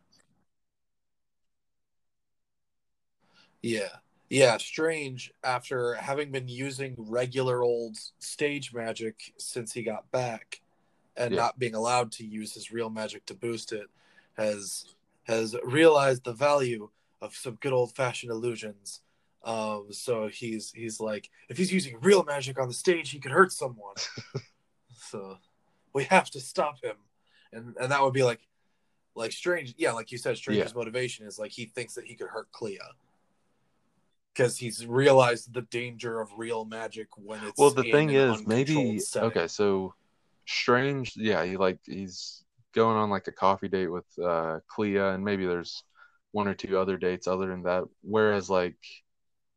Yeah. 3.62 3.88
Yeah, 4.28 4.56
Strange, 4.56 5.32
after 5.44 5.94
having 5.94 6.32
been 6.32 6.48
using 6.48 6.96
regular 6.98 7.62
old 7.62 7.96
stage 8.18 8.74
magic 8.74 9.32
since 9.38 9.72
he 9.72 9.82
got 9.84 10.10
back 10.10 10.60
and 11.16 11.32
Yeah. 11.32 11.42
not 11.42 11.58
being 11.58 11.74
allowed 11.74 12.10
to 12.12 12.26
use 12.26 12.52
his 12.54 12.72
real 12.72 12.90
magic 12.90 13.24
to 13.26 13.34
boost 13.34 13.72
it, 13.72 13.86
has 14.36 14.94
has 15.24 15.56
realized 15.64 16.24
the 16.24 16.32
value 16.32 16.90
of 17.20 17.34
some 17.34 17.58
good 17.60 17.72
old 17.72 17.94
fashioned 17.94 18.30
illusions. 18.32 19.00
Um, 19.44 19.86
so 19.90 20.28
he's 20.28 20.72
he's 20.72 21.00
like, 21.00 21.30
if 21.48 21.56
he's 21.56 21.72
using 21.72 21.98
real 22.00 22.24
magic 22.24 22.58
on 22.60 22.68
the 22.68 22.74
stage, 22.74 23.10
he 23.10 23.18
could 23.18 23.32
hurt 23.32 23.52
someone. 23.52 23.94
so 24.96 25.38
we 25.92 26.04
have 26.04 26.30
to 26.30 26.40
stop 26.40 26.82
him. 26.82 26.96
And 27.52 27.76
and 27.80 27.92
that 27.92 28.02
would 28.02 28.12
be 28.14 28.22
like 28.24 28.40
like 29.14 29.32
strange 29.32 29.74
yeah 29.78 29.92
like 29.92 30.12
you 30.12 30.18
said 30.18 30.36
strange's 30.36 30.74
motivation 30.74 31.26
is 31.26 31.38
like 31.38 31.50
he 31.50 31.64
thinks 31.64 31.94
that 31.94 32.04
he 32.04 32.14
could 32.14 32.26
hurt 32.28 32.52
clea 32.52 32.78
because 34.34 34.58
he's 34.58 34.86
realized 34.86 35.54
the 35.54 35.62
danger 35.62 36.20
of 36.20 36.28
real 36.36 36.66
magic 36.66 37.08
when 37.16 37.42
it's 37.42 37.58
Well, 37.58 37.70
the 37.70 37.82
in 37.82 37.92
thing 37.92 38.10
is, 38.10 38.46
maybe 38.46 38.98
setting. 38.98 39.28
okay. 39.30 39.46
So 39.48 39.94
Strange, 40.44 41.16
yeah, 41.16 41.44
he 41.44 41.56
like 41.56 41.78
he's 41.84 42.44
going 42.72 42.96
on 42.96 43.10
like 43.10 43.26
a 43.26 43.32
coffee 43.32 43.68
date 43.68 43.88
with 43.88 44.04
uh 44.22 44.60
Clea, 44.68 44.98
and 44.98 45.24
maybe 45.24 45.46
there's 45.46 45.82
one 46.32 46.48
or 46.48 46.54
two 46.54 46.78
other 46.78 46.96
dates 46.96 47.26
other 47.26 47.46
than 47.48 47.62
that. 47.62 47.84
Whereas 48.02 48.50
like 48.50 48.78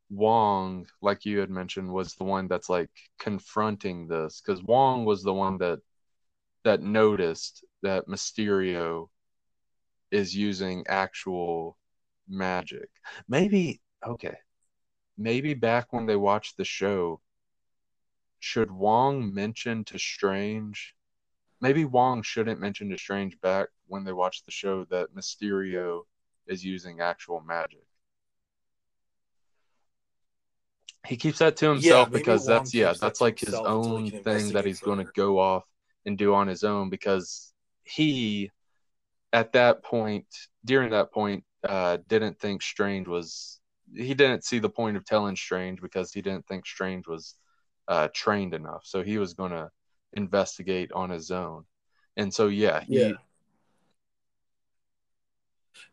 Wong, 0.09 0.87
like 1.01 1.25
you 1.25 1.39
had 1.39 1.49
mentioned, 1.49 1.91
was 1.91 2.15
the 2.15 2.23
one 2.23 2.47
that's 2.47 2.69
like 2.69 2.89
confronting 3.19 4.07
this 4.07 4.41
because 4.41 4.63
Wong 4.63 5.05
was 5.05 5.23
the 5.23 5.33
one 5.33 5.57
that 5.59 5.79
that 6.63 6.81
noticed 6.81 7.63
that 7.81 8.07
Mysterio 8.07 9.09
is 10.11 10.35
using 10.35 10.85
actual 10.87 11.77
magic. 12.27 12.89
Maybe 13.27 13.81
okay. 14.05 14.37
Maybe 15.17 15.53
back 15.53 15.91
when 15.91 16.05
they 16.05 16.15
watched 16.15 16.57
the 16.57 16.65
show, 16.65 17.21
should 18.39 18.71
Wong 18.71 19.33
mention 19.33 19.83
to 19.85 19.99
Strange? 19.99 20.95
Maybe 21.61 21.83
Wong 21.83 22.23
shouldn't 22.23 22.61
mention 22.61 22.89
to 22.89 22.97
Strange 22.97 23.39
back 23.41 23.67
when 23.87 24.05
they 24.05 24.13
watched 24.13 24.45
the 24.45 24.51
show 24.51 24.85
that 24.85 25.13
Mysterio 25.13 26.03
is 26.49 26.65
using 26.65 26.99
actual 26.99 27.39
magic. 27.39 27.85
He 31.07 31.15
keeps 31.15 31.39
that 31.39 31.55
to 31.57 31.69
himself 31.69 32.09
maybe 32.09 32.19
because 32.19 32.45
that's 32.45 32.73
yeah, 32.73 32.93
that's 32.99 33.21
like 33.21 33.39
his 33.39 33.49
himself 33.49 33.67
until 33.67 33.97
he 33.99 34.17
own 34.17 34.23
thing 34.23 34.53
that 34.53 34.65
he's 34.65 34.81
going 34.81 34.99
to 34.99 35.11
go 35.15 35.39
off 35.39 35.63
and 36.05 36.17
do 36.17 36.33
on 36.33 36.47
his 36.47 36.63
own 36.63 36.89
because 36.89 37.53
he 37.83 38.51
at 39.31 39.53
that 39.53 39.83
point 39.83 40.25
during 40.65 40.89
that 40.89 41.11
point 41.11 41.43
uh 41.67 41.97
didn't 42.07 42.39
think 42.39 42.61
Strange 42.61 43.07
was 43.07 43.59
he 43.95 44.13
didn't 44.13 44.43
see 44.43 44.59
the 44.59 44.69
point 44.69 44.97
of 44.97 45.05
telling 45.05 45.35
Strange 45.35 45.81
because 45.81 46.11
he 46.11 46.21
didn't 46.21 46.45
think 46.47 46.65
Strange 46.65 47.07
was 47.07 47.35
uh 47.87 48.09
trained 48.13 48.53
enough. 48.53 48.81
So 48.83 49.01
he 49.01 49.17
was 49.17 49.33
going 49.33 49.51
to 49.51 49.71
investigate 50.13 50.91
on 50.91 51.09
his 51.09 51.31
own. 51.31 51.63
And 52.17 52.33
so 52.33 52.47
yeah, 52.47 52.81
he 52.81 52.99
yeah 52.99 53.13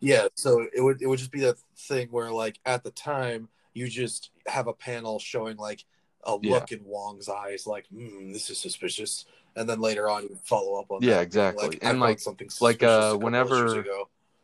yeah 0.01 0.27
so 0.35 0.67
it 0.75 0.81
would 0.81 1.01
it 1.03 1.07
would 1.07 1.19
just 1.19 1.31
be 1.33 1.41
that 1.41 1.57
thing 1.77 2.09
where 2.11 2.31
like 2.31 2.59
at 2.65 2.83
the 2.85 2.91
time 2.91 3.49
you 3.75 3.89
just 3.89 4.31
have 4.47 4.67
a 4.67 4.73
panel 4.73 5.19
showing 5.19 5.57
like 5.57 5.85
a 6.25 6.37
Yeah. 6.43 6.55
look 6.55 6.73
in 6.73 6.85
Wong's 6.85 7.29
eyes 7.29 7.67
like 7.67 7.87
hmm, 7.89 8.33
this 8.33 8.51
is 8.51 8.59
suspicious 8.59 9.27
and 9.55 9.69
then 9.69 9.81
later 9.81 10.09
on 10.11 10.25
you 10.25 10.39
follow 10.45 10.79
up 10.81 10.91
on 10.91 11.01
Yeah, 11.03 11.15
that, 11.15 11.23
exactly. 11.23 11.69
like, 11.69 11.79
And, 11.83 12.01
like- 12.01 12.19
something 12.21 12.49
like, 12.61 12.83
uh, 12.83 13.17
whenever- 13.17 13.85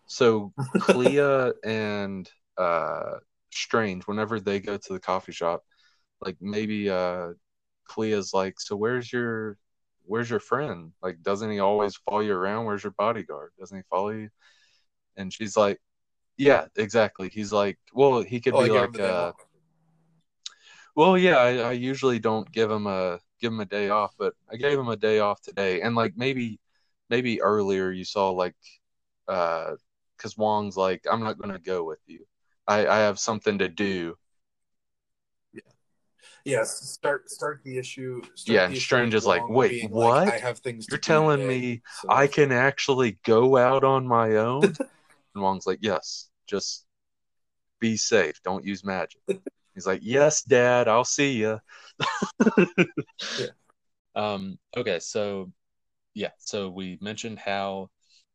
So 0.07 0.53
Clea 0.81 1.53
and 1.65 2.31
uh 2.57 3.19
Strange, 3.51 4.07
whenever 4.07 4.41
they 4.41 4.61
go 4.61 4.77
to 4.79 4.93
the 4.93 5.01
coffee 5.01 5.33
shop, 5.33 5.65
like 6.21 6.37
maybe 6.41 6.89
uh 6.89 7.33
Clea's 7.85 8.33
like, 8.33 8.59
So 8.61 8.77
where's 8.77 9.13
your 9.13 9.59
where's 10.05 10.31
your 10.31 10.41
friend? 10.41 10.93
Like 11.03 11.23
doesn't 11.23 11.51
he 11.51 11.59
always 11.61 11.97
follow 11.97 12.21
you 12.21 12.35
around? 12.35 12.65
Where's 12.67 12.83
your 12.85 12.95
bodyguard? 12.97 13.53
Doesn't 13.59 13.77
he 13.77 13.83
follow 13.91 14.11
you? 14.11 14.31
And 15.17 15.33
she's 15.33 15.57
like, 15.57 15.81
Yeah, 16.37 16.67
exactly. 16.77 17.29
He's 17.29 17.53
like, 17.53 17.79
Well, 17.93 18.23
he 18.23 18.41
could 18.41 18.55
Oh, 18.55 18.65
be 18.65 18.71
like 18.71 18.99
uh 19.01 19.33
well, 20.95 21.17
yeah, 21.17 21.37
I, 21.39 21.57
I 21.57 21.73
usually 21.73 22.19
don't 22.19 22.51
give 22.53 22.71
him 22.71 22.87
a 22.87 23.19
give 23.41 23.53
him 23.53 23.61
a 23.61 23.65
day 23.65 23.89
off, 23.89 24.15
but 24.19 24.35
I 24.51 24.57
gave 24.57 24.79
him 24.79 24.89
a 24.89 24.97
day 24.97 25.21
off 25.21 25.41
today. 25.41 25.81
And 25.81 25.95
like 25.95 26.15
maybe 26.17 26.61
maybe 27.09 27.41
earlier 27.41 27.91
you 27.91 28.05
saw 28.05 28.31
like 28.31 28.55
uh 29.29 29.73
because 30.17 30.37
Wong's 30.37 30.77
like, 30.77 31.05
I'm 31.11 31.23
not 31.25 31.39
gonna 31.39 31.59
go 31.59 31.85
with 31.85 32.01
you. 32.07 32.27
I, 32.69 32.87
I 32.87 32.99
have 32.99 33.19
something 33.19 33.59
to 33.59 33.69
do. 33.69 34.17
Yeah. 35.53 35.61
Yes, 36.45 36.81
start 36.91 37.29
start 37.31 37.63
the 37.65 37.79
issue. 37.79 38.23
Start 38.35 38.55
Yeah, 38.55 38.67
the 38.67 38.73
issue 38.75 38.81
Strange 38.81 39.15
is 39.15 39.27
like, 39.27 39.49
"Wait, 39.49 39.91
what? 39.91 40.29
I 40.29 40.39
have 40.39 40.59
things. 40.59 40.87
You're 40.89 40.99
telling 40.99 41.41
today." 41.41 41.61
me 41.61 41.83
So- 42.03 42.09
I 42.11 42.27
can 42.27 42.53
actually 42.53 43.19
go 43.25 43.57
out 43.57 43.83
on 43.83 44.07
my 44.07 44.37
own? 44.37 44.77
and 45.35 45.43
Wong's 45.43 45.67
like, 45.67 45.79
Yes, 45.83 46.31
just 46.47 46.85
be 47.81 47.97
safe. 47.97 48.41
Don't 48.45 48.65
use 48.65 48.85
magic. 48.85 49.21
He's 49.75 49.87
like, 49.87 50.01
Yes, 50.03 50.43
Dad, 50.43 50.89
I'll 50.89 51.05
see 51.05 51.33
you. 51.33 51.59
Yeah. 53.39 53.47
Um, 54.15 54.59
okay, 54.77 54.99
so 55.01 55.51
yeah, 56.15 56.31
so 56.39 56.69
we 56.69 56.99
mentioned 57.01 57.39
how 57.39 57.89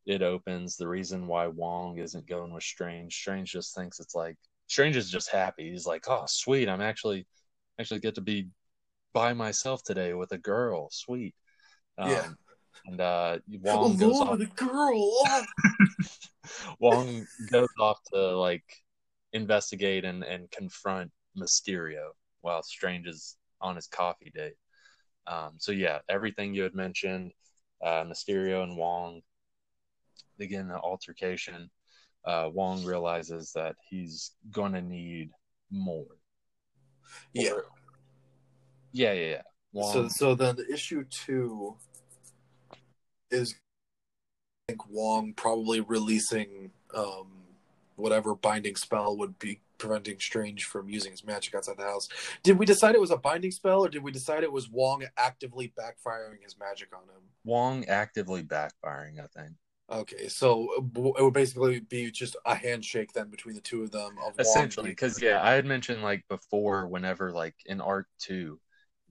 it 0.08 0.22
opens, 0.24 0.76
the 0.76 0.88
reason 0.88 1.28
why 1.28 1.48
Wong 1.48 2.00
isn't 2.00 2.26
going 2.26 2.52
with 2.54 2.64
Strange. 2.64 3.14
Strange 3.14 3.52
just 3.52 3.76
thinks 3.76 4.00
it's 4.00 4.16
like 4.16 4.38
Strange 4.68 4.96
is 4.96 5.12
just 5.12 5.30
happy. 5.30 5.70
He's 5.70 5.86
like, 5.86 6.06
Oh, 6.08 6.24
sweet, 6.28 6.68
I'm 6.70 6.82
actually 6.82 7.28
actually 7.80 8.00
get 8.00 8.16
to 8.16 8.22
be 8.22 8.48
by 9.14 9.34
myself 9.34 9.84
today 9.84 10.14
with 10.14 10.32
a 10.32 10.38
girl. 10.38 10.90
Sweet. 10.92 11.36
Um, 12.00 12.10
Yeah. 12.10 12.28
and 12.86 13.02
uh, 13.02 13.38
Wong 13.62 13.98
goes 13.98 14.16
Alone 14.20 14.28
off. 14.30 14.40
with 14.40 14.50
a 14.50 14.54
girl. 14.56 15.26
Wong 16.80 17.26
goes 17.52 17.70
off 17.80 18.00
to 18.14 18.38
like 18.38 18.64
investigate 19.34 20.06
and, 20.06 20.24
and 20.24 20.50
confront 20.52 21.12
Mysterio 21.38 22.10
while 22.42 22.64
Strange 22.64 23.08
is 23.08 23.38
on 23.62 23.76
his 23.76 23.88
coffee 23.88 24.32
date. 24.34 24.56
Um, 25.28 25.54
so 25.58 25.72
yeah, 25.72 26.00
everything 26.10 26.54
you 26.54 26.64
had 26.64 26.76
mentioned, 26.76 27.32
uh, 27.84 28.04
Mysterio 28.04 28.64
and 28.64 28.78
Wong 28.78 29.22
begin 30.38 30.70
an 30.72 30.80
altercation. 30.82 31.70
Uh, 32.26 32.50
Wong 32.52 32.84
realizes 32.84 33.52
that 33.54 33.76
he's 33.90 34.32
gonna 34.52 34.82
need 34.82 35.32
more. 35.72 36.06
Yeah. 37.34 37.52
Or- 37.52 37.66
yeah, 38.92 39.14
yeah, 39.14 39.30
yeah. 39.30 39.42
Wong, 39.74 39.94
So 39.94 40.08
so 40.08 40.36
then 40.36 40.56
the 40.56 40.72
issue 40.72 41.04
two 41.04 41.78
is 43.30 43.56
think 44.68 44.90
Wong 44.90 45.34
probably 45.34 45.80
releasing 45.80 46.72
um 46.94 47.28
whatever 47.96 48.36
binding 48.36 48.76
spell 48.76 49.18
would 49.18 49.40
be 49.40 49.62
preventing 49.78 50.20
Strange 50.20 50.66
from 50.66 50.90
using 50.90 51.12
his 51.12 51.24
magic 51.24 51.56
outside 51.56 51.78
the 51.78 51.84
house. 51.84 52.08
Did 52.44 52.60
we 52.60 52.66
decide 52.66 52.94
it 52.94 53.02
was 53.02 53.12
a 53.12 53.18
binding 53.18 53.52
spell 53.52 53.86
or 53.86 53.90
did 53.90 54.04
we 54.04 54.12
decide 54.12 54.44
it 54.44 54.52
was 54.52 54.70
Wong 54.70 55.06
actively 55.18 55.72
backfiring 55.80 56.44
his 56.44 56.58
magic 56.60 56.90
on 56.94 57.04
him? 57.04 57.22
Wong 57.44 57.86
actively 57.86 58.44
backfiring, 58.44 59.20
I 59.20 59.28
think. 59.28 59.54
Okay, 59.90 60.28
so 60.28 60.68
it 61.18 61.24
would 61.24 61.34
basically 61.34 61.80
be 61.80 62.12
just 62.12 62.36
a 62.46 62.54
handshake 62.54 63.14
then 63.14 63.30
between 63.30 63.56
the 63.56 63.62
two 63.62 63.84
of 63.84 63.92
them 63.92 64.18
of 64.26 64.38
essentially 64.38 64.90
because 64.90 65.22
yeah 65.22 65.42
i 65.42 65.54
had 65.54 65.66
mentioned 65.66 66.04
like 66.04 66.28
before 66.28 66.88
whenever 66.88 67.32
like 67.32 67.56
in 67.68 67.80
arc 67.80 68.08
2 68.20 68.60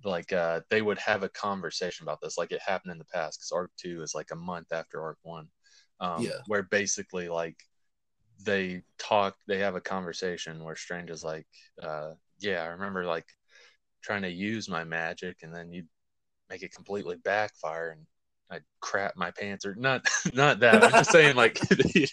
like 0.07 0.33
uh 0.33 0.61
they 0.71 0.83
would 0.83 0.99
have 0.99 1.23
a 1.23 1.29
conversation 1.31 2.05
about 2.05 2.21
this 2.23 2.39
like 2.39 2.53
it 2.53 2.63
happened 2.63 2.93
in 2.93 2.99
the 2.99 3.05
past 3.07 3.39
because 3.39 3.53
arc 3.53 3.73
2 3.79 4.03
is 4.03 4.15
like 4.15 4.31
a 4.33 4.37
month 4.37 4.73
after 4.73 5.03
arc 5.03 5.19
1 5.23 5.49
um 6.01 6.25
Yeah. 6.25 6.41
where 6.47 6.63
basically 6.65 7.29
like 7.29 7.57
they 8.45 8.83
talk 8.99 9.37
they 9.47 9.59
have 9.59 9.75
a 9.77 9.81
conversation 9.81 10.63
where 10.63 10.77
strange 10.77 11.11
is 11.11 11.25
like 11.25 11.47
uh 11.83 12.13
yeah 12.39 12.63
i 12.63 12.67
remember 12.67 13.05
like 13.05 13.27
trying 14.03 14.23
to 14.23 14.31
use 14.31 14.69
my 14.69 14.85
magic 14.85 15.39
and 15.43 15.55
then 15.55 15.73
you'd 15.73 15.89
make 16.51 16.63
it 16.63 16.75
completely 16.75 17.17
backfire 17.17 17.91
and 17.91 18.07
I'd 18.51 18.63
crap 18.81 19.17
my 19.17 19.33
pants 19.33 19.67
or 19.67 19.75
not 19.75 20.07
not 20.35 20.61
that 20.61 20.85
I'm 20.85 20.91
just 20.93 21.11
saying 21.11 21.35
like 21.35 21.59
he'd, 21.93 22.09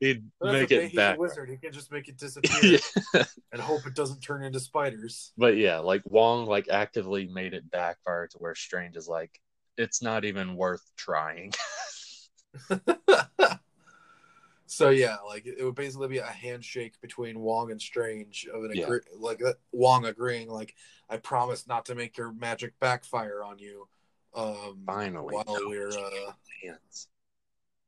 he'd 0.00 0.24
make 0.40 0.70
it 0.70 0.84
he's 0.84 0.92
back 0.94 1.16
a 1.16 1.20
wizard. 1.20 1.50
He 1.50 1.56
can 1.56 1.72
just 1.72 1.90
make 1.90 2.08
it 2.08 2.16
disappear 2.18 2.78
yeah. 3.12 3.24
and 3.52 3.60
hope 3.60 3.86
it 3.86 3.94
doesn't 3.94 4.20
turn 4.20 4.44
into 4.44 4.60
spiders. 4.60 5.32
but 5.36 5.56
yeah, 5.56 5.78
like 5.78 6.02
Wong 6.06 6.46
like 6.46 6.68
actively 6.68 7.26
made 7.26 7.54
it 7.54 7.70
backfire 7.70 8.28
to 8.28 8.38
where 8.38 8.54
Strange 8.54 8.96
is 8.96 9.08
like, 9.08 9.40
it's 9.76 10.00
not 10.00 10.24
even 10.24 10.54
worth 10.54 10.82
trying. 10.96 11.52
so 14.66 14.90
yeah, 14.90 15.16
like 15.26 15.46
it 15.46 15.62
would 15.64 15.74
basically 15.74 16.08
be 16.08 16.18
a 16.18 16.26
handshake 16.26 16.94
between 17.00 17.38
Wong 17.40 17.70
and 17.70 17.80
Strange 17.80 18.46
of 18.52 18.64
an 18.64 18.70
Yeah. 18.74 18.84
agree- 18.84 19.00
like 19.18 19.42
uh, 19.42 19.52
Wong 19.72 20.04
agreeing 20.06 20.48
like 20.48 20.74
I 21.08 21.16
promise 21.18 21.66
not 21.66 21.86
to 21.86 21.94
make 21.94 22.16
your 22.16 22.32
magic 22.32 22.74
backfire 22.80 23.42
on 23.44 23.58
you. 23.58 23.88
Um 24.34 24.82
Finally, 24.86 25.34
while 25.34 25.44
no 25.46 25.68
we're 25.68 25.88
uh 25.88 26.32
pants. 26.62 27.08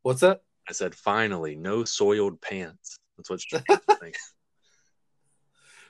what's 0.02 0.20
that? 0.20 0.42
I 0.68 0.72
said 0.72 0.94
finally, 0.94 1.56
no 1.56 1.84
soiled 1.84 2.40
pants. 2.40 2.98
That's 3.16 3.30
what 3.30 3.40
thinking. 4.00 4.12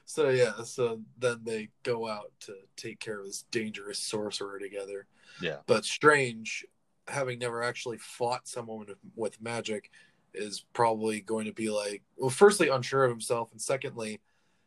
So 0.05 0.29
yeah, 0.29 0.63
so 0.63 1.01
then 1.19 1.41
they 1.43 1.69
go 1.83 2.09
out 2.09 2.31
to 2.41 2.55
take 2.77 3.01
care 3.01 3.19
of 3.19 3.27
this 3.27 3.45
dangerous 3.51 3.99
sorcerer 3.99 4.59
together. 4.59 5.07
Yeah, 5.43 5.57
But 5.67 5.85
Strange, 5.85 6.65
having 7.09 7.41
never 7.41 7.63
actually 7.63 7.99
fought 7.99 8.47
someone 8.47 8.79
with, 8.79 8.97
with 9.17 9.43
magic, 9.43 9.91
is 10.33 10.65
probably 10.73 11.21
going 11.21 11.47
to 11.47 11.53
be 11.53 11.71
like, 11.71 12.03
well, 12.17 12.31
firstly, 12.31 12.69
unsure 12.69 13.05
of 13.05 13.11
himself, 13.11 13.51
and 13.51 13.61
secondly, 13.61 14.21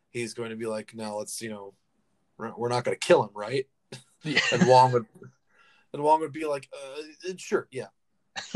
he's 0.10 0.34
going 0.34 0.50
to 0.50 0.56
be 0.58 0.66
like, 0.66 0.94
now 0.94 1.16
let's, 1.16 1.42
you 1.42 1.50
know, 1.50 1.74
we're 2.38 2.54
we're 2.56 2.70
not 2.70 2.84
going 2.84 2.96
to 2.98 3.08
kill 3.08 3.24
him, 3.24 3.32
right? 3.34 3.66
yeah. 4.24 4.40
And 4.52 4.68
Wong 4.68 4.92
would, 4.92 5.06
and 5.94 6.04
Wong 6.04 6.20
would 6.22 6.32
be 6.34 6.46
like, 6.46 6.70
uh, 6.74 7.34
sure, 7.38 7.68
yeah. 7.72 7.88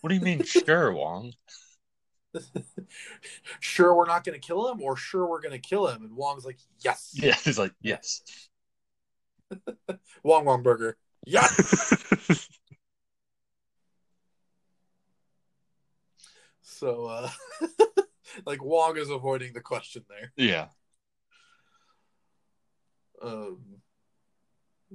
what 0.00 0.08
do 0.08 0.14
you 0.14 0.20
mean, 0.20 0.42
sure, 0.44 0.92
Wong? 0.92 1.32
sure, 3.60 3.94
we're 3.94 4.06
not 4.06 4.24
going 4.24 4.38
to 4.38 4.46
kill 4.46 4.70
him, 4.70 4.82
or 4.82 4.96
sure, 4.96 5.26
we're 5.26 5.40
going 5.40 5.52
to 5.52 5.58
kill 5.58 5.86
him. 5.88 6.02
And 6.02 6.16
Wong's 6.16 6.44
like, 6.44 6.58
yes. 6.84 7.10
Yeah, 7.14 7.34
he's 7.34 7.58
like, 7.58 7.72
yes. 7.80 8.22
Wong 10.22 10.44
Wong 10.44 10.62
Burger. 10.62 10.96
Yes. 11.26 12.48
So, 16.82 17.06
uh, 17.06 17.30
like 18.44 18.64
Wong 18.64 18.96
is 18.96 19.08
avoiding 19.08 19.52
the 19.52 19.60
question 19.60 20.04
there. 20.08 20.32
yeah, 20.36 20.66
Um, 23.22 23.60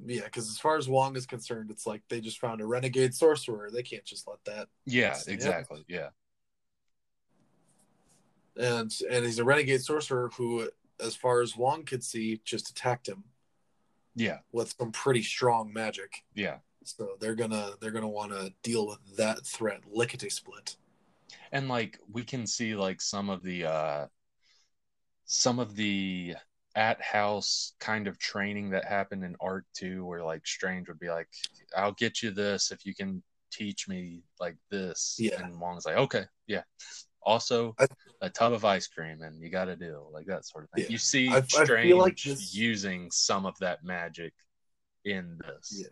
yeah, 0.06 0.24
because 0.26 0.50
as 0.50 0.58
far 0.60 0.78
as 0.78 0.88
Wong 0.88 1.16
is 1.16 1.26
concerned, 1.26 1.72
it's 1.72 1.88
like 1.88 2.02
they 2.10 2.22
just 2.22 2.40
found 2.40 2.62
a 2.62 2.66
renegade 2.66 3.14
sorcerer. 3.14 3.70
They 3.72 3.84
can't 3.84 4.06
just 4.06 4.28
let 4.28 4.44
that. 4.46 4.68
yeah, 4.86 5.18
exactly. 5.28 5.84
Yeah, 5.88 6.10
And 8.56 8.92
and 9.10 9.26
he's 9.26 9.40
a 9.40 9.44
renegade 9.44 9.82
sorcerer 9.82 10.30
who, 10.36 10.70
as 11.00 11.16
far 11.16 11.42
as 11.42 11.56
Wong 11.56 11.84
could 11.84 12.04
see, 12.04 12.42
just 12.44 12.70
attacked 12.70 13.08
him 13.08 13.24
yeah, 14.16 14.40
with 14.52 14.74
some 14.80 14.92
pretty 14.92 15.22
strong 15.24 15.72
magic. 15.72 16.24
yeah. 16.34 16.58
So 16.84 17.18
they're 17.20 17.36
gonna 17.36 17.74
they're 17.82 17.92
gonna 17.92 18.08
want 18.08 18.32
to 18.32 18.54
deal 18.64 18.88
with 18.88 19.18
that 19.18 19.46
threat 19.46 19.82
lickety 19.92 20.30
split. 20.30 20.78
and 21.52 21.68
like 21.68 22.00
we 22.12 22.24
can 22.24 22.48
see 22.48 22.76
like 22.76 23.02
some 23.02 23.30
of 23.30 23.44
the 23.44 23.66
uh 23.66 24.08
some 25.26 25.60
of 25.60 25.76
the 25.76 26.36
at 26.78 27.02
house 27.02 27.74
kind 27.80 28.08
of 28.08 28.18
training 28.20 28.70
that 28.70 28.86
happened 28.86 29.24
in 29.24 29.36
art 29.42 29.66
too 29.74 30.06
where 30.06 30.24
like 30.24 30.46
strange 30.46 30.88
would 30.88 31.00
be 31.00 31.10
like 31.10 31.28
i'll 31.76 31.92
get 31.94 32.22
you 32.22 32.30
this 32.30 32.72
if 32.72 32.86
you 32.86 32.94
can 32.94 33.22
teach 33.52 33.88
me 33.88 34.22
like 34.40 34.56
this 34.70 35.18
Yeah. 35.20 35.42
and 35.42 35.60
wong's 35.60 35.86
like 35.88 35.98
okay 35.98 36.26
yeah 36.46 36.62
also 37.24 37.76
I- 37.80 37.88
a 38.22 38.30
tub 38.30 38.54
of 38.54 38.64
ice 38.64 38.86
cream 38.88 39.24
and 39.24 39.42
you 39.42 39.50
got 39.50 39.70
a 39.70 39.76
deal 39.76 40.10
like 40.14 40.28
that 40.28 40.46
sort 40.46 40.66
of 40.66 40.70
thing 40.70 40.84
Yeah. 40.84 40.92
you 40.92 40.98
see 41.00 41.30
I- 41.30 41.38
I 41.38 41.42
feel 41.42 41.66
strange 41.66 41.94
like 41.96 42.22
this- 42.22 42.54
using 42.56 43.10
some 43.12 43.48
of 43.48 43.58
that 43.60 43.84
magic 43.84 44.34
in 45.04 45.40
this 45.48 45.74
Yeah. 45.82 45.88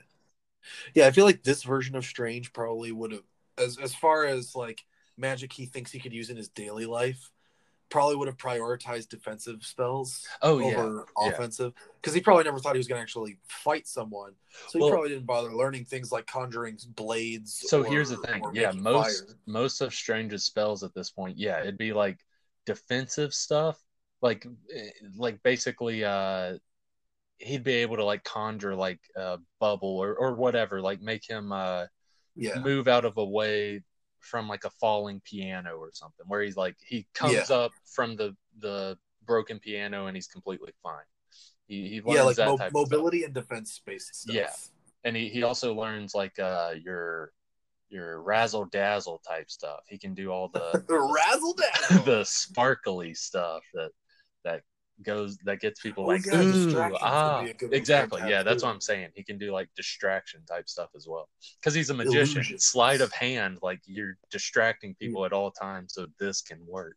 Yeah, 0.96 1.08
I 1.08 1.12
feel 1.12 1.26
like 1.26 1.44
this 1.44 1.62
version 1.62 1.96
of 1.96 2.04
Strange 2.06 2.52
probably 2.52 2.92
would 2.92 3.12
have, 3.12 3.22
as 3.58 3.78
as 3.78 3.94
far 3.94 4.26
as 4.26 4.56
like 4.56 4.82
magic 5.16 5.54
he 5.54 5.68
thinks 5.68 5.92
he 5.92 6.00
could 6.00 6.12
use 6.12 6.32
in 6.32 6.38
his 6.38 6.50
daily 6.50 6.88
life, 6.88 7.30
probably 7.90 8.16
would 8.16 8.28
have 8.28 8.38
prioritized 8.38 9.10
defensive 9.10 9.64
spells 9.64 10.26
oh 10.42 10.62
over 10.64 11.06
yeah. 11.22 11.30
offensive 11.30 11.74
because 12.02 12.14
he 12.14 12.22
probably 12.22 12.44
never 12.44 12.60
thought 12.60 12.74
he 12.74 12.80
was 12.80 12.88
going 12.88 12.98
to 12.98 13.02
actually 13.02 13.38
fight 13.48 13.88
someone, 13.88 14.34
so 14.68 14.80
he 14.80 14.84
Well- 14.84 14.92
probably 14.92 15.10
didn't 15.10 15.26
bother 15.26 15.54
learning 15.54 15.86
things 15.86 16.12
like 16.12 16.26
conjuring 16.28 16.78
blades. 16.96 17.64
So 17.68 17.82
or- 17.82 17.86
here's 17.86 18.10
the 18.10 18.18
thing. 18.18 18.44
Yeah, 18.54 18.72
most 18.72 19.28
fire. 19.28 19.38
most 19.46 19.82
of 19.82 19.94
Strange's 19.94 20.44
spells 20.44 20.84
at 20.84 20.94
this 20.94 21.12
point, 21.12 21.38
yeah, 21.38 21.62
it'd 21.62 21.78
be 21.78 21.94
like 21.94 22.20
defensive 22.66 23.34
stuff. 23.34 23.80
Like 24.22 24.46
eh, 24.74 24.90
like 25.16 25.44
basically 25.44 26.04
uh 26.04 26.58
he'd 27.38 27.64
be 27.64 27.74
able 27.74 27.98
to 27.98 28.06
like 28.06 28.24
conjure 28.24 28.76
like 28.76 29.00
a 29.16 29.38
bubble 29.60 29.98
or 29.98 30.16
or 30.16 30.34
whatever, 30.36 30.82
like 30.82 31.02
make 31.02 31.30
him 31.30 31.52
uh 31.52 31.86
Yeah, 32.36 32.60
move 32.60 32.88
out 32.88 33.06
of 33.06 33.18
a 33.18 33.26
way 33.26 33.84
from 34.26 34.48
like 34.48 34.64
a 34.66 34.70
falling 34.70 35.22
piano 35.24 35.76
or 35.78 35.90
something 35.94 36.26
where 36.28 36.42
he's 36.42 36.58
like 36.58 36.76
he 36.86 37.08
comes 37.14 37.50
up 37.50 37.72
from 37.86 38.16
the 38.16 38.36
the 38.60 38.98
broken 39.26 39.60
piano 39.60 40.08
and 40.08 40.16
he's 40.16 40.28
completely 40.28 40.74
fine. 40.84 41.06
He 41.68 41.88
he 41.90 42.02
yeah, 42.14 42.24
like 42.24 42.36
that 42.38 42.48
mo- 42.48 42.70
mobility 42.72 43.24
and 43.24 43.34
defense 43.34 43.82
based 43.86 44.14
stuff. 44.16 44.36
Yeah. 44.36 44.52
and 45.04 45.16
he, 45.16 45.30
he 45.30 45.44
also 45.44 45.74
learns 45.74 46.14
like 46.14 46.38
uh 46.40 46.74
your 46.82 47.32
your 47.90 48.22
razzle 48.22 48.66
dazzle 48.66 49.22
type 49.28 49.50
stuff. 49.50 49.82
He 49.88 49.98
can 49.98 50.14
do 50.14 50.32
all 50.32 50.50
the 50.50 50.84
razzle 50.90 51.54
dazzle. 51.54 52.04
the 52.06 52.24
sparkly 52.26 53.14
stuff 53.14 53.64
that 53.74 53.92
that 54.44 54.62
goes 55.04 55.38
that 55.44 55.60
gets 55.60 55.82
people 55.82 56.06
Oh, 56.06 56.08
like 56.08 56.26
yeah, 56.26 56.42
ooh 56.42 56.96
ah 57.02 57.44
be 57.44 57.50
a 57.50 57.54
good 57.54 57.54
one 57.54 57.60
for 57.60 57.66
him 57.66 57.74
exactly 57.74 58.22
yeah 58.30 58.44
that's 58.44 58.62
too. 58.62 58.68
what 58.68 58.74
I'm 58.74 58.82
saying. 58.82 59.10
He 59.14 59.24
can 59.24 59.38
do 59.38 59.52
like 59.52 59.68
distraction 59.76 60.42
type 60.46 60.70
stuff 60.70 60.90
as 60.96 61.08
well 61.08 61.30
because 61.60 61.74
he's 61.74 61.90
a 61.90 61.94
magician. 61.94 62.38
Illusions. 62.38 62.66
Sleight 62.66 63.02
of 63.02 63.12
hand, 63.12 63.60
like 63.62 63.82
you're 63.86 64.18
distracting 64.32 64.96
people 64.96 65.26
at 65.26 65.34
all 65.34 65.52
times, 65.52 65.94
so 65.94 66.08
this 66.20 66.42
can 66.42 66.60
work. 66.68 66.96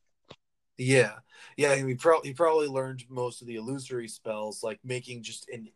Yeah, 0.76 1.14
yeah. 1.56 1.74
He, 1.74 1.94
pro- 1.96 2.22
he 2.22 2.32
probably 2.32 2.68
learned 2.68 3.04
most 3.08 3.40
of 3.40 3.48
the 3.48 3.56
illusory 3.56 4.06
spells, 4.06 4.62
like 4.62 4.78
making 4.84 5.24
just 5.24 5.48
an 5.48 5.68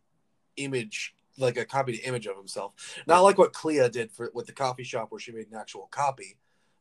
image, 0.55 1.13
like 1.37 1.57
a 1.57 1.65
copied 1.65 1.99
image 2.05 2.25
of 2.25 2.37
himself. 2.37 2.73
Not 3.05 3.19
like 3.21 3.37
what 3.37 3.51
Clea 3.51 3.89
did 3.89 4.11
for 4.13 4.31
with 4.33 4.45
the 4.45 4.53
coffee 4.53 4.83
shop, 4.85 5.11
where 5.11 5.19
she 5.19 5.33
made 5.33 5.47
an 5.51 5.57
actual 5.57 5.89
copy, 5.91 6.37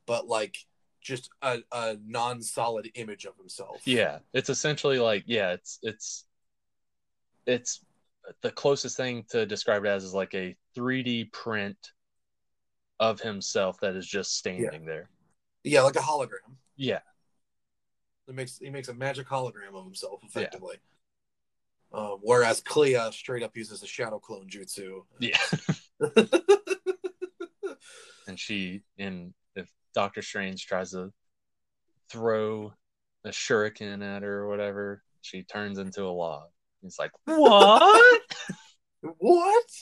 but 0.06 0.28
like 0.28 0.56
just 1.02 1.30
a, 1.42 1.58
a 1.72 1.96
non-solid 2.06 2.90
image 2.94 3.24
of 3.24 3.36
himself. 3.36 3.82
Yeah, 3.84 4.18
it's 4.32 4.48
essentially 4.48 4.98
like 4.98 5.24
yeah, 5.26 5.52
it's 5.52 5.78
it's 5.82 6.24
it's 7.46 7.84
the 8.40 8.50
closest 8.50 8.96
thing 8.96 9.24
to 9.30 9.44
describe 9.46 9.84
it 9.84 9.88
as 9.88 10.04
is 10.04 10.14
like 10.14 10.34
a 10.34 10.56
3D 10.76 11.32
print 11.32 11.76
of 13.00 13.20
himself 13.20 13.80
that 13.80 13.96
is 13.96 14.06
just 14.06 14.36
standing 14.36 14.84
there. 14.84 15.08
Yeah, 15.64 15.82
like 15.82 15.96
a 15.96 16.00
hologram. 16.00 16.56
Yeah. 16.76 17.00
He 18.26 18.32
makes 18.32 18.58
he 18.58 18.70
makes 18.70 18.88
a 18.88 18.94
magic 18.94 19.28
hologram 19.28 19.74
of 19.74 19.84
himself 19.84 20.20
effectively. 20.24 20.76
Um, 21.92 22.18
whereas 22.22 22.60
Clea 22.60 23.10
straight 23.10 23.42
up 23.42 23.56
uses 23.56 23.82
a 23.82 23.86
shadow 23.86 24.18
clone 24.18 24.48
jutsu. 24.48 25.02
Yeah. 25.18 25.36
and 28.26 28.38
she 28.38 28.82
if 28.96 29.34
Doctor 29.94 30.22
Strange 30.22 30.66
tries 30.66 30.90
to 30.92 31.12
throw 32.10 32.72
a 33.24 33.30
shuriken 33.30 34.02
at 34.02 34.22
her 34.22 34.40
or 34.40 34.48
whatever, 34.48 35.02
she 35.20 35.42
turns 35.42 35.78
into 35.78 36.04
a 36.04 36.10
log. 36.10 36.48
He's 36.82 36.98
like, 36.98 37.12
What? 37.24 38.22
what? 39.18 39.64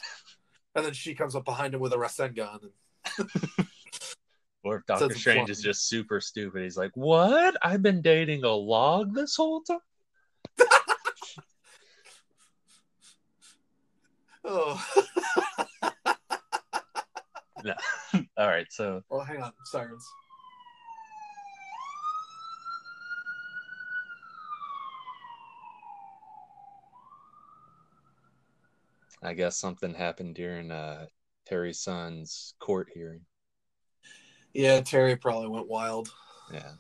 And 0.77 0.85
then 0.87 0.93
she 0.93 1.17
comes 1.17 1.35
up 1.35 1.45
behind 1.45 1.75
him 1.75 1.81
with 1.81 1.93
a 1.95 1.97
Rasengan. 1.97 2.61
And... 3.19 3.29
or 4.63 4.77
if 4.77 4.87
Doctor 4.87 5.13
Strange 5.15 5.51
is 5.51 5.61
just 5.61 5.89
super 5.89 6.21
stupid, 6.21 6.63
he's 6.63 6.77
like, 6.77 6.93
What? 6.95 7.57
I've 7.61 7.83
been 7.83 8.03
dating 8.03 8.45
a 8.45 8.51
log 8.51 9.13
this 9.13 9.35
whole 9.35 9.63
time? 9.63 9.81
oh. 14.45 15.05
No. 17.65 17.75
All 18.37 18.49
right, 18.49 18.67
so 18.71 19.03
Well 19.09 19.21
hang 19.21 19.43
on, 19.43 19.53
sirens. 19.65 20.07
I 29.23 29.35
guess 29.35 29.57
something 29.59 29.93
happened 29.93 30.35
during 30.35 30.71
uh, 30.71 31.07
Terry's 31.47 31.81
son's 31.81 32.55
court 32.59 32.89
hearing. 32.95 33.21
Yeah, 34.55 34.81
Terry 34.81 35.17
probably 35.17 35.49
went 35.49 35.69
wild. 35.69 36.11
Yeah. 36.53 36.73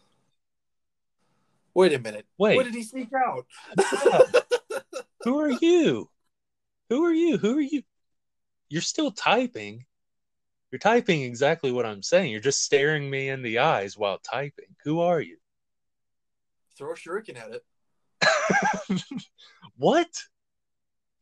Wait 1.74 1.93
a 1.93 1.98
minute. 1.98 2.27
Wait. 2.39 2.57
When 2.57 2.66
did 2.66 2.74
he 2.74 2.82
sneak 2.82 3.11
out? 3.15 3.47
Who 5.24 5.39
are 5.39 5.51
you? 5.51 6.09
Who 6.89 7.05
are 7.05 7.12
you? 7.12 7.39
Who 7.39 7.59
are 7.59 7.62
you? 7.62 7.82
You're 8.69 8.82
still 8.82 9.12
typing. 9.12 9.85
You're 10.70 10.78
typing 10.78 11.22
exactly 11.22 11.72
what 11.72 11.84
I'm 11.84 12.02
saying. 12.02 12.30
You're 12.30 12.40
just 12.40 12.62
staring 12.62 13.10
me 13.10 13.28
in 13.28 13.42
the 13.42 13.59
eyes 13.59 13.98
while 13.98 14.18
typing. 14.18 14.76
Who 14.84 15.01
are 15.01 15.20
you? 15.20 15.36
Throw 16.78 16.92
a 16.92 16.94
shuriken 16.94 17.36
at 17.36 17.51
it. 17.52 19.02
what? 19.76 20.09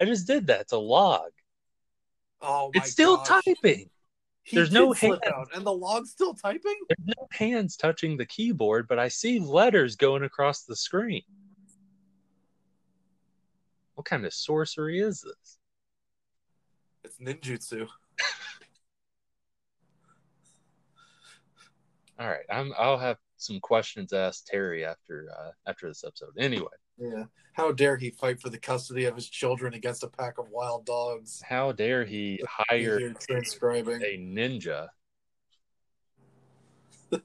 I 0.01 0.05
just 0.05 0.27
did 0.27 0.49
that. 0.49 0.63
It's 0.63 0.73
a 0.73 0.79
log. 0.79 1.31
Oh, 2.43 2.71
it's 2.75 2.91
still 2.93 3.17
gosh. 3.17 3.43
typing. 3.45 3.91
He 4.43 4.57
There's 4.57 4.71
no 4.71 4.93
hands. 4.93 5.19
and 5.55 5.65
the 5.65 5.73
log's 5.73 6.11
still 6.11 6.35
typing. 6.35 6.77
There's 6.89 7.17
no 7.19 7.29
hands 7.33 7.77
touching 7.77 8.17
the 8.17 8.27
keyboard, 8.27 8.87
but 8.89 8.99
I 8.99 9.09
see 9.09 9.41
letters 9.41 9.97
going 9.97 10.23
across 10.23 10.63
the 10.63 10.77
screen. 10.77 11.23
What 13.95 14.05
kind 14.05 14.25
of 14.25 14.33
sorcery 14.33 15.01
is 15.01 15.23
this? 15.23 15.59
It's 17.03 17.19
ninjutsu. 17.19 17.89
All 22.19 22.27
right, 22.29 22.45
I'm. 22.51 22.73
I'll 22.77 22.99
have 22.99 23.19
some 23.37 23.61
questions 23.61 24.13
asked 24.13 24.47
Terry 24.49 24.85
after 24.85 25.29
uh, 25.39 25.51
after 25.67 25.87
this 25.89 26.03
episode. 26.05 26.31
Anyway, 26.37 26.67
Yeah. 26.99 27.25
How 27.53 27.71
dare 27.73 27.97
he 27.97 28.11
fight 28.11 28.41
for 28.41 28.51
the 28.51 28.59
custody 28.59 29.05
of 29.05 29.15
his 29.17 29.29
children 29.29 29.75
against 29.75 30.03
a 30.05 30.09
pack 30.09 30.39
of 30.39 30.47
wild 30.51 30.85
dogs? 30.87 31.41
how 31.49 31.73
dare 31.73 32.05
he 32.05 32.41
hire 32.69 33.13
transcribing. 33.21 34.03
a 34.03 34.17
ninja? 34.19 34.89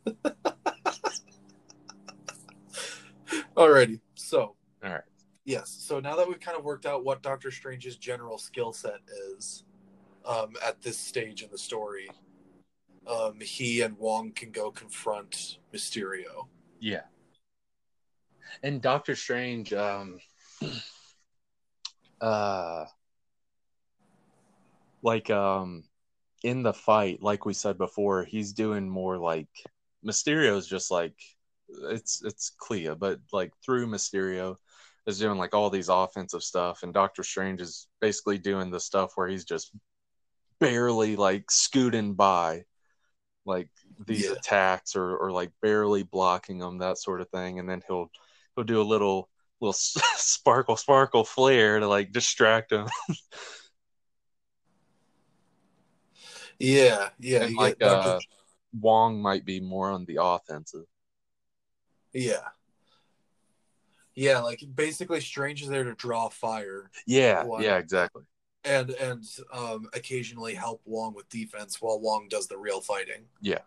Alrighty. 3.57 3.99
So, 4.15 4.56
All 4.84 4.91
right. 4.91 5.02
yes. 5.45 5.70
So 5.80 5.99
now 5.99 6.15
that 6.15 6.28
we've 6.28 6.40
kind 6.40 6.57
of 6.57 6.64
worked 6.64 6.86
out 6.86 7.03
what 7.03 7.22
Doctor 7.22 7.52
Strange's 7.52 7.98
general 7.98 8.38
skill 8.38 8.74
set 8.74 8.99
is 9.36 9.64
um, 10.26 10.53
at 10.65 10.82
this 10.82 10.98
stage 10.98 11.41
in 11.44 11.49
the 11.52 11.57
story, 11.57 12.10
um, 13.07 13.39
he 13.39 13.81
and 13.81 13.97
Wong 13.97 14.31
can 14.31 14.51
go 14.51 14.71
confront 14.71 15.57
Mysterio. 15.73 16.47
Yeah. 16.80 17.03
And 18.61 18.81
Doctor 18.81 19.15
Strange, 19.15 19.73
um, 19.73 20.19
uh, 22.21 22.85
like, 25.01 25.30
um, 25.30 25.84
in 26.43 26.61
the 26.61 26.73
fight, 26.73 27.21
like 27.21 27.45
we 27.45 27.53
said 27.53 27.77
before, 27.77 28.23
he's 28.23 28.53
doing 28.53 28.89
more 28.89 29.17
like 29.17 29.47
Mysterio's 30.05 30.67
just 30.67 30.91
like 30.91 31.15
it's 31.69 32.21
it's 32.23 32.51
Clea, 32.57 32.95
but 32.95 33.19
like 33.31 33.53
through 33.65 33.88
Mysterio 33.88 34.57
is 35.07 35.19
doing 35.19 35.38
like 35.38 35.53
all 35.53 35.69
these 35.69 35.89
offensive 35.89 36.43
stuff, 36.43 36.84
and 36.84 36.93
Doctor 36.93 37.23
Strange 37.23 37.61
is 37.61 37.88
basically 38.01 38.38
doing 38.38 38.69
the 38.69 38.80
stuff 38.80 39.13
where 39.15 39.27
he's 39.27 39.45
just 39.45 39.71
barely 40.59 41.15
like 41.15 41.49
scooting 41.49 42.13
by, 42.13 42.65
like 43.45 43.70
these 44.06 44.26
Yeah. 44.26 44.34
attacks 44.34 44.95
or 44.95 45.18
or 45.18 45.32
like 45.32 45.52
barely 45.61 46.03
blocking 46.03 46.60
them, 46.60 46.80
that 46.80 46.98
sort 46.98 47.22
of 47.22 47.30
thing, 47.30 47.60
and 47.60 47.70
then 47.70 47.82
he'll 47.88 48.10
he'll 48.56 48.64
do 48.65 48.82
a 48.82 48.84
little 48.84 49.30
little 49.61 49.74
sparkle 50.18 50.78
sparkle 50.78 51.24
flare 51.24 51.80
to 51.80 51.88
like 51.88 52.11
distract 52.11 52.72
him. 52.72 52.88
Yeah, 56.60 57.10
yeah. 57.20 57.44
and 57.45 57.57
like 57.57 57.82
uh, 57.82 58.20
Wong 58.80 59.22
might 59.22 59.45
be 59.45 59.60
more 59.60 59.91
on 59.91 60.06
the 60.06 60.20
offensive. 60.22 60.86
Yeah. 62.14 62.49
Yeah, 64.15 64.40
like 64.40 64.64
basically 64.76 65.22
Strange 65.22 65.64
is 65.64 65.70
there 65.70 65.84
to 65.84 65.95
draw 65.95 66.30
fire 66.30 66.91
Yeah, 67.07 67.45
yeah, 67.60 67.78
exactly. 67.78 68.24
And 68.65 68.91
and 68.91 69.23
um 69.52 69.88
occasionally 69.94 70.53
help 70.53 70.81
Wong 70.85 71.14
with 71.14 71.30
defense 71.30 71.81
while 71.81 71.99
Wong 71.99 72.27
does 72.30 72.48
the 72.48 72.57
real 72.57 72.81
fighting. 72.81 73.26
Yeah. 73.41 73.60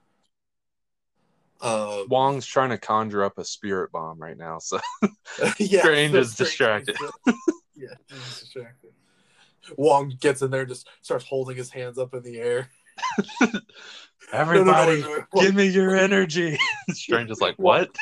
Um 1.61 2.07
Wong's 2.09 2.47
trying 2.47 2.71
to 2.71 2.79
conjure 2.79 3.25
up 3.25 3.39
a 3.39 3.45
spirit 3.45 3.93
bomb 3.93 4.19
right 4.19 4.37
now, 4.37 4.59
so 4.59 4.81
yeah, 5.59 5.81
Strange 5.81 6.13
so 6.13 6.19
is 6.19 6.35
distracted. 6.35 6.97
yeah, 7.75 7.95
he's 8.09 8.41
distracted. 8.41 8.91
Wong 9.77 10.15
gets 10.21 10.43
in 10.43 10.51
there 10.51 10.65
just 10.65 10.89
starts 11.03 11.25
holding 11.25 11.57
his 11.57 11.71
hands 11.71 11.99
up 11.99 12.15
in 12.15 12.23
the 12.23 12.39
air. 12.39 12.71
No, 14.33 14.39
no, 14.39 14.65
no, 14.65 14.73
everybody, 14.73 15.05
wait. 15.05 15.45
give 15.45 15.55
me 15.55 15.67
your 15.67 15.95
energy. 15.95 16.59
Strange 16.91 17.31
is 17.31 17.41
like, 17.41 17.55
what? 17.59 17.95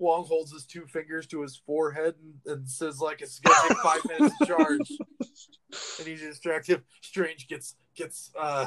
Wong 0.00 0.24
holds 0.24 0.52
his 0.52 0.64
two 0.64 0.86
fingers 0.86 1.26
to 1.28 1.42
his 1.42 1.60
forehead 1.66 2.14
and, 2.22 2.52
and 2.58 2.68
says 2.68 3.00
like 3.00 3.20
it's 3.20 3.38
gonna 3.38 3.68
take 3.68 3.78
five 3.78 4.00
minutes 4.06 4.38
to 4.38 4.46
charge. 4.46 4.92
And 6.00 6.08
he 6.08 6.16
distracts 6.16 6.68
him. 6.68 6.82
Strange 7.00 7.46
gets 7.46 7.76
gets 7.94 8.32
uh 8.36 8.66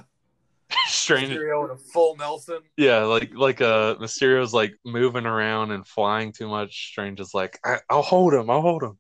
Strange, 0.88 1.30
Mysterio 1.30 1.66
in 1.66 1.72
a 1.72 1.78
full 1.78 2.16
Nelson. 2.16 2.60
yeah, 2.78 3.00
like 3.04 3.34
like 3.34 3.62
uh, 3.62 3.96
Mysterio's 3.96 4.54
like 4.54 4.74
moving 4.86 5.26
around 5.26 5.72
and 5.72 5.86
flying 5.86 6.32
too 6.32 6.48
much. 6.48 6.88
Strange 6.92 7.20
is 7.20 7.34
like, 7.34 7.60
I, 7.66 7.80
I'll 7.90 8.02
hold 8.02 8.34
him, 8.34 8.50
I'll 8.50 8.62
hold 8.62 8.84
him. 8.84 8.98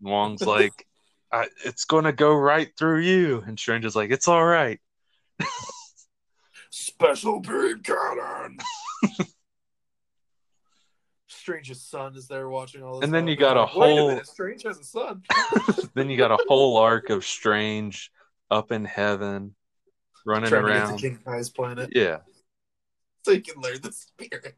And 0.00 0.10
Wong's 0.10 0.42
like, 0.46 0.86
I, 1.32 1.46
it's 1.64 1.84
gonna 1.84 2.12
go 2.12 2.34
right 2.34 2.70
through 2.78 3.00
you, 3.00 3.42
and 3.46 3.58
Strange 3.58 3.84
is 3.84 3.96
like, 3.96 4.10
it's 4.10 4.28
all 4.28 4.44
right. 4.44 4.80
Special 6.70 7.40
beam 7.40 7.82
cannon. 7.82 8.58
Strange's 11.48 11.80
son 11.80 12.14
is 12.14 12.28
there 12.28 12.50
watching 12.50 12.82
all 12.82 13.00
this. 13.00 13.04
And 13.06 13.14
then 13.14 13.22
stuff. 13.22 13.30
you 13.30 13.36
got 13.36 13.56
a 13.56 13.60
Like, 13.62 13.74
Wait 13.76 13.96
whole- 13.98 14.08
minute, 14.08 14.26
Strange 14.26 14.62
has 14.64 14.78
a 14.78 14.84
son. 14.84 15.22
then 15.94 16.10
you 16.10 16.18
got 16.18 16.30
a 16.30 16.38
whole 16.46 16.76
arc 16.76 17.08
of 17.08 17.24
Strange 17.24 18.10
up 18.50 18.70
in 18.70 18.84
heaven, 18.84 19.54
running 20.26 20.50
Trying 20.50 20.62
to 20.64 20.68
around. 20.68 20.90
get 20.90 21.00
to 21.00 21.08
King 21.08 21.18
Kai's 21.24 21.48
planet 21.48 21.88
Yeah, 21.94 22.18
so 23.24 23.32
he 23.32 23.40
can 23.40 23.62
learn 23.62 23.80
the 23.80 23.92
spirit. 23.92 24.56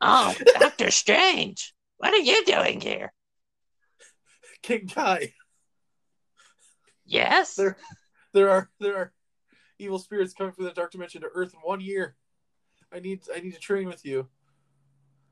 Oh, 0.00 0.34
Doctor 0.60 0.90
Strange, 0.92 1.74
what 1.98 2.12
are 2.14 2.18
you 2.18 2.44
doing 2.44 2.80
here? 2.80 3.12
King 4.62 4.86
Kai. 4.88 5.32
Yes? 7.04 7.54
There, 7.56 7.76
there 8.32 8.50
are 8.50 8.70
there 8.78 8.96
are 8.96 9.12
evil 9.80 9.98
spirits 9.98 10.32
coming 10.32 10.52
from 10.52 10.64
the 10.64 10.70
dark 10.72 10.92
dimension 10.92 11.22
to 11.22 11.28
Earth 11.34 11.54
in 11.54 11.60
one 11.60 11.80
year. 11.80 12.14
I 12.92 13.00
need 13.00 13.22
I 13.34 13.40
need 13.40 13.54
to 13.54 13.60
train 13.60 13.88
with 13.88 14.04
you. 14.04 14.28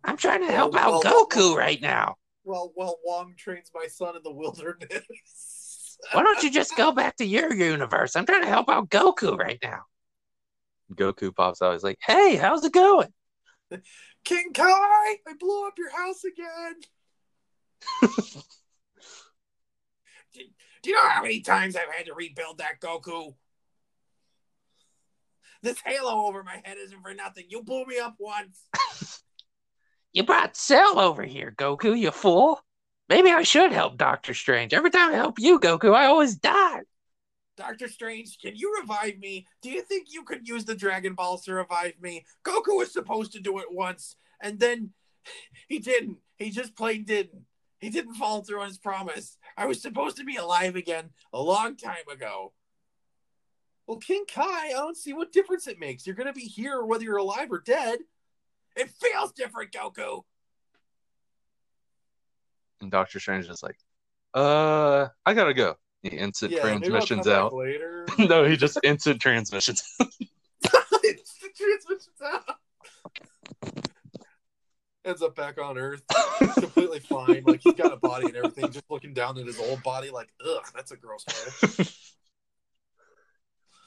I'm 0.05 0.17
trying 0.17 0.47
to 0.47 0.53
help 0.53 0.75
Well, 0.75 0.97
out 0.97 1.05
well, 1.05 1.27
Goku 1.27 1.57
right 1.57 1.81
now. 1.81 2.17
Well, 2.45 2.73
while 2.75 2.99
Wong 3.05 3.35
trains 3.37 3.71
my 3.75 3.87
son 3.87 4.17
in 4.17 4.23
the 4.23 4.33
wilderness. 4.33 5.99
Why 6.13 6.23
don't 6.23 6.43
you 6.43 6.51
just 6.51 6.77
go 6.77 6.93
back 6.93 7.17
to 7.17 7.25
your 7.25 7.53
universe? 7.53 8.15
I'm 8.17 8.25
trying 8.25 8.43
to 8.43 8.49
help 8.49 8.69
out 8.71 8.89
Goku 8.89 9.37
right 9.37 9.59
now. 9.63 9.83
Goku 10.95 11.35
pops 11.35 11.61
out. 11.61 11.73
He's 11.73 11.83
like, 11.83 11.99
"Hey, 12.01 12.37
how's 12.37 12.65
it 12.65 12.73
going?" 12.73 13.13
King 14.25 14.53
Kai, 14.55 14.65
I 14.65 15.17
blew 15.39 15.67
up 15.67 15.75
your 15.77 15.91
house 15.91 16.23
again. 16.25 16.75
Do 20.83 20.91
you 20.91 20.97
know 20.97 21.09
how 21.09 21.23
many 21.23 21.41
times 21.41 21.77
I've 21.77 21.93
had 21.93 22.07
to 22.07 22.15
rebuild 22.15 22.59
that 22.59 22.81
Goku? 22.81 23.35
This 25.63 25.81
halo 25.85 26.27
over 26.27 26.45
my 26.45 26.63
head 26.65 26.79
isn't 26.79 27.03
for 27.03 27.13
nothing. 27.15 27.47
You 27.49 27.63
blew 27.63 27.85
me 27.85 27.99
up 27.99 28.15
once. 28.19 28.63
You 30.13 30.25
brought 30.25 30.57
Cell 30.57 30.99
over 30.99 31.23
here, 31.23 31.55
Goku, 31.57 31.99
you 31.99 32.11
fool. 32.11 32.61
Maybe 33.09 33.31
I 33.31 33.43
should 33.43 33.73
help 33.73 33.97
Doctor 33.97 34.35
Strange. 34.35 34.75
Every 34.75 34.91
time 34.91 35.11
I 35.11 35.15
help 35.15 35.39
you, 35.39 35.59
Goku, 35.61 35.95
I 35.95 36.07
always 36.07 36.35
die. 36.35 36.81
Doctor 37.57 37.89
Strange, 37.89 38.39
can 38.39 38.55
you 38.55 38.79
revive 38.81 39.19
me? 39.19 39.47
Do 39.63 39.71
you 39.71 39.83
think 39.83 40.09
you 40.11 40.23
could 40.25 40.47
use 40.47 40.65
the 40.65 40.75
Dragon 40.75 41.15
Balls 41.15 41.45
to 41.45 41.55
revive 41.55 41.95
me? 42.01 42.25
Goku 42.45 42.77
was 42.77 42.93
supposed 42.93 43.33
to 43.33 43.41
do 43.41 43.59
it 43.59 43.67
once, 43.71 44.17
and 44.41 44.61
then 44.61 44.91
he 45.69 45.79
didn't. 45.79 46.19
He 46.37 46.51
just 46.51 46.77
plain 46.77 47.05
didn't. 47.05 47.43
He 47.81 47.91
didn't 47.91 48.15
follow 48.15 48.43
through 48.43 48.61
on 48.61 48.69
his 48.69 48.79
promise. 48.79 49.37
I 49.57 49.67
was 49.67 49.81
supposed 49.81 50.17
to 50.17 50.25
be 50.25 50.37
alive 50.37 50.77
again 50.77 51.11
a 51.33 51.41
long 51.41 51.77
time 51.77 52.09
ago. 52.13 52.53
Well, 53.87 53.99
King 53.99 54.25
Kai, 54.33 54.69
I 54.69 54.73
don't 54.73 54.97
see 54.97 55.13
what 55.13 55.33
difference 55.33 55.67
it 55.67 55.79
makes. 55.81 56.07
You're 56.07 56.17
gonna 56.17 56.33
be 56.33 56.43
here 56.43 56.85
whether 56.85 57.05
you're 57.05 57.17
alive 57.17 57.51
or 57.51 57.61
dead. 57.61 58.01
It 58.77 58.91
feels 58.91 59.33
different, 59.33 59.73
Goku. 59.73 60.23
And 62.81 62.91
Doctor 62.91 63.19
Strange 63.19 63.49
is 63.49 63.63
like, 63.63 63.77
uh, 64.35 65.09
I 65.27 65.35
gotta 65.35 65.55
go. 65.55 65.77
He 66.03 66.11
instant 66.11 66.53
maybe 66.53 66.61
I'll 66.61 66.79
transmissions 66.79 67.27
come 67.27 67.35
out. 67.35 67.55
later. 67.55 68.07
no, 68.19 68.45
he 68.45 68.57
just 68.57 68.79
instant 68.85 69.21
transmissions. 69.21 69.83
it's 70.01 71.39
the 71.39 71.49
transmissions 71.57 72.23
out. 72.25 72.57
Ends 75.05 75.23
up 75.23 75.35
back 75.35 75.59
on 75.59 75.79
Earth, 75.79 76.03
completely 76.55 77.01
fine. 77.01 77.43
Like 77.47 77.63
he's 77.63 77.75
got 77.75 77.93
a 77.93 77.97
body 77.97 78.27
and 78.27 78.37
everything, 78.37 78.71
just 78.71 78.85
looking 78.91 79.15
down 79.15 79.39
at 79.39 79.47
his 79.47 79.59
old 79.59 79.83
body, 79.83 80.11
like, 80.11 80.29
ugh, 80.47 80.67
that's 80.75 80.93
a 80.93 80.97
gross 80.97 81.25
way. 81.27 81.87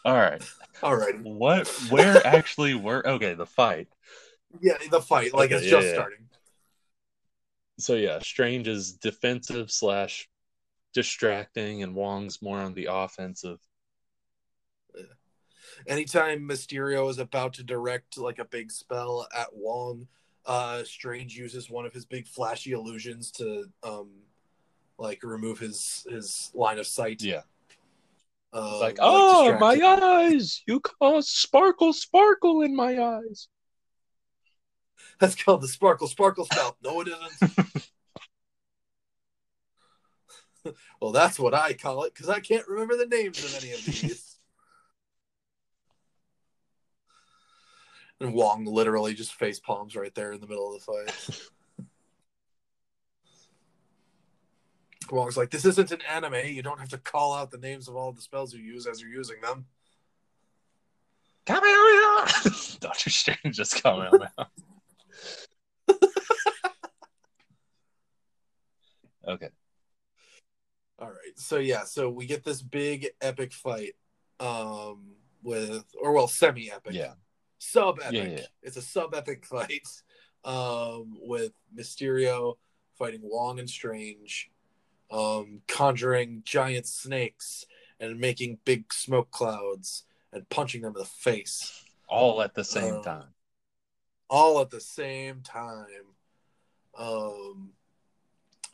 All 0.06 0.16
right. 0.16 0.42
All 0.82 0.96
right, 0.96 1.22
What? 1.22 1.68
Where 1.90 2.26
actually 2.26 2.74
were? 2.74 3.08
Okay, 3.08 3.36
the 3.36 3.46
fight. 3.46 3.88
Yeah, 4.60 4.74
the 4.90 5.02
fight, 5.02 5.34
like 5.34 5.52
Okay, 5.52 5.56
it's 5.56 5.66
yeah, 5.66 5.72
just 5.72 5.88
yeah. 5.88 5.94
starting. 5.94 6.18
So 7.80 7.96
yeah, 7.96 8.20
Strange 8.20 8.68
is 8.68 8.94
defensive 8.94 9.72
slash 9.72 10.30
distracting, 10.94 11.84
and 11.84 11.96
Wong's 11.96 12.42
more 12.42 12.60
on 12.60 12.74
the 12.74 12.88
offensive. 12.92 13.60
Anytime 15.88 16.48
Mysterio 16.48 17.10
is 17.10 17.18
about 17.18 17.54
to 17.54 17.64
direct 17.64 18.18
like 18.18 18.40
a 18.40 18.46
big 18.46 18.72
spell 18.72 19.28
at 19.36 19.48
Wong, 19.54 20.08
uh, 20.46 20.84
Strange 20.84 21.36
uses 21.36 21.70
one 21.70 21.86
of 21.86 21.94
his 21.94 22.06
big 22.06 22.28
flashy 22.28 22.74
illusions 22.74 23.32
to, 23.32 23.66
um, 23.84 24.10
like 25.00 25.24
remove 25.24 25.58
his 25.58 26.06
his 26.10 26.52
line 26.54 26.78
of 26.78 26.86
sight. 26.86 27.24
Yeah. 27.24 27.42
Uh, 28.54 28.70
It's 28.74 28.82
like, 28.82 28.98
oh, 29.00 29.44
distract 29.54 29.62
my 29.62 29.88
eyes! 29.88 30.62
You 30.68 30.82
cause 30.82 31.30
sparkle, 31.30 31.94
sparkle 31.94 32.62
in 32.62 32.76
my 32.76 33.02
eyes. 33.02 33.48
That's 35.20 35.42
called 35.42 35.62
the 35.62 35.68
sparkle 35.68 36.08
sparkle 36.08 36.46
spell. 36.46 36.78
No, 36.84 37.02
it 37.02 37.10
isn't. 37.10 37.90
well, 41.02 41.12
that's 41.12 41.40
what 41.40 41.54
I 41.54 41.74
call 41.74 42.04
it 42.04 42.14
because 42.14 42.30
I 42.30 42.40
can't 42.40 42.68
remember 42.68 42.98
the 42.98 43.06
names 43.06 43.44
of 43.44 43.64
any 43.64 43.74
of 43.74 43.84
these. 43.86 44.36
and 48.20 48.34
Wong 48.34 48.66
literally 48.66 49.14
just 49.14 49.34
face 49.34 49.60
palms 49.60 49.96
right 49.96 50.14
there 50.14 50.34
in 50.34 50.42
the 50.42 50.48
middle 50.48 50.74
of 50.74 50.80
the 50.80 50.86
fight. 50.86 51.50
Wong's 55.12 55.38
like, 55.38 55.50
"This 55.50 55.66
isn't 55.66 55.92
an 55.92 56.02
anime. 56.10 56.46
You 56.46 56.62
don't 56.62 56.80
have 56.80 56.90
to 56.90 56.98
call 56.98 57.34
out 57.34 57.52
the 57.52 57.58
names 57.58 57.88
of 57.88 57.96
all 57.96 58.12
the 58.12 58.22
spells 58.22 58.54
you 58.54 58.62
use 58.62 58.88
as 58.88 59.02
you're 59.02 59.10
using 59.12 59.42
them." 59.42 59.66
Kamehameha! 61.46 62.80
Doctor 62.80 63.10
Strange 63.10 63.58
just 63.58 63.84
Kamehameha. 63.84 64.48
Okay. 69.28 69.50
All 71.00 71.10
right. 71.10 71.38
So 71.38 71.58
yeah, 71.58 71.84
so 71.84 72.10
we 72.10 72.26
get 72.26 72.44
this 72.44 72.62
big 72.62 73.08
epic 73.22 73.54
fight 73.54 73.96
um 74.40 75.16
with 75.44 75.84
or 76.00 76.12
well 76.14 76.28
semi-epic. 76.28 76.94
Yeah. 76.94 77.14
Sub-epic. 77.60 78.14
Yeah, 78.14 78.24
yeah. 78.40 78.46
It's 78.64 78.78
a 78.78 78.82
sub-epic 78.82 79.46
fight 79.54 79.88
um 80.44 81.18
with 81.22 81.54
Mysterio 81.76 82.56
fighting 82.98 83.22
Wong 83.24 83.60
and 83.60 83.70
Strange 83.70 84.50
um 85.10 85.62
conjuring 85.68 86.42
giant 86.46 86.86
snakes 86.88 87.66
and 88.00 88.20
making 88.20 88.58
big 88.66 88.92
smoke 88.94 89.30
clouds 89.32 90.04
and 90.34 90.48
punching 90.50 90.82
them 90.82 90.94
in 90.96 91.00
the 91.00 91.06
face 91.06 91.84
All 92.08 92.42
at 92.42 92.54
the 92.56 92.64
same 92.64 92.96
Um, 92.96 93.04
time. 93.04 93.28
all 94.30 94.62
at 94.62 94.70
the 94.70 94.80
same 94.82 95.42
time. 95.42 96.16
Um, 96.98 97.74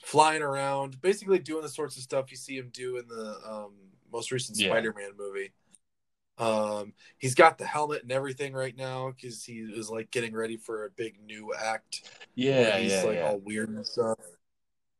flying 0.07 0.41
around, 0.41 1.01
basically 1.01 1.37
doing 1.37 1.61
the 1.61 1.67
sorts 1.67 1.97
of 1.97 2.01
stuff 2.01 2.31
you 2.31 2.37
see 2.37 2.57
him 2.57 2.69
do 2.71 2.95
in 2.95 3.05
the 3.09 3.37
um, 3.45 3.73
most 4.09 4.31
recent 4.31 4.57
Yeah. 4.57 4.69
Spider-Man 4.69 5.11
movie. 5.17 5.51
Um, 6.37 6.93
he's 7.17 7.35
got 7.35 7.57
the 7.57 7.65
helmet 7.65 8.03
and 8.03 8.11
everything 8.13 8.53
right 8.53 8.75
now 8.77 9.11
because 9.11 9.43
he 9.43 9.55
is 9.55 9.89
like 9.89 10.09
getting 10.09 10.33
ready 10.33 10.55
for 10.55 10.85
a 10.85 10.89
big 10.91 11.19
new 11.25 11.53
act. 11.53 12.09
Yeah, 12.35 12.77
he's 12.77 12.93
yeah, 12.93 13.03
like 13.03 13.15
yeah. 13.15 13.27
all 13.27 13.39
weird 13.39 13.67
and 13.67 13.85
stuff. 13.85 14.17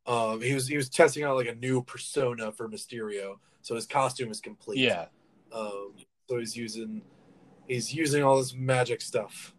Um, 0.04 0.42
he 0.42 0.52
was 0.52 0.68
he 0.68 0.76
was 0.76 0.90
testing 0.90 1.24
out 1.24 1.36
like 1.36 1.48
a 1.48 1.54
new 1.54 1.82
persona 1.82 2.52
for 2.52 2.68
Mysterio, 2.68 3.36
so 3.62 3.76
his 3.76 3.86
costume 3.86 4.30
is 4.30 4.40
complete. 4.40 4.78
Yeah. 4.78 5.06
Um, 5.52 5.94
so 6.28 6.38
he's 6.38 6.54
using 6.54 7.00
he's 7.66 7.94
using 7.94 8.22
all 8.22 8.36
this 8.36 8.52
magic 8.52 9.00
stuff. 9.00 9.54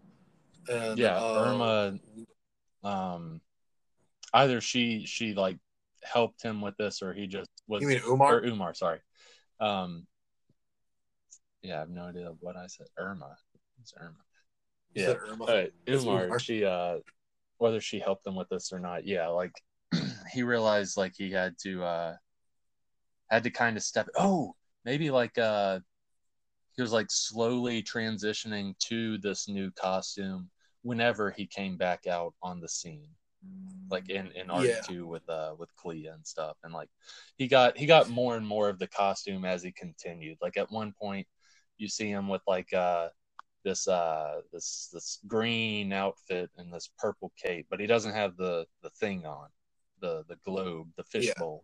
And 0.68 1.00
Yeah, 1.00 1.18
um, 1.18 1.38
Irma 1.38 2.00
um 2.84 3.42
either 4.34 4.62
she 4.62 5.06
she 5.06 5.34
like 5.34 5.58
helped 6.04 6.42
him 6.42 6.62
with 6.62 6.76
this 6.78 7.02
or 7.02 7.14
he 7.14 7.28
just 7.28 7.50
was 7.68 7.82
You 7.82 7.88
mean 7.90 8.02
Umar? 8.08 8.38
or 8.38 8.46
Umar, 8.46 8.74
sorry. 8.74 9.00
Um 9.60 10.06
yeah, 11.62 11.78
I 11.78 11.80
have 11.80 11.90
no 11.90 12.04
idea 12.06 12.32
what 12.40 12.56
I 12.56 12.68
said. 12.68 12.88
Irma. 12.98 13.36
It's 13.82 13.94
Irma. 14.00 14.16
You 14.94 15.04
Yeah. 15.04 15.14
Irma. 15.14 15.44
Uh, 15.46 15.66
Umar, 15.90 16.26
Umar. 16.26 16.40
she 16.40 16.66
uh 16.66 16.98
whether 17.58 17.82
she 17.82 18.00
helped 18.00 18.26
him 18.26 18.36
with 18.36 18.48
this 18.50 18.72
or 18.72 18.80
not, 18.80 19.06
yeah, 19.06 19.28
like 19.28 19.52
he 20.34 20.44
realized 20.44 20.96
like 20.96 21.14
he 21.18 21.32
had 21.32 21.56
to 21.64 21.84
uh 21.84 22.16
had 23.30 23.44
to 23.44 23.50
kind 23.50 23.78
of 23.78 23.84
step 23.84 24.08
oh, 24.18 24.56
maybe 24.86 25.12
like 25.12 25.38
uh 25.38 25.80
he 26.76 26.82
was 26.82 26.94
like 26.94 27.08
slowly 27.10 27.84
transitioning 27.84 28.78
to 28.80 29.18
this 29.18 29.50
new 29.50 29.70
costume 29.72 30.50
whenever 30.82 31.30
he 31.30 31.46
came 31.46 31.76
back 31.76 32.08
out 32.08 32.34
on 32.42 32.62
the 32.62 32.70
scene 32.70 33.10
like 33.90 34.10
in 34.10 34.32
in 34.34 34.49
art 34.49 34.68
Yeah. 34.68 34.82
two 34.82 35.07
with 35.07 35.28
uh 35.30 35.56
with 35.57 35.74
Clea 35.76 36.07
and 36.07 36.26
stuff 36.26 36.57
and 36.64 36.74
like 36.74 36.90
he 37.38 37.48
got 37.48 37.78
he 37.78 37.86
got 37.86 38.10
more 38.10 38.36
and 38.38 38.45
more 38.48 38.70
of 38.70 38.80
the 38.80 38.88
costume 38.88 39.45
as 39.45 39.64
he 39.64 39.72
continued 39.72 40.38
like 40.41 40.57
at 40.57 40.72
one 40.72 40.94
point 40.99 41.28
you 41.78 41.88
see 41.88 42.10
him 42.10 42.28
with 42.28 42.41
like 42.48 42.72
uh 42.74 43.10
this 43.64 43.88
uh 43.88 44.41
this 44.53 44.90
this 44.94 45.20
green 45.28 45.91
outfit 45.91 46.49
and 46.57 46.72
this 46.74 46.90
purple 46.98 47.32
cape 47.41 47.66
but 47.70 47.80
he 47.80 47.88
doesn't 47.88 48.14
have 48.14 48.38
the 48.38 48.66
the 48.84 48.90
thing 48.91 49.26
on 49.26 49.48
the 50.02 50.24
the 50.28 50.38
globe 50.45 50.88
the 50.95 51.03
fishbowl 51.03 51.64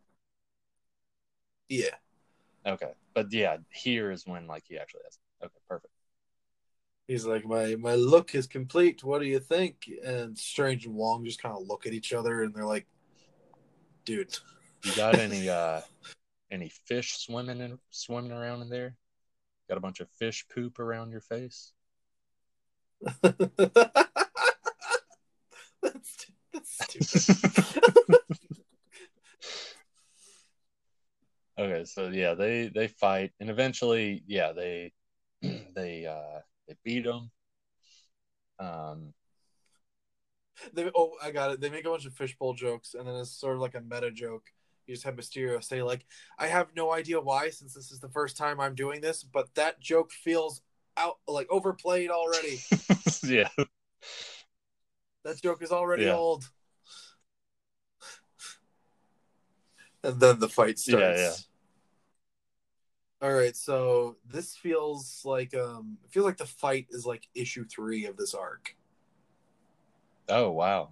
Yeah. 1.70 1.96
okay 2.66 2.94
but 3.14 3.32
yeah 3.32 3.58
here 3.72 4.12
is 4.12 4.26
when 4.26 4.48
like 4.48 4.64
he 4.68 4.78
actually 4.78 5.04
has 5.06 5.18
it. 5.42 5.46
okay 5.46 5.60
perfect 5.70 5.94
He's 7.08 7.26
like, 7.26 7.46
my 7.46 7.76
my 7.76 7.96
look 7.96 8.34
is 8.34 8.48
complete. 8.48 9.04
What 9.04 9.20
do 9.20 9.28
you 9.28 9.40
think? 9.40 9.90
And 10.04 10.38
Strange 10.38 10.86
and 10.86 10.96
Wong 10.96 11.24
just 11.24 11.42
kind 11.42 11.56
of 11.56 11.68
look 11.68 11.86
at 11.86 11.94
each 11.94 12.14
other 12.14 12.44
and 12.44 12.54
they're 12.54 12.66
like, 12.66 12.88
dude. 14.06 14.38
you 14.84 14.96
got 14.96 15.16
any 15.16 15.50
uh 15.62 15.82
any 16.52 16.70
fish 16.86 17.18
swimming 17.18 17.60
in 17.60 17.80
swimming 17.90 18.32
around 18.32 18.62
in 18.62 18.70
there 18.70 18.96
got 19.68 19.78
a 19.78 19.82
bunch 19.82 20.00
of 20.00 20.08
fish 20.12 20.46
poop 20.54 20.80
around 20.80 21.10
your 21.10 21.22
face 21.22 21.74
that's, 23.22 23.48
that's 26.54 27.04
stupid. 27.04 28.20
Okay, 31.58 31.86
so 31.86 32.10
yeah, 32.10 32.34
they 32.34 32.68
they 32.68 32.90
fight, 32.90 33.32
and 33.40 33.50
eventually, 33.50 34.24
yeah, 34.28 34.52
they 34.52 34.92
they 35.42 36.06
uh 36.06 36.42
they 36.68 36.76
beat 36.84 37.04
them. 37.06 37.32
Um, 38.60 39.14
they, 40.74 40.90
oh, 40.96 41.12
I 41.22 41.32
got 41.32 41.52
it. 41.52 41.62
They 41.62 41.70
make 41.70 41.86
a 41.86 41.90
bunch 41.90 42.06
of 42.06 42.14
fishbowl 42.14 42.54
jokes, 42.54 42.94
and 42.94 43.08
then 43.08 43.16
it's 43.16 43.32
sort 43.32 43.56
of 43.56 43.62
like 43.62 43.76
a 43.76 43.82
meta 43.82 44.12
joke. 44.12 44.44
You 44.88 44.94
just 44.94 45.06
have 45.06 45.16
Mysterio 45.16 45.64
say, 45.64 45.82
like, 45.82 46.06
I 46.38 46.48
have 46.48 46.68
no 46.76 46.94
idea 46.94 47.20
why, 47.20 47.50
since 47.50 47.74
this 47.74 47.92
is 47.92 48.00
the 48.00 48.10
first 48.10 48.38
time 48.38 48.60
I'm 48.60 48.76
doing 48.76 49.02
this, 49.02 49.24
but 49.24 49.54
that 49.56 49.80
joke 49.80 50.12
feels 50.12 50.62
out 50.98 51.18
like 51.28 51.48
overplayed 51.50 52.10
already. 52.10 52.60
yeah, 53.24 53.50
That 55.24 55.42
joke 55.42 55.64
is 55.64 55.72
already 55.72 56.06
Yeah. 56.06 56.14
old. 56.14 56.50
And 60.04 60.20
then 60.20 60.40
the 60.40 60.48
fight 60.50 60.78
starts. 60.78 61.20
Yeah, 61.20 61.34
All 63.22 63.34
right, 63.34 63.56
so 63.56 64.18
this 64.30 64.56
feels 64.56 65.22
like 65.24 65.56
um 65.56 65.98
it 66.04 66.12
feels 66.12 66.26
like 66.26 66.38
the 66.38 66.46
fight 66.46 66.88
is 66.92 67.06
like 67.06 67.28
issue 67.34 67.66
three 67.66 68.06
of 68.06 68.18
this 68.18 68.34
arc. 68.34 68.76
Oh 70.28 70.52
wow. 70.52 70.90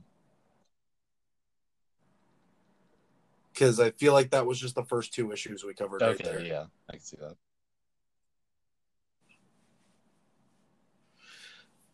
Because 3.54 3.80
I 3.80 3.91
feel 3.91 4.14
like 4.14 4.32
that 4.32 4.45
was 4.45 4.60
just 4.60 4.74
the 4.74 4.84
first 4.84 5.14
two 5.14 5.32
issues 5.32 5.64
we 5.64 5.74
covered 5.74 6.02
right 6.02 6.16
Okay, 6.16 6.24
there. 6.24 6.40
yeah, 6.41 6.66
I 6.90 6.94
can 6.94 7.02
see 7.02 7.18
that. 7.18 7.36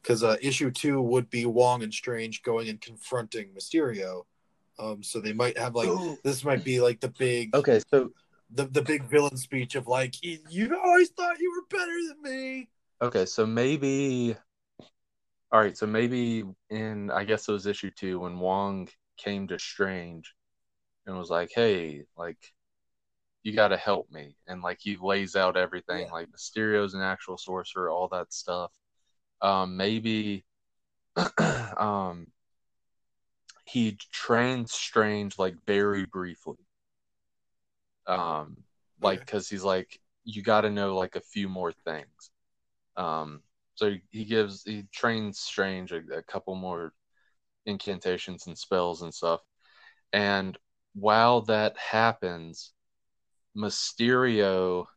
Because 0.01 0.23
uh, 0.23 0.37
issue 0.41 0.71
two 0.71 1.01
would 1.01 1.29
be 1.29 1.45
Wong 1.45 1.83
and 1.83 1.93
Strange 1.93 2.43
going 2.43 2.69
and 2.69 2.79
confronting 2.79 3.49
Mysterio. 3.49 4.23
Um, 4.77 5.03
so 5.03 5.19
they 5.19 5.33
might 5.33 5.57
have 5.57 5.75
like 5.75 5.89
this 6.23 6.45
might 6.45 6.63
be 6.63 6.79
like 6.79 7.01
the 7.01 7.09
big 7.09 7.53
Okay, 7.53 7.81
so 7.91 8.11
the, 8.51 8.65
the 8.65 8.81
big 8.81 9.03
villain 9.09 9.37
speech 9.37 9.75
of 9.75 9.87
like 9.87 10.15
you 10.21 10.79
always 10.83 11.09
thought 11.09 11.39
you 11.39 11.51
were 11.51 11.77
better 11.77 11.97
than 12.07 12.21
me. 12.21 12.69
okay, 13.01 13.25
so 13.25 13.45
maybe 13.45 14.35
all 15.51 15.59
right, 15.59 15.77
so 15.77 15.87
maybe 15.87 16.43
in 16.69 17.09
I 17.11 17.23
guess 17.23 17.47
it 17.47 17.51
was 17.51 17.65
issue 17.65 17.91
two 17.95 18.19
when 18.19 18.39
Wong 18.39 18.87
came 19.17 19.47
to 19.47 19.59
Strange 19.59 20.33
and 21.05 21.17
was 21.17 21.29
like, 21.29 21.49
Hey, 21.53 22.03
like 22.17 22.37
you 23.43 23.53
gotta 23.53 23.77
help 23.77 24.11
me 24.11 24.35
and 24.47 24.61
like 24.61 24.77
he 24.81 24.97
lays 25.01 25.35
out 25.35 25.57
everything, 25.57 26.07
Yeah. 26.07 26.11
like 26.13 26.27
Mysterio's 26.31 26.93
an 26.93 27.01
actual 27.01 27.37
sorcerer, 27.37 27.89
all 27.89 28.07
that 28.09 28.31
stuff. 28.33 28.71
Um 29.41 29.77
maybe 29.77 30.45
um 31.77 32.27
he 33.65 33.97
trains 34.11 34.71
Strange 34.73 35.37
like 35.39 35.55
very 35.65 36.05
briefly. 36.05 36.57
Um 38.09 38.57
like 39.01 39.21
because 39.21 39.49
he's 39.49 39.63
like 39.63 39.99
you 40.25 40.41
got 40.43 40.61
to 40.61 40.71
know 40.71 40.95
like 40.95 41.15
a 41.17 41.21
few 41.21 41.49
more 41.49 41.71
things. 41.71 42.31
Um 42.97 43.41
so 43.75 43.95
he 44.11 44.25
gives 44.25 44.63
he 44.63 44.85
trains 44.93 45.39
strange 45.39 45.91
a, 45.93 46.01
a 46.17 46.23
couple 46.23 46.55
more 46.55 46.93
incantations 47.65 48.47
and 48.47 48.57
spells 48.57 49.01
and 49.03 49.13
stuff. 49.13 49.41
And 50.13 50.57
while 50.95 51.41
that 51.43 51.77
happens 51.77 52.73
mysterio 53.57 54.87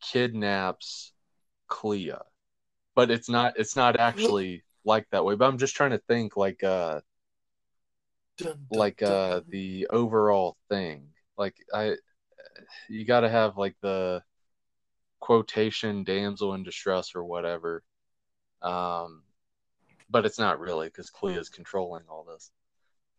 kidnaps 0.00 1.12
clea. 1.68 2.12
But 2.94 3.10
it's 3.10 3.28
not 3.28 3.54
it's 3.58 3.76
not 3.76 3.96
actually 3.98 4.64
like 4.84 5.06
that 5.10 5.24
way 5.24 5.34
but 5.34 5.46
i'm 5.46 5.58
just 5.58 5.76
trying 5.76 5.90
to 5.90 5.98
think 6.08 6.36
like 6.36 6.64
uh 6.64 7.00
Dun, 8.38 8.66
dun, 8.70 8.70
like 8.78 9.02
dun. 9.02 9.12
uh 9.12 9.40
the 9.48 9.86
overall 9.90 10.56
thing 10.68 11.10
like 11.38 11.56
i 11.72 11.94
you 12.88 13.04
got 13.04 13.20
to 13.20 13.28
have 13.28 13.56
like 13.56 13.76
the 13.80 14.22
quotation 15.20 16.04
damsel 16.04 16.54
in 16.54 16.62
distress 16.62 17.14
or 17.14 17.24
whatever. 17.24 17.82
Um 18.62 19.22
but 20.10 20.24
it's 20.26 20.38
not 20.38 20.58
really 20.58 20.88
because 20.88 21.10
clea 21.10 21.34
is 21.34 21.48
controlling 21.48 22.04
all 22.08 22.24
this. 22.24 22.50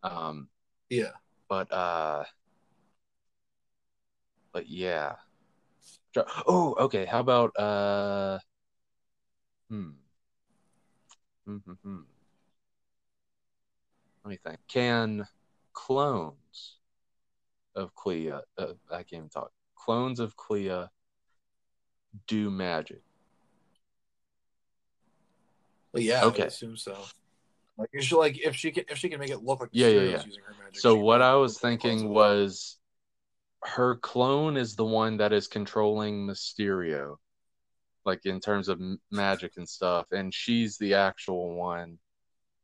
Um 0.02 0.48
yeah. 0.88 1.12
but 1.48 1.72
uh 1.72 2.24
but 4.52 4.68
yeah. 4.68 5.14
Oh 6.46 6.74
okay 6.78 7.06
how 7.06 7.20
about 7.20 7.56
uh 7.58 8.38
hmm. 9.68 9.90
Hmm, 11.46 11.56
hmm, 11.56 11.72
hmm. 11.82 12.00
let 14.24 14.30
me 14.30 14.38
think. 14.44 14.58
Can 14.68 15.26
clones 15.72 16.39
of 17.80 17.94
clea 17.94 18.30
uh, 18.30 18.40
i 18.90 18.96
can't 18.98 19.12
even 19.14 19.28
talk 19.28 19.50
clones 19.74 20.20
of 20.20 20.36
clea 20.36 20.86
do 22.26 22.50
magic 22.50 23.02
Well, 25.92 26.02
yeah, 26.02 26.24
Okay. 26.24 26.42
would 26.42 26.48
assume 26.52 26.76
so. 26.76 26.96
Like, 27.76 27.88
if 27.92 28.04
she, 28.04 28.14
like 28.14 28.38
if 28.38 28.54
she 28.54 28.70
can, 28.70 28.84
if 28.88 28.98
she 28.98 29.08
can 29.08 29.18
make 29.18 29.30
it 29.30 29.42
look 29.42 29.60
like 29.60 29.70
Yeah, 29.72 29.88
yeah, 29.88 30.00
yeah. 30.02 30.24
using 30.24 30.42
her 30.46 30.54
magic. 30.62 30.80
So 30.80 30.96
what 30.96 31.22
I 31.22 31.34
was 31.34 31.54
look 31.54 31.62
pretty 31.62 31.78
close 31.78 31.92
thinking 31.92 32.08
was 32.10 32.78
her 33.62 33.96
clone 33.96 34.56
is 34.56 34.76
the 34.76 34.84
one 34.84 35.16
that 35.18 35.32
is 35.32 35.48
controlling 35.48 36.26
Mysterio, 36.26 37.16
like 38.04 38.24
in 38.24 38.40
terms 38.40 38.68
of 38.68 38.80
magic 39.10 39.52
and 39.56 39.68
stuff, 39.68 40.06
and 40.12 40.32
she's 40.32 40.78
the 40.78 40.94
actual 40.94 41.54
one 41.54 41.98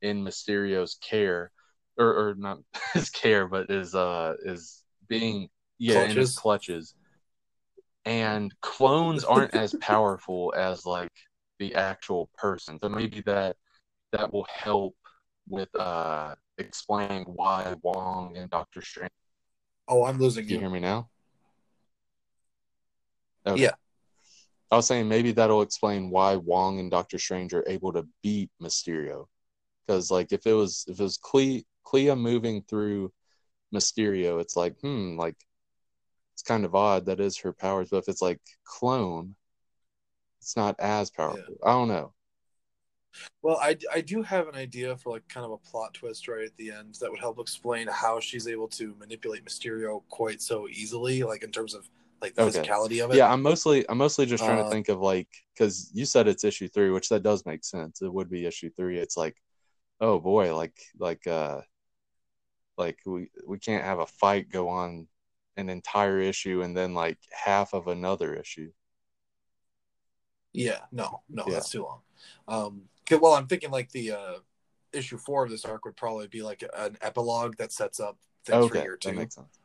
in 0.02 0.22
Mysterio's 0.22 0.96
care, 0.96 1.50
or, 1.98 2.06
or 2.06 2.34
not 2.36 2.58
his 2.94 3.10
care, 3.10 3.48
but 3.48 3.70
is 3.70 3.94
uh 3.94 4.34
is 4.44 4.82
being 5.08 5.48
yeah 5.78 6.02
in 6.02 6.16
his 6.16 6.34
Clutches. 6.34 6.38
clutches. 6.38 6.94
And 8.04 8.54
clones 8.60 9.24
aren't 9.24 9.54
as 9.54 9.74
powerful 9.80 10.54
as 10.56 10.86
like 10.86 11.10
the 11.58 11.74
actual 11.74 12.30
person, 12.36 12.78
so 12.80 12.88
maybe 12.88 13.22
that 13.22 13.56
that 14.12 14.32
will 14.32 14.46
help 14.52 14.94
with 15.48 15.74
uh 15.74 16.34
explaining 16.58 17.24
why 17.24 17.74
Wong 17.82 18.36
and 18.36 18.50
Doctor 18.50 18.82
Strange. 18.82 19.10
Oh, 19.88 20.04
I'm 20.04 20.18
losing 20.18 20.44
you 20.48 20.54
you. 20.54 20.60
hear 20.60 20.70
me 20.70 20.80
now? 20.80 21.08
Okay. 23.46 23.62
Yeah. 23.62 23.72
I 24.70 24.76
was 24.76 24.86
saying 24.86 25.08
maybe 25.08 25.32
that'll 25.32 25.62
explain 25.62 26.10
why 26.10 26.36
Wong 26.36 26.80
and 26.80 26.90
Doctor 26.90 27.18
Strange 27.18 27.54
are 27.54 27.64
able 27.68 27.92
to 27.92 28.06
beat 28.22 28.50
Mysterio. 28.60 29.26
Because 29.86 30.10
like 30.10 30.32
if 30.32 30.46
it 30.46 30.52
was 30.52 30.84
if 30.88 30.98
it 30.98 31.02
was 31.02 31.18
Clea, 31.18 31.64
Clea 31.84 32.14
moving 32.14 32.62
through 32.68 33.12
Mysterio, 33.74 34.40
it's 34.40 34.56
like, 34.56 34.78
hmm, 34.80 35.16
like 35.18 35.36
it's 36.34 36.42
kind 36.42 36.64
of 36.64 36.74
odd 36.74 37.06
that 37.06 37.20
is 37.20 37.38
her 37.38 37.52
powers, 37.52 37.88
but 37.90 37.98
if 37.98 38.08
it's 38.08 38.22
like 38.22 38.40
clone, 38.64 39.36
it's 40.40 40.56
not 40.56 40.76
as 40.80 41.10
powerful. 41.10 41.58
I 41.62 41.72
don't 41.72 41.88
know. 41.88 42.14
Well, 43.42 43.58
I, 43.58 43.76
I 43.92 44.00
do 44.00 44.22
have 44.22 44.48
an 44.48 44.54
idea 44.56 44.96
for 44.96 45.10
like 45.12 45.28
kind 45.28 45.46
of 45.46 45.52
a 45.52 45.58
plot 45.58 45.94
twist 45.94 46.28
right 46.28 46.44
at 46.44 46.56
the 46.56 46.70
end 46.72 46.96
that 47.00 47.10
would 47.10 47.20
help 47.20 47.38
explain 47.38 47.86
how 47.88 48.18
she's 48.20 48.48
able 48.48 48.68
to 48.68 48.94
manipulate 48.98 49.44
Mysterio 49.44 50.02
quite 50.08 50.42
so 50.42 50.68
easily, 50.68 51.22
like 51.22 51.42
in 51.44 51.52
terms 51.52 51.74
of 51.74 51.88
like 52.20 52.34
the 52.34 52.40
Okay. 52.40 52.70
physicality 52.80 53.04
of 53.04 53.10
it. 53.12 53.22
Yeah, 53.22 53.32
I'm 53.32 53.42
mostly 53.42 53.88
I'm 53.88 53.98
mostly 53.98 54.26
just 54.26 54.44
trying 54.44 54.58
to 54.58 54.64
Uh, 54.64 54.70
think 54.70 54.88
of 54.88 55.00
like 55.00 55.28
because 55.54 55.90
you 55.94 56.04
said 56.04 56.28
it's 56.28 56.44
issue 56.44 56.68
three, 56.68 56.90
which 56.90 57.08
that 57.08 57.22
does 57.22 57.46
make 57.46 57.64
sense. 57.64 58.02
It 58.02 58.12
would 58.12 58.28
be 58.30 58.46
issue 58.46 58.70
three. 58.76 58.98
It's 58.98 59.16
like, 59.16 59.36
oh 60.00 60.20
boy, 60.20 60.54
like 60.56 60.74
like 60.98 61.26
uh 61.26 61.62
like 62.78 62.98
we 63.06 63.30
we 63.46 63.58
can't 63.58 63.84
have 63.84 63.98
a 63.98 64.06
fight 64.06 64.50
go 64.50 64.68
on 64.68 65.08
an 65.56 65.68
entire 65.68 66.20
issue 66.20 66.62
and 66.62 66.76
then 66.76 66.94
like 66.94 67.18
half 67.32 67.72
of 67.74 67.88
another 67.88 68.34
issue. 68.34 68.70
Yeah, 70.52 70.80
no, 70.90 71.20
no, 71.28 71.44
Yeah. 71.46 71.54
that's 71.54 71.70
too 71.70 71.82
long. 71.82 72.00
Um, 72.48 72.82
well, 73.10 73.34
I'm 73.34 73.46
thinking 73.46 73.70
like 73.70 73.90
the 73.92 74.12
uh, 74.12 74.34
issue 74.92 75.18
four 75.18 75.44
of 75.44 75.50
this 75.50 75.64
arc 75.64 75.84
would 75.84 75.96
probably 75.96 76.28
be 76.28 76.42
like 76.42 76.64
an 76.76 76.96
epilogue 77.02 77.56
that 77.56 77.72
sets 77.72 78.00
up 78.00 78.18
things 78.44 78.64
for 78.66 78.74
okay, 78.74 78.82
year 78.82 78.98
that 79.04 79.14
makes 79.14 79.34
sense. 79.34 79.60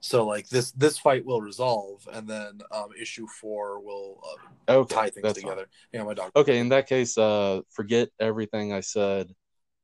So 0.00 0.26
like 0.26 0.48
this 0.48 0.72
this 0.72 0.98
fight 0.98 1.24
will 1.24 1.40
resolve, 1.40 2.06
and 2.12 2.28
then 2.28 2.60
um, 2.72 2.88
issue 3.00 3.26
four 3.28 3.80
will 3.80 4.20
uh, 4.68 4.72
Okay, 4.72 4.94
tie 4.94 5.10
things 5.10 5.22
that's 5.22 5.40
fine. 5.40 5.52
together. 5.52 5.68
Yeah, 5.92 6.02
my 6.02 6.14
dog. 6.14 6.32
Okay, 6.34 6.58
in 6.58 6.68
that 6.70 6.86
case, 6.88 7.16
uh, 7.16 7.60
forget 7.70 8.08
everything 8.18 8.72
I 8.72 8.80
said 8.80 9.32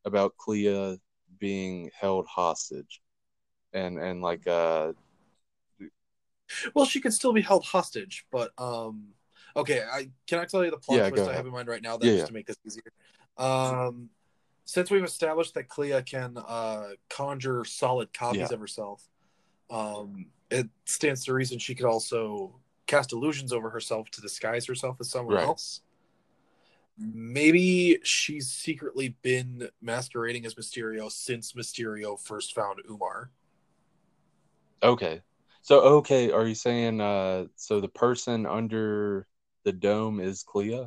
about 0.05 0.37
Clea 0.37 0.99
being 1.39 1.91
held 1.99 2.27
hostage, 2.27 3.01
and 3.73 3.99
and 3.99 4.23
like 4.23 4.47
uh 4.47 4.93
Well, 6.75 6.87
she 6.87 7.01
could 7.01 7.13
still 7.13 7.33
be 7.33 7.43
held 7.43 7.65
hostage, 7.65 8.27
but 8.31 8.53
um, 8.59 9.09
okay. 9.55 9.83
I 9.91 10.11
can 10.27 10.39
I 10.39 10.45
tell 10.47 10.65
you 10.65 10.71
the 10.71 10.79
plot 10.79 10.99
Yeah, 10.99 11.09
twist 11.09 11.29
I 11.29 11.35
have 11.35 11.47
in 11.47 11.53
mind 11.53 11.69
right 11.69 11.83
now, 11.83 11.97
then 11.97 12.09
Yeah, 12.09 12.15
just 12.15 12.23
yeah. 12.23 12.27
to 12.29 12.33
make 12.33 12.47
this 12.47 12.57
easier. 12.67 12.83
Um, 13.37 14.09
since 14.65 14.91
we've 14.91 15.05
established 15.05 15.55
that 15.55 15.69
Clea 15.69 16.03
can 16.03 16.37
uh 16.37 16.91
conjure 17.09 17.65
solid 17.65 18.13
copies 18.13 18.51
of 18.51 18.61
herself, 18.61 19.07
um, 19.71 20.27
it 20.51 20.69
stands 20.87 21.25
to 21.27 21.35
reason 21.35 21.59
she 21.59 21.75
could 21.75 21.87
also 21.87 22.55
cast 22.87 23.13
illusions 23.13 23.53
over 23.53 23.69
herself 23.71 24.11
to 24.11 24.21
disguise 24.21 24.67
herself 24.67 24.97
as 25.01 25.11
someone 25.11 25.37
Right. 25.37 25.45
else. 25.45 25.83
Maybe 26.99 27.99
she's 28.03 28.49
secretly 28.49 29.17
been 29.23 29.69
masquerading 29.81 30.47
as 30.47 30.55
Mysterio 30.55 31.11
since 31.11 31.53
Mysterio 31.53 32.19
first 32.21 32.55
found 32.55 32.81
Umar. 32.91 33.31
Okay. 34.83 35.23
So 35.63 35.81
okay, 35.99 36.31
are 36.31 36.47
you 36.47 36.55
saying 36.55 37.01
uh 37.01 37.47
so 37.57 37.81
the 37.81 37.89
person 37.89 38.47
under 38.47 39.27
the 39.65 39.73
dome 39.73 40.21
is 40.21 40.43
Clea? 40.43 40.87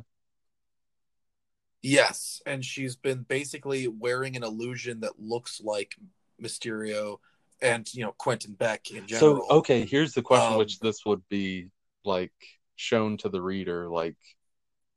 Yes, 1.82 2.42
and 2.46 2.64
she's 2.64 2.96
been 2.96 3.22
basically 3.22 3.88
wearing 3.88 4.36
an 4.36 4.44
illusion 4.44 5.00
that 5.00 5.18
looks 5.18 5.60
like 5.60 5.96
Mysterio 6.40 7.18
and 7.60 7.92
you 7.94 8.04
know 8.04 8.12
Quentin 8.12 8.54
Beck 8.54 8.90
in 8.90 9.06
general. 9.06 9.46
So 9.48 9.56
okay, 9.58 9.84
here's 9.84 10.14
the 10.14 10.22
question 10.22 10.52
Um, 10.52 10.58
which 10.58 10.78
this 10.80 11.04
would 11.06 11.22
be 11.28 11.68
like 12.04 12.32
shown 12.76 13.16
to 13.18 13.28
the 13.28 13.40
reader 13.40 13.88
like 13.88 14.16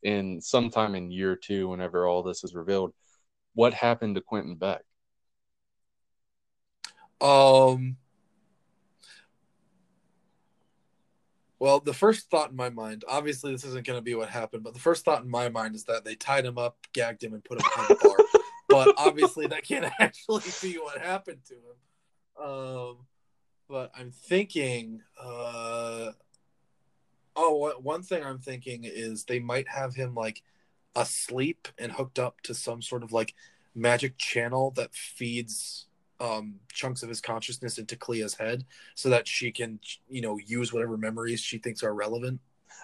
in 0.05 0.39
sometime 0.39 0.93
in 0.93 1.11
year 1.11 1.35
2 1.35 1.67
whenever 1.67 2.05
all 2.05 2.21
this 2.21 2.43
is 2.43 2.53
revealed. 2.53 2.93
What 3.55 3.73
happened 3.73 4.15
to 4.15 4.21
Quentin 4.21 4.55
Beck? 4.55 4.83
Um 7.19 7.97
Well, 11.57 11.79
the 11.79 11.93
first 11.93 12.29
thought 12.29 12.51
in 12.51 12.55
my 12.55 12.69
mind, 12.69 13.05
obviously 13.07 13.51
this 13.51 13.63
isn't 13.63 13.87
going 13.87 13.97
to 13.97 14.03
be 14.03 14.13
what 14.13 14.29
happened, 14.29 14.63
but 14.63 14.73
the 14.73 14.79
first 14.79 15.05
thought 15.05 15.23
in 15.23 15.29
my 15.29 15.49
mind 15.49 15.73
is 15.73 15.85
that 15.85 16.03
they 16.03 16.13
tied 16.13 16.45
him 16.45 16.57
up, 16.57 16.77
gagged 16.93 17.23
him, 17.23 17.33
and 17.33 17.43
put 17.43 17.59
him 17.59 17.65
on 17.79 17.85
the 17.87 17.95
bar. 18.03 18.41
but 18.69 18.93
obviously 18.97 19.47
that 19.47 19.63
can't 19.63 19.91
actually 19.99 20.43
be 20.61 20.77
what 20.77 20.99
happened 20.99 21.39
to 21.47 21.55
him. 21.55 22.47
Um, 22.47 22.97
but 23.67 23.89
I'm 23.97 24.11
thinking, 24.11 25.01
uh, 25.19 26.11
oh, 27.35 27.73
one 27.81 28.03
thing 28.03 28.23
I'm 28.23 28.39
thinking 28.39 28.83
is 28.83 29.23
they 29.23 29.39
might 29.39 29.67
have 29.67 29.95
him 29.95 30.15
like 30.15 30.41
asleep 30.95 31.67
and 31.77 31.91
hooked 31.91 32.19
up 32.19 32.41
to 32.41 32.53
some 32.53 32.81
sort 32.81 33.03
of 33.03 33.11
like 33.11 33.33
magic 33.73 34.17
channel 34.17 34.71
that 34.71 34.93
feeds 34.93 35.87
um 36.21 36.55
chunks 36.71 37.03
of 37.03 37.09
his 37.09 37.19
consciousness 37.19 37.77
into 37.77 37.97
Clea's 37.97 38.35
head 38.35 38.63
so 38.93 39.09
that 39.09 39.27
she 39.27 39.51
can 39.51 39.79
you 40.09 40.21
know 40.21 40.37
use 40.45 40.71
whatever 40.71 40.97
memories 40.97 41.41
she 41.41 41.57
thinks 41.57 41.83
are 41.83 41.93
relevant 41.93 42.39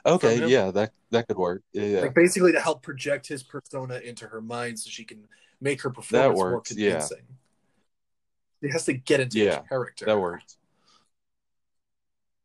Okay, 0.05 0.47
yeah, 0.47 0.71
that 0.71 0.91
that 1.11 1.27
could 1.27 1.37
work. 1.37 1.61
Yeah, 1.73 1.83
yeah. 1.83 1.99
like 2.01 2.15
basically 2.15 2.51
to 2.53 2.59
help 2.59 2.81
project 2.81 3.27
his 3.27 3.43
persona 3.43 3.97
into 3.97 4.27
her 4.27 4.41
mind 4.41 4.79
so 4.79 4.89
she 4.89 5.03
can 5.03 5.27
make 5.59 5.81
her 5.81 5.89
performance 5.91 6.35
more 6.35 6.53
works, 6.53 6.75
yeah. 6.75 6.91
convincing 6.91 7.23
it 8.61 8.71
has 8.71 8.85
to 8.85 8.93
get 8.93 9.19
into 9.19 9.39
Yeah, 9.39 9.59
character 9.61 10.05
that 10.05 10.19
works. 10.19 10.57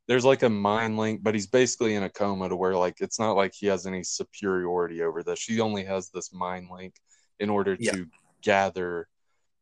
There's 0.08 0.24
like 0.24 0.42
a 0.42 0.48
mind 0.48 0.96
link, 0.98 1.22
but 1.22 1.34
he's 1.34 1.48
basically 1.48 1.94
in 1.96 2.04
a 2.04 2.10
coma 2.10 2.48
to 2.48 2.56
where 2.56 2.76
like 2.76 3.00
it's 3.00 3.18
not 3.18 3.32
like 3.32 3.52
he 3.54 3.66
has 3.66 3.86
any 3.86 4.04
superiority 4.04 5.02
over 5.02 5.22
this. 5.22 5.38
She 5.38 5.60
only 5.60 5.84
has 5.84 6.10
this 6.10 6.32
mind 6.32 6.68
link 6.70 6.94
in 7.40 7.50
order 7.50 7.76
Yeah. 7.76 7.92
to 7.92 8.06
gather 8.42 9.08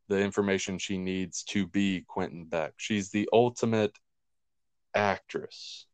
the 0.09 0.21
information 0.21 0.79
she 0.79 0.99
needs 0.99 1.43
to 1.45 1.67
be 1.67 2.05
Quentin 2.07 2.45
Beck. 2.45 2.75
She's 2.77 3.11
the 3.11 3.29
ultimate 3.33 3.99
actress. 4.95 5.87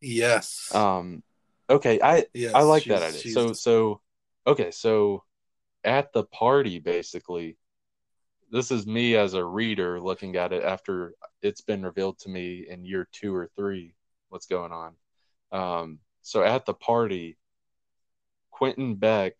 yes 0.00 0.70
Um 0.72 1.22
okay, 1.68 2.00
I 2.00 2.26
yes 2.32 2.54
I 2.54 2.62
like 2.62 2.84
that 2.84 3.02
idea. 3.02 3.32
So 3.32 3.52
so 3.52 4.00
okay, 4.46 4.70
so 4.70 5.24
at 5.84 6.12
the 6.12 6.24
party 6.24 6.78
basically 6.78 7.56
this 8.50 8.70
is 8.70 8.86
me 8.86 9.16
as 9.16 9.34
a 9.34 9.44
reader 9.44 10.00
looking 10.00 10.36
at 10.36 10.52
it 10.52 10.62
after 10.62 11.14
it's 11.42 11.60
been 11.60 11.82
revealed 11.82 12.18
to 12.18 12.28
me 12.28 12.66
in 12.68 12.84
year 12.84 13.08
2 13.12 13.34
or 13.34 13.50
3 13.56 13.94
what's 14.28 14.46
going 14.46 14.72
on. 14.72 14.94
Um 15.52 15.98
so 16.22 16.42
at 16.42 16.66
the 16.66 16.74
party 16.74 17.38
Quentin 18.50 18.96
Beck 18.96 19.34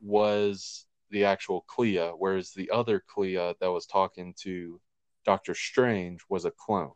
was 0.00 0.86
the 1.10 1.24
actual 1.24 1.62
Clea 1.62 2.10
whereas 2.18 2.52
the 2.52 2.70
other 2.70 3.02
Clea 3.06 3.54
that 3.60 3.72
was 3.72 3.86
talking 3.86 4.34
to 4.42 4.80
Doctor 5.24 5.54
Strange 5.54 6.20
was 6.28 6.44
a 6.44 6.50
clone. 6.50 6.92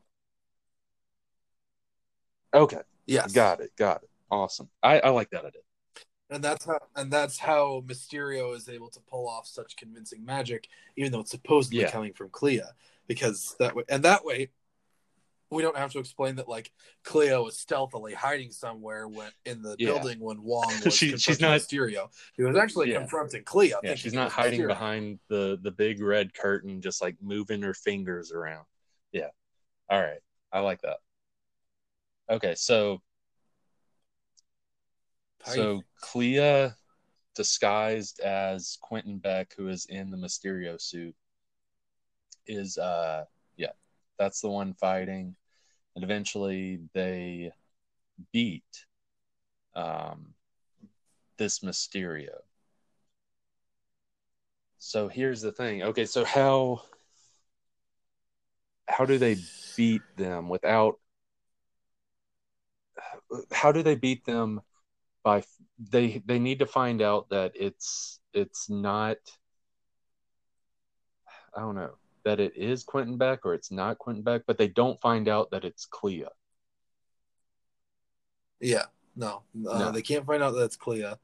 Okay, 2.55 2.83
yes 3.07 3.33
got 3.33 3.61
it, 3.61 3.73
got 3.77 4.03
it. 4.03 4.11
Awesome. 4.31 4.69
I, 4.83 5.01
I 5.01 5.11
like 5.11 5.31
that 5.31 5.45
idea. 5.45 5.63
And 6.35 6.43
that's 6.43 6.65
how 6.65 6.79
and 6.97 7.13
that's 7.13 7.39
how 7.39 7.83
Mysterio 7.87 8.55
is 8.57 8.69
able 8.69 8.91
to 8.91 9.01
pull 9.01 9.29
off 9.29 9.47
such 9.47 9.77
convincing 9.77 10.25
magic, 10.25 10.69
even 10.97 11.13
though 11.13 11.21
it's 11.21 11.31
supposedly 11.31 11.81
Yeah. 11.81 11.91
coming 11.91 12.13
from 12.13 12.31
Clea, 12.31 12.63
because 13.07 13.55
that 13.59 13.75
way 13.75 13.85
and 13.89 14.03
that 14.05 14.25
way 14.25 14.51
we 15.51 15.61
don't 15.63 15.77
have 15.77 15.93
to 15.93 15.99
explain 15.99 16.37
that 16.37 16.49
like 16.49 16.73
Clea 17.05 17.33
was 17.37 17.59
stealthily 17.59 18.15
hiding 18.15 18.51
somewhere 18.51 19.07
when 19.07 19.31
in 19.45 19.61
the 19.61 19.77
Yeah. 19.79 19.89
building 19.93 20.19
when 20.19 20.43
Wong 20.43 20.65
was 20.85 20.97
She- 20.97 21.17
she's 21.19 21.41
not- 21.41 21.61
Mysterio. 21.61 22.11
He 22.37 22.43
was 22.43 22.57
actually 22.57 22.91
Yeah. 22.91 23.01
confronting 23.01 23.45
Clea. 23.45 23.75
Yeah, 23.83 23.95
she's 23.95 24.15
not 24.15 24.33
hiding 24.33 24.61
Mysterio. 24.63 24.69
behind 24.69 25.21
the 25.29 25.59
the 25.61 25.71
big 25.71 26.01
red 26.01 26.33
curtain, 26.33 26.81
just 26.81 27.03
like 27.03 27.17
moving 27.21 27.61
her 27.63 27.75
fingers 27.75 28.33
around. 28.33 28.65
Yeah. 29.13 29.29
All 29.91 30.01
right. 30.01 30.21
I 30.51 30.61
like 30.61 30.81
that. 30.83 30.99
Okay, 32.31 32.55
so 32.55 33.03
So? 35.45 35.83
Clea 36.01 36.71
disguised 37.35 38.21
as 38.21 38.79
Quentin 38.81 39.19
Beck, 39.19 39.55
who 39.57 39.69
is 39.69 39.87
in 39.87 40.11
the 40.11 40.17
Mysterio 40.17 40.81
suit, 40.81 41.15
is 42.47 42.77
uh 42.79 43.25
yeah, 43.57 43.73
that's 44.19 44.41
the 44.41 44.51
one 44.51 44.75
fighting. 44.75 45.37
And 45.95 46.05
eventually 46.05 46.81
they 46.93 47.53
beat 48.33 48.87
um 49.75 50.35
this 51.37 51.61
Mysterio. 51.61 52.41
So 54.79 55.09
here's 55.09 55.41
the 55.41 55.53
thing. 55.53 55.83
Okay, 55.85 56.05
so 56.05 56.25
how 56.25 56.83
how 58.89 59.05
do 59.05 59.17
they 59.19 59.37
beat 59.77 60.03
them 60.17 60.49
without 60.49 60.99
how 63.53 63.73
do 63.73 63.83
they 63.83 63.95
beat 63.95 64.25
them 64.25 64.61
by 65.23 65.43
they 65.79 66.23
they 66.27 66.39
need 66.39 66.59
to 66.61 66.67
find 66.67 67.01
out 67.03 67.29
that 67.31 67.53
it's 67.55 68.21
it's 68.33 68.69
not 68.69 69.17
I 71.57 71.61
don't 71.61 71.75
know 71.75 71.93
that 72.25 72.41
it 72.41 72.57
is 72.57 72.85
Quentin 72.85 73.17
Beck 73.17 73.45
or 73.45 73.55
it's 73.55 73.71
not 73.71 73.99
Quentin 73.99 74.23
Beck, 74.23 74.43
but 74.47 74.57
they 74.57 74.69
don't 74.69 75.01
find 75.01 75.29
out 75.29 75.51
that 75.51 75.65
it's 75.65 75.87
Clea. 75.87 76.27
Yeah, 78.61 78.85
no, 79.17 79.43
uh, 79.69 79.79
No. 79.79 79.91
they 79.93 80.03
can't 80.03 80.25
find 80.25 80.43
out 80.43 80.53
that 80.53 80.65
it's 80.65 80.77
Clea. 80.77 81.15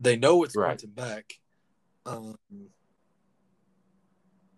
They 0.00 0.16
know 0.16 0.42
it's 0.42 0.56
Right. 0.56 0.66
Quentin 0.66 0.90
Beck. 0.90 1.38
Um, 2.04 2.36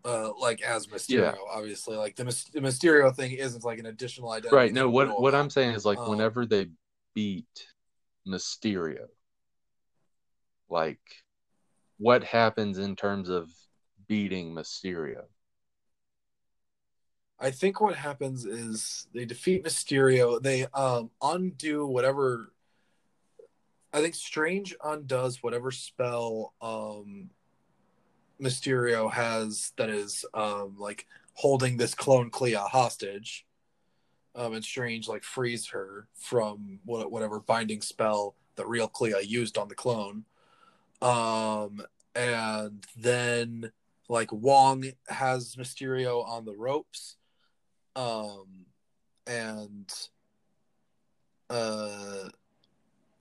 uh, 0.07 0.33
like 0.39 0.63
as 0.63 0.87
Mysterio, 0.87 1.35
Yeah. 1.35 1.35
obviously, 1.51 1.97
like 1.97 2.17
the, 2.17 2.25
the 2.25 2.61
Mysterio 2.61 3.15
thing 3.15 3.33
isn't 3.33 3.65
like 3.65 3.79
an 3.79 3.87
additional 3.87 4.31
identity. 4.31 4.57
Right. 4.57 4.73
No, 4.73 4.89
what 4.89 5.21
what. 5.21 5.35
I'm 5.35 5.51
saying 5.51 5.75
is 5.75 5.85
like 5.85 5.99
Um, 5.99 6.11
whenever 6.11 6.47
they 6.47 6.71
beat 7.15 7.69
Mysterio, 8.27 9.07
like 10.69 11.01
what 11.99 12.25
happens 12.25 12.79
in 12.79 12.97
terms 12.97 13.29
of 13.29 13.51
beating 14.09 14.55
Mysterio? 14.55 15.25
I 17.39 17.51
think 17.51 17.81
what 17.81 17.97
happens 17.97 18.47
is 18.47 19.07
they 19.13 19.25
defeat 19.25 19.65
Mysterio. 19.65 20.41
They 20.41 20.67
um 20.75 21.11
undo 21.21 21.87
whatever. 21.87 22.53
I 23.93 24.01
think 24.01 24.15
Strange 24.15 24.75
undoes 24.83 25.43
whatever 25.43 25.71
spell 25.71 26.55
um 26.61 27.31
Mysterio 28.41 29.13
has 29.13 29.73
that 29.77 29.91
is 29.91 30.25
um 30.35 30.77
like 30.79 31.07
holding 31.35 31.77
this 31.77 31.95
clone 31.95 32.31
Clea 32.31 32.55
hostage. 32.55 33.47
Um, 34.37 34.55
and 34.55 34.65
Strange 34.65 35.07
like 35.09 35.23
frees 35.23 35.69
her 35.69 36.09
from 36.15 36.81
what 36.85 37.11
whatever 37.13 37.41
binding 37.41 37.83
spell 37.83 38.35
that 38.57 38.67
real 38.67 38.89
Clea 38.89 39.23
used 39.23 39.57
on 39.57 39.69
the 39.69 39.75
clone. 39.75 40.25
Um, 41.01 41.83
and 42.15 42.85
then 42.97 43.71
like 44.09 44.33
Wong 44.33 44.85
has 45.09 45.57
Mysterio 45.57 46.27
on 46.27 46.45
the 46.45 46.55
ropes 46.55 47.17
um 47.97 48.67
and 49.27 49.93
uh 51.51 52.29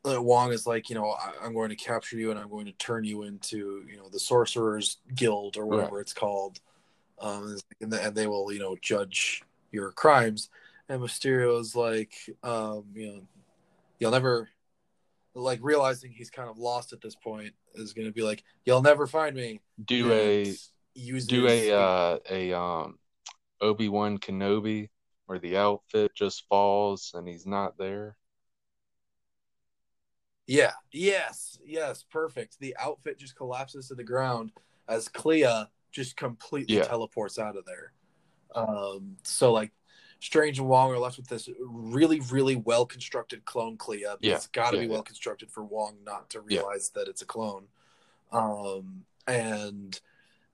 uh, 0.06 0.22
Wong 0.22 0.52
is 0.52 0.68
like, 0.68 0.90
you 0.90 0.96
know, 0.96 1.12
I, 1.12 1.32
I'm 1.42 1.54
going 1.54 1.70
to 1.70 1.76
capture 1.76 2.18
you 2.18 2.30
and 2.30 2.40
I'm 2.40 2.50
going 2.50 2.66
to 2.66 2.74
turn 2.74 3.06
you 3.06 3.24
into, 3.24 3.86
you 3.90 3.96
know, 3.96 4.10
the 4.10 4.20
Sorcerers 4.20 4.98
Guild 5.16 5.56
or 5.56 5.66
whatever 5.66 6.02
it's 6.02 6.12
called, 6.12 6.60
um, 7.22 7.58
and, 7.80 7.90
the, 7.90 8.04
and 8.04 8.14
they 8.14 8.28
will, 8.28 8.52
you 8.52 8.60
know, 8.60 8.76
judge 8.82 9.44
your 9.72 9.92
crimes. 9.92 10.50
And 10.90 11.02
Mysterio 11.02 11.60
is 11.60 11.76
like, 11.76 12.14
um, 12.44 12.86
you 12.94 13.08
know, 13.08 13.22
you'll 14.00 14.12
never, 14.12 14.50
like, 15.34 15.60
realizing 15.62 16.12
he's 16.12 16.30
kind 16.30 16.50
of 16.50 16.58
lost 16.58 16.94
at 16.94 17.02
this 17.02 17.16
point, 17.16 17.54
is 17.76 17.94
going 17.94 18.08
to 18.08 18.14
be 18.14 18.22
like, 18.22 18.44
you'll 18.66 18.82
never 18.82 19.08
find 19.08 19.36
me. 19.36 19.62
Do 19.84 20.12
a 20.12 20.44
And 20.44 20.58
uses 20.96 21.28
do 21.28 21.48
a 21.48 21.72
uh, 21.72 22.18
a 22.30 22.54
um 22.54 23.00
Obi 23.62 23.90
Wan 23.90 24.18
Kenobi 24.18 24.90
where 25.26 25.40
the 25.40 25.58
outfit 25.58 26.14
just 26.14 26.48
falls 26.50 27.12
and 27.16 27.28
he's 27.28 27.48
not 27.48 27.78
there. 27.78 28.18
Yeah. 30.46 30.74
Yes. 30.92 31.58
Yes. 31.66 32.04
Perfect. 32.12 32.60
The 32.60 32.76
outfit 32.78 33.18
just 33.18 33.36
collapses 33.38 33.88
to 33.88 33.96
the 33.96 34.04
ground 34.04 34.52
as 34.90 35.08
Clea 35.08 35.66
just 35.92 36.18
completely 36.18 36.76
Yeah. 36.76 36.84
teleports 36.84 37.40
out 37.40 37.56
of 37.56 37.66
there. 37.66 37.94
Um. 38.54 39.16
So 39.24 39.54
like, 39.54 39.72
Strange 40.24 40.58
and 40.58 40.70
Wong 40.70 40.90
are 40.90 40.98
left 40.98 41.18
with 41.18 41.28
this 41.28 41.50
really, 41.60 42.22
really 42.22 42.56
well 42.56 42.86
constructed 42.86 43.44
clone 43.44 43.76
Clea. 43.76 44.06
Yeah. 44.22 44.36
It's 44.36 44.48
got 44.48 44.72
to 44.72 44.78
Yeah, 44.78 44.84
be 44.84 44.88
yeah. 44.88 44.94
well 44.94 45.04
constructed 45.04 45.52
for 45.52 45.66
Wong 45.66 45.98
not 46.06 46.30
to 46.30 46.42
Yeah. 46.48 46.60
realize 46.60 46.92
that 46.92 47.10
it's 47.10 47.22
a 47.22 47.26
clone. 47.26 47.68
Um. 48.32 49.04
And 49.28 50.00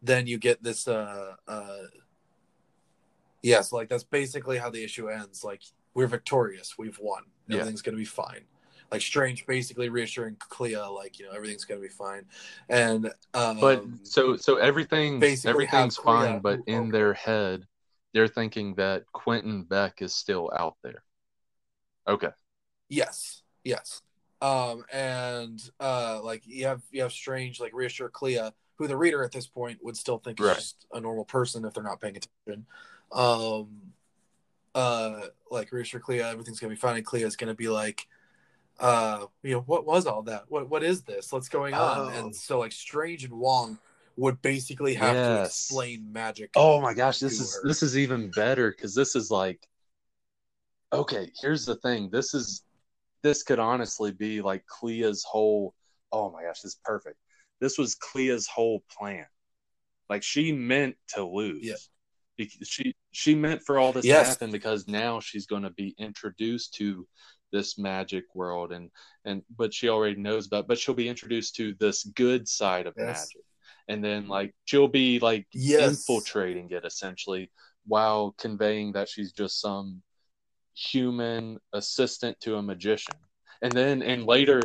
then 0.02 0.26
you 0.26 0.40
get 0.40 0.64
this. 0.64 0.88
Uh. 0.88 1.36
Uh. 1.48 1.84
Yeah. 3.44 3.62
So 3.62 3.76
like 3.76 3.90
that's 3.90 4.04
basically 4.04 4.58
how 4.58 4.72
the 4.72 4.84
issue 4.84 5.08
ends. 5.08 5.44
Like 5.44 5.62
we're 5.94 6.08
victorious. 6.08 6.76
We've 6.76 6.98
won. 7.00 7.26
Yeah. 7.48 7.58
Everything's 7.58 7.84
gonna 7.84 7.98
be 7.98 8.06
fine 8.06 8.46
like 8.92 9.02
Strange 9.02 9.46
basically 9.46 9.90
reassuring 9.90 10.36
Clea, 10.40 10.78
like 10.78 11.20
you 11.20 11.28
know 11.28 11.32
everything's 11.32 11.64
gonna 11.64 11.80
be 11.80 11.90
fine, 11.90 12.26
and 12.70 13.12
um, 13.36 13.60
But 13.60 13.84
so 14.02 14.36
so 14.36 14.56
everything 14.58 15.24
everything's 15.46 15.96
fine, 15.98 16.40
but 16.40 16.62
in 16.66 16.90
their 16.90 17.14
head 17.14 17.68
they're 18.14 18.28
thinking 18.28 18.76
that 18.76 19.06
Quentin 19.12 19.64
Beck 19.64 20.02
is 20.02 20.14
still 20.14 20.52
out 20.56 20.78
there. 20.84 21.04
Okay. 22.08 22.30
Yes, 22.88 23.44
yes. 23.64 24.02
Um, 24.42 24.86
and 24.92 25.62
uh, 25.80 26.22
like 26.24 26.44
you 26.46 26.66
have 26.66 26.82
you 26.92 27.02
have 27.02 27.12
Strange 27.12 27.60
like 27.60 27.74
reassure 27.74 28.10
Clea, 28.10 28.52
who 28.76 28.88
the 28.88 28.98
reader 28.98 29.24
at 29.24 29.32
this 29.32 29.48
point 29.48 29.80
would 29.84 29.98
still 29.98 30.18
think 30.18 30.40
is 30.40 30.56
just 30.56 30.86
a 30.94 31.00
normal 31.00 31.26
person 31.26 31.66
if 31.66 31.74
they're 31.74 31.84
not 31.84 32.02
paying 32.02 32.18
attention. 32.18 32.66
Um, 33.12 33.68
uh, 34.74 35.22
like 35.52 35.72
reassure 35.72 36.00
Clea, 36.00 36.22
everything's 36.22 36.60
gonna 36.60 36.72
be 36.72 36.78
fine. 36.80 36.96
And 36.96 37.06
Clea 37.06 37.24
is 37.24 37.36
gonna 37.36 37.54
be 37.54 37.68
like, 37.68 38.08
uh, 38.80 39.26
you 39.44 39.56
know, 39.56 39.62
what 39.62 39.86
was 39.86 40.08
all 40.08 40.24
that? 40.24 40.46
What 40.48 40.70
what 40.70 40.84
is 40.84 41.02
this? 41.02 41.32
What's 41.32 41.50
going 41.50 41.74
on? 41.74 41.98
Oh. 42.00 42.18
And 42.18 42.36
so 42.36 42.60
like 42.60 42.72
Strange 42.72 43.26
and 43.26 43.34
Wong 43.34 43.78
would 44.20 44.42
basically 44.42 44.94
have 44.96 45.16
to 45.16 45.44
explain 45.46 46.12
magic. 46.12 46.52
Oh 46.56 46.82
my 46.82 46.94
gosh, 46.94 47.20
this 47.20 47.40
is 47.40 47.56
her. 47.56 47.68
this 47.68 47.82
is 47.82 47.98
even 47.98 48.30
better 48.32 48.72
because 48.72 48.94
this 48.94 49.16
is 49.16 49.32
like 49.32 49.66
okay, 50.92 51.32
here's 51.42 51.66
the 51.66 51.76
thing. 51.78 52.10
This 52.12 52.34
is 52.34 52.64
this 53.22 53.44
could 53.44 53.60
honestly 53.60 54.12
be 54.12 54.42
like 54.42 54.66
Clea's 54.66 55.24
whole 55.24 55.74
oh 56.12 56.32
my 56.32 56.44
gosh, 56.44 56.62
this 56.62 56.74
is 56.74 56.80
perfect. 56.84 57.18
This 57.62 57.78
was 57.78 57.96
Clea's 57.96 58.48
whole 58.48 58.84
plan. 58.92 59.26
Like 60.10 60.24
she 60.24 60.52
meant 60.52 60.96
to 61.10 61.24
lose. 61.24 61.64
Yeah. 61.64 61.76
Because 62.38 62.68
she 62.68 62.96
she 63.12 63.36
meant 63.36 63.62
for 63.62 63.80
all 63.80 63.94
this 63.94 64.06
Yes. 64.06 64.24
to 64.24 64.30
happen 64.30 64.52
because 64.52 64.88
now 64.88 65.20
she's 65.20 65.46
going 65.46 65.64
to 65.64 65.70
be 65.72 65.96
introduced 65.98 66.74
to 66.76 67.08
this 67.52 67.78
magic 67.78 68.26
world 68.36 68.72
and 68.72 68.92
and 69.26 69.44
but 69.58 69.74
she 69.74 69.90
already 69.90 70.16
knows 70.16 70.46
about 70.48 70.68
but 70.68 70.78
she'll 70.78 70.94
be 70.94 71.10
introduced 71.10 71.56
to 71.56 71.74
this 71.80 72.04
good 72.16 72.48
side 72.48 72.86
of 72.86 72.94
Yes. 72.98 73.06
magic 73.06 73.46
and 73.90 74.04
then 74.04 74.28
like 74.30 74.54
she'll 74.66 74.88
be 74.88 75.20
like 75.20 75.46
Yes. 75.54 75.82
infiltrating 75.82 76.70
it 76.72 76.86
essentially 76.86 77.52
while 77.86 78.34
conveying 78.38 78.94
that 78.94 79.10
she's 79.10 79.34
just 79.34 79.60
some 79.60 80.02
human 80.76 81.58
assistant 81.74 82.40
to 82.40 82.56
a 82.56 82.62
magician 82.62 83.16
and 83.62 83.74
then 83.74 84.02
and 84.02 84.26
later 84.26 84.62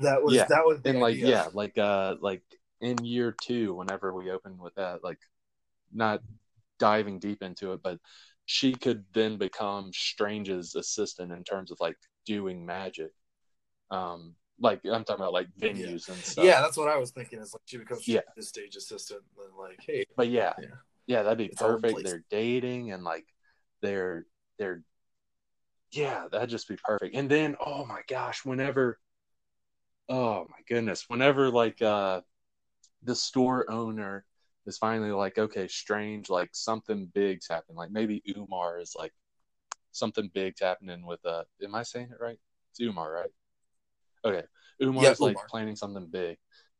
That 0.00 0.22
was 0.22 0.34
Yeah. 0.34 0.46
that 0.48 0.66
was 0.66 0.80
and 0.84 1.00
like 1.00 1.16
yeah 1.16 1.48
like 1.54 1.78
uh 1.78 2.16
like 2.20 2.42
in 2.80 3.02
year 3.04 3.34
two 3.40 3.74
whenever 3.74 4.12
we 4.12 4.30
open 4.30 4.58
with 4.58 4.74
that 4.74 5.02
like 5.02 5.18
not 5.94 6.20
diving 6.78 7.18
deep 7.18 7.42
into 7.42 7.72
it 7.72 7.80
but 7.82 7.98
she 8.44 8.72
could 8.72 9.04
then 9.14 9.38
become 9.38 9.92
strange's 9.92 10.74
assistant 10.74 11.32
in 11.32 11.44
terms 11.44 11.70
of 11.70 11.78
like 11.80 11.96
doing 12.26 12.66
magic 12.66 13.12
um 13.90 14.34
like 14.60 14.80
i'm 14.84 15.04
talking 15.04 15.22
about 15.22 15.32
like 15.32 15.48
venues 15.58 16.08
and 16.08 16.18
stuff. 16.24 16.44
Yeah, 16.44 16.60
that's 16.60 16.76
what 16.76 16.88
I 16.88 16.96
was 16.96 17.10
thinking. 17.10 17.40
Is 17.40 17.52
like 17.52 17.62
she 17.64 17.78
becomes 17.78 18.06
Yeah. 18.06 18.20
the 18.36 18.42
stage 18.42 18.76
assistant, 18.76 19.22
and 19.36 19.46
then 19.46 19.58
like, 19.58 19.78
hey, 19.86 20.04
but 20.16 20.28
yeah. 20.28 20.52
Yeah. 20.60 20.66
yeah, 21.06 21.22
that'd 21.22 21.38
be 21.38 21.46
It's 21.46 21.60
perfect. 21.60 22.04
they're 22.04 22.24
dating 22.30 22.92
and 22.92 23.02
like 23.02 23.26
they're 23.80 24.26
they're 24.58 24.82
yeah 25.90 26.26
that'd 26.30 26.50
just 26.50 26.68
be 26.68 26.76
perfect. 26.76 27.14
And 27.16 27.28
then 27.28 27.56
oh 27.64 27.84
my 27.84 28.00
gosh 28.08 28.44
whenever 28.44 28.98
oh 30.08 30.46
my 30.48 30.58
goodness 30.68 31.04
whenever 31.08 31.50
like 31.50 31.80
uh 31.82 32.20
the 33.02 33.14
store 33.14 33.70
owner 33.70 34.24
is 34.66 34.78
finally 34.78 35.10
like 35.10 35.38
okay 35.38 35.66
strange 35.68 36.28
like 36.30 36.50
something 36.52 37.06
big's 37.14 37.48
happened 37.48 37.76
like 37.76 37.90
maybe 37.90 38.22
umar 38.36 38.78
is 38.78 38.94
like 38.96 39.12
something 39.92 40.30
big's 40.34 40.60
happening 40.60 41.04
with 41.06 41.24
uh 41.24 41.44
am 41.62 41.74
i 41.74 41.82
saying 41.82 42.08
it 42.10 42.20
right? 42.20 42.38
It's 42.70 42.80
umar 42.80 43.12
right 43.12 43.30
okay. 44.24 44.42
Umar's 44.80 45.20
Yeah, 45.20 45.26
like 45.26 45.36
Umar. 45.36 45.46
planning 45.48 45.76
something 45.76 46.06
big 46.10 46.38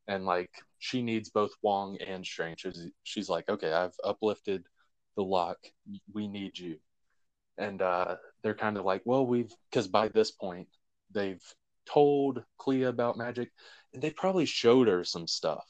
and 0.09 0.24
like 0.24 0.51
she 0.78 1.02
needs 1.02 1.31
both 1.31 1.52
wong 1.62 1.97
and 2.05 2.27
strange 2.27 2.60
she's, 2.60 2.89
she's 3.05 3.28
like 3.28 3.48
okay 3.48 3.73
i've 3.73 3.94
uplifted 4.02 4.64
the 5.16 5.23
lock. 5.23 5.59
We 6.14 6.27
need 6.27 6.59
you. 6.59 6.78
And 7.59 7.82
uh 7.82 8.16
they're 8.43 8.55
kind 8.55 8.77
of 8.78 8.85
like 8.85 9.02
well 9.05 9.27
we've 9.27 9.52
because 9.70 9.86
by 9.89 10.09
this 10.09 10.31
point 10.31 10.69
they've 11.12 11.43
told 11.86 12.43
clea 12.59 12.85
about 12.85 13.19
magic 13.19 13.51
and 13.93 14.02
they 14.02 14.10
probably 14.10 14.47
showed 14.47 14.89
her 14.89 15.05
some 15.05 15.27
stuff. 15.27 15.66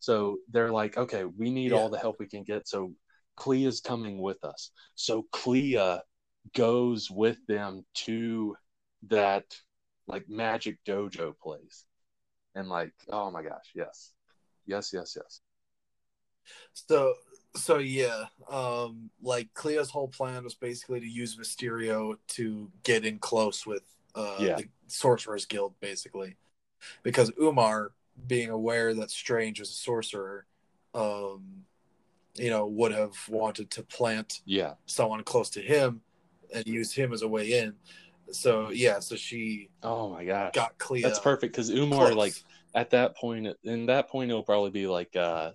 So 0.00 0.38
they're 0.50 0.72
like 0.72 0.96
okay 0.98 1.24
we 1.24 1.50
need 1.50 1.72
Yeah. 1.72 1.78
all 1.78 1.90
the 1.90 1.98
help 1.98 2.16
we 2.18 2.26
can 2.26 2.42
get 2.42 2.66
so 2.68 2.92
clea's 3.36 3.80
coming 3.80 4.18
with 4.20 4.42
us. 4.44 4.70
So 4.96 5.26
clea 5.32 5.78
goes 6.54 7.10
with 7.10 7.38
them 7.46 7.84
to 7.94 8.56
that 9.08 9.44
like 10.06 10.28
magic 10.28 10.78
dojo 10.84 11.36
place. 11.38 11.84
And 12.54 12.68
like 12.68 12.92
oh 13.08 13.30
my 13.30 13.42
gosh 13.42 13.70
yes. 13.74 14.12
Yes 14.66 14.92
yes 14.92 15.16
yes. 15.16 15.40
So 16.72 17.14
so 17.54 17.78
yeah, 17.78 18.24
um, 18.50 19.10
like 19.22 19.52
Clea's 19.54 19.90
whole 19.90 20.08
plan 20.08 20.42
was 20.44 20.54
basically 20.54 21.00
to 21.00 21.06
use 21.06 21.36
Mysterio 21.36 22.16
to 22.28 22.70
get 22.82 23.04
in 23.04 23.18
close 23.18 23.66
with 23.66 23.82
uh 24.14 24.36
Yeah. 24.38 24.56
the 24.56 24.68
Sorcerers 24.86 25.46
Guild, 25.46 25.74
basically, 25.80 26.36
because 27.02 27.30
Umar, 27.40 27.92
being 28.26 28.50
aware 28.50 28.94
that 28.94 29.10
Strange 29.10 29.60
was 29.60 29.70
a 29.70 29.74
sorcerer, 29.74 30.46
um, 30.94 31.64
you 32.34 32.50
know, 32.50 32.66
would 32.66 32.92
have 32.92 33.16
wanted 33.28 33.70
to 33.72 33.82
plant 33.82 34.40
yeah. 34.44 34.74
someone 34.86 35.22
close 35.24 35.50
to 35.50 35.60
him 35.60 36.02
and 36.54 36.66
use 36.66 36.92
him 36.92 37.12
as 37.12 37.22
a 37.22 37.28
way 37.28 37.52
in. 37.52 37.74
So 38.32 38.70
yeah, 38.70 38.98
so 39.00 39.16
she 39.16 39.70
oh 39.82 40.10
my 40.10 40.24
gosh 40.24 40.52
got 40.54 40.76
Clea. 40.78 41.02
that's 41.02 41.18
perfect 41.18 41.52
because 41.52 41.70
umar 41.70 42.06
close. 42.06 42.16
like 42.16 42.34
at 42.74 42.90
that 42.90 43.16
point 43.16 43.46
in 43.64 43.86
that 43.86 44.08
point 44.08 44.30
it'll 44.30 44.42
probably 44.42 44.70
be 44.70 44.86
like 44.86 45.14
uh 45.16 45.50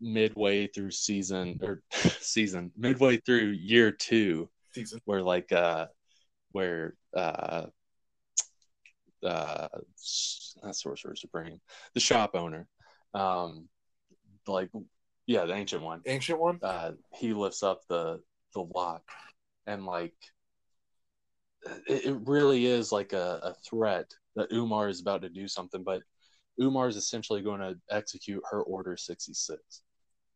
midway 0.00 0.66
through 0.68 0.90
season 0.92 1.58
or 1.62 1.82
season 2.20 2.70
midway 2.76 3.16
through 3.16 3.48
year 3.48 3.90
two 3.90 4.48
season. 4.72 5.00
where 5.06 5.22
like 5.22 5.50
uh 5.52 5.86
where 6.52 6.94
uh 7.16 7.64
uh 9.24 9.68
not 10.62 10.76
sorcerer 10.76 11.16
supreme 11.16 11.60
the 11.94 12.00
shop 12.00 12.30
owner 12.34 12.68
um 13.14 13.68
like 14.46 14.70
yeah 15.26 15.44
the 15.44 15.54
ancient 15.54 15.82
one 15.82 16.00
Ancient 16.06 16.38
one. 16.38 16.60
uh 16.62 16.92
he 17.14 17.32
lifts 17.32 17.62
up 17.64 17.80
the 17.88 18.20
the 18.54 18.60
lock 18.60 19.02
and 19.66 19.84
like 19.84 20.14
it, 21.86 22.16
really 22.26 22.66
is 22.66 22.92
like 22.92 23.12
a, 23.12 23.40
a 23.42 23.54
threat 23.68 24.10
that 24.36 24.52
umar 24.52 24.88
is 24.88 25.00
about 25.00 25.22
to 25.22 25.28
do 25.28 25.48
something 25.48 25.82
but 25.82 26.02
umar 26.60 26.88
is 26.88 26.96
essentially 26.96 27.42
going 27.42 27.60
to 27.60 27.76
execute 27.90 28.42
her 28.50 28.62
order 28.62 28.96
66 28.96 29.82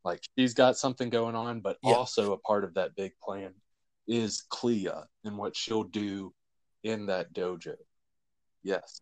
like 0.05 0.21
she's 0.37 0.55
got 0.55 0.77
something 0.77 1.11
going 1.11 1.35
on 1.35 1.61
but 1.61 1.77
Yeah. 1.83 1.95
also 1.95 2.33
a 2.33 2.39
part 2.39 2.65
of 2.65 2.75
that 2.75 2.95
big 2.97 3.13
plan 3.23 3.53
is 4.09 4.43
clea 4.49 4.89
and 5.25 5.39
what 5.39 5.57
she'll 5.57 5.85
do 5.85 6.33
in 6.83 7.07
that 7.07 7.33
dojo 7.33 7.77
yes 8.63 9.01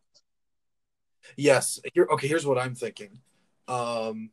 Yes. 1.36 1.78
Here, 1.94 2.07
okay. 2.12 2.28
Here's 2.28 2.47
what 2.47 2.59
I'm 2.59 2.74
thinking. 2.74 3.20
Um, 3.69 4.31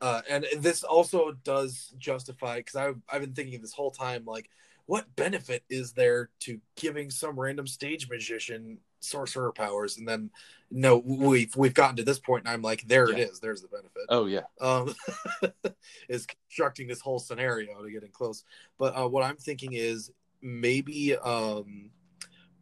uh, 0.00 0.22
and 0.28 0.46
this 0.58 0.82
also 0.82 1.32
does 1.44 1.94
justify 1.98 2.58
because 2.58 2.76
I've 2.76 3.00
I've 3.10 3.22
been 3.22 3.32
thinking 3.32 3.60
this 3.60 3.72
whole 3.72 3.90
time 3.90 4.24
like, 4.26 4.50
what 4.86 5.14
benefit 5.16 5.64
is 5.70 5.92
there 5.92 6.30
to 6.40 6.60
giving 6.76 7.10
some 7.10 7.38
random 7.38 7.66
stage 7.66 8.08
magician 8.08 8.78
sorcerer 9.00 9.52
powers? 9.52 9.96
And 9.98 10.06
then 10.06 10.30
no, 10.70 10.98
we've 10.98 11.54
we've 11.56 11.74
gotten 11.74 11.96
to 11.96 12.02
this 12.04 12.18
point, 12.18 12.44
and 12.44 12.52
I'm 12.52 12.62
like, 12.62 12.86
there 12.86 13.08
it 13.10 13.18
Yeah. 13.18 13.24
is. 13.24 13.40
There's 13.40 13.62
the 13.62 13.68
benefit. 13.68 14.02
oh 14.08 14.26
yeah 14.26 14.42
um, 14.60 14.94
is 16.08 16.26
constructing 16.26 16.86
this 16.88 17.00
whole 17.00 17.18
scenario 17.18 17.82
to 17.82 17.90
get 17.90 18.02
in 18.02 18.10
close. 18.10 18.44
But 18.78 18.96
uh, 18.96 19.08
what 19.08 19.24
I'm 19.24 19.36
thinking 19.36 19.72
is 19.72 20.10
maybe 20.42 21.16
um, 21.16 21.90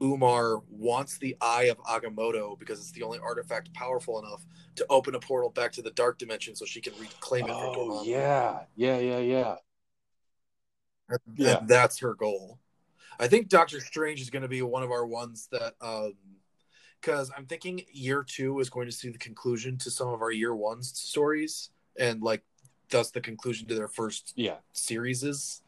Umar 0.03 0.59
wants 0.69 1.19
the 1.19 1.37
Eye 1.41 1.65
of 1.65 1.79
Agamotto 1.79 2.59
because 2.59 2.81
it's 2.81 2.93
the 2.93 3.03
only 3.03 3.19
artifact 3.19 3.73
powerful 3.73 4.19
enough 4.19 4.45
to 4.77 4.87
open 4.91 5.15
a 5.15 5.21
portal 5.21 5.51
back 5.51 5.73
to 5.73 5.83
the 5.83 5.91
Dark 5.93 6.19
Dimension 6.19 6.55
so 6.57 6.65
she 6.65 6.81
can 6.81 6.93
reclaim 6.99 7.47
it 7.47 7.53
oh 7.55 8.03
yeah 8.05 8.61
yeah 8.75 8.99
yeah 8.99 9.19
yeah 9.19 9.55
Yeah. 11.37 11.61
that's 11.67 11.99
her 11.99 12.15
goal. 12.15 12.59
I 13.19 13.29
think 13.29 13.49
Doctor 13.49 13.81
Strange 13.81 14.21
is 14.21 14.31
going 14.31 14.43
to 14.43 14.49
be 14.49 14.63
one 14.63 14.83
of 14.83 14.91
our 14.91 15.07
ones 15.07 15.49
that, 15.53 15.75
um, 15.81 16.15
because 17.01 17.31
I'm 17.37 17.47
thinking 17.47 17.83
year 17.93 18.25
two 18.25 18.59
is 18.61 18.71
going 18.71 18.87
to 18.87 18.93
see 18.93 19.11
the 19.11 19.19
conclusion 19.19 19.77
to 19.79 19.91
some 19.91 20.09
of 20.09 20.23
our 20.23 20.31
year 20.31 20.55
one's 20.55 20.97
stories, 20.99 21.71
and 21.99 22.23
like 22.23 22.43
thus 22.91 23.11
the 23.11 23.21
conclusion 23.21 23.67
to 23.69 23.75
their 23.75 23.89
first 23.89 24.33
yeah 24.37 24.57
series 24.73 25.25
is. 25.25 25.63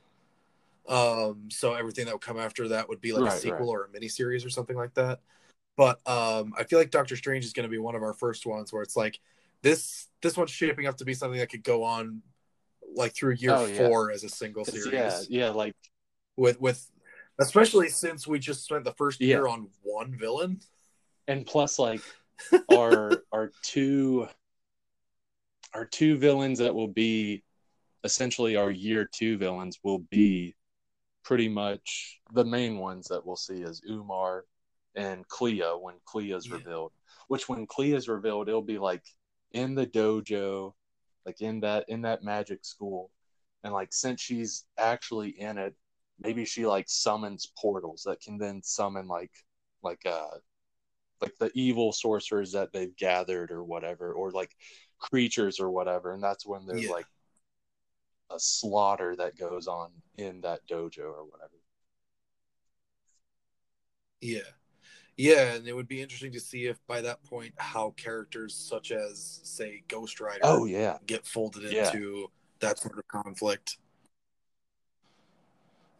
Um, 0.89 1.49
so 1.51 1.75
everything 1.75 2.05
that 2.05 2.15
would 2.15 2.21
come 2.21 2.39
after 2.39 2.69
that 2.69 2.89
would 2.89 3.01
be 3.01 3.13
like 3.13 3.33
a 3.33 3.37
sequel 3.37 3.59
right. 3.59 3.81
or 3.81 3.85
a 3.85 3.91
mini 3.91 4.09
series 4.09 4.45
or 4.45 4.51
something 4.51 4.77
like 4.77 4.95
that. 4.95 5.21
But 5.77 6.07
um, 6.07 6.53
I 6.57 6.65
feel 6.65 6.79
like 6.79 6.91
Doctor 6.91 7.17
Strange 7.17 7.45
is 7.45 7.53
going 7.53 7.65
to 7.65 7.71
be 7.71 7.79
one 7.79 7.95
of 7.95 8.03
our 8.03 8.13
first 8.13 8.47
ones 8.47 8.73
where 8.73 8.83
it's 8.83 8.97
like 8.97 9.19
this 9.63 10.09
this 10.23 10.37
one's 10.37 10.51
shaping 10.51 10.87
up 10.87 10.97
to 10.99 11.05
be 11.05 11.15
something 11.15 11.41
that 11.41 11.51
could 11.51 11.65
go 11.65 11.83
on 11.83 12.23
like 12.95 13.15
through 13.15 13.35
year 13.35 13.53
Oh, 13.53 13.67
yeah. 13.67 13.89
four 13.89 14.11
as 14.11 14.25
a 14.25 14.29
single 14.29 14.65
series 14.65 14.93
yeah 14.93 15.21
yeah 15.29 15.51
like 15.51 15.75
with 16.37 16.61
with 16.61 16.91
especially 17.41 17.89
since 17.89 18.27
we 18.27 18.39
just 18.39 18.65
spent 18.65 18.85
the 18.85 18.95
first 18.95 19.21
Yeah. 19.21 19.27
year 19.37 19.49
on 19.49 19.69
one 19.83 20.17
villain. 20.17 20.61
and 21.29 21.45
plus 21.47 21.79
like 21.79 22.03
our 22.69 23.23
our 23.33 23.53
two 23.63 24.29
our 25.75 25.85
two 25.85 26.17
villains 26.17 26.59
that 26.61 26.75
will 26.75 26.89
be 26.89 27.43
essentially 28.05 28.57
our 28.57 28.71
year 28.71 29.09
two 29.13 29.37
villains 29.39 29.79
will 29.83 30.01
be 30.11 30.55
pretty 31.25 31.49
much 31.49 32.21
the 32.33 32.45
main 32.45 32.79
ones 32.79 33.09
that 33.09 33.25
we'll 33.25 33.35
see 33.37 33.63
is 33.63 33.83
Umar 33.89 34.45
and 34.95 35.27
Clea 35.29 35.63
when 35.81 35.95
Clea's 36.05 36.47
Yeah. 36.49 36.57
revealed. 36.57 36.93
Which 37.29 37.49
when 37.49 37.67
Clea's 37.67 38.07
revealed, 38.09 38.49
it'll 38.49 38.61
be 38.63 38.79
like 38.79 39.03
in 39.53 39.75
the 39.75 39.87
dojo, 39.87 40.75
like 41.27 41.41
in 41.41 41.61
that 41.61 41.85
in 41.89 42.03
that 42.03 42.23
magic 42.23 42.65
school. 42.65 43.11
And 43.65 43.73
like 43.73 43.93
since 43.93 44.21
she's 44.21 44.65
actually 44.79 45.31
in 45.41 45.59
it, 45.59 45.75
maybe 46.21 46.45
she 46.45 46.67
like 46.67 46.87
summons 46.89 47.51
portals 47.59 48.03
that 48.07 48.21
can 48.21 48.39
then 48.39 48.63
summon 48.63 49.09
like 49.09 49.33
like 49.83 50.05
uh 50.07 50.39
like 51.21 51.35
the 51.39 51.51
evil 51.55 51.93
sorcerers 51.93 52.53
that 52.53 52.73
they've 52.73 52.97
gathered 52.97 53.51
or 53.51 53.65
whatever, 53.65 54.13
or 54.13 54.31
like 54.33 54.55
creatures 54.99 55.61
or 55.61 55.71
whatever. 55.71 56.13
And 56.13 56.23
that's 56.23 56.47
when 56.47 56.67
there's 56.67 56.83
Yeah. 56.83 56.91
like 56.91 57.07
a 58.31 58.39
slaughter 58.39 59.17
that 59.17 59.37
goes 59.39 59.67
on 59.67 59.91
in 60.17 60.43
that 60.43 60.67
dojo 60.67 61.05
or 61.05 61.25
whatever. 61.25 61.57
Yeah. 64.21 64.51
Yeah, 65.17 65.55
and 65.55 65.67
it 65.69 65.73
would 65.73 65.87
be 65.89 66.03
interesting 66.03 66.33
to 66.33 66.41
see 66.41 66.67
if 66.67 66.77
by 66.87 67.01
that 67.03 67.23
point 67.25 67.55
how 67.57 67.91
characters 67.97 68.55
such 68.55 68.91
as 68.91 69.41
say 69.45 69.83
Ghost 69.89 70.21
Rider 70.21 70.41
Oh 70.43 70.65
yeah. 70.65 70.99
get 71.07 71.27
folded 71.27 71.71
Yeah. 71.71 71.87
into 71.87 72.31
that 72.61 72.79
sort 72.79 72.99
of 72.99 73.07
conflict. 73.09 73.79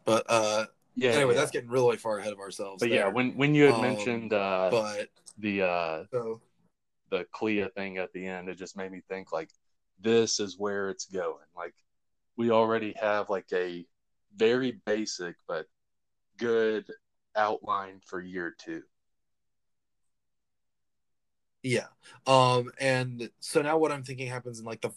But 0.03 0.25
uh 0.27 0.65
Yeah. 0.95 1.11
anyway, 1.11 1.33
yeah. 1.33 1.39
that's 1.39 1.51
getting 1.51 1.69
really 1.69 1.97
far 1.97 2.19
ahead 2.19 2.33
of 2.33 2.39
ourselves. 2.39 2.81
but 2.81 2.89
yeah, 2.89 3.07
when 3.07 3.35
when 3.37 3.55
you 3.55 3.65
had 3.65 3.75
Um, 3.75 3.81
mentioned 3.81 4.33
uh 4.33 4.67
but 4.69 5.09
the 5.37 5.61
uh 5.61 6.05
so 6.11 6.41
the 7.09 7.25
Clea 7.31 7.67
thing 7.75 7.97
at 7.97 8.11
the 8.13 8.25
end, 8.25 8.49
it 8.49 8.55
just 8.55 8.75
made 8.75 8.91
me 8.91 9.01
think 9.07 9.31
like 9.31 9.49
this 9.99 10.39
is 10.41 10.57
where 10.57 10.89
it's 10.89 11.05
going. 11.05 11.45
Like 11.55 11.73
we 12.35 12.51
already 12.51 12.93
have 12.99 13.29
like 13.29 13.47
a 13.53 13.85
very 14.35 14.81
basic 14.85 15.35
but 15.47 15.67
good 16.37 16.91
outline 17.35 18.01
for 18.05 18.19
year 18.21 18.53
two. 18.57 18.83
Yeah. 21.65 21.87
Um 22.27 22.71
and 22.79 23.29
so 23.39 23.61
now 23.63 23.77
what 23.77 23.91
I'm 23.91 24.03
thinking 24.03 24.27
happens 24.27 24.59
in 24.59 24.65
like 24.65 24.81
the 24.81 24.91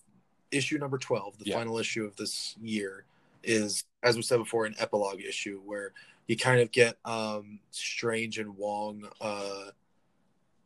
issue 0.50 0.76
number 0.78 0.98
12, 0.98 1.38
the 1.38 1.46
Yeah. 1.46 1.56
final 1.56 1.78
issue 1.78 2.04
of 2.04 2.14
this 2.16 2.56
year 2.62 3.04
is 3.42 3.84
as 4.02 4.16
we 4.16 4.22
said 4.22 4.36
before 4.36 4.66
an 4.66 4.74
epilogue 4.78 5.20
issue 5.22 5.60
where 5.64 5.92
you 6.26 6.36
kind 6.36 6.60
of 6.60 6.70
get 6.70 6.98
um 7.06 7.58
Strange 7.70 8.38
and 8.38 8.54
Wong 8.56 9.08
uh 9.20 9.70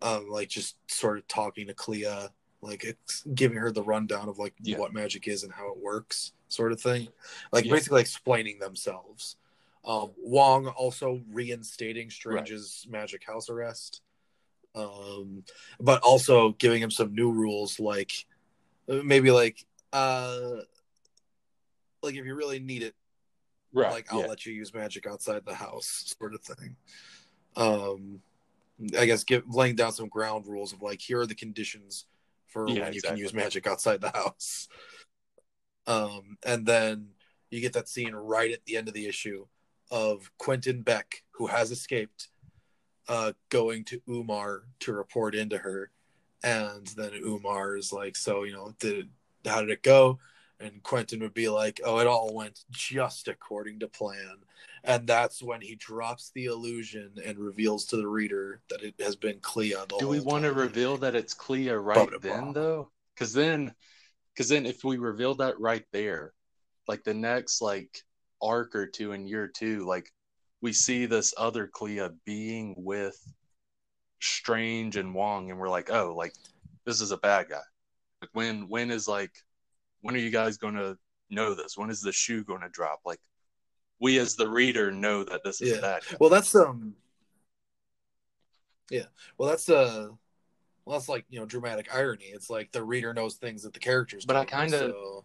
um 0.03 0.29
like 0.29 0.49
just 0.49 0.77
sort 0.91 1.19
of 1.19 1.29
talking 1.29 1.69
to 1.69 1.75
Clea 1.75 2.29
like 2.63 2.83
it's 2.85 3.23
giving 3.35 3.59
her 3.59 3.71
the 3.71 3.83
rundown 3.83 4.29
of 4.29 4.39
like 4.41 4.55
Yeah. 4.61 4.79
what 4.79 4.93
magic 4.93 5.29
is 5.29 5.45
and 5.45 5.53
how 5.53 5.71
it 5.71 5.79
works 5.79 6.33
sort 6.49 6.73
of 6.73 6.81
thing. 6.81 7.09
Like 7.53 7.65
Yeah. 7.65 7.75
basically 7.75 8.01
explaining 8.01 8.59
themselves. 8.59 9.37
Um 9.85 10.11
Wong 10.19 10.67
also 10.67 11.23
reinstating 11.31 12.11
Strange's 12.11 12.87
magic 12.91 13.25
house 13.25 13.49
arrest 13.49 14.03
um 14.75 15.45
but 15.81 16.01
also 16.03 16.53
giving 16.53 16.83
him 16.83 16.91
some 16.91 17.15
new 17.15 17.31
rules 17.31 17.79
like 17.79 18.13
maybe 18.89 19.31
like 19.31 19.65
uh 19.93 20.57
like 22.03 22.15
if 22.15 22.25
you 22.25 22.35
really 22.35 22.59
need 22.59 22.83
it 22.83 22.95
right? 23.73 23.93
like 23.93 24.13
i'll 24.13 24.21
yeah. 24.21 24.27
let 24.27 24.47
you 24.47 24.53
use 24.53 24.73
magic 24.73 25.07
outside 25.07 25.45
the 25.45 25.55
house 25.55 26.15
sort 26.19 26.35
of 26.35 26.41
thing 26.41 26.77
um 27.57 28.21
i 28.99 29.05
guess 29.05 29.25
give 29.25 29.43
laying 29.49 29.77
down 29.77 29.93
some 29.93 30.09
ground 30.09 30.47
rules 30.47 30.73
of 30.73 30.81
like 30.83 31.01
here 31.01 31.21
are 31.21 31.27
the 31.27 31.35
conditions 31.35 32.07
for 32.47 32.69
Yeah, 32.69 32.85
when 32.85 32.93
you 32.95 33.03
can 33.03 33.17
use 33.17 33.35
magic 33.35 33.67
outside 33.67 34.01
the 34.01 34.11
house 34.11 34.69
um 35.87 36.39
and 36.45 36.65
then 36.67 37.09
you 37.51 37.61
get 37.61 37.75
that 37.75 37.89
scene 37.89 38.15
right 38.15 38.53
at 38.53 38.65
the 38.65 38.77
end 38.77 38.89
of 38.89 38.95
the 38.95 39.07
issue 39.07 39.47
of 39.91 40.31
quentin 40.39 40.81
beck 40.81 41.23
who 41.33 41.47
has 41.49 41.71
escaped 41.71 42.29
uh 43.09 43.33
going 43.49 43.85
to 43.85 44.01
umar 44.09 44.63
to 44.81 44.93
report 44.93 45.35
into 45.35 45.59
her 45.59 45.91
and 46.43 46.87
then 46.97 47.13
umar 47.25 47.77
is 47.77 47.93
like 47.93 48.17
so 48.17 48.45
you 48.45 48.53
know 48.53 48.75
did 48.79 49.09
how 49.45 49.61
did 49.61 49.71
it 49.71 49.83
go 49.83 50.19
and 50.61 50.83
quentin 50.83 51.21
would 51.21 51.35
be 51.35 51.49
like 51.49 51.81
oh 51.85 51.99
it 51.99 52.07
all 52.07 52.35
went 52.35 52.65
just 52.71 53.29
according 53.29 53.81
to 53.81 53.89
plan 53.89 54.37
and 54.85 55.07
that's 55.07 55.43
when 55.43 55.61
he 55.61 55.77
drops 55.77 56.31
the 56.35 56.47
illusion 56.47 57.13
and 57.25 57.39
reveals 57.39 57.87
to 57.87 57.97
the 57.97 58.07
reader 58.07 58.61
that 58.69 58.83
it 58.83 58.95
has 59.01 59.15
been 59.15 59.39
clea 59.41 59.75
the 59.89 59.97
Do 59.99 60.09
we 60.09 60.21
want 60.21 60.45
to 60.45 60.53
reveal 60.53 60.97
that 60.99 61.15
it's 61.15 61.35
Clea 61.35 61.71
right 61.71 62.11
then 62.21 62.45
blah. 62.45 62.53
though? 62.53 62.91
Because 63.15 63.33
then, 63.33 63.75
because 64.35 64.49
then 64.49 64.67
if 64.67 64.83
we 64.83 64.97
reveal 64.97 65.37
that 65.37 65.61
right 65.61 65.85
there, 65.93 66.33
like 66.89 67.05
the 67.05 67.15
next 67.15 67.63
like 67.63 68.03
arc 68.41 68.75
or 68.75 68.87
two 68.87 69.13
in 69.13 69.27
year 69.27 69.47
two, 69.47 69.87
like 69.87 70.11
we 70.63 70.73
see 70.73 71.05
this 71.07 71.35
other 71.37 71.67
Clea 71.67 72.09
being 72.25 72.75
with 72.79 73.19
Strange 74.21 74.97
and 74.97 75.15
Wong, 75.15 75.51
and 75.51 75.59
we're 75.59 75.69
like, 75.69 75.91
oh, 75.91 76.15
like 76.17 76.33
this 76.87 77.01
is 77.01 77.11
a 77.11 77.17
bad 77.19 77.49
guy. 77.51 77.61
Like 78.23 78.31
when 78.33 78.69
when 78.69 78.91
is 78.91 79.09
like 79.09 79.33
when 80.01 80.15
are 80.15 80.19
you 80.19 80.31
guys 80.31 80.57
going 80.57 80.75
to 80.75 80.97
know 81.29 81.55
this? 81.55 81.77
When 81.77 81.91
is 81.91 82.01
the 82.01 82.13
shoe 82.13 82.45
going 82.45 82.63
to 82.63 82.69
drop? 82.69 83.01
Like 83.05 83.21
we 84.01 84.19
as 84.19 84.37
the 84.37 84.49
reader 84.49 84.91
know 84.93 85.25
that 85.25 85.43
this 85.45 85.61
is 85.61 85.71
Yeah. 85.71 85.81
bad 85.81 86.03
guy. 86.09 86.17
Well, 86.21 86.31
that's 86.31 86.55
um, 86.55 86.95
yeah. 88.91 89.07
Well, 89.39 89.49
that's 89.49 89.69
uh, 89.69 90.09
well, 90.85 90.99
that's 90.99 91.09
like 91.09 91.25
you 91.29 91.41
know 91.41 91.47
dramatic 91.47 91.93
irony. 91.93 92.27
It's 92.27 92.51
like 92.51 92.71
the 92.71 92.85
reader 92.85 93.13
knows 93.13 93.35
things 93.35 93.63
that 93.65 93.73
the 93.73 93.81
characters. 93.81 94.25
But 94.25 94.37
I 94.37 94.45
kinda- 94.45 94.79
so 94.79 95.25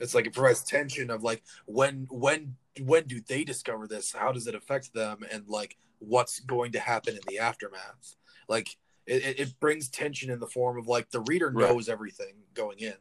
it's 0.00 0.14
like 0.14 0.26
it 0.26 0.32
provides 0.32 0.62
tension 0.62 1.10
of 1.10 1.24
like 1.24 1.42
when 1.66 2.06
when 2.10 2.56
when 2.80 3.04
do 3.04 3.20
they 3.20 3.44
discover 3.44 3.86
this? 3.86 4.12
How 4.12 4.32
does 4.32 4.46
it 4.46 4.54
affect 4.54 4.94
them? 4.94 5.24
And 5.30 5.48
like 5.48 5.76
what's 5.98 6.40
going 6.40 6.72
to 6.72 6.80
happen 6.80 7.14
in 7.14 7.20
the 7.26 7.38
aftermath? 7.38 8.16
Like 8.48 8.76
it, 9.06 9.38
it, 9.38 9.60
brings 9.60 9.88
tension 9.88 10.30
in 10.30 10.38
the 10.38 10.46
form 10.46 10.78
of 10.78 10.86
like 10.86 11.10
the 11.10 11.20
reader 11.20 11.50
Right. 11.50 11.68
knows 11.68 11.88
everything 11.88 12.34
going 12.54 12.78
in. 12.78 12.94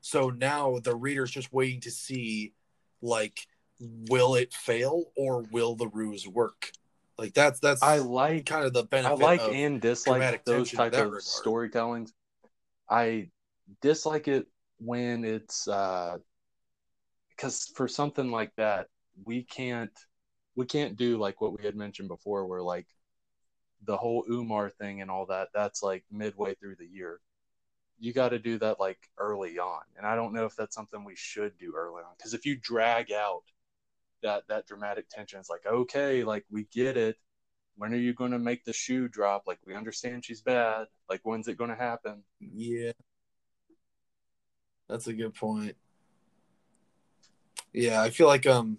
So 0.00 0.30
now 0.30 0.78
the 0.82 0.96
reader's 0.96 1.30
just 1.30 1.52
waiting 1.52 1.80
to 1.80 1.90
see 1.90 2.52
like 3.00 3.46
will 4.08 4.34
it 4.34 4.52
fail 4.52 5.04
or 5.16 5.42
will 5.50 5.74
the 5.74 5.88
ruse 5.88 6.26
work? 6.26 6.72
Like 7.18 7.34
that's 7.34 7.60
that's 7.60 7.82
I 7.82 7.98
like 7.98 8.46
kind 8.46 8.64
of 8.64 8.72
the 8.72 8.82
I 8.82 8.86
benefit. 8.86 9.18
like 9.20 9.40
of, 9.40 9.52
and 9.52 9.80
dislike 9.80 10.44
those 10.44 10.70
type 10.72 10.92
of 10.92 10.98
regard. 10.98 11.22
storytellings. 11.22 12.12
I 12.88 13.28
dislike 13.80 14.28
it 14.28 14.46
when 14.78 15.24
it's 15.24 15.68
uh 15.68 16.18
because 17.30 17.70
for 17.74 17.88
something 17.88 18.30
like 18.30 18.52
that, 18.56 18.86
we 19.24 19.42
can't 19.42 19.92
we 20.54 20.66
can't 20.66 20.96
do 20.96 21.18
like 21.18 21.40
what 21.40 21.56
we 21.56 21.64
had 21.64 21.76
mentioned 21.76 22.08
before, 22.08 22.46
where 22.46 22.62
like 22.62 22.86
the 23.84 23.96
whole 23.96 24.24
Umar 24.30 24.70
thing 24.70 25.00
and 25.00 25.10
all 25.10 25.26
that. 25.26 25.48
That's 25.54 25.82
like 25.82 26.04
midway 26.10 26.54
through 26.54 26.76
the 26.76 26.86
year. 26.86 27.20
You 27.98 28.12
got 28.12 28.30
to 28.30 28.38
do 28.38 28.58
that 28.58 28.80
like 28.80 28.98
early 29.18 29.58
on, 29.58 29.82
and 29.96 30.06
I 30.06 30.16
don't 30.16 30.34
know 30.34 30.44
if 30.44 30.56
that's 30.56 30.74
something 30.74 31.04
we 31.04 31.16
should 31.16 31.56
do 31.58 31.74
early 31.76 32.02
on 32.02 32.14
because 32.16 32.34
if 32.34 32.46
you 32.46 32.56
drag 32.56 33.12
out 33.12 33.42
that 34.22 34.44
that 34.48 34.66
dramatic 34.66 35.08
tension, 35.08 35.40
it's 35.40 35.50
like 35.50 35.66
okay, 35.66 36.24
like 36.24 36.44
we 36.50 36.64
get 36.72 36.96
it 36.96 37.16
when 37.76 37.92
are 37.92 37.98
you 37.98 38.12
going 38.12 38.32
to 38.32 38.38
make 38.38 38.64
the 38.64 38.72
shoe 38.72 39.08
drop? 39.08 39.44
Like, 39.46 39.58
we 39.66 39.74
understand 39.74 40.24
she's 40.24 40.40
bad. 40.40 40.86
Like, 41.08 41.20
when's 41.24 41.48
it 41.48 41.56
going 41.56 41.70
to 41.70 41.76
happen? 41.76 42.22
Yeah. 42.38 42.92
That's 44.88 45.06
a 45.06 45.12
good 45.12 45.34
point. 45.34 45.76
Yeah, 47.72 48.02
I 48.02 48.10
feel 48.10 48.26
like 48.26 48.46
um 48.46 48.76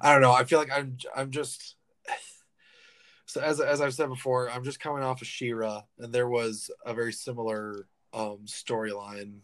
I 0.00 0.12
don't 0.12 0.22
know, 0.22 0.32
I 0.32 0.44
feel 0.44 0.58
like 0.58 0.72
I'm 0.72 0.96
I'm 1.14 1.30
just 1.30 1.76
so 3.26 3.40
as 3.40 3.60
as 3.60 3.80
I've 3.80 3.94
said 3.94 4.08
before, 4.08 4.50
I'm 4.50 4.64
just 4.64 4.80
coming 4.80 5.02
off 5.02 5.20
of 5.22 5.26
She-Ra 5.28 5.82
and 5.98 6.12
there 6.12 6.28
was 6.28 6.70
a 6.84 6.94
very 6.94 7.12
similar 7.12 7.86
um 8.12 8.40
storyline 8.46 9.38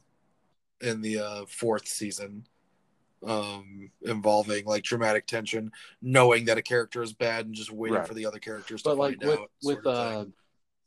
in 0.80 1.00
the 1.02 1.18
uh 1.18 1.44
fourth 1.48 1.88
season 1.88 2.46
um 3.26 3.90
involving 4.02 4.64
like 4.64 4.82
dramatic 4.82 5.26
tension 5.26 5.70
knowing 6.00 6.46
that 6.46 6.56
a 6.56 6.62
character 6.62 7.02
is 7.02 7.12
bad 7.12 7.44
and 7.44 7.54
just 7.54 7.70
waiting 7.70 7.98
Right. 7.98 8.06
for 8.08 8.14
the 8.14 8.24
other 8.24 8.38
characters 8.38 8.82
to 8.82 8.90
But 8.90 8.96
like 8.98 9.18
find 9.20 9.28
with 9.30 9.40
out 9.40 9.50
with 9.62 9.86
uh 9.86 10.22
thing. 10.22 10.32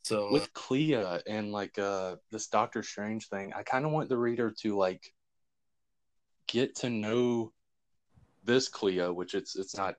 so 0.01 0.29
uh, 0.29 0.31
with 0.31 0.53
Clea 0.53 1.19
and 1.27 1.51
like 1.51 1.77
uh 1.77 2.15
this 2.31 2.47
Doctor 2.47 2.81
Strange 2.81 3.27
thing, 3.27 3.53
I 3.53 3.61
kind 3.63 3.85
of 3.85 3.91
want 3.91 4.09
the 4.09 4.17
reader 4.17 4.49
to 4.61 4.75
like 4.75 5.13
get 6.47 6.75
to 6.77 6.89
know 6.89 7.51
this 8.43 8.67
Clea, 8.67 9.09
which 9.09 9.33
it's 9.33 9.55
it's 9.55 9.75
not 9.75 9.95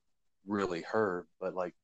really 0.47 0.83
her, 0.93 1.27
but 1.41 1.55
like 1.55 1.75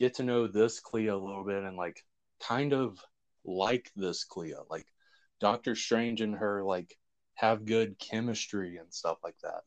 get 0.00 0.14
to 0.14 0.22
know 0.22 0.46
this 0.46 0.80
Clea 0.80 1.08
a 1.08 1.16
little 1.16 1.44
bit 1.44 1.62
and 1.62 1.76
like 1.76 2.04
kind 2.40 2.72
of 2.72 2.98
like 3.44 3.90
this 3.96 4.24
Clea. 4.24 4.54
like 4.70 4.86
Doctor 5.40 5.74
Strange 5.74 6.20
and 6.20 6.34
her 6.36 6.62
like 6.62 6.96
have 7.34 7.66
good 7.66 7.98
chemistry 7.98 8.76
and 8.76 8.92
stuff 8.92 9.18
like 9.22 9.38
that. 9.42 9.62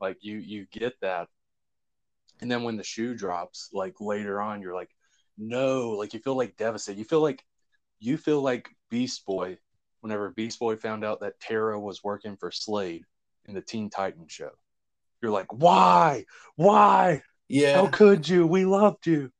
Like 0.00 0.18
you 0.20 0.38
you 0.38 0.66
get 0.72 0.94
that. 1.00 1.28
And 2.40 2.50
then 2.50 2.62
when 2.64 2.76
the 2.76 2.84
shoe 2.84 3.14
drops, 3.14 3.70
like 3.72 4.00
later 4.00 4.40
on, 4.40 4.60
you're 4.60 4.74
like, 4.74 4.90
no, 5.38 5.90
like 5.90 6.14
you 6.14 6.20
feel 6.20 6.36
like 6.36 6.56
devastated. 6.56 6.98
You 6.98 7.04
feel 7.04 7.22
like 7.22 7.44
you 8.00 8.16
feel 8.16 8.42
like 8.42 8.68
Beast 8.90 9.24
Boy 9.26 9.58
whenever 10.00 10.30
Beast 10.30 10.58
Boy 10.58 10.76
found 10.76 11.02
out 11.02 11.20
that 11.20 11.40
Tara 11.40 11.80
was 11.80 12.04
working 12.04 12.36
for 12.36 12.50
Slade 12.50 13.04
in 13.46 13.54
the 13.54 13.62
Teen 13.62 13.88
Titans 13.88 14.30
show. 14.30 14.50
You're 15.24 15.32
like, 15.32 15.54
why? 15.54 16.26
Why? 16.56 17.22
yeah 17.48 17.76
How 17.76 17.86
could 17.86 18.28
you? 18.28 18.46
We 18.46 18.66
loved 18.66 19.06
you. 19.06 19.30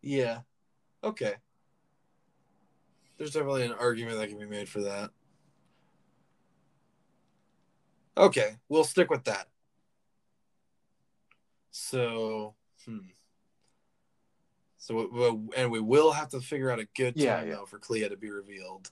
Yeah. 0.00 0.40
Okay. 1.04 1.34
There's 3.16 3.30
definitely 3.30 3.64
an 3.64 3.74
argument 3.74 4.18
that 4.18 4.28
can 4.28 4.40
be 4.40 4.46
made 4.46 4.68
for 4.68 4.80
that. 4.80 5.10
Okay, 8.16 8.56
we'll 8.68 8.82
stick 8.82 9.08
with 9.08 9.22
that. 9.24 9.46
So, 11.70 12.56
hmm. 12.84 12.98
So, 14.78 15.48
and 15.56 15.70
we 15.70 15.78
will 15.78 16.10
have 16.10 16.30
to 16.30 16.40
figure 16.40 16.72
out 16.72 16.80
a 16.80 16.88
good 16.96 17.14
time 17.14 17.24
Yeah, 17.24 17.42
yeah. 17.44 17.54
though 17.54 17.66
for 17.66 17.78
Clea 17.78 18.08
to 18.08 18.16
be 18.16 18.30
revealed, 18.30 18.90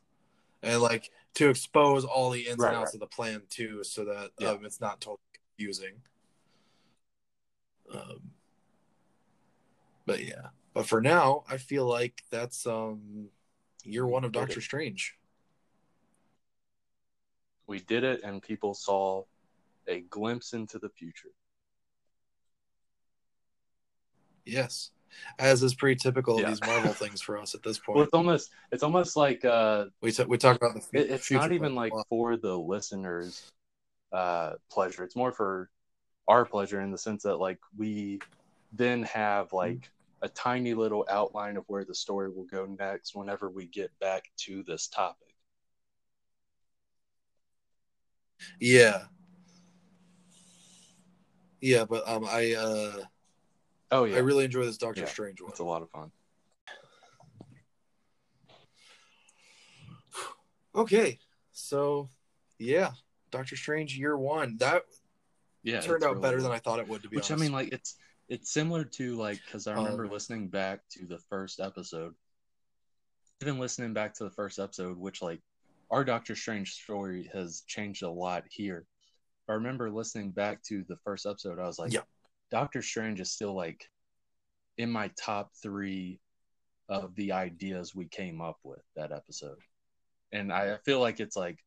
and 0.63 0.81
like 0.81 1.11
to 1.35 1.49
expose 1.49 2.05
all 2.05 2.31
the 2.31 2.47
ins 2.47 2.59
Right, 2.59 2.69
and 2.69 2.77
outs 2.77 2.89
right. 2.89 2.95
of 2.95 3.01
the 3.01 3.07
plan 3.07 3.43
too, 3.49 3.85
so 3.85 4.05
that 4.05 4.31
Yeah. 4.39 4.51
um, 4.51 4.65
it's 4.65 4.81
not 4.81 5.01
totally 5.01 5.21
confusing. 5.57 6.03
Um, 7.93 8.33
but 10.07 10.25
yeah, 10.25 10.49
but 10.75 10.87
for 10.87 11.01
now, 11.01 11.45
I 11.49 11.57
feel 11.57 11.87
like 11.87 12.23
that's 12.31 12.67
um 12.67 13.31
year 13.85 14.07
one 14.07 14.25
of 14.25 14.33
Did 14.33 14.39
it. 14.39 14.47
Doctor 14.47 14.61
Strange. 14.61 15.17
We 17.67 17.81
did 17.81 18.03
it, 18.05 18.23
and 18.25 18.43
people 18.43 18.75
saw 18.75 19.25
a 19.87 20.01
glimpse 20.01 20.53
into 20.53 20.79
the 20.79 20.89
future. 20.89 21.31
Yes, 24.45 24.91
as 25.39 25.63
is 25.63 25.75
pretty 25.75 25.97
typical 25.97 26.39
Yeah. 26.39 26.47
of 26.47 26.49
these 26.51 26.61
Marvel 26.67 26.93
things 26.93 27.21
for 27.21 27.39
us 27.39 27.55
at 27.55 27.63
this 27.63 27.79
point. 27.79 27.97
Well, 27.97 28.05
it's 28.05 28.15
almost 28.15 28.51
it's 28.73 28.83
almost 28.83 29.17
like 29.17 29.45
uh, 29.45 29.87
we 30.01 30.13
t- 30.13 30.25
we 30.25 30.39
talk 30.39 30.57
about 30.57 30.75
the 30.75 30.81
fu- 30.81 30.99
it, 30.99 31.11
it's 31.11 31.27
future 31.27 31.43
not 31.43 31.53
even 31.53 31.75
like 31.75 31.93
lot. 31.93 32.07
for 32.09 32.37
the 32.37 32.57
listeners' 32.57 33.51
uh, 34.13 34.53
pleasure. 34.71 35.05
It's 35.05 35.17
more 35.17 35.33
for 35.33 35.71
our 36.29 36.45
pleasure 36.45 36.81
in 36.81 36.91
the 36.91 36.99
sense 36.99 37.23
that 37.25 37.37
like 37.37 37.59
we 37.77 38.21
then 38.73 39.03
have 39.05 39.53
like 39.53 39.91
a 40.23 40.29
tiny 40.29 40.75
little 40.75 41.07
outline 41.11 41.57
of 41.57 41.65
where 41.67 41.85
the 41.85 41.95
story 41.95 42.31
will 42.31 42.45
go 42.45 42.67
next 42.79 43.15
whenever 43.17 43.49
we 43.51 43.67
get 43.67 43.91
back 44.01 44.25
to 44.37 44.63
this 44.63 44.87
topic. 44.87 45.35
yeah, 48.61 49.05
yeah. 51.61 51.85
But 51.85 52.09
um, 52.09 52.25
I 52.29 52.55
uh, 52.55 53.05
Oh 53.93 54.05
yeah, 54.05 54.17
I 54.17 54.21
really 54.21 54.45
enjoy 54.45 54.65
this 54.65 54.79
Doctor 54.79 55.01
Yeah, 55.03 55.07
Strange 55.09 55.41
one. 55.41 55.51
it's 55.51 55.61
a 55.61 55.65
lot 55.65 55.83
of 55.83 55.91
fun. 55.91 56.13
Okay, 60.75 61.19
so 61.53 62.09
yeah, 62.59 62.93
Doctor 63.31 63.57
Strange 63.57 63.97
year 63.99 64.17
one 64.17 64.57
that 64.59 64.83
Yeah, 65.63 65.81
turned 65.81 66.05
out 66.05 66.11
really 66.11 66.23
better 66.23 66.37
good. 66.39 66.45
than 66.45 66.53
I 66.53 66.59
thought 66.59 66.79
it 66.79 66.89
would. 66.89 67.03
To 67.03 67.09
be 67.09 67.17
Which 67.17 67.31
honest, 67.31 67.43
I 67.43 67.45
mean, 67.45 67.53
like 67.53 67.73
it's 67.73 67.97
it's 68.29 68.53
similar 68.53 68.85
to 68.85 69.17
like 69.17 69.41
because 69.45 69.67
I 69.67 69.75
remember 69.75 70.05
Um, 70.05 70.13
listening 70.13 70.49
back 70.49 70.81
to 70.91 71.07
the 71.07 71.19
first 71.29 71.59
episode, 71.59 72.15
even 73.43 73.59
listening 73.59 73.93
back 73.93 74.15
to 74.15 74.25
the 74.25 74.31
first 74.31 74.59
episode, 74.61 74.97
which 74.97 75.21
like 75.23 75.41
our 75.91 76.05
Doctor 76.05 76.37
Strange 76.37 76.73
story 76.75 77.29
has 77.33 77.63
changed 77.67 78.05
a 78.05 78.11
lot 78.11 78.45
here. 78.49 78.87
I 79.49 79.55
remember 79.55 79.91
listening 79.91 80.31
back 80.31 80.63
to 80.65 80.85
the 80.89 80.97
first 80.99 81.27
episode, 81.27 81.59
I 81.59 81.67
was 81.67 81.81
like, 81.81 81.93
Yeah. 81.93 82.03
Doctor 82.51 82.83
Strange 82.83 83.21
is 83.21 83.31
still 83.31 83.55
like 83.55 83.89
in 84.79 84.91
my 84.91 85.09
top 85.17 85.53
three 85.63 86.21
of 86.89 87.15
the 87.15 87.33
ideas 87.33 87.95
we 87.95 88.07
came 88.07 88.41
up 88.41 88.59
with 88.65 88.83
that 88.97 89.13
episode, 89.13 89.59
and 90.33 90.53
I 90.53 90.77
feel 90.85 91.01
like 91.01 91.21
it's 91.21 91.37
like 91.37 91.59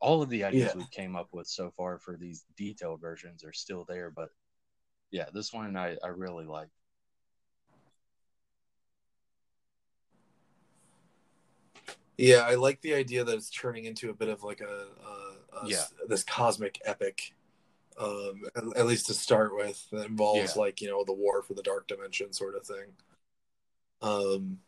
all 0.00 0.22
of 0.22 0.28
the 0.28 0.44
ideas 0.44 0.72
Yeah. 0.74 0.78
we 0.78 0.86
came 0.90 1.16
up 1.16 1.28
with 1.32 1.46
so 1.46 1.72
far 1.76 1.98
for 1.98 2.16
these 2.16 2.44
detailed 2.56 3.00
versions 3.00 3.44
are 3.44 3.52
still 3.52 3.84
there, 3.88 4.10
but 4.10 4.30
yeah, 5.10 5.26
this 5.32 5.52
one 5.52 5.76
I, 5.76 5.96
I 6.02 6.08
really 6.08 6.46
like. 6.46 6.68
yeah, 12.16 12.40
I 12.46 12.54
like 12.56 12.82
the 12.82 12.94
idea 12.94 13.24
that 13.24 13.34
it's 13.34 13.48
turning 13.50 13.86
into 13.86 14.10
a 14.10 14.14
bit 14.14 14.28
of 14.28 14.42
like 14.42 14.60
a, 14.60 14.66
a, 15.54 15.64
a 15.64 15.68
Yeah. 15.68 15.84
this 16.06 16.22
cosmic 16.22 16.78
epic. 16.84 17.32
Um, 18.00 18.42
at, 18.56 18.64
at 18.78 18.86
least 18.86 19.06
to 19.06 19.14
start 19.14 19.54
with, 19.54 19.86
that 19.90 20.06
involves 20.06 20.56
Yeah. 20.56 20.62
like 20.62 20.80
you 20.80 20.88
know 20.88 21.04
the 21.04 21.12
war 21.12 21.42
for 21.42 21.54
the 21.54 21.62
dark 21.62 21.86
dimension 21.86 22.32
sort 22.32 22.56
of 22.56 22.64
thing. 22.66 22.86
Um, 24.02 24.58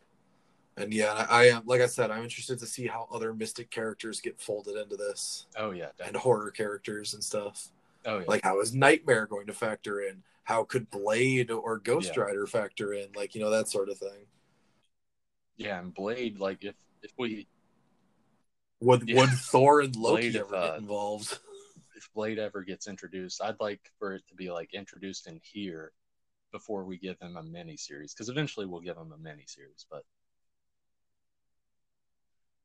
and 0.77 0.93
yeah, 0.93 1.13
I, 1.13 1.23
I 1.23 1.45
am 1.49 1.63
like 1.65 1.81
I 1.81 1.87
said, 1.87 2.11
I'm 2.11 2.23
interested 2.23 2.59
to 2.59 2.65
see 2.67 2.87
how 2.87 3.07
other 3.11 3.33
mystic 3.33 3.71
characters 3.71 4.21
get 4.21 4.41
folded 4.41 4.75
into 4.77 4.95
this, 4.97 5.47
Oh 5.55 5.71
yeah, 5.71 5.89
and 6.05 6.15
horror 6.15 6.51
characters 6.51 7.13
and 7.13 7.23
stuff. 7.23 7.69
oh 8.05 8.19
yeah, 8.19 8.25
Like 8.27 8.43
how 8.43 8.59
is 8.61 8.75
Nightmare 8.75 9.25
going 9.27 9.47
to 9.47 9.53
factor 9.53 10.01
in? 10.01 10.23
How 10.45 10.63
could 10.63 10.89
Blade 10.91 11.51
or 11.51 11.77
Ghost 11.79 12.15
Yeah. 12.17 12.23
Rider 12.23 12.47
factor 12.47 12.93
in? 12.93 13.07
Like 13.15 13.35
you 13.35 13.41
know 13.41 13.49
that 13.51 13.69
sort 13.69 13.89
of 13.89 13.97
thing. 13.97 14.27
yeah, 15.57 15.79
and 15.79 15.93
Blade, 15.93 16.39
like 16.39 16.63
if 16.63 16.75
if 17.01 17.11
we 17.17 17.47
Would 18.81 19.07
Yeah. 19.07 19.21
would 19.21 19.29
Thor 19.31 19.81
and 19.81 19.95
Loki 20.01 20.29
Blade, 20.29 20.35
ever 20.37 20.55
uh, 20.55 20.71
get 20.73 20.79
involved? 20.81 21.39
If 22.03 22.13
Blade 22.13 22.39
ever 22.39 22.63
gets 22.63 22.87
introduced, 22.87 23.41
I'd 23.41 23.59
like 23.59 23.81
for 23.99 24.13
it 24.13 24.23
to 24.27 24.35
be 24.35 24.51
like 24.51 24.73
introduced 24.73 25.27
in 25.27 25.39
here 25.43 25.93
before 26.51 26.83
we 26.83 26.97
give 26.97 27.19
him 27.19 27.37
a 27.37 27.43
mini 27.43 27.77
series 27.77 28.13
because 28.13 28.29
eventually 28.29 28.65
we'll 28.65 28.81
give 28.81 28.97
him 28.97 29.11
a 29.11 29.17
mini 29.17 29.43
series. 29.47 29.85
But 29.89 30.03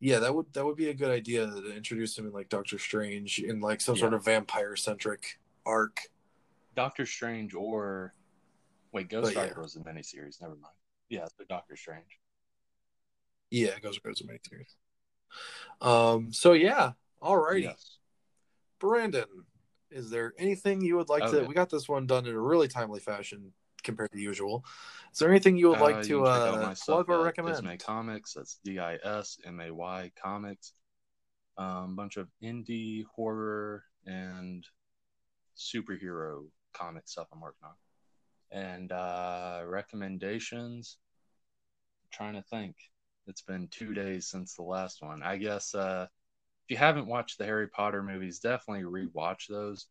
Yeah, 0.01 0.19
that 0.21 0.35
would 0.35 0.53
that 0.55 0.65
would 0.65 0.77
be 0.77 0.91
a 0.91 0.95
good 0.95 1.11
idea 1.11 1.47
to 1.47 1.77
introduce 1.77 2.19
him 2.19 2.27
in 2.27 2.33
like 2.33 2.49
Doctor 2.49 2.79
Strange 2.79 3.39
in 3.39 3.61
like 3.61 3.81
some 3.81 3.97
sort 3.97 4.15
of 4.15 4.25
vampire 4.25 4.77
centric 4.77 5.39
arc. 5.65 6.01
Doctor 6.75 7.07
Strange 7.07 7.55
or 7.55 8.15
wait, 8.93 9.09
Ghost 9.09 9.35
But 9.35 9.35
yeah. 9.35 9.49
Rider 9.49 9.63
was 9.63 9.77
a 9.77 9.85
mini 9.85 10.03
series. 10.03 10.39
Never 10.41 10.55
mind. 10.55 10.75
Yeah, 11.09 11.27
the 11.39 11.45
Doctor 11.45 11.77
Strange. 11.77 12.19
Yeah, 13.51 13.69
it 13.69 13.83
goes 13.83 13.99
goes 13.99 14.23
many 14.25 14.41
series. 14.49 14.75
Um. 15.81 16.33
So 16.33 16.53
yeah. 16.53 16.93
Alrighty, 17.21 17.63
Yes. 17.63 17.98
Brandon. 18.79 19.25
Is 19.91 20.11
there 20.11 20.35
anything 20.39 20.83
you 20.83 20.97
would 20.97 21.09
like 21.09 21.23
Oh, 21.25 21.33
to? 21.33 21.47
We 21.47 21.55
got 21.55 21.71
this 21.71 21.89
one 21.89 22.07
done 22.07 22.27
in 22.27 22.35
a 22.35 22.41
really 22.41 22.69
timely 22.69 23.01
fashion 23.01 23.53
compared 23.83 24.13
to 24.13 24.21
usual. 24.21 24.65
Is 25.13 25.19
there 25.19 25.31
anything 25.31 25.57
you 25.57 25.71
would 25.71 25.81
like 25.81 25.97
Uh, 25.97 26.03
to 26.03 26.25
check 26.25 26.27
out 26.27 26.63
uh, 26.63 26.75
plug 26.85 27.09
or 27.09 27.25
recommend? 27.25 27.57
Dismay 27.57 27.77
Comics. 27.79 28.35
That's 28.35 28.59
D 28.65 28.79
I 28.79 28.97
S 28.97 29.39
M 29.45 29.61
A 29.61 29.73
Y 29.73 30.13
Comics. 30.23 30.75
Um, 31.57 31.97
bunch 31.97 32.17
of 32.17 32.29
indie 32.43 33.05
horror 33.07 33.85
and 34.07 34.67
superhero 35.57 36.47
comic 36.73 37.09
stuff 37.09 37.29
I'm 37.33 37.41
working 37.41 37.67
on. 37.67 37.75
And 38.51 38.93
uh, 38.93 39.63
recommendations. 39.67 40.99
trying 42.13 42.35
to 42.35 42.43
think. 42.43 42.77
It's 43.27 43.43
been 43.43 43.69
two 43.69 43.93
days 43.93 44.27
since 44.27 44.55
the 44.55 44.63
last 44.63 45.03
one. 45.03 45.23
I 45.23 45.37
guess 45.37 45.75
uh, 45.75 46.07
if 46.69 46.73
you 46.73 46.77
haven't 46.77 47.07
watched 47.07 47.39
the 47.39 47.47
Harry 47.47 47.67
Potter 47.67 48.03
movies, 48.03 48.41
definitely 48.41 48.85
rewatch 48.85 49.47
those. 49.49 49.87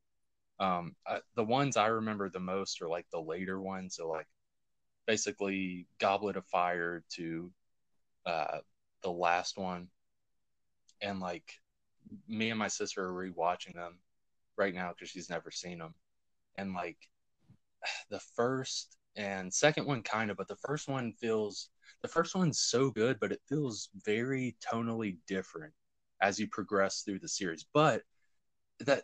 Um, 0.60 0.96
I, 1.08 1.22
the 1.36 1.44
ones 1.44 1.76
I 1.76 1.88
remember 1.88 2.30
the 2.30 2.40
most 2.40 2.84
are 2.84 2.88
like 2.88 3.08
the 3.12 3.20
later 3.20 3.60
ones. 3.60 3.96
So 3.96 4.08
like 4.08 4.28
basically 5.08 5.88
Goblet 6.00 6.38
of 6.38 6.46
Fire 6.46 7.04
to 7.16 7.52
uh, 8.28 8.60
the 9.02 9.10
last 9.12 9.58
one, 9.58 9.88
and 11.02 11.20
like 11.20 11.52
me 12.28 12.52
and 12.52 12.60
my 12.60 12.68
sister 12.68 13.06
are 13.06 13.12
rewatching 13.12 13.74
them 13.74 13.98
right 14.56 14.76
now 14.76 14.92
because 14.92 15.10
she's 15.10 15.32
never 15.32 15.50
seen 15.50 15.80
them, 15.80 15.96
and 16.58 16.76
like 16.76 16.98
the 18.12 18.20
first 18.36 18.98
and 19.16 19.52
second 19.52 19.88
one 19.88 20.04
kind 20.04 20.30
of, 20.30 20.38
but 20.38 20.48
the 20.48 20.58
first 20.58 20.88
one 20.88 21.12
feels 21.14 21.70
the 22.04 22.08
first 22.08 22.36
one's 22.36 22.60
so 22.60 22.92
good, 22.92 23.20
but 23.20 23.32
it 23.32 23.42
feels 23.50 23.90
very 24.06 24.56
tonally 24.62 25.18
different 25.28 25.74
as 26.22 26.40
you 26.40 26.48
progress 26.48 27.02
through 27.04 27.20
the 27.20 27.28
series. 27.30 27.66
But 27.74 28.04
that 28.82 29.04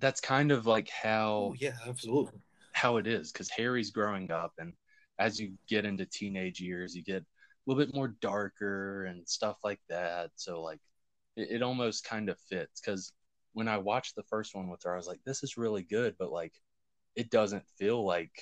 that's 0.00 0.20
kind 0.20 0.52
of 0.52 0.66
like 0.66 0.90
how 0.90 1.46
Oh 1.46 1.54
yeah, 1.58 1.76
absolutely. 1.86 2.40
how 2.72 2.96
it 2.96 3.06
is 3.06 3.32
because 3.32 3.50
Harry's 3.50 3.90
growing 3.90 4.30
up, 4.30 4.52
and 4.58 4.72
as 5.18 5.38
you 5.40 5.52
get 5.68 5.84
into 5.84 6.06
teenage 6.06 6.60
years, 6.60 6.94
you 6.94 7.02
get 7.02 7.22
a 7.22 7.26
little 7.66 7.84
bit 7.84 7.94
more 7.94 8.16
darker 8.20 9.04
and 9.04 9.28
stuff 9.28 9.58
like 9.64 9.80
that. 9.88 10.30
So 10.36 10.62
like, 10.62 10.80
it, 11.36 11.48
it 11.56 11.62
almost 11.62 12.04
kind 12.04 12.28
of 12.30 12.38
fits 12.48 12.80
because 12.80 13.12
when 13.52 13.68
I 13.68 13.78
watched 13.78 14.16
the 14.16 14.22
first 14.24 14.54
one 14.54 14.68
with 14.70 14.82
her, 14.84 14.94
I 14.94 14.96
was 14.96 15.08
like, 15.08 15.20
this 15.26 15.42
is 15.42 15.56
really 15.58 15.82
good, 15.82 16.16
but 16.18 16.32
like, 16.32 16.54
it 17.16 17.30
doesn't 17.30 17.64
feel 17.78 18.04
like 18.06 18.32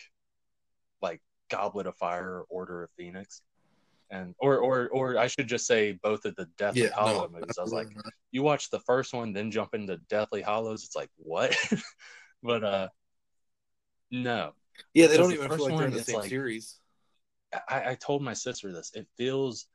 like 1.02 1.20
Goblet 1.50 1.86
of 1.86 1.96
Fire 1.96 2.40
or 2.40 2.46
Order 2.50 2.84
of 2.84 2.90
Phoenix. 2.92 3.42
And 4.10 4.34
or 4.38 4.56
or 4.58 4.88
or 4.88 5.18
I 5.18 5.26
should 5.26 5.48
just 5.48 5.66
say 5.66 5.92
both 6.02 6.24
of 6.24 6.34
the 6.36 6.46
Deathly 6.56 6.82
Yeah, 6.82 6.94
Hallow 6.94 7.26
no, 7.26 7.40
movies. 7.40 7.58
I 7.58 7.62
was 7.62 7.72
like, 7.72 7.94
not. 7.94 8.12
you 8.30 8.42
watch 8.42 8.70
the 8.70 8.80
first 8.80 9.12
one, 9.12 9.32
then 9.34 9.50
jump 9.50 9.74
into 9.74 9.98
Deathly 10.08 10.40
Hallows. 10.40 10.84
It's 10.84 10.96
like 10.96 11.10
what? 11.16 11.54
but 12.42 12.64
uh, 12.64 12.88
no, 14.10 14.52
yeah, 14.94 15.06
they 15.08 15.16
don't 15.18 15.28
the 15.28 15.34
even 15.34 15.50
feel 15.50 15.68
like 15.68 15.76
they're 15.76 15.86
in 15.88 15.92
the 15.92 16.02
same 16.02 16.16
like- 16.16 16.30
series. 16.30 16.78
I, 17.68 17.90
I 17.90 17.94
told 17.94 18.22
my 18.22 18.34
sister 18.34 18.72
this. 18.72 18.90
It 18.94 19.06
feels 19.16 19.66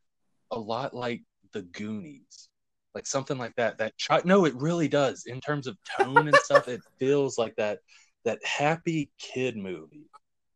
a 0.52 0.60
lot 0.60 0.94
like 0.94 1.24
the 1.54 1.64
Goonies, 1.64 2.50
like 2.94 3.08
something 3.08 3.38
like 3.38 3.56
that. 3.56 3.78
That 3.80 3.94
chi- 4.04 4.22
no, 4.26 4.46
it 4.46 4.54
really 4.56 4.88
does. 4.88 5.26
In 5.26 5.42
terms 5.42 5.66
of 5.68 5.78
tone 6.00 6.28
and 6.28 6.36
stuff, 6.38 6.68
it 6.68 6.82
feels 7.00 7.38
like 7.38 7.56
that 7.56 7.80
that 8.26 8.44
happy 8.46 9.12
kid 9.20 9.58
movie, 9.58 10.08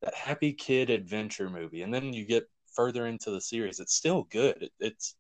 that 0.02 0.14
happy 0.14 0.54
kid 0.54 0.90
adventure 0.90 1.50
movie. 1.50 1.82
And 1.82 1.94
then 1.94 2.14
you 2.14 2.26
get 2.26 2.48
further 2.78 3.08
into 3.08 3.32
the 3.32 3.42
series, 3.42 3.82
it's 3.82 3.96
still 3.96 4.28
good. 4.30 4.62
It, 4.62 4.72
it's 4.80 5.16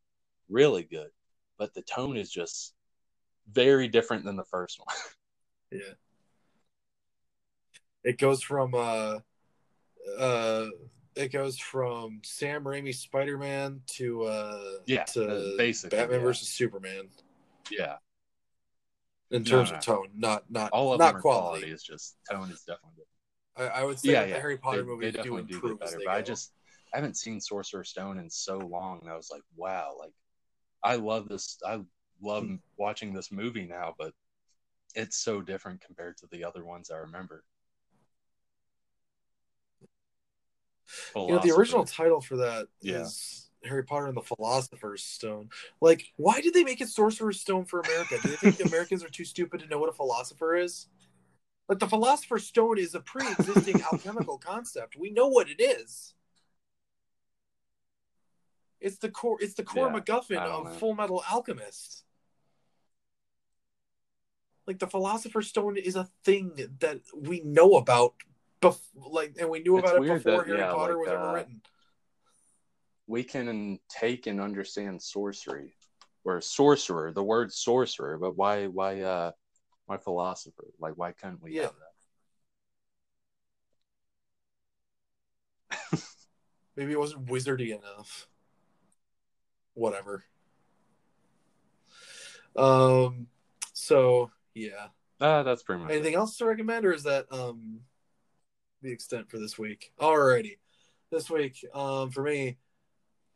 really 0.47 0.83
good, 0.83 1.09
but 1.57 1.73
the 1.73 1.81
tone 1.81 2.15
is 2.15 2.31
just 2.31 2.73
very 3.51 3.87
different 3.89 4.23
than 4.23 4.37
the 4.37 4.45
first 4.45 4.79
one. 4.79 4.95
Yeah. 5.69 5.95
It 8.05 8.17
goes 8.17 8.41
from 8.41 8.73
uh 8.73 9.19
uh 10.17 10.67
it 11.13 11.33
goes 11.33 11.57
from 11.59 12.21
Sam 12.23 12.63
Raimi's 12.63 12.99
Spider 12.99 13.37
Man 13.37 13.81
to 13.97 14.23
uh 14.23 14.61
Yeah, 14.85 15.03
to 15.03 15.27
uh, 15.27 15.57
basically, 15.57 15.97
Batman 15.97 16.19
yeah. 16.21 16.25
versus 16.25 16.47
Superman 16.47 17.09
yeah, 17.69 17.97
in 19.29 19.43
terms 19.43 19.71
no. 19.71 19.75
of 19.77 19.83
tone, 19.83 20.07
not 20.15 20.49
not 20.49 20.71
all 20.71 20.93
of 20.93 20.99
not 20.99 21.19
quality. 21.19 21.21
quality. 21.21 21.71
It's 21.71 21.83
just 21.83 22.15
tone 22.31 22.49
is 22.49 22.61
definitely 22.61 23.03
different. 23.03 23.75
I, 23.75 23.81
I 23.81 23.83
would 23.83 23.99
say 23.99 24.13
Yeah, 24.13 24.23
yeah. 24.23 24.35
the 24.35 24.39
Harry 24.39 24.57
Potter 24.57 24.83
they, 24.83 24.87
movies 24.87 25.13
they 25.15 25.21
do 25.21 25.29
do 25.31 25.37
improve 25.37 25.81
as 25.81 25.91
better, 25.91 26.03
but 26.05 26.15
I 26.15 26.21
just 26.21 26.53
I 26.93 26.97
haven't 26.97 27.17
seen 27.17 27.39
Sorcerer's 27.41 27.89
Stone 27.89 28.17
in 28.19 28.29
so 28.29 28.57
long, 28.57 28.99
and 29.01 29.09
I 29.09 29.15
was 29.15 29.29
like, 29.31 29.43
wow, 29.55 29.95
like 29.99 30.13
I 30.83 30.95
love 30.95 31.27
this. 31.29 31.59
I 31.65 31.81
love 32.21 32.45
Hmm. 32.45 32.55
watching 32.77 33.13
this 33.13 33.31
movie 33.31 33.65
now, 33.65 33.95
but 33.97 34.13
it's 34.95 35.17
so 35.17 35.41
different 35.41 35.81
compared 35.81 36.17
to 36.17 36.27
the 36.31 36.43
other 36.43 36.63
ones 36.65 36.89
I 36.91 36.97
remember. 36.97 37.43
you 41.15 41.33
know 41.33 41.39
the 41.39 41.51
original 41.51 41.83
title 41.85 42.21
for 42.21 42.37
that 42.37 42.67
is 42.81 43.49
Yeah. 43.63 43.69
Harry 43.69 43.83
Potter 43.83 44.07
and 44.07 44.15
the 44.17 44.21
Philosopher's 44.21 45.03
Stone. 45.03 45.49
Like, 45.81 46.05
why 46.15 46.41
did 46.41 46.53
they 46.53 46.63
make 46.63 46.79
it 46.79 46.89
Sorcerer's 46.89 47.41
Stone 47.41 47.65
for 47.65 47.79
America? 47.81 48.19
Do 48.19 48.29
they 48.29 48.37
think 48.37 48.57
the 48.57 48.63
Americans 48.67 49.03
are 49.03 49.09
too 49.09 49.25
stupid 49.25 49.59
to 49.59 49.67
know 49.67 49.79
what 49.79 49.89
a 49.89 49.93
philosopher 49.93 50.55
is? 50.55 50.87
Like 51.67 51.79
the 51.79 51.87
Philosopher's 51.87 52.45
Stone 52.47 52.77
is 52.77 52.95
a 52.95 53.01
pre-existing 53.01 53.81
alchemical 53.91 54.37
concept. 54.37 54.95
We 54.97 55.09
know 55.09 55.27
what 55.27 55.49
it 55.49 55.61
is. 55.61 56.13
It's 58.79 58.97
the 58.97 59.09
core. 59.09 59.37
It's 59.41 59.55
the 59.55 59.63
core 59.63 59.87
Yeah, 59.91 59.99
MacGuffin 59.99 60.37
of 60.37 60.65
know. 60.65 60.71
Full 60.71 60.93
Metal 60.95 61.23
Alchemist. 61.31 62.03
Like 64.65 64.79
the 64.79 64.87
Philosopher's 64.87 65.47
Stone 65.47 65.77
is 65.77 65.95
a 65.95 66.09
thing 66.23 66.51
that 66.79 67.01
we 67.15 67.41
know 67.41 67.75
about, 67.77 68.15
bef- 68.61 68.79
like, 68.95 69.35
and 69.39 69.49
we 69.49 69.59
knew 69.59 69.77
It's 69.77 69.89
about 69.89 70.03
it 70.03 70.07
before 70.23 70.39
that, 70.43 70.47
Harry 70.47 70.59
yeah, 70.59 70.71
Potter 70.73 70.97
like, 70.97 71.05
was 71.05 71.09
ever 71.13 71.29
uh, 71.29 71.33
written. 71.33 71.61
we 73.07 73.23
can 73.23 73.79
take 73.89 74.27
and 74.27 74.41
understand 74.41 75.01
sorcery 75.01 75.73
or 76.25 76.41
sorcerer, 76.41 77.13
the 77.13 77.23
word 77.23 77.53
sorcerer, 77.53 78.17
but 78.17 78.35
why 78.35 78.67
why 78.67 79.01
uh 79.01 79.31
why 79.85 79.95
philosopher? 79.95 80.67
Like 80.79 80.93
why 80.97 81.13
couldn't 81.13 81.41
we 81.41 81.53
Yeah. 81.55 81.61
have 81.61 81.75
that? 85.91 86.03
Maybe 86.75 86.91
it 86.91 86.99
wasn't 86.99 87.27
wizardy 87.27 87.69
enough. 87.69 88.27
Whatever. 89.77 90.23
Um. 92.55 93.27
So 93.73 94.31
yeah. 94.55 94.87
Uh, 95.21 95.43
that's 95.43 95.61
pretty 95.61 95.83
much 95.83 95.91
it. 95.91 95.95
Anything 95.95 96.15
else 96.15 96.35
to 96.37 96.45
recommend, 96.45 96.83
or 96.83 96.93
is 96.93 97.03
that 97.03 97.31
um 97.31 97.81
the 98.81 98.91
extent 98.91 99.29
for 99.29 99.37
this 99.37 99.57
week? 99.57 99.91
Alrighty. 99.99 100.57
This 101.11 101.29
week, 101.29 101.63
um, 101.73 102.09
for 102.09 102.23
me, 102.23 102.57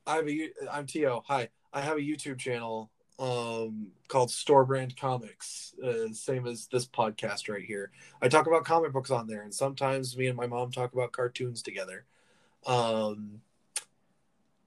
I 0.07 0.15
have 0.15 0.27
a 0.27 0.49
I'm 0.72 0.88
Tio. 0.88 1.23
Hi. 1.27 1.49
I 1.72 1.81
have 1.81 1.97
a 1.97 2.01
YouTube 2.01 2.39
channel 2.39 2.89
um 3.19 3.91
called 4.07 4.31
Store 4.31 4.65
Brand 4.65 4.97
Comics, 4.97 5.76
uh, 5.84 6.11
same 6.11 6.47
as 6.47 6.68
this 6.72 6.88
podcast 6.88 7.49
right 7.49 7.63
here. 7.63 7.91
I 8.19 8.30
talk 8.30 8.47
about 8.47 8.65
comic 8.65 8.93
books 8.93 9.11
on 9.11 9.27
there, 9.27 9.43
and 9.43 9.53
sometimes 9.53 10.18
me 10.18 10.26
and 10.26 10.35
my 10.35 10.47
mom 10.47 10.72
talk 10.72 10.93
about 10.93 11.11
cartoons 11.11 11.61
together. 11.61 12.05
Um, 12.65 13.41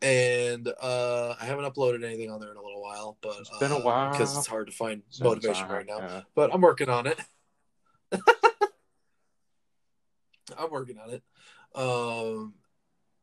and 0.05 0.69
uh, 0.83 1.35
I 1.41 1.45
haven't 1.47 1.65
uploaded 1.65 2.05
anything 2.05 2.31
on 2.31 2.39
there 2.41 2.51
in 2.51 2.57
a 2.59 2.63
little 2.63 2.83
while, 2.83 3.17
but 3.23 3.37
It's 3.41 3.59
been 3.59 3.73
a 3.73 3.77
uh, 3.79 3.81
while. 3.81 4.13
because 4.13 4.37
it's 4.37 4.47
hard 4.47 4.67
to 4.67 4.73
find 4.73 5.03
Since 5.09 5.25
motivation 5.25 5.65
I- 5.67 5.73
right 5.73 5.87
now. 5.87 5.99
yeah. 5.99 6.21
But 6.35 6.53
I'm 6.53 6.61
working 6.61 6.89
on 6.91 7.07
it. 7.07 7.19
I'm 10.59 10.71
working 10.71 10.99
on 10.99 11.11
it. 11.11 11.23
Um, 11.75 12.55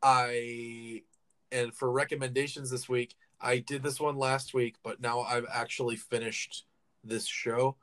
I 0.01 1.03
and 1.51 1.73
for 1.73 1.91
recommendations 1.91 2.69
this 2.71 2.89
week, 2.89 3.15
I 3.39 3.59
did 3.59 3.83
this 3.83 3.99
one 3.99 4.17
last 4.17 4.53
week, 4.53 4.75
but 4.83 4.99
now 5.01 5.21
I've 5.21 5.45
actually 5.53 5.95
finished 5.97 6.65
this 7.03 7.27
show. 7.27 7.77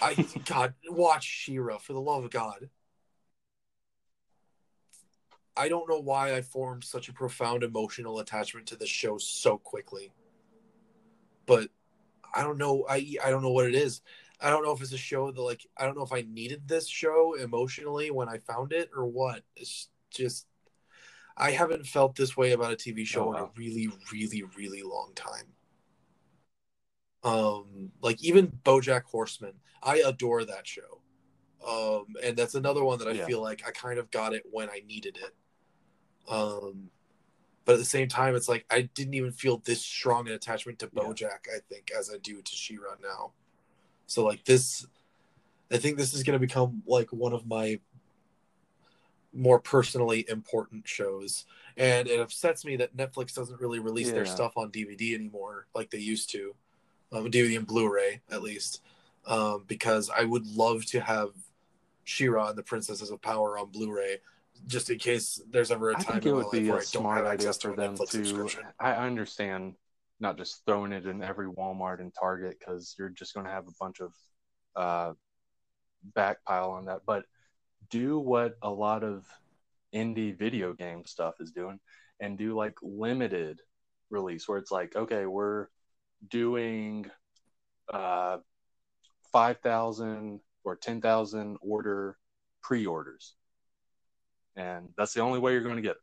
I 0.00 0.14
God, 0.44 0.74
watch 0.90 1.24
She-Ra 1.24 1.78
for 1.78 1.94
the 1.94 2.00
love 2.00 2.24
of 2.24 2.30
God. 2.30 2.68
I 5.56 5.68
don't 5.68 5.88
know 5.88 6.00
why 6.00 6.34
I 6.34 6.42
formed 6.42 6.84
such 6.84 7.08
a 7.08 7.12
profound 7.12 7.62
emotional 7.62 8.18
attachment 8.18 8.66
to 8.68 8.76
this 8.76 8.88
show 8.88 9.18
so 9.18 9.58
quickly. 9.58 10.12
But 11.46 11.70
I 12.34 12.42
don't 12.42 12.58
know 12.58 12.84
I 12.88 13.16
I 13.24 13.30
don't 13.30 13.42
know 13.42 13.52
what 13.52 13.66
it 13.66 13.74
is. 13.74 14.02
I 14.40 14.50
don't 14.50 14.62
know 14.64 14.72
if 14.72 14.82
it's 14.82 14.92
a 14.92 14.98
show 14.98 15.30
that 15.30 15.40
like 15.40 15.66
I 15.76 15.86
don't 15.86 15.96
know 15.96 16.02
if 16.04 16.12
I 16.12 16.22
needed 16.28 16.68
this 16.68 16.88
show 16.88 17.34
emotionally 17.34 18.10
when 18.10 18.28
I 18.28 18.38
found 18.38 18.72
it 18.72 18.90
or 18.94 19.06
what. 19.06 19.42
It's 19.56 19.88
just 20.10 20.46
I 21.36 21.50
haven't 21.52 21.86
felt 21.86 22.16
this 22.16 22.36
way 22.36 22.52
about 22.52 22.72
a 22.72 22.76
TV 22.76 23.06
show 23.06 23.32
Oh, 23.32 23.32
in 23.34 23.38
a 23.44 23.50
really, 23.56 23.88
really, 24.12 24.42
really 24.56 24.82
long 24.82 25.12
time. 25.14 25.54
Um, 27.22 27.90
like 28.00 28.22
even 28.22 28.48
BoJack 28.64 29.04
Horseman, 29.04 29.54
I 29.82 29.98
adore 29.98 30.44
that 30.44 30.66
show. 30.66 31.02
Um, 31.66 32.14
and 32.22 32.36
that's 32.36 32.54
another 32.54 32.84
one 32.84 32.98
that 33.00 33.08
I 33.08 33.12
Yeah. 33.12 33.26
feel 33.26 33.42
like 33.42 33.66
I 33.66 33.72
kind 33.72 33.98
of 33.98 34.10
got 34.10 34.34
it 34.34 34.44
when 34.50 34.70
I 34.70 34.82
needed 34.86 35.16
it. 35.18 35.34
Um, 36.28 36.90
but 37.64 37.72
at 37.72 37.78
the 37.78 37.84
same 37.84 38.08
time, 38.08 38.34
it's 38.34 38.48
like 38.48 38.64
I 38.70 38.82
didn't 38.82 39.14
even 39.14 39.32
feel 39.32 39.58
this 39.58 39.82
strong 39.82 40.28
an 40.28 40.34
attachment 40.34 40.78
to 40.80 40.90
Yeah. 40.92 41.02
BoJack. 41.02 41.48
I 41.54 41.58
think 41.68 41.90
as 41.96 42.10
I 42.10 42.18
do 42.18 42.40
to 42.40 42.52
She-Ra 42.52 42.94
now. 43.02 43.32
So 44.06 44.24
like 44.24 44.44
this, 44.44 44.86
I 45.70 45.78
think 45.78 45.98
this 45.98 46.14
is 46.14 46.22
going 46.22 46.38
to 46.38 46.46
become 46.46 46.82
like 46.86 47.12
one 47.12 47.32
of 47.32 47.46
my 47.46 47.80
more 49.32 49.58
personally 49.58 50.24
important 50.28 50.86
shows. 50.86 51.44
And 51.76 52.08
it 52.08 52.20
upsets 52.20 52.64
me 52.64 52.76
that 52.76 52.96
Netflix 52.96 53.34
doesn't 53.34 53.60
really 53.60 53.80
release 53.80 54.10
their 54.10 54.24
stuff 54.24 54.52
on 54.56 54.70
DVD 54.70 55.14
anymore 55.14 55.66
like 55.74 55.90
they 55.90 55.98
used 55.98 56.30
to, 56.30 56.54
um, 57.12 57.30
DVD 57.30 57.58
and 57.58 57.66
Blu-ray 57.66 58.22
at 58.30 58.42
least, 58.42 58.80
um, 59.26 59.64
because 59.66 60.08
I 60.08 60.24
would 60.24 60.46
love 60.46 60.86
to 60.86 61.00
have 61.00 61.30
She-Ra 62.04 62.48
and 62.48 62.56
the 62.56 62.62
Princesses 62.62 63.10
of 63.10 63.20
Power 63.20 63.58
on 63.58 63.70
Blu-ray, 63.70 64.20
just 64.66 64.90
in 64.90 64.98
case 64.98 65.40
there's 65.50 65.70
ever 65.70 65.90
a 65.90 65.94
time 65.94 66.04
I 66.08 66.12
think 66.12 66.26
it 66.26 66.32
would 66.32 66.50
be 66.50 66.68
a 66.68 66.80
smart 66.80 67.26
idea 67.26 67.52
to 67.52 67.58
for 67.58 67.76
them 67.76 67.96
to. 67.96 68.50
I 68.78 68.92
understand 68.92 69.74
not 70.20 70.36
just 70.36 70.64
throwing 70.66 70.92
it 70.92 71.06
in 71.06 71.22
every 71.22 71.46
Walmart 71.46 72.00
and 72.00 72.12
Target 72.18 72.56
because 72.58 72.94
you're 72.98 73.10
just 73.10 73.34
going 73.34 73.46
to 73.46 73.52
have 73.52 73.66
a 73.68 73.72
bunch 73.78 74.00
of 74.00 74.14
uh, 74.74 75.12
backpile 76.16 76.70
on 76.70 76.86
that, 76.86 77.00
but 77.06 77.24
do 77.90 78.18
what 78.18 78.56
a 78.62 78.70
lot 78.70 79.04
of 79.04 79.24
indie 79.94 80.36
video 80.36 80.72
game 80.72 81.04
stuff 81.06 81.34
is 81.40 81.52
doing 81.52 81.78
and 82.20 82.38
do 82.38 82.54
like 82.54 82.74
limited 82.82 83.60
release 84.10 84.48
where 84.48 84.58
it's 84.58 84.70
like, 84.70 84.96
okay, 84.96 85.26
we're 85.26 85.66
doing 86.28 87.10
uh, 87.92 88.38
5,000 89.32 90.40
or 90.64 90.76
10,000 90.76 91.56
order 91.60 92.16
pre 92.62 92.86
orders. 92.86 93.34
And 94.56 94.88
that's 94.96 95.12
the 95.12 95.20
only 95.20 95.38
way 95.38 95.52
you're 95.52 95.62
going 95.62 95.76
to 95.76 95.82
get 95.82 95.92
it. 95.92 95.96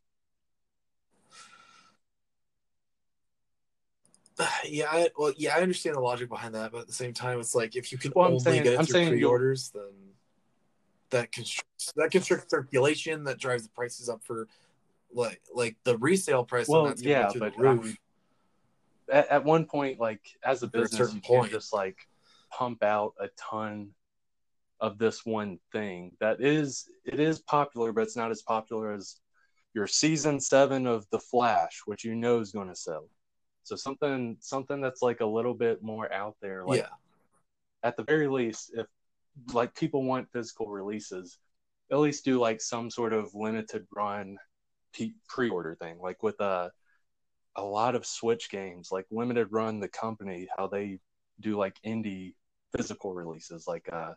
Yeah, 4.65 4.85
I, 4.91 5.09
well, 5.17 5.33
yeah, 5.37 5.55
I 5.57 5.61
understand 5.61 5.95
the 5.95 5.99
logic 6.01 6.29
behind 6.29 6.55
that, 6.55 6.71
but 6.71 6.81
at 6.81 6.87
the 6.87 6.93
same 6.93 7.13
time, 7.13 7.39
it's 7.39 7.53
like 7.53 7.75
if 7.75 7.91
you 7.91 7.97
can 7.97 8.11
Well, 8.15 8.27
only 8.27 8.39
saying- 8.39 8.63
get 8.63 8.73
it 8.79 8.85
through 8.85 9.07
pre-orders, 9.09 9.69
then 9.73 9.91
that 11.11 11.31
constricts 11.31 11.93
that 11.95 12.11
constricts 12.11 12.49
circulation. 12.49 13.25
That 13.25 13.37
drives 13.37 13.63
the 13.63 13.69
prices 13.69 14.09
up 14.09 14.23
for 14.23 14.47
like 15.13 15.41
like 15.53 15.75
the 15.83 15.97
resale 15.97 16.43
price. 16.43 16.67
Well, 16.67 16.91
yeah, 16.97 17.29
but 17.37 17.55
the 17.55 17.61
roof. 17.61 17.97
At, 19.11 19.27
at 19.29 19.43
one 19.43 19.65
point, 19.65 19.99
like 19.99 20.21
as 20.43 20.63
a 20.63 20.65
After 20.65 20.77
a 20.77 20.81
business, 20.81 20.97
certain 20.97 21.15
you 21.17 21.21
can't 21.21 21.39
point. 21.41 21.51
just 21.51 21.73
like 21.73 22.07
pump 22.49 22.81
out 22.83 23.13
a 23.19 23.27
ton 23.37 23.89
of 24.83 24.97
this 24.97 25.25
one 25.25 25.57
thing. 25.71 26.11
That 26.19 26.41
is 26.41 26.89
it 27.05 27.19
is 27.19 27.39
popular, 27.39 27.93
but 27.93 28.01
it's 28.01 28.17
not 28.17 28.31
as 28.31 28.41
popular 28.41 28.93
as 28.93 29.15
your 29.73 29.87
season 29.87 30.39
seven 30.41 30.85
of 30.85 31.09
The 31.09 31.19
Flash, 31.19 31.81
which 31.85 32.03
you 32.03 32.15
know 32.15 32.39
is 32.41 32.51
going 32.51 32.67
to 32.67 32.75
sell. 32.75 33.07
So 33.63 33.77
something 33.77 34.35
something 34.41 34.81
that's 34.81 35.01
like 35.01 35.21
a 35.21 35.25
little 35.25 35.53
bit 35.53 35.81
more 35.81 36.11
out 36.11 36.35
there, 36.41 36.65
like 36.65 36.81
yeah, 36.81 36.89
at 37.81 37.95
the 37.95 38.03
very 38.03 38.27
least, 38.27 38.71
if 38.75 38.85
like 39.53 39.73
people 39.73 40.03
want 40.03 40.29
physical 40.33 40.67
releases, 40.67 41.39
at 41.89 41.99
least 41.99 42.25
do 42.25 42.37
like 42.37 42.59
some 42.59 42.89
sort 42.91 43.13
of 43.13 43.33
limited 43.33 43.87
run 43.95 44.37
pre-order 45.29 45.75
thing, 45.81 45.97
like 45.99 46.21
with 46.21 46.39
a 46.41 46.71
a 47.55 47.63
lot 47.63 47.95
of 47.95 48.05
Switch 48.05 48.49
games, 48.49 48.89
like 48.91 49.05
limited 49.11 49.47
run 49.49 49.79
the 49.79 49.87
company, 49.87 50.49
how 50.57 50.67
they 50.67 50.99
do 51.39 51.57
like 51.57 51.77
indie 51.85 52.33
physical 52.75 53.13
releases, 53.13 53.65
like 53.65 53.87
uh 53.89 54.13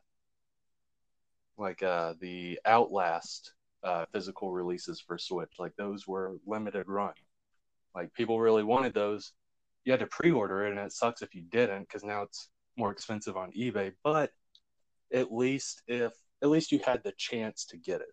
like 1.58 1.82
uh 1.82 2.14
the 2.20 2.58
Outlast 2.66 3.52
uh, 3.86 4.04
physical 4.12 4.50
releases 4.50 5.00
for 5.00 5.16
Switch. 5.16 5.52
Like 5.58 5.76
those 5.76 6.06
were 6.06 6.36
limited 6.46 6.88
run. 6.88 7.12
Like 7.94 8.12
people 8.14 8.40
really 8.40 8.64
wanted 8.64 8.94
those. 8.94 9.32
You 9.84 9.92
had 9.92 10.00
to 10.00 10.06
pre-order 10.06 10.66
it, 10.66 10.70
and 10.70 10.80
it 10.80 10.92
sucks 10.92 11.22
if 11.22 11.34
you 11.34 11.42
didn't 11.42 11.82
because 11.82 12.02
now 12.02 12.22
it's 12.22 12.48
more 12.76 12.90
expensive 12.90 13.36
on 13.36 13.52
eBay. 13.52 13.92
But 14.02 14.32
at 15.12 15.32
least 15.32 15.82
if 15.86 16.12
at 16.42 16.50
least 16.50 16.72
you 16.72 16.80
had 16.84 17.02
the 17.04 17.12
chance 17.16 17.64
to 17.66 17.76
get 17.76 18.00
it, 18.00 18.12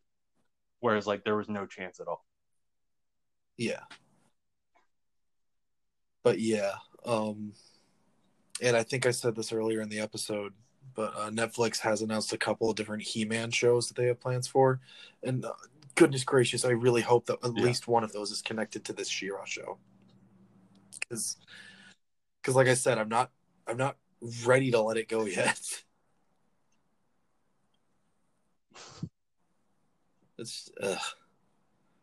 whereas 0.79 1.07
like 1.07 1.23
there 1.23 1.35
was 1.35 1.49
no 1.49 1.65
chance 1.65 1.99
at 1.99 2.07
all. 2.07 2.23
Yeah. 3.57 3.81
But 6.23 6.39
yeah, 6.39 6.73
um 7.05 7.53
and 8.61 8.77
I 8.77 8.83
think 8.83 9.05
I 9.05 9.11
said 9.11 9.35
this 9.35 9.51
earlier 9.51 9.81
in 9.81 9.89
the 9.89 9.99
episode, 9.99 10.53
but 10.95 11.13
uh, 11.15 11.29
Netflix 11.29 11.79
has 11.79 12.01
announced 12.01 12.33
a 12.33 12.37
couple 12.37 12.69
of 12.69 12.75
different 12.75 13.03
He-Man 13.03 13.51
shows 13.51 13.87
that 13.87 13.95
they 13.95 14.07
have 14.07 14.19
plans 14.19 14.47
for, 14.47 14.79
and 15.23 15.45
uh, 15.45 15.53
goodness 15.95 16.23
gracious, 16.23 16.65
I 16.65 16.69
really 16.69 17.01
hope 17.01 17.25
that 17.27 17.43
at 17.43 17.55
Yeah. 17.55 17.63
least 17.63 17.87
one 17.87 18.03
of 18.03 18.11
those 18.13 18.31
is 18.31 18.41
connected 18.41 18.83
to 18.85 18.93
this 18.93 19.09
She-Ra 19.09 19.45
show. 19.45 19.77
Because, 20.99 21.37
because 22.41 22.55
like 22.55 22.67
I 22.67 22.73
said, 22.73 22.97
I'm 22.97 23.09
not, 23.09 23.31
I'm 23.67 23.77
not 23.77 23.97
ready 24.45 24.71
to 24.71 24.81
let 24.81 24.97
it 24.97 25.07
go 25.07 25.25
yet. 25.25 25.59
It's, 30.39 30.71
ugh. 30.81 30.97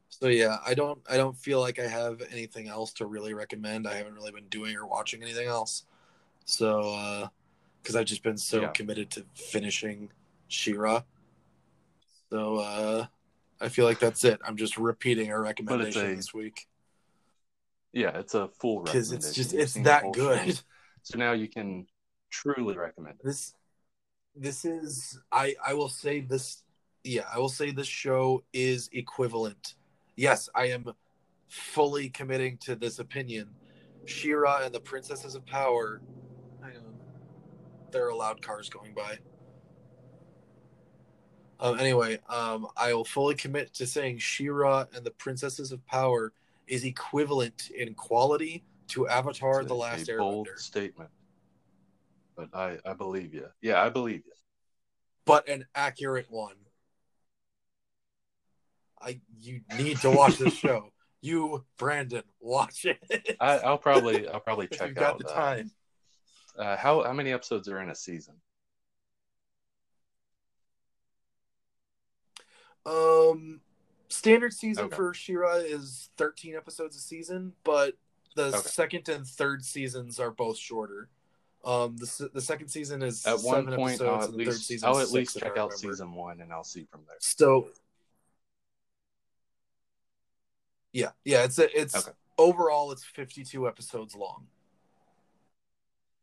so 0.08 0.28
yeah, 0.28 0.58
I 0.64 0.74
don't, 0.74 1.00
I 1.10 1.16
don't 1.16 1.36
feel 1.36 1.60
like 1.60 1.80
I 1.80 1.88
have 1.88 2.22
anything 2.30 2.68
else 2.68 2.92
to 2.94 3.06
really 3.06 3.34
recommend. 3.34 3.88
I 3.88 3.94
haven't 3.94 4.14
really 4.14 4.30
been 4.30 4.46
doing 4.46 4.76
or 4.76 4.86
watching 4.86 5.20
anything 5.20 5.48
else. 5.48 5.82
So, 6.44 6.94
uh, 6.94 7.28
because 7.82 7.96
I've 7.96 8.06
just 8.06 8.22
been 8.22 8.36
so 8.36 8.62
Yeah. 8.62 8.68
committed 8.68 9.10
to 9.12 9.24
finishing 9.34 10.10
She-Ra. 10.48 11.02
So, 12.30 12.56
uh, 12.58 13.06
I 13.60 13.68
feel 13.68 13.84
like 13.84 13.98
that's 13.98 14.24
it. 14.24 14.40
I'm 14.44 14.56
just 14.56 14.76
repeating 14.78 15.30
our 15.32 15.42
recommendation 15.42 16.06
a- 16.12 16.14
this 16.16 16.32
week 16.32 16.66
Yeah, 17.92 18.16
it's 18.18 18.34
a 18.34 18.48
full 18.48 18.82
because 18.82 19.12
it's 19.12 19.32
just. 19.34 19.52
It's 19.52 19.74
that 19.74 20.04
good. 20.12 20.56
show. 20.56 20.62
So 21.02 21.18
now 21.18 21.32
you 21.32 21.48
can 21.48 21.86
truly 22.30 22.76
recommend 22.76 23.16
it. 23.20 23.24
This, 23.26 23.54
this 24.36 24.64
is 24.64 25.18
I 25.32 25.56
I 25.66 25.74
will 25.74 25.88
say 25.88 26.20
this. 26.20 26.62
Yeah, 27.02 27.24
I 27.32 27.38
will 27.38 27.48
say 27.48 27.70
this 27.72 27.86
show 27.88 28.44
is 28.52 28.88
equivalent. 28.92 29.74
Yes, 30.16 30.48
I 30.54 30.66
am 30.66 30.92
fully 31.48 32.10
committing 32.10 32.58
to 32.58 32.76
this 32.76 32.98
opinion. 33.00 33.48
She-Ra 34.06 34.60
and 34.64 34.74
the 34.74 34.80
Princesses 34.80 35.34
of 35.34 35.44
Power. 35.46 36.00
There 37.90 38.08
are 38.08 38.14
loud 38.14 38.40
cars 38.42 38.68
going 38.68 38.94
by. 38.94 39.18
Um, 41.58 41.78
anyway, 41.78 42.18
um, 42.28 42.68
I 42.76 42.94
will 42.94 43.04
fully 43.04 43.34
commit 43.34 43.74
to 43.74 43.86
saying 43.86 44.18
She-Ra 44.18 44.86
and 44.94 45.04
the 45.04 45.10
Princesses 45.10 45.72
of 45.72 45.84
Power 45.86 46.32
is 46.66 46.84
equivalent 46.84 47.70
in 47.76 47.94
quality 47.94 48.64
to 48.88 49.08
Avatar: 49.08 49.60
It's 49.60 49.68
The 49.68 49.74
a- 49.74 49.76
Last 49.76 50.08
a 50.08 50.16
bold 50.16 50.48
statement. 50.56 51.10
But 52.36 52.48
I, 52.54 52.78
I 52.86 52.94
believe 52.94 53.34
you. 53.34 53.48
Yeah, 53.60 53.82
I 53.82 53.90
believe 53.90 54.22
you. 54.24 54.32
but 55.26 55.48
an 55.48 55.66
accurate 55.74 56.30
one. 56.30 56.54
I 59.02 59.20
you 59.38 59.60
need 59.76 59.98
to 59.98 60.10
watch 60.10 60.38
this 60.38 60.54
show. 60.66 60.92
You, 61.20 61.64
Brandon, 61.76 62.22
watch 62.40 62.86
it. 62.86 63.36
I, 63.40 63.58
I'll 63.58 63.76
probably 63.76 64.26
I'll 64.32 64.40
probably 64.40 64.68
check 64.68 64.96
out 64.96 65.18
the 65.18 65.24
time. 65.24 65.70
Uh, 66.58 66.76
how 66.76 67.02
how 67.02 67.12
many 67.12 67.32
episodes 67.32 67.68
are 67.68 67.80
in 67.80 67.90
a 67.90 67.94
season? 67.94 68.34
Um, 72.86 73.60
standard 74.08 74.52
season 74.52 74.86
Okay. 74.86 74.96
for 74.96 75.14
She-Ra 75.14 75.56
is 75.56 76.10
13 76.16 76.56
episodes 76.56 76.96
a 76.96 77.00
season, 77.00 77.52
but 77.64 77.94
the 78.36 78.48
Okay. 78.48 78.58
second 78.58 79.08
and 79.08 79.26
third 79.26 79.64
seasons 79.64 80.18
are 80.18 80.30
both 80.30 80.56
shorter. 80.56 81.08
Um, 81.62 81.98
the 81.98 82.30
the 82.32 82.40
second 82.40 82.68
season 82.68 83.02
is 83.02 83.26
At 83.26 83.42
one 83.42 83.66
point, 83.66 84.00
episodes, 84.00 84.00
I'll 84.02 84.22
at 84.22 84.34
least 84.34 84.66
season 84.66 84.88
I'll 84.88 84.98
at 84.98 85.10
least 85.10 85.38
check 85.38 85.58
out 85.58 85.74
season 85.74 86.14
one, 86.14 86.40
and 86.40 86.50
I'll 86.52 86.64
see 86.64 86.86
from 86.90 87.02
there. 87.06 87.18
So, 87.20 87.68
yeah, 90.92 91.10
yeah, 91.24 91.44
it's 91.44 91.58
a, 91.58 91.78
it's 91.78 91.96
Okay. 91.98 92.12
overall 92.38 92.92
it's 92.92 93.04
52 93.04 93.68
episodes 93.68 94.14
long. 94.14 94.46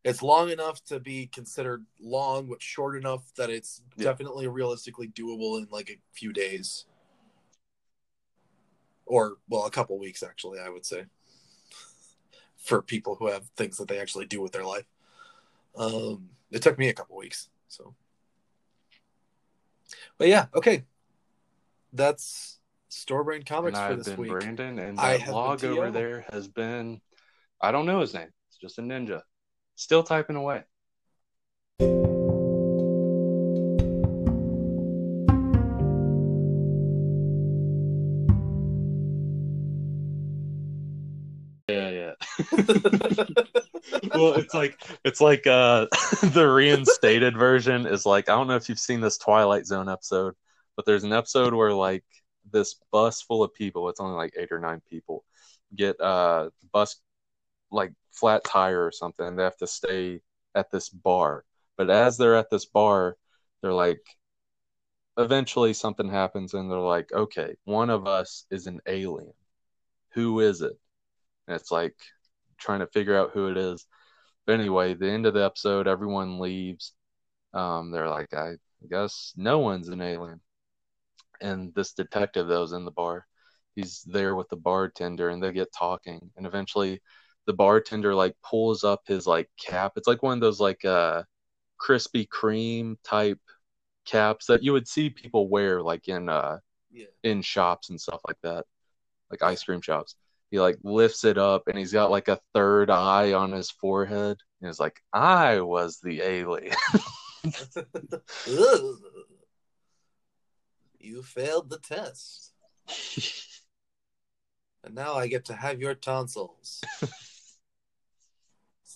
It's 0.07 0.21
long 0.21 0.49
enough 0.49 0.81
to 0.85 1.01
be 1.01 1.27
considered 1.27 1.85
long, 1.99 2.47
but 2.47 2.61
short 2.61 2.95
enough 2.95 3.33
that 3.35 3.49
it's 3.49 3.81
Yeah. 3.97 4.05
definitely 4.05 4.47
realistically 4.47 5.09
doable 5.09 5.57
in 5.61 5.67
like 5.69 5.89
a 5.89 5.99
few 6.13 6.31
days. 6.31 6.85
Or 9.05 9.37
well, 9.49 9.65
a 9.65 9.71
couple 9.71 9.99
weeks 9.99 10.23
actually, 10.23 10.59
I 10.59 10.69
would 10.69 10.85
say. 10.85 11.07
For 12.55 12.81
people 12.81 13.15
who 13.15 13.27
have 13.27 13.49
things 13.57 13.77
that 13.77 13.89
they 13.89 13.99
actually 13.99 14.25
do 14.25 14.41
with 14.41 14.53
their 14.53 14.65
life. 14.65 14.85
Um 15.75 16.29
it 16.51 16.61
took 16.61 16.77
me 16.77 16.87
a 16.87 16.93
couple 16.93 17.17
weeks, 17.17 17.49
so 17.67 17.93
but 20.17 20.29
yeah, 20.29 20.47
okay. 20.55 20.85
That's 21.91 22.59
Store 22.87 23.25
Brand 23.25 23.45
Comics 23.45 23.77
and 23.77 23.85
for 23.85 23.91
I've 23.91 23.97
this 23.97 24.07
been 24.07 24.19
week. 24.19 24.31
Brandon, 24.31 24.79
and 24.79 24.97
that 24.99 25.27
log 25.27 25.65
over 25.65 25.91
there 25.91 26.25
has 26.31 26.47
been 26.47 27.01
I 27.59 27.71
don't 27.73 27.85
know 27.85 27.99
his 27.99 28.13
name. 28.13 28.31
It's 28.47 28.57
just 28.57 28.79
a 28.79 28.81
ninja. 28.81 29.23
Still 29.77 30.01
typing 30.01 30.35
away. 30.35 30.63
Yeah, 41.69 41.89
yeah. 41.91 42.13
well, 44.15 44.33
it's 44.33 44.55
like 44.55 44.81
it's 45.05 45.21
like 45.21 45.45
uh 45.45 45.85
the 46.23 46.51
reinstated 46.51 47.37
version 47.37 47.85
is 47.85 48.03
like 48.03 48.29
I 48.29 48.31
don't 48.33 48.47
know 48.47 48.55
if 48.55 48.69
you've 48.69 48.79
seen 48.79 48.99
this 48.99 49.19
Twilight 49.19 49.67
Zone 49.67 49.89
episode, 49.89 50.33
but 50.75 50.87
there's 50.87 51.03
an 51.03 51.13
episode 51.13 51.53
where 51.53 51.71
like 51.71 52.03
this 52.51 52.77
bus 52.91 53.21
full 53.21 53.43
of 53.43 53.53
people, 53.53 53.89
it's 53.89 53.99
only 53.99 54.15
like 54.15 54.33
eight 54.39 54.51
or 54.51 54.59
nine 54.59 54.81
people, 54.89 55.23
get 55.75 56.01
uh 56.01 56.49
bus 56.73 56.99
like 57.71 57.93
flat 58.11 58.43
tire 58.43 58.85
or 58.85 58.91
something, 58.91 59.35
they 59.35 59.43
have 59.43 59.57
to 59.57 59.67
stay 59.67 60.21
at 60.55 60.71
this 60.71 60.89
bar. 60.89 61.43
But 61.77 61.89
as 61.89 62.17
they're 62.17 62.35
at 62.35 62.49
this 62.49 62.65
bar, 62.65 63.17
they're 63.61 63.73
like 63.73 64.01
eventually 65.17 65.73
something 65.73 66.09
happens 66.09 66.53
and 66.53 66.71
they're 66.71 66.79
like, 66.79 67.11
okay, 67.11 67.55
one 67.65 67.89
of 67.89 68.07
us 68.07 68.45
is 68.51 68.67
an 68.67 68.79
alien. 68.87 69.33
Who 70.13 70.39
is 70.39 70.61
it? 70.61 70.73
And 71.47 71.55
it's 71.55 71.71
like 71.71 71.95
trying 72.57 72.79
to 72.79 72.87
figure 72.87 73.17
out 73.17 73.31
who 73.33 73.49
it 73.49 73.57
is. 73.57 73.85
But 74.45 74.59
anyway, 74.59 74.93
the 74.93 75.09
end 75.09 75.25
of 75.25 75.33
the 75.33 75.43
episode, 75.43 75.87
everyone 75.87 76.39
leaves. 76.39 76.93
Um, 77.53 77.91
they're 77.91 78.09
like, 78.09 78.33
I 78.33 78.53
guess 78.89 79.33
no 79.35 79.59
one's 79.59 79.89
an 79.89 80.01
alien. 80.01 80.41
And 81.41 81.73
this 81.75 81.93
detective 81.93 82.47
that 82.47 82.59
was 82.59 82.73
in 82.73 82.85
the 82.85 82.91
bar, 82.91 83.25
he's 83.75 84.03
there 84.03 84.35
with 84.35 84.49
the 84.49 84.55
bartender 84.55 85.29
and 85.29 85.41
they 85.41 85.51
get 85.51 85.69
talking. 85.77 86.31
And 86.37 86.45
eventually 86.45 87.01
the 87.47 87.53
bartender 87.53 88.13
like 88.13 88.35
pulls 88.43 88.83
up 88.83 89.01
his 89.07 89.25
like 89.25 89.49
cap. 89.59 89.93
It's 89.95 90.07
like 90.07 90.21
one 90.21 90.33
of 90.33 90.41
those 90.41 90.59
like 90.59 90.85
uh 90.85 91.23
Krispy 91.81 92.27
Kreme 92.27 92.97
type 93.03 93.39
caps 94.05 94.45
that 94.47 94.63
you 94.63 94.73
would 94.73 94.87
see 94.87 95.09
people 95.09 95.49
wear 95.49 95.81
like 95.81 96.07
in 96.07 96.29
uh 96.29 96.59
yeah. 96.91 97.05
in 97.23 97.41
shops 97.41 97.89
and 97.89 97.99
stuff 97.99 98.21
like 98.27 98.37
that, 98.43 98.65
like 99.31 99.41
ice 99.41 99.63
cream 99.63 99.81
shops. 99.81 100.15
He 100.51 100.59
like 100.59 100.77
lifts 100.83 101.23
it 101.23 101.37
up 101.37 101.63
and 101.67 101.77
he's 101.77 101.91
got 101.91 102.11
like 102.11 102.27
a 102.27 102.39
third 102.53 102.89
eye 102.89 103.33
on 103.33 103.51
his 103.51 103.71
forehead. 103.71 104.37
And 104.61 104.69
he's 104.69 104.79
like, 104.79 105.01
I 105.11 105.61
was 105.61 105.99
the 105.99 106.21
alien. 106.21 106.75
You 110.99 111.23
failed 111.23 111.69
the 111.69 111.79
test. 111.79 112.51
And 114.83 114.95
now 114.95 115.15
I 115.15 115.27
get 115.27 115.45
to 115.45 115.53
have 115.53 115.81
your 115.81 115.95
tonsils. 115.95 116.81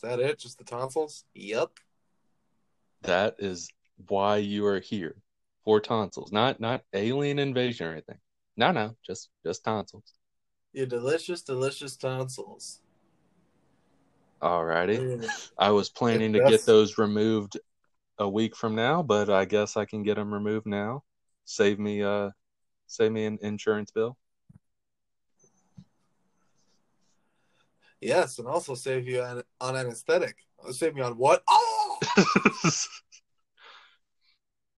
Is 0.03 0.09
that 0.09 0.19
it? 0.19 0.39
Just 0.39 0.57
the 0.57 0.63
tonsils? 0.63 1.25
Yep. 1.35 1.69
that 3.03 3.35
is 3.37 3.69
why 4.07 4.37
you 4.37 4.65
are 4.65 4.79
here. 4.79 5.15
For 5.63 5.79
tonsils. 5.79 6.31
Not 6.31 6.59
not 6.59 6.81
alien 6.91 7.37
invasion 7.37 7.85
or 7.85 7.91
anything. 7.91 8.17
No, 8.57 8.71
no, 8.71 8.95
just 9.05 9.29
just 9.45 9.63
tonsils. 9.63 10.13
Your 10.73 10.87
delicious, 10.87 11.43
delicious 11.43 11.95
tonsils. 11.95 12.79
Alrighty. 14.41 15.23
Ugh. 15.23 15.29
I 15.59 15.69
was 15.69 15.89
planning 15.89 16.33
to 16.33 16.39
get 16.39 16.65
those 16.65 16.97
removed 16.97 17.59
a 18.17 18.27
week 18.27 18.55
from 18.55 18.73
now, 18.73 19.03
but 19.03 19.29
I 19.29 19.45
guess 19.45 19.77
I 19.77 19.85
can 19.85 20.01
get 20.01 20.15
them 20.15 20.33
removed 20.33 20.65
now. 20.65 21.03
Save 21.45 21.77
me 21.77 22.01
uh 22.01 22.31
save 22.87 23.11
me 23.11 23.25
an 23.25 23.37
insurance 23.43 23.91
bill. 23.91 24.17
Yes, 28.01 28.39
and 28.39 28.47
also 28.47 28.73
save 28.73 29.07
you 29.07 29.21
on, 29.21 29.43
on 29.61 29.75
anesthetic. 29.75 30.35
Save 30.71 30.95
me 30.95 31.01
on 31.01 31.17
what? 31.17 31.43
Oh! 31.47 31.99